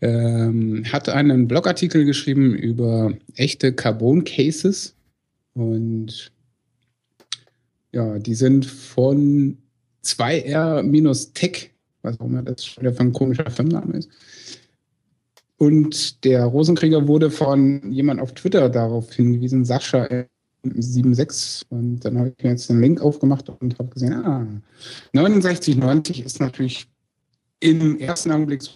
ähm, 0.00 0.84
hat 0.90 1.08
einen 1.10 1.46
Blogartikel 1.46 2.04
geschrieben 2.06 2.54
über 2.54 3.12
echte 3.34 3.72
Carbon 3.74 4.24
Cases 4.24 4.94
und 5.54 6.32
ja, 7.92 8.18
die 8.18 8.34
sind 8.34 8.66
von 8.66 9.58
2R-Tech, 10.04 11.70
was 12.02 12.20
auch 12.20 12.26
immer 12.26 12.42
das 12.42 12.64
schon 12.64 12.82
wieder 12.82 12.94
für 12.94 13.00
ein 13.00 13.12
komischer 13.12 13.50
Firmenname 13.50 13.98
ist. 13.98 14.10
Und 15.58 16.24
der 16.24 16.44
Rosenkrieger 16.44 17.08
wurde 17.08 17.30
von 17.30 17.90
jemand 17.90 18.20
auf 18.20 18.34
Twitter 18.34 18.68
darauf 18.68 19.12
hingewiesen, 19.12 19.64
Sascha 19.64 20.26
76 20.74 21.62
und 21.70 22.00
dann 22.00 22.18
habe 22.18 22.32
ich 22.36 22.44
mir 22.44 22.50
jetzt 22.50 22.68
den 22.68 22.80
Link 22.80 23.00
aufgemacht 23.00 23.48
und 23.48 23.78
habe 23.78 23.88
gesehen, 23.88 24.12
ah, 24.14 24.46
69,90 25.14 26.24
ist 26.24 26.40
natürlich 26.40 26.88
im 27.60 27.98
ersten 27.98 28.32
Augenblick 28.32 28.62
so, 28.62 28.72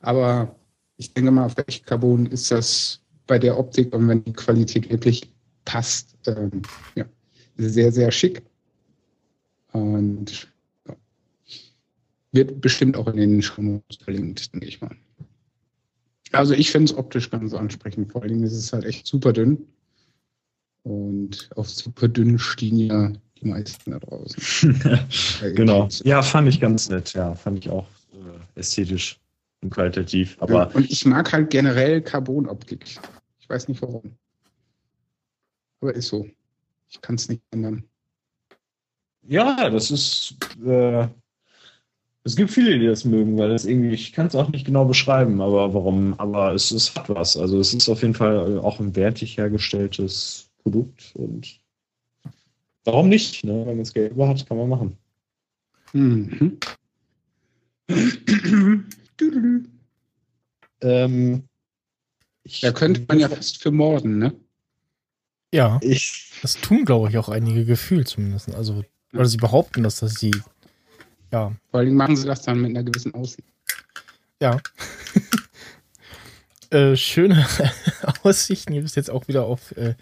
aber 0.00 0.56
ich 0.96 1.14
denke 1.14 1.30
mal, 1.30 1.46
auf 1.46 1.56
echt 1.66 1.86
Carbon 1.86 2.26
ist 2.26 2.50
das 2.50 3.00
bei 3.26 3.38
der 3.38 3.58
Optik 3.58 3.94
und 3.94 4.08
wenn 4.08 4.24
die 4.24 4.32
Qualität 4.32 4.90
wirklich 4.90 5.32
passt, 5.64 6.16
ähm, 6.26 6.62
ja, 6.94 7.04
sehr, 7.68 7.92
sehr 7.92 8.10
schick 8.10 8.42
und 9.72 10.48
ja, 10.88 10.96
wird 12.32 12.60
bestimmt 12.60 12.96
auch 12.96 13.06
in 13.08 13.16
den 13.16 13.42
Shownotes 13.42 13.98
verlinkt, 14.02 14.52
denke 14.52 14.66
ich 14.66 14.80
mal. 14.80 14.96
Also 16.32 16.54
ich 16.54 16.70
finde 16.70 16.92
es 16.92 16.96
optisch 16.96 17.30
ganz 17.30 17.54
ansprechend, 17.54 18.12
vor 18.12 18.22
allen 18.22 18.32
Dingen 18.32 18.44
ist 18.44 18.54
es 18.54 18.72
halt 18.72 18.84
echt 18.84 19.06
super 19.06 19.32
dünn. 19.32 19.66
Und 20.82 21.50
auf 21.56 21.68
super 21.68 22.08
dünn 22.08 22.38
stehen 22.38 22.78
ja 22.78 23.12
die 23.40 23.46
meisten 23.46 23.90
da 23.90 23.98
draußen. 23.98 24.80
genau. 25.54 25.88
Ja, 26.04 26.22
fand 26.22 26.48
ich 26.48 26.60
ganz 26.60 26.88
nett. 26.88 27.12
Ja, 27.12 27.34
fand 27.34 27.58
ich 27.58 27.68
auch 27.68 27.86
äh, 28.12 28.58
ästhetisch 28.58 29.18
und 29.62 29.70
qualitativ. 29.70 30.36
Ja, 30.36 30.42
Aber 30.42 30.74
und 30.74 30.90
ich 30.90 31.04
mag 31.04 31.32
halt 31.32 31.50
generell 31.50 32.00
Carbonoptik. 32.00 32.98
Ich 33.40 33.48
weiß 33.48 33.68
nicht 33.68 33.82
warum. 33.82 34.16
Aber 35.80 35.94
ist 35.94 36.08
so. 36.08 36.26
Ich 36.90 37.00
kann 37.00 37.14
es 37.14 37.28
nicht 37.28 37.42
ändern. 37.52 37.84
ja, 39.22 39.70
das 39.70 39.90
ist. 39.90 40.36
Äh, 40.64 41.08
es 42.22 42.36
gibt 42.36 42.50
viele, 42.50 42.78
die 42.78 42.86
das 42.86 43.06
mögen, 43.06 43.38
weil 43.38 43.48
das 43.48 43.64
irgendwie, 43.64 43.94
ich 43.94 44.12
kann 44.12 44.26
es 44.26 44.34
auch 44.34 44.48
nicht 44.50 44.66
genau 44.66 44.84
beschreiben, 44.84 45.40
aber 45.40 45.72
warum, 45.72 46.12
aber 46.18 46.52
es, 46.52 46.70
es 46.70 46.94
hat 46.94 47.08
was. 47.08 47.36
Also 47.36 47.58
es 47.58 47.72
ist 47.72 47.88
auf 47.88 48.02
jeden 48.02 48.14
Fall 48.14 48.58
auch 48.58 48.78
ein 48.78 48.94
wertig 48.94 49.38
hergestelltes 49.38 50.50
Produkt 50.62 51.12
und 51.14 51.60
warum 52.84 53.08
nicht? 53.08 53.42
Ne? 53.42 53.60
Wenn 53.60 53.66
man 53.66 53.78
das 53.78 53.94
Geld 53.94 54.12
über 54.12 54.28
hat, 54.28 54.46
kann 54.46 54.58
man 54.58 54.68
machen. 54.68 54.96
Mhm. 55.92 56.58
Ähm, 60.82 61.44
da 62.62 62.72
könnte 62.72 63.04
man 63.06 63.18
ja 63.18 63.28
fast 63.28 63.62
für 63.62 63.70
morden, 63.70 64.18
ne? 64.18 64.32
Ja, 65.52 65.78
Ich, 65.82 66.32
das 66.42 66.54
tun, 66.54 66.84
glaube 66.84 67.08
ich, 67.08 67.18
auch 67.18 67.28
einige 67.28 67.64
gefühlt 67.64 68.08
zumindest. 68.08 68.54
Also, 68.54 68.84
oder 69.12 69.26
sie 69.26 69.36
behaupten, 69.36 69.82
dass 69.82 70.00
das 70.00 70.14
sie. 70.14 70.34
Ja, 71.32 71.52
Vor 71.70 71.80
allem 71.80 71.94
machen 71.94 72.16
sie 72.16 72.26
das 72.26 72.42
dann 72.42 72.60
mit 72.60 72.70
einer 72.70 72.84
gewissen 72.84 73.14
Aussicht. 73.14 73.48
ja. 74.40 74.60
äh, 76.70 76.96
schöne 76.96 77.46
Aussichten 78.22 78.72
gibt 78.72 78.86
es 78.86 78.94
jetzt 78.94 79.10
auch 79.10 79.28
wieder 79.28 79.44
auf 79.44 79.72
äh, 79.76 79.94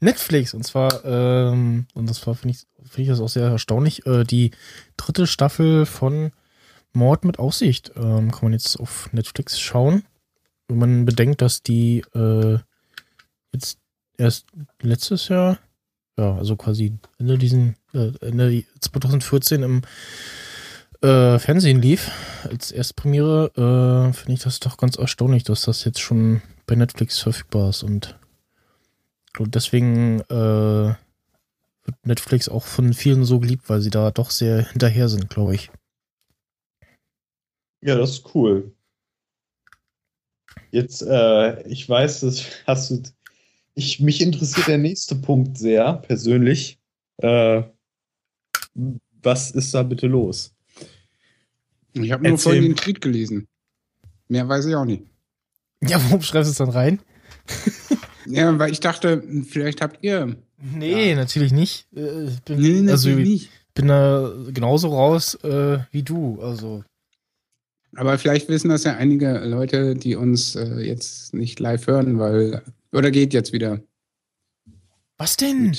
Netflix. 0.00 0.54
Und 0.54 0.64
zwar, 0.64 1.04
ähm, 1.04 1.86
und 1.94 2.08
das 2.08 2.26
war, 2.26 2.34
finde 2.34 2.56
ich, 2.56 2.66
finde 2.90 3.02
ich 3.02 3.08
das 3.08 3.20
auch 3.20 3.28
sehr 3.28 3.48
erstaunlich, 3.48 4.06
äh, 4.06 4.24
die 4.24 4.50
dritte 4.96 5.26
Staffel 5.26 5.86
von 5.86 6.32
Mord 6.92 7.24
mit 7.24 7.38
Aussicht 7.38 7.92
ähm, 7.96 8.30
kann 8.30 8.44
man 8.44 8.52
jetzt 8.52 8.78
auf 8.78 9.12
Netflix 9.12 9.60
schauen. 9.60 10.04
Wenn 10.68 10.78
man 10.78 11.04
bedenkt, 11.04 11.42
dass 11.42 11.62
die 11.62 12.04
äh, 12.14 12.58
jetzt 13.52 13.78
erst 14.18 14.46
letztes 14.80 15.28
Jahr, 15.28 15.58
ja, 16.18 16.36
also 16.36 16.56
quasi 16.56 16.98
Ende 17.18 17.38
diesen, 17.38 17.76
äh, 17.92 18.12
Ende 18.20 18.64
2014 18.80 19.62
im 19.62 19.82
äh, 21.02 21.38
Fernsehen 21.38 21.82
lief, 21.82 22.10
als 22.48 22.70
Erstpremiere, 22.72 23.50
äh, 23.56 24.12
finde 24.12 24.32
ich 24.32 24.40
das 24.40 24.60
doch 24.60 24.76
ganz 24.76 24.96
erstaunlich, 24.96 25.44
dass 25.44 25.62
das 25.62 25.84
jetzt 25.84 26.00
schon 26.00 26.42
bei 26.66 26.76
Netflix 26.76 27.18
verfügbar 27.18 27.70
ist. 27.70 27.82
Und 27.82 28.16
deswegen 29.38 30.20
äh, 30.20 30.94
wird 31.84 32.06
Netflix 32.06 32.48
auch 32.48 32.64
von 32.64 32.94
vielen 32.94 33.24
so 33.24 33.40
geliebt, 33.40 33.68
weil 33.68 33.80
sie 33.80 33.90
da 33.90 34.10
doch 34.10 34.30
sehr 34.30 34.68
hinterher 34.70 35.08
sind, 35.08 35.28
glaube 35.28 35.54
ich. 35.54 35.70
ja, 37.84 37.96
das 37.96 38.12
ist 38.12 38.34
cool. 38.34 38.74
Jetzt, 40.70 41.02
äh, 41.02 41.62
ich 41.68 41.88
weiß, 41.88 42.20
das 42.20 42.44
hast 42.66 42.90
du. 42.90 43.02
Ich, 43.74 44.00
mich 44.00 44.20
interessiert 44.20 44.68
der 44.68 44.78
nächste 44.78 45.16
Punkt 45.16 45.58
sehr, 45.58 45.94
persönlich. 45.94 46.78
Äh, 47.18 47.62
was 49.22 49.50
ist 49.50 49.74
da 49.74 49.82
bitte 49.82 50.06
los? 50.06 50.54
Ich 51.92 52.10
habe 52.12 52.28
nur 52.28 52.38
vorhin 52.38 52.62
den 52.62 52.76
Tweet 52.76 53.00
gelesen. 53.00 53.48
Mehr 54.28 54.48
weiß 54.48 54.66
ich 54.66 54.74
auch 54.74 54.84
nicht. 54.84 55.02
Ja, 55.82 56.02
warum 56.04 56.22
schreibst 56.22 56.48
du 56.48 56.52
es 56.52 56.58
dann 56.58 56.70
rein? 56.70 57.00
Ja, 58.26 58.58
weil 58.58 58.72
ich 58.72 58.80
dachte, 58.80 59.22
vielleicht 59.46 59.80
habt 59.80 60.02
ihr. 60.02 60.36
Nee, 60.58 61.14
natürlich 61.14 61.52
nicht. 61.52 61.86
Äh, 61.94 62.26
ich 62.26 62.42
bin, 62.42 62.88
also, 62.88 63.10
ich 63.10 63.16
nicht. 63.16 63.50
bin 63.74 63.88
da 63.88 64.32
genauso 64.52 64.88
raus 64.88 65.34
äh, 65.42 65.78
wie 65.90 66.02
du. 66.02 66.40
Also, 66.40 66.84
Aber 67.96 68.18
vielleicht 68.18 68.48
wissen 68.48 68.68
das 68.68 68.84
ja 68.84 68.96
einige 68.96 69.38
Leute, 69.40 69.94
die 69.94 70.16
uns 70.16 70.56
äh, 70.56 70.80
jetzt 70.80 71.34
nicht 71.34 71.60
live 71.60 71.86
hören, 71.86 72.18
weil. 72.18 72.62
Oder 72.92 73.10
geht 73.10 73.32
jetzt 73.32 73.52
wieder 73.52 73.80
was 75.16 75.36
denn? 75.36 75.76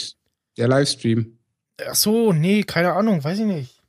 der 0.57 0.67
Livestream. 0.67 1.37
Ach 1.87 1.95
so, 1.95 2.31
nee, 2.31 2.63
keine 2.63 2.93
Ahnung, 2.93 3.23
weiß 3.23 3.39
ich 3.39 3.45
nicht. 3.45 3.81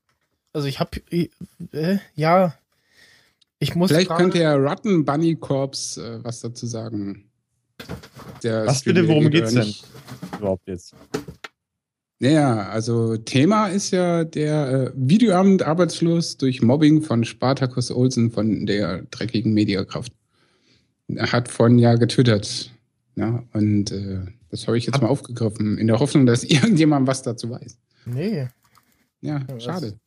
Also 0.52 0.66
ich 0.66 0.80
hab, 0.80 0.96
äh, 1.12 1.98
ja, 2.14 2.54
ich 3.58 3.74
muss 3.74 3.90
Vielleicht 3.90 4.10
könnte 4.10 4.40
ja 4.40 4.54
Rotten 4.54 5.04
Bunny 5.04 5.36
Corps 5.36 5.96
äh, 5.98 6.22
was 6.24 6.40
dazu 6.40 6.66
sagen. 6.66 7.30
Der 8.42 8.66
Was 8.66 8.80
Stream, 8.80 8.94
bitte, 8.94 9.08
worum 9.08 9.30
geht 9.30 9.48
geht's 9.48 9.54
denn? 9.54 9.74
Überhaupt 10.38 10.66
jetzt. 10.66 10.94
Naja, 12.18 12.68
also 12.70 13.16
Thema 13.18 13.66
ist 13.66 13.90
ja 13.90 14.24
der 14.24 14.68
äh, 14.68 14.93
Videoabend 14.97 15.62
arbeitslos 15.62 16.38
durch 16.38 16.62
Mobbing 16.62 17.02
von 17.02 17.24
Spartacus 17.24 17.90
Olsen 17.90 18.30
von 18.30 18.64
der 18.64 19.02
dreckigen 19.10 19.52
Mediakraft. 19.52 20.12
Er 21.09 21.30
hat 21.30 21.48
von 21.48 21.78
ja 21.78 21.94
getwittert. 21.97 22.72
Ja, 23.16 23.44
und 23.52 23.93
äh, 23.93 24.20
das 24.51 24.66
habe 24.66 24.78
ich 24.78 24.86
jetzt 24.86 25.01
mal 25.02 25.09
aufgegriffen, 25.09 25.76
in 25.78 25.86
der 25.88 25.98
Hoffnung, 26.01 26.24
dass 26.26 26.43
irgendjemand 26.44 27.06
was 27.06 27.22
dazu 27.22 27.51
weiß. 27.51 27.78
Nee. 28.06 28.48
Ja, 29.20 29.40
das- 29.40 29.62
schade. 29.62 29.98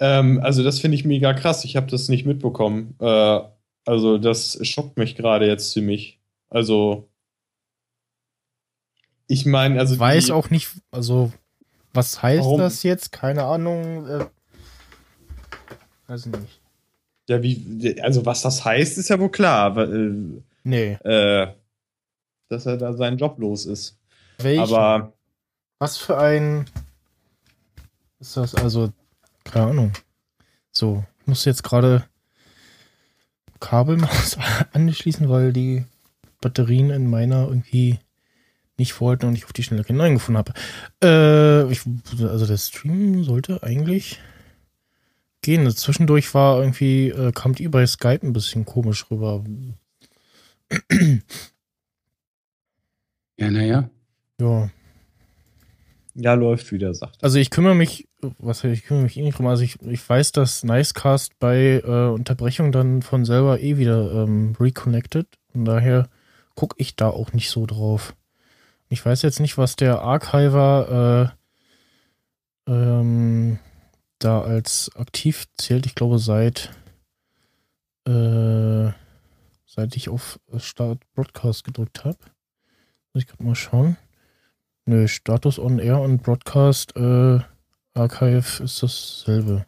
Ähm, 0.00 0.38
also 0.42 0.62
das 0.62 0.78
finde 0.78 0.94
ich 0.96 1.04
mega 1.04 1.34
krass. 1.34 1.64
Ich 1.64 1.74
habe 1.76 1.88
das 1.90 2.08
nicht 2.08 2.24
mitbekommen. 2.26 2.94
Äh, 3.00 3.40
also 3.84 4.18
das 4.18 4.58
schockt 4.66 4.96
mich 4.96 5.16
gerade 5.16 5.46
jetzt 5.46 5.72
ziemlich. 5.72 6.20
Also 6.50 7.08
ich 9.28 9.46
meine, 9.46 9.78
also 9.78 9.94
Ich 9.94 10.00
weiß 10.00 10.30
auch 10.30 10.50
nicht, 10.50 10.70
also 10.90 11.32
was 11.94 12.20
heißt 12.22 12.40
Warum? 12.44 12.60
das 12.60 12.82
jetzt? 12.82 13.12
Keine 13.12 13.44
Ahnung. 13.44 14.06
Äh, 14.08 14.26
weiß 16.08 16.26
ich 16.26 16.32
nicht. 16.32 16.60
ja 17.28 17.42
wie 17.42 17.96
also 18.02 18.24
was 18.26 18.42
das 18.42 18.64
heißt, 18.64 18.98
ist 18.98 19.08
ja 19.10 19.18
wohl 19.20 19.30
klar, 19.30 19.76
weil, 19.76 20.42
Nee. 20.64 20.98
äh, 21.04 21.42
äh, 21.44 21.48
dass 22.48 22.66
er 22.66 22.76
da 22.78 22.92
seinen 22.94 23.18
Job 23.18 23.38
los 23.38 23.66
ist. 23.66 23.98
Welch, 24.38 24.60
Aber 24.60 25.12
was 25.78 25.96
für 25.98 26.18
ein 26.18 26.64
ist 28.20 28.36
das? 28.36 28.54
Also, 28.54 28.92
keine 29.44 29.66
Ahnung. 29.66 29.92
So, 30.72 31.04
ich 31.20 31.26
muss 31.26 31.44
jetzt 31.44 31.62
gerade 31.62 32.04
Kabelmaus 33.60 34.38
anschließen, 34.72 35.28
weil 35.28 35.52
die 35.52 35.84
Batterien 36.40 36.90
in 36.90 37.08
meiner 37.10 37.48
irgendwie 37.48 37.98
nicht 38.78 39.00
wollten 39.00 39.26
und 39.26 39.34
ich 39.36 39.44
auf 39.44 39.52
die 39.52 39.62
Schnelle 39.62 39.84
keinen 39.84 39.98
neuen 39.98 40.14
gefunden 40.14 40.38
habe. 40.38 40.52
Äh, 41.02 41.72
ich, 41.72 41.82
also 42.20 42.46
der 42.46 42.56
Stream 42.56 43.24
sollte 43.24 43.62
eigentlich 43.62 44.20
gehen. 45.42 45.70
Zwischendurch 45.70 46.32
war 46.34 46.60
irgendwie, 46.60 47.08
äh, 47.08 47.32
kam 47.32 47.54
die 47.54 47.68
bei 47.68 47.86
Skype 47.86 48.20
ein 48.22 48.32
bisschen 48.32 48.64
komisch 48.64 49.06
rüber. 49.10 49.44
Ja, 53.38 53.50
naja. 53.50 53.88
Ja. 54.40 54.70
ja, 56.14 56.34
läuft 56.34 56.72
wieder, 56.72 56.92
sagt. 56.92 57.22
Also 57.22 57.38
ich 57.38 57.50
kümmere 57.50 57.74
mich, 57.74 58.08
was 58.38 58.64
heißt, 58.64 58.74
ich 58.74 58.84
kümmere 58.84 59.04
mich 59.04 59.16
eh 59.16 59.22
nicht 59.22 59.38
drum. 59.38 59.46
Also 59.46 59.62
ich, 59.62 59.80
ich 59.82 60.06
weiß, 60.08 60.32
dass 60.32 60.64
Nicecast 60.64 61.38
bei 61.38 61.80
äh, 61.84 62.10
Unterbrechung 62.10 62.72
dann 62.72 63.02
von 63.02 63.24
selber 63.24 63.60
eh 63.60 63.78
wieder 63.78 64.24
ähm, 64.24 64.56
reconnected. 64.58 65.26
Und 65.54 65.64
daher 65.64 66.08
gucke 66.56 66.74
ich 66.78 66.96
da 66.96 67.08
auch 67.08 67.32
nicht 67.32 67.50
so 67.50 67.64
drauf. 67.64 68.14
Ich 68.88 69.04
weiß 69.04 69.22
jetzt 69.22 69.40
nicht, 69.40 69.58
was 69.58 69.76
der 69.76 70.00
Archiver 70.00 71.34
äh, 72.66 72.72
ähm, 72.72 73.58
da 74.18 74.40
als 74.40 74.90
aktiv 74.96 75.46
zählt. 75.56 75.86
Ich 75.86 75.94
glaube, 75.94 76.18
seit 76.18 76.70
äh, 78.06 78.90
seit 79.66 79.94
ich 79.94 80.08
auf 80.08 80.40
Start 80.56 81.00
Broadcast 81.14 81.64
gedrückt 81.64 82.04
habe. 82.04 82.18
Muss 83.12 83.22
ich 83.22 83.26
gerade 83.26 83.44
mal 83.44 83.54
schauen. 83.54 83.96
Nö, 84.86 85.06
Status 85.06 85.58
on 85.58 85.78
Air 85.78 86.00
und 86.00 86.22
Broadcast 86.22 86.96
äh, 86.96 87.40
Archive 87.94 88.64
ist 88.64 88.82
dasselbe. 88.82 89.66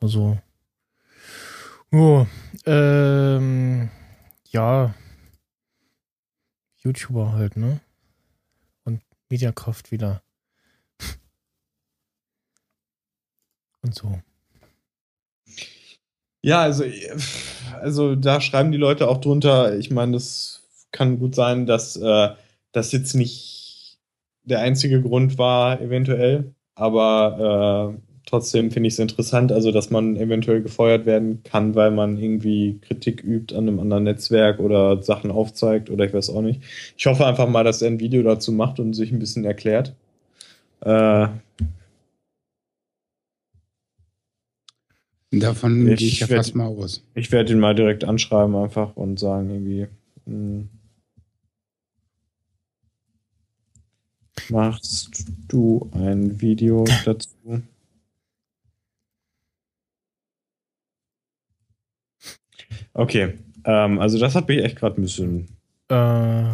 Also. 0.00 0.38
Oh, 1.90 2.26
ähm, 2.64 3.90
ja. 4.50 4.94
YouTuber 6.78 7.32
halt, 7.32 7.56
ne? 7.56 7.80
Mediakraft 9.32 9.90
wieder. 9.90 10.22
Und 13.80 13.94
so. 13.94 14.20
Ja, 16.42 16.60
also, 16.60 16.84
also 17.80 18.14
da 18.14 18.40
schreiben 18.42 18.72
die 18.72 18.78
Leute 18.78 19.08
auch 19.08 19.18
drunter, 19.18 19.78
ich 19.78 19.90
meine, 19.90 20.12
das 20.12 20.68
kann 20.90 21.18
gut 21.18 21.34
sein, 21.34 21.64
dass 21.66 21.96
äh, 21.96 22.34
das 22.72 22.92
jetzt 22.92 23.14
nicht 23.14 23.98
der 24.44 24.60
einzige 24.60 25.00
Grund 25.00 25.38
war, 25.38 25.80
eventuell, 25.80 26.54
aber 26.74 27.96
äh, 27.96 28.11
trotzdem 28.32 28.70
finde 28.72 28.88
ich 28.88 28.94
es 28.94 28.98
interessant, 28.98 29.52
also 29.52 29.70
dass 29.72 29.90
man 29.90 30.16
eventuell 30.16 30.62
gefeuert 30.62 31.06
werden 31.06 31.42
kann, 31.44 31.74
weil 31.76 31.92
man 31.92 32.18
irgendwie 32.18 32.78
Kritik 32.82 33.22
übt 33.22 33.54
an 33.54 33.68
einem 33.68 33.78
anderen 33.80 34.04
Netzwerk 34.04 34.58
oder 34.60 35.02
Sachen 35.02 35.30
aufzeigt 35.30 35.90
oder 35.90 36.06
ich 36.06 36.14
weiß 36.14 36.30
auch 36.30 36.42
nicht. 36.42 36.62
Ich 36.96 37.06
hoffe 37.06 37.26
einfach 37.26 37.48
mal, 37.48 37.64
dass 37.64 37.82
er 37.82 37.88
ein 37.90 38.00
Video 38.00 38.22
dazu 38.24 38.52
macht 38.52 38.80
und 38.80 38.94
sich 38.94 39.12
ein 39.12 39.20
bisschen 39.20 39.44
erklärt. 39.44 39.94
Äh, 40.82 41.28
Davon 45.32 45.86
gehe 45.86 45.94
ich 46.08 46.20
ja 46.20 46.28
werd- 46.28 46.38
fast 46.44 46.54
mal 46.54 46.66
aus. 46.66 47.02
Ich 47.14 47.32
werde 47.32 47.52
ihn 47.52 47.58
mal 47.60 47.74
direkt 47.74 48.04
anschreiben 48.04 48.54
einfach 48.54 48.96
und 48.96 49.18
sagen 49.18 49.50
irgendwie, 49.50 49.88
hm, 50.26 50.68
machst 54.50 55.24
du 55.48 55.88
ein 55.92 56.40
Video 56.40 56.84
dazu? 57.04 57.62
Okay, 62.94 63.38
ähm, 63.64 63.98
also 63.98 64.18
das 64.18 64.34
hat 64.34 64.48
mich 64.48 64.62
echt 64.62 64.76
gerade 64.76 65.00
ein 65.00 65.02
bisschen. 65.02 65.48
Äh, 65.88 66.44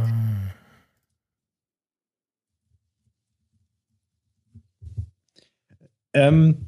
Ähm, 6.19 6.67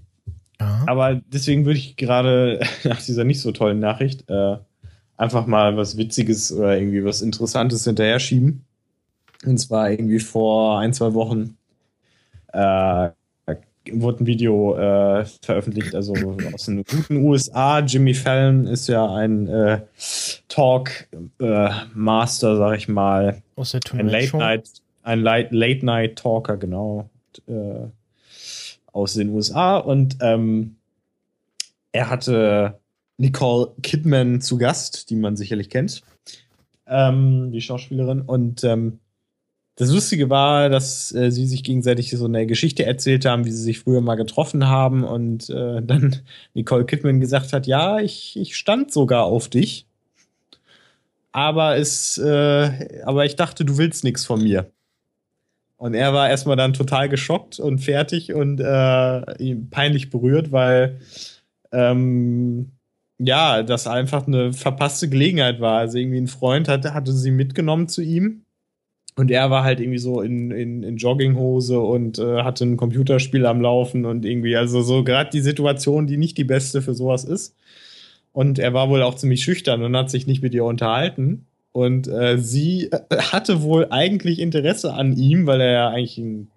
ja. 0.61 0.85
Aber 0.87 1.15
deswegen 1.15 1.65
würde 1.65 1.79
ich 1.79 1.97
gerade 1.97 2.61
nach 2.85 3.03
dieser 3.03 3.25
nicht 3.25 3.41
so 3.41 3.53
tollen 3.53 3.81
Nachricht 3.81 4.29
äh, 4.29 4.59
einfach 5.17 5.47
mal 5.47 5.77
was 5.77 5.97
Witziges 5.97 6.53
oder 6.53 6.77
irgendwie 6.77 7.05
was 7.05 7.23
Interessantes 7.23 7.85
hinterher 7.85 8.21
schieben. 8.21 8.65
Und 9.45 9.59
zwar 9.59 9.91
irgendwie 9.91 10.21
vor 10.21 10.79
ein, 10.81 10.93
zwei 10.93 11.15
Wochen 11.15 11.57
äh, 12.53 13.11
wurde 13.93 14.25
ein 14.25 14.27
Video 14.27 14.77
äh, 14.77 15.25
veröffentlicht, 15.43 15.95
also 15.95 16.15
aus 16.53 16.67
den 16.67 16.85
guten 16.85 17.17
USA. 17.17 17.81
Jimmy 17.81 18.15
Fallon 18.15 18.67
ist 18.67 18.89
ja 18.89 19.13
ein 19.13 19.49
äh, 19.49 19.81
Talk-Master, 20.49 22.57
sag 22.57 22.77
ich 22.79 22.89
mal. 22.89 23.43
Aus 23.57 23.73
der 23.73 23.81
Ein 23.93 24.09
Tonight 24.09 24.25
Show. 24.29 24.39
Late-Night 24.39 24.71
ein 25.03 25.21
Late- 25.21 25.55
Late-Night-Talker, 25.55 26.57
genau. 26.57 27.09
Äh, 27.47 27.87
aus 28.93 29.15
den 29.15 29.31
USA. 29.31 29.79
Und 29.79 30.17
ähm, 30.21 30.77
er 31.93 32.11
hatte 32.11 32.79
Nicole 33.17 33.73
Kidman 33.83 34.41
zu 34.41 34.59
Gast, 34.59 35.11
die 35.11 35.17
man 35.17 35.37
sicherlich 35.37 35.71
kennt. 35.71 36.03
Ähm, 36.87 37.51
die 37.53 37.61
Schauspielerin. 37.61 38.23
Und 38.23 38.65
ähm, 38.65 38.99
das 39.81 39.91
Lustige 39.91 40.29
war, 40.29 40.69
dass 40.69 41.11
äh, 41.15 41.31
sie 41.31 41.47
sich 41.47 41.65
gegenseitig 41.65 42.11
so 42.11 42.27
eine 42.27 42.47
Geschichte 42.47 42.85
erzählt 42.85 43.25
haben, 43.25 43.47
wie 43.47 43.51
sie 43.51 43.63
sich 43.63 43.79
früher 43.79 44.03
mal 44.03 44.17
getroffen 44.17 44.69
haben. 44.69 45.05
Und 45.05 45.49
äh, 45.49 45.81
dann 45.83 46.17
Nicole 46.55 46.85
Kidman 46.85 47.19
gesagt 47.19 47.55
hat: 47.55 47.67
Ja, 47.67 47.99
ich, 47.99 48.39
ich 48.39 48.57
stand 48.57 48.93
sogar 48.93 49.25
auf 49.25 49.49
dich. 49.49 49.87
Aber 51.33 51.79
es, 51.79 52.19
äh, 52.19 53.01
aber 53.07 53.25
ich 53.25 53.37
dachte, 53.37 53.65
du 53.65 53.79
willst 53.79 54.05
nichts 54.05 54.27
von 54.27 54.43
mir. 54.43 54.71
Und 55.79 55.95
er 55.95 56.13
war 56.13 56.29
erstmal 56.29 56.57
dann 56.57 56.75
total 56.75 57.09
geschockt 57.09 57.59
und 57.59 57.79
fertig 57.79 58.35
und 58.35 58.61
äh, 58.61 59.57
peinlich 59.71 60.11
berührt, 60.11 60.53
weil 60.53 61.01
ähm, 61.73 62.73
ja, 63.17 63.63
das 63.63 63.87
einfach 63.87 64.27
eine 64.27 64.53
verpasste 64.53 65.09
Gelegenheit 65.09 65.59
war. 65.61 65.79
Also 65.79 65.97
irgendwie 65.97 66.21
ein 66.21 66.27
Freund 66.27 66.69
hatte, 66.69 66.93
hatte 66.93 67.15
sie 67.15 67.31
mitgenommen 67.31 67.89
zu 67.89 68.03
ihm 68.03 68.45
und 69.21 69.31
er 69.31 69.51
war 69.51 69.65
halt 69.65 69.81
irgendwie 69.81 69.99
so 69.99 70.23
in, 70.23 70.51
in, 70.51 70.83
in 70.83 70.97
Jogginghose 70.97 71.79
und 71.79 72.19
äh, 72.19 72.43
hatte 72.43 72.65
ein 72.65 72.79
Computerspiel 72.79 73.45
am 73.45 73.61
Laufen 73.61 74.07
und 74.07 74.25
irgendwie, 74.25 74.57
also 74.57 74.81
so 74.81 75.05
gerade 75.05 75.29
die 75.29 75.43
Situation, 75.43 76.07
die 76.07 76.17
nicht 76.17 76.39
die 76.39 76.45
beste 76.45 76.81
für 76.81 76.95
sowas 76.95 77.25
ist. 77.25 77.55
Und 78.33 78.59
er 78.59 78.73
war 78.73 78.89
wohl 78.89 79.03
auch 79.03 79.17
ziemlich 79.17 79.45
schüchtern 79.45 79.83
und 79.83 79.95
hat 79.95 80.09
sich 80.09 80.27
nicht 80.27 80.43
mit 80.43 80.55
ihr 80.55 80.65
unterhalten. 80.65 81.45
Und 81.73 82.09
äh, 82.09 82.39
sie 82.39 82.91
äh, 82.91 83.19
hatte 83.19 83.61
wohl 83.61 83.89
eigentlich 83.91 84.39
Interesse 84.39 84.95
an 84.95 85.15
ihm, 85.15 85.47
weil 85.47 85.61
er 85.61 85.71
ja 85.71 85.89
eigentlich 85.91 86.17
ein, 86.17 86.49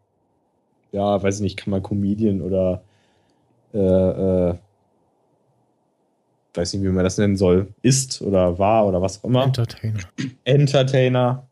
ja, 0.94 1.22
weiß 1.22 1.42
nicht, 1.42 1.58
kann 1.58 1.72
man 1.72 1.84
Comedian 1.84 2.42
oder 2.42 2.82
äh, 3.74 3.78
äh, 3.78 4.56
weiß 6.54 6.76
nicht, 6.76 6.84
wie 6.84 6.88
man 6.88 7.04
das 7.04 7.18
nennen 7.18 7.36
soll, 7.36 7.74
ist 7.82 8.22
oder 8.22 8.58
war 8.58 8.88
oder 8.88 9.02
was 9.02 9.20
auch 9.20 9.28
immer. 9.28 9.44
Entertainer. 9.44 10.00
Entertainer, 10.46 11.48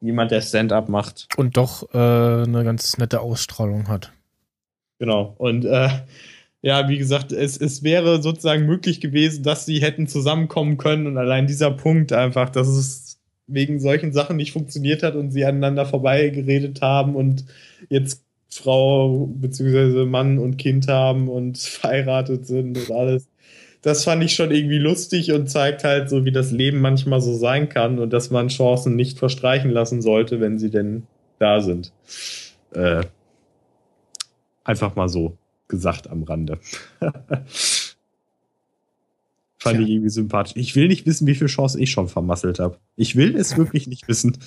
jemand, 0.00 0.30
der 0.30 0.40
Stand-up 0.40 0.88
macht. 0.88 1.28
Und 1.36 1.56
doch 1.56 1.94
äh, 1.94 1.98
eine 1.98 2.64
ganz 2.64 2.98
nette 2.98 3.20
Ausstrahlung 3.20 3.88
hat. 3.88 4.12
Genau. 4.98 5.34
Und 5.38 5.64
äh, 5.64 5.88
ja, 6.62 6.88
wie 6.88 6.98
gesagt, 6.98 7.32
es, 7.32 7.56
es 7.56 7.82
wäre 7.82 8.20
sozusagen 8.20 8.66
möglich 8.66 9.00
gewesen, 9.00 9.42
dass 9.42 9.64
sie 9.64 9.80
hätten 9.80 10.06
zusammenkommen 10.06 10.76
können 10.76 11.06
und 11.06 11.16
allein 11.16 11.46
dieser 11.46 11.70
Punkt 11.70 12.12
einfach, 12.12 12.50
dass 12.50 12.68
es 12.68 13.18
wegen 13.46 13.80
solchen 13.80 14.12
Sachen 14.12 14.36
nicht 14.36 14.52
funktioniert 14.52 15.02
hat 15.02 15.14
und 15.14 15.30
sie 15.30 15.44
aneinander 15.44 15.86
vorbeigeredet 15.86 16.82
haben 16.82 17.16
und 17.16 17.44
jetzt 17.88 18.22
Frau 18.48 19.28
beziehungsweise 19.32 20.04
Mann 20.04 20.38
und 20.38 20.56
Kind 20.58 20.88
haben 20.88 21.28
und 21.28 21.58
verheiratet 21.58 22.46
sind 22.46 22.76
und 22.78 22.90
alles. 22.90 23.28
Das 23.82 24.04
fand 24.04 24.22
ich 24.22 24.34
schon 24.34 24.50
irgendwie 24.50 24.78
lustig 24.78 25.32
und 25.32 25.48
zeigt 25.48 25.84
halt 25.84 26.10
so, 26.10 26.24
wie 26.24 26.32
das 26.32 26.50
Leben 26.50 26.80
manchmal 26.80 27.20
so 27.20 27.34
sein 27.34 27.68
kann 27.68 27.98
und 27.98 28.12
dass 28.12 28.30
man 28.30 28.48
Chancen 28.48 28.94
nicht 28.94 29.18
verstreichen 29.18 29.70
lassen 29.70 30.02
sollte, 30.02 30.40
wenn 30.40 30.58
sie 30.58 30.70
denn 30.70 31.06
da 31.38 31.60
sind. 31.60 31.92
Äh, 32.72 33.04
einfach 34.64 34.96
mal 34.96 35.08
so 35.08 35.38
gesagt 35.68 36.10
am 36.10 36.24
Rande. 36.24 36.58
Fand 39.62 39.76
Tja. 39.76 39.84
ich 39.84 39.90
irgendwie 39.90 40.08
sympathisch. 40.08 40.56
Ich 40.56 40.74
will 40.74 40.88
nicht 40.88 41.06
wissen, 41.06 41.26
wie 41.26 41.34
viele 41.34 41.48
Chancen 41.48 41.82
ich 41.82 41.90
schon 41.90 42.08
vermasselt 42.08 42.58
habe. 42.58 42.78
Ich 42.96 43.14
will 43.16 43.36
es 43.36 43.58
wirklich 43.58 43.86
nicht 43.86 44.08
wissen. 44.08 44.38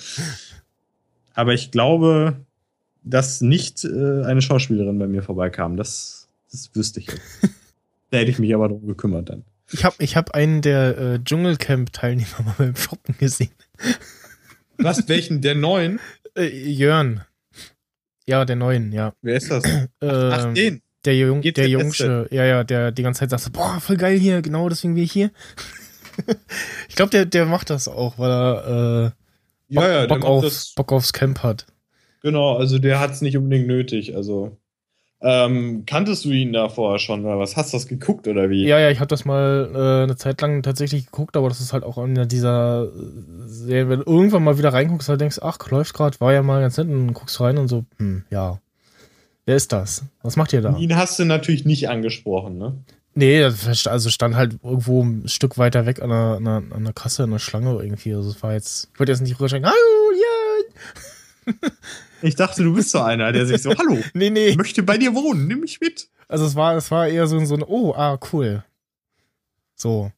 Aber 1.34 1.54
ich 1.54 1.70
glaube, 1.70 2.36
dass 3.04 3.40
nicht 3.40 3.84
äh, 3.84 4.22
eine 4.24 4.42
Schauspielerin 4.42 4.98
bei 4.98 5.06
mir 5.06 5.22
vorbeikam. 5.22 5.76
Das, 5.76 6.28
das 6.50 6.70
wüsste 6.74 7.00
ich 7.00 7.06
jetzt. 7.08 7.20
da 8.10 8.18
hätte 8.18 8.30
ich 8.30 8.38
mich 8.38 8.54
aber 8.54 8.68
drum 8.68 8.86
gekümmert 8.86 9.28
dann. 9.28 9.44
Ich 9.72 9.84
habe 9.84 9.96
ich 9.98 10.16
hab 10.16 10.32
einen 10.32 10.60
der 10.62 10.98
äh, 10.98 11.18
Dschungelcamp-Teilnehmer 11.24 12.42
mal 12.44 12.54
beim 12.58 12.76
Shoppen 12.76 13.16
gesehen. 13.18 13.52
Was, 14.78 15.08
welchen? 15.08 15.40
Der 15.40 15.54
neuen? 15.54 16.00
Äh, 16.36 16.48
Jörn. 16.48 17.20
Ja, 18.26 18.44
der 18.44 18.56
neuen, 18.56 18.90
ja. 18.90 19.12
Wer 19.22 19.36
ist 19.36 19.52
das? 19.52 19.64
Ähm, 20.00 20.54
den. 20.54 20.82
Der, 21.04 21.16
Jung, 21.16 21.42
Geht's 21.42 21.54
der 21.54 21.68
der 21.68 21.70
Jungsche, 21.70 22.26
ja, 22.32 22.44
ja, 22.44 22.64
der 22.64 22.90
die 22.90 23.04
ganze 23.04 23.20
Zeit 23.20 23.30
sagt, 23.30 23.44
so, 23.44 23.50
boah, 23.52 23.78
voll 23.78 23.96
geil 23.96 24.18
hier, 24.18 24.42
genau 24.42 24.68
deswegen 24.68 24.94
bin 24.94 25.04
ich 25.04 25.12
hier. 25.12 25.30
ich 26.88 26.96
glaube, 26.96 27.10
der, 27.10 27.24
der 27.24 27.46
macht 27.46 27.70
das 27.70 27.86
auch, 27.86 28.18
weil 28.18 28.30
er 28.32 29.04
äh, 29.06 29.10
Bock, 29.74 29.84
Ja, 29.84 30.00
ja, 30.00 30.06
Bock, 30.06 30.24
auf. 30.24 30.72
Bock 30.74 30.92
aufs 30.92 31.12
Camp 31.12 31.44
hat. 31.44 31.66
Genau, 32.22 32.56
also 32.56 32.78
der 32.78 33.00
hat 33.00 33.12
es 33.12 33.20
nicht 33.20 33.36
unbedingt 33.36 33.66
nötig. 33.66 34.16
Also. 34.16 34.56
Ähm, 35.20 35.84
kanntest 35.86 36.24
du 36.24 36.30
ihn 36.30 36.52
da 36.52 36.68
vorher 36.68 36.98
schon 36.98 37.24
oder 37.24 37.38
was? 37.38 37.56
Hast 37.56 37.72
du 37.72 37.76
das 37.78 37.86
geguckt 37.86 38.28
oder 38.28 38.50
wie? 38.50 38.66
Ja, 38.66 38.78
ja, 38.78 38.90
ich 38.90 39.00
habe 39.00 39.08
das 39.08 39.24
mal 39.24 39.70
äh, 39.74 40.02
eine 40.02 40.16
Zeit 40.16 40.40
lang 40.42 40.62
tatsächlich 40.62 41.06
geguckt, 41.06 41.36
aber 41.36 41.48
das 41.48 41.60
ist 41.60 41.72
halt 41.72 41.82
auch 41.82 41.96
einer 41.96 42.26
dieser 42.26 42.84
äh, 42.84 42.88
Serien, 43.46 43.88
wenn 43.88 44.00
du 44.00 44.06
irgendwann 44.06 44.44
mal 44.44 44.58
wieder 44.58 44.72
reinguckst, 44.72 45.08
halt 45.08 45.20
denkst, 45.20 45.38
ach, 45.40 45.58
läuft 45.70 45.94
gerade, 45.94 46.20
war 46.20 46.32
ja 46.32 46.42
mal 46.42 46.60
ganz 46.60 46.76
nett 46.76 46.88
und 46.88 47.06
dann 47.06 47.14
guckst 47.14 47.40
rein 47.40 47.56
und 47.56 47.68
so, 47.68 47.84
hm, 47.98 48.24
ja. 48.30 48.60
Wer 49.46 49.56
ist 49.56 49.72
das? 49.72 50.04
Was 50.22 50.36
macht 50.36 50.52
ihr 50.52 50.62
da? 50.62 50.76
Ihn 50.76 50.96
hast 50.96 51.18
du 51.18 51.24
natürlich 51.24 51.64
nicht 51.64 51.88
angesprochen, 51.88 52.58
ne? 52.58 52.78
Nee, 53.14 53.44
also 53.44 54.10
stand 54.10 54.34
halt 54.34 54.58
irgendwo 54.62 55.02
ein 55.02 55.28
Stück 55.28 55.56
weiter 55.56 55.86
weg 55.86 56.02
an 56.02 56.10
der, 56.10 56.18
an 56.18 56.44
der, 56.44 56.62
an 56.76 56.84
der 56.84 56.92
Kasse, 56.92 57.28
der 57.28 57.38
Schlange 57.38 57.80
irgendwie. 57.80 58.12
Also 58.14 58.30
es 58.30 58.42
war 58.42 58.52
jetzt, 58.52 58.90
ich 58.92 58.98
wollte 58.98 59.12
jetzt 59.12 59.20
nicht 59.20 59.38
rüberschreien, 59.38 59.64
hallo, 59.64 60.12
ja. 61.46 61.52
Ich 62.24 62.36
dachte, 62.36 62.62
du 62.62 62.72
bist 62.74 62.90
so 62.90 63.00
einer, 63.02 63.32
der 63.32 63.44
sich 63.44 63.60
so, 63.60 63.70
hallo, 63.78 63.98
Nee, 64.14 64.26
ich 64.26 64.32
nee. 64.32 64.56
möchte 64.56 64.82
bei 64.82 64.96
dir 64.96 65.14
wohnen, 65.14 65.46
nimm 65.46 65.60
mich 65.60 65.80
mit. 65.82 66.08
Also 66.26 66.46
es 66.46 66.56
war, 66.56 66.74
es 66.74 66.90
war 66.90 67.06
eher 67.06 67.26
so, 67.26 67.44
so 67.44 67.54
ein, 67.54 67.62
oh, 67.62 67.92
ah, 67.94 68.18
cool. 68.32 68.64
So, 69.74 70.10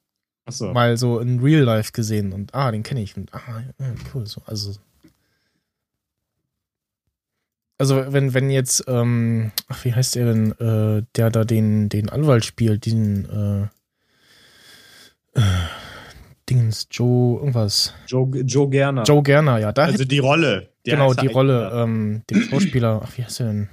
Achso. 0.45 0.73
mal 0.73 0.97
so 0.97 1.19
in 1.19 1.41
Real 1.41 1.63
Life 1.63 1.91
gesehen 1.91 2.33
und 2.33 2.55
ah, 2.55 2.71
den 2.71 2.85
kenne 2.85 3.03
ich 3.03 3.17
und 3.17 3.35
ah, 3.35 3.63
cool, 4.15 4.25
so, 4.27 4.41
also. 4.47 4.75
Also 7.79 8.13
wenn, 8.13 8.33
wenn 8.35 8.51
jetzt, 8.51 8.85
ähm, 8.87 9.51
ach, 9.67 9.85
wie 9.85 9.93
heißt 9.93 10.15
der 10.15 10.27
denn, 10.27 10.53
äh, 10.53 11.03
der 11.17 11.31
da 11.31 11.45
den, 11.45 11.89
den 11.89 12.09
Anwalt 12.09 12.45
spielt, 12.45 12.85
diesen, 12.85 13.71
äh, 15.35 15.41
äh, 15.41 15.43
Dingens, 16.49 16.87
Joe, 16.93 17.41
irgendwas. 17.41 17.93
Joe, 18.07 18.29
Joe 18.43 18.71
Gerner. 18.71 19.03
Joe 19.03 19.23
Gerner, 19.25 19.59
ja, 19.59 19.73
da 19.73 19.87
also 19.87 20.05
die 20.05 20.21
Rolle. 20.21 20.71
Der 20.87 20.95
genau, 20.97 21.15
die 21.15 21.27
ja 21.27 21.33
Rolle, 21.33 21.71
ähm, 21.75 22.23
dem 22.31 22.43
Schauspieler, 22.43 23.01
ach, 23.05 23.17
wie 23.19 23.25
heißt 23.25 23.41
der 23.41 23.47
denn? 23.49 23.69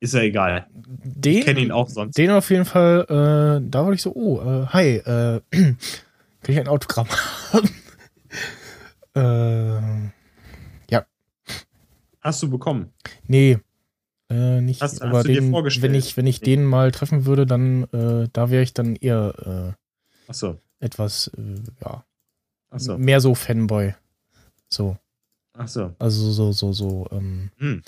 Ist 0.00 0.14
ja 0.14 0.20
egal. 0.20 0.66
Den, 0.72 1.38
Ich 1.38 1.44
kenne 1.44 1.60
ihn 1.60 1.72
auch 1.72 1.88
sonst. 1.88 2.16
Den 2.16 2.30
auf 2.30 2.50
jeden 2.50 2.64
Fall, 2.64 3.04
äh, 3.62 3.66
da 3.68 3.84
war 3.84 3.92
ich 3.92 4.02
so, 4.02 4.12
oh, 4.14 4.40
äh, 4.40 4.66
hi, 4.66 4.96
äh, 4.96 5.40
kann 5.50 5.76
ich 6.48 6.58
ein 6.58 6.68
Autogramm 6.68 7.08
haben? 7.52 7.68
äh, 9.14 10.10
Hast 12.22 12.42
du 12.42 12.50
bekommen? 12.50 12.92
nee, 13.28 13.58
äh, 14.28 14.60
nicht, 14.60 14.82
Hast- 14.82 15.00
hast 15.00 15.02
aber 15.02 15.22
du 15.22 15.28
dir 15.32 15.40
den, 15.40 15.50
vorgestellt? 15.50 15.84
wenn 15.84 15.94
ich, 15.98 16.16
wenn 16.18 16.26
ich 16.26 16.40
den 16.40 16.64
mal 16.66 16.92
treffen 16.92 17.24
würde, 17.24 17.46
dann, 17.46 17.84
äh, 17.94 18.28
da 18.32 18.50
wäre 18.50 18.62
ich 18.62 18.74
dann 18.74 18.94
eher, 18.96 19.74
äh, 20.28 20.32
etwas, 20.80 21.28
äh, 21.38 21.54
ja, 21.82 22.04
Achso. 22.68 22.98
mehr 22.98 23.20
so 23.22 23.34
Fanboy. 23.34 23.94
So, 24.68 24.98
Achso. 25.60 25.94
also 25.98 26.32
so, 26.32 26.52
so, 26.52 26.72
so, 26.72 27.06
ähm, 27.12 27.50
Hm. 27.58 27.82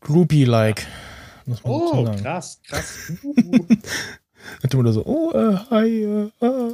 Groupie-like. 0.00 0.86
Oh, 1.62 2.04
krass, 2.20 2.60
krass. 2.66 3.12
Dann 4.60 4.70
tun 4.70 4.84
wir 4.84 4.92
so, 4.92 5.04
oh, 5.06 5.32
äh, 5.32 5.56
hi, 5.70 6.04
äh, 6.04 6.30
ah. 6.40 6.72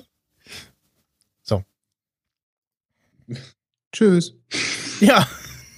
Tschüss. 3.93 4.35
Ja, 5.01 5.27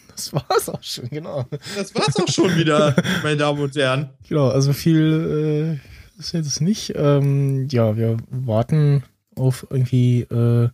das 0.09 0.33
war's 0.33 0.69
auch 0.69 0.83
schon, 0.83 1.09
genau. 1.11 1.47
das 1.77 1.95
war's 1.95 2.17
auch 2.17 2.29
schon 2.29 2.57
wieder, 2.57 2.95
meine 3.23 3.37
Damen 3.37 3.61
und 3.61 3.77
Herren. 3.77 4.11
Genau, 4.29 4.49
also 4.49 4.73
viel 4.73 5.79
äh, 6.17 6.19
ist 6.19 6.33
jetzt 6.33 6.61
nicht. 6.61 6.93
Ähm, 6.97 7.69
ja, 7.71 7.97
wir 7.97 8.17
warten 8.31 9.05
auf 9.37 9.67
irgendwie 9.71 10.21
äh, 10.23 10.71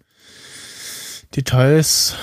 Details 1.35 2.17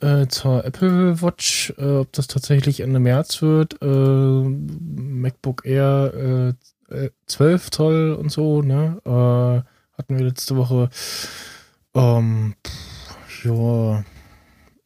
äh, 0.00 0.26
zur 0.28 0.64
Apple 0.64 1.20
Watch, 1.22 1.72
äh, 1.78 1.98
ob 1.98 2.12
das 2.12 2.26
tatsächlich 2.26 2.80
Ende 2.80 3.00
März 3.00 3.42
wird. 3.42 3.80
Äh, 3.82 3.86
MacBook 3.86 5.64
Air 5.64 6.54
äh, 6.90 7.04
äh, 7.06 7.10
12 7.26 7.70
Zoll 7.70 8.12
und 8.12 8.30
so, 8.30 8.62
ne? 8.62 9.00
Äh, 9.04 9.98
hatten 9.98 10.18
wir 10.18 10.24
letzte 10.24 10.56
Woche. 10.56 10.90
Ähm, 11.94 12.54
ja. 13.44 14.04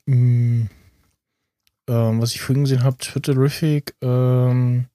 Mh, 0.07 0.67
ähm, 1.89 2.21
was 2.21 2.35
ich 2.35 2.41
vorhin 2.41 2.65
gesehen 2.65 2.85
habe, 2.85 2.99
Twitterific, 2.99 3.95
ähm, 4.01 4.87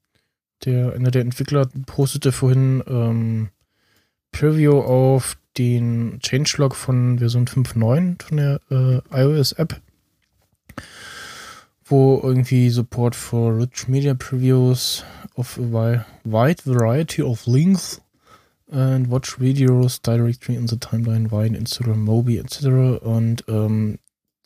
der, 0.64 0.92
einer 0.94 1.10
der 1.10 1.22
Entwickler 1.22 1.68
postete 1.86 2.32
vorhin 2.32 2.82
ähm, 2.88 3.48
Preview 4.32 4.80
auf 4.80 5.36
den 5.56 6.18
Changelog 6.20 6.74
von 6.74 7.18
Version 7.18 7.46
5.9 7.46 8.22
von 8.22 8.36
der 8.36 8.60
äh, 8.70 9.00
iOS-App, 9.10 9.80
wo 11.88 12.20
irgendwie 12.22 12.70
Support 12.70 13.14
for 13.14 13.58
rich 13.58 13.88
media 13.88 14.14
previews 14.14 15.04
of 15.36 15.58
a 15.58 15.62
wi- 15.62 16.04
wide 16.24 16.62
variety 16.64 17.22
of 17.22 17.46
links 17.46 18.00
and 18.70 19.10
watch 19.10 19.38
videos 19.38 20.00
directly 20.00 20.54
in 20.54 20.68
the 20.68 20.76
timeline 20.76 21.30
via 21.30 21.46
Instagram, 21.46 22.04
Mobi 22.04 22.38
etc. 22.38 23.02
Und 23.02 23.44
ähm, 23.48 23.98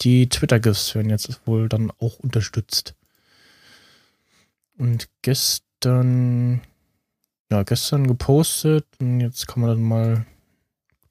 die 0.02 0.28
Twitter-GIFs 0.28 0.94
werden 0.94 1.10
jetzt 1.10 1.40
wohl 1.46 1.68
dann 1.68 1.90
auch 1.98 2.18
unterstützt. 2.20 2.94
Und 4.78 5.08
gestern, 5.22 6.60
ja, 7.50 7.62
gestern 7.62 8.06
gepostet 8.06 8.86
und 9.00 9.20
jetzt 9.20 9.46
kann 9.46 9.60
man 9.60 9.70
dann 9.70 9.82
mal 9.82 10.26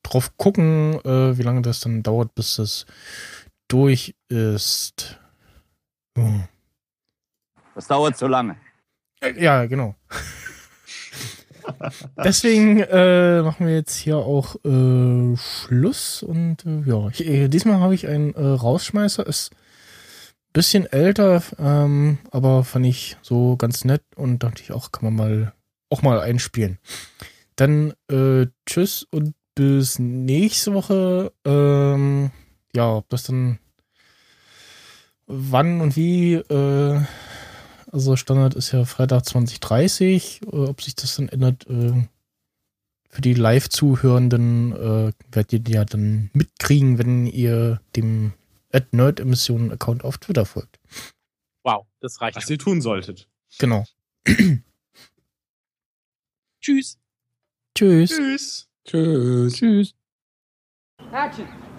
drauf 0.04 0.36
gucken, 0.38 1.00
äh, 1.06 1.38
wie 1.38 1.44
lange 1.44 1.62
das 1.62 1.80
dann 1.80 2.04
dauert, 2.04 2.36
bis 2.36 2.56
das 2.56 2.86
durch 3.68 4.16
ist. 4.30 5.18
Oh. 6.18 6.30
Das 7.76 7.88
dauert 7.88 8.18
zu 8.18 8.28
lange. 8.28 8.58
Äh, 9.22 9.42
Ja, 9.42 9.66
genau. 9.66 9.96
Deswegen 12.24 12.80
äh, 12.80 13.42
machen 13.44 13.68
wir 13.68 13.76
jetzt 13.76 13.96
hier 13.96 14.18
auch 14.18 14.56
äh, 14.66 15.38
Schluss 15.38 16.24
und 16.24 16.66
äh, 16.66 16.82
ja, 16.86 17.08
ich, 17.10 17.26
äh, 17.26 17.48
diesmal 17.48 17.80
habe 17.80 17.94
ich 17.94 18.08
einen 18.08 18.34
äh, 18.34 18.42
Rausschmeißer, 18.42 19.26
ist 19.26 19.52
ein 19.54 20.54
bisschen 20.54 20.86
älter, 20.88 21.44
ähm, 21.60 22.18
aber 22.32 22.64
fand 22.64 22.88
ich 22.88 23.16
so 23.22 23.58
ganz 23.58 23.86
nett 23.86 24.04
und 24.16 24.40
dachte 24.40 24.64
ich 24.64 24.72
auch, 24.72 24.92
kann 24.92 25.06
man 25.06 25.16
mal 25.16 25.54
auch 25.90 26.02
mal 26.02 26.20
einspielen. 26.20 26.80
Dann 27.56 27.94
äh, 28.10 28.48
tschüss 28.66 29.04
und 29.12 29.36
bis 29.56 30.00
nächste 30.00 30.74
Woche. 30.74 31.32
Ähm, 31.46 32.32
ja, 32.76 32.96
ob 32.96 33.08
das 33.10 33.24
dann 33.24 33.60
wann 35.32 35.82
und 35.82 35.96
wie 35.96 36.34
äh, 36.34 37.02
also 37.92 38.16
Standard 38.16 38.56
ist 38.56 38.72
ja 38.72 38.86
Freitag 38.86 39.26
2030. 39.26 40.42
Äh, 40.44 40.46
ob 40.46 40.82
sich 40.82 40.96
das 40.96 41.16
dann 41.16 41.30
ändert, 41.30 41.68
äh, 41.68 42.08
für 43.10 43.22
die 43.22 43.34
Live-Zuhörenden 43.34 44.72
äh, 44.72 45.12
werdet 45.32 45.52
ihr 45.52 45.76
ja 45.76 45.86
dann 45.86 46.30
mitkriegen, 46.34 46.98
wenn 46.98 47.26
ihr 47.28 47.82
dem 47.96 48.34
Nerd-Emissionen-Account 48.92 50.06
auf 50.06 50.18
Twitter 50.18 50.46
folgt. 50.46 50.80
Wow, 51.64 51.86
das 52.00 52.22
reicht. 52.22 52.38
Was 52.38 52.44
schon. 52.46 52.54
ihr 52.54 52.60
tun 52.60 52.82
solltet. 52.82 53.28
Genau. 53.60 53.84
Tschüss. 56.62 56.98
Tschüss. 57.76 58.10
Tschüss. 58.10 58.70
Tschüss. 58.86 59.54
Tschüss. 59.54 59.94
Action. 61.12 61.71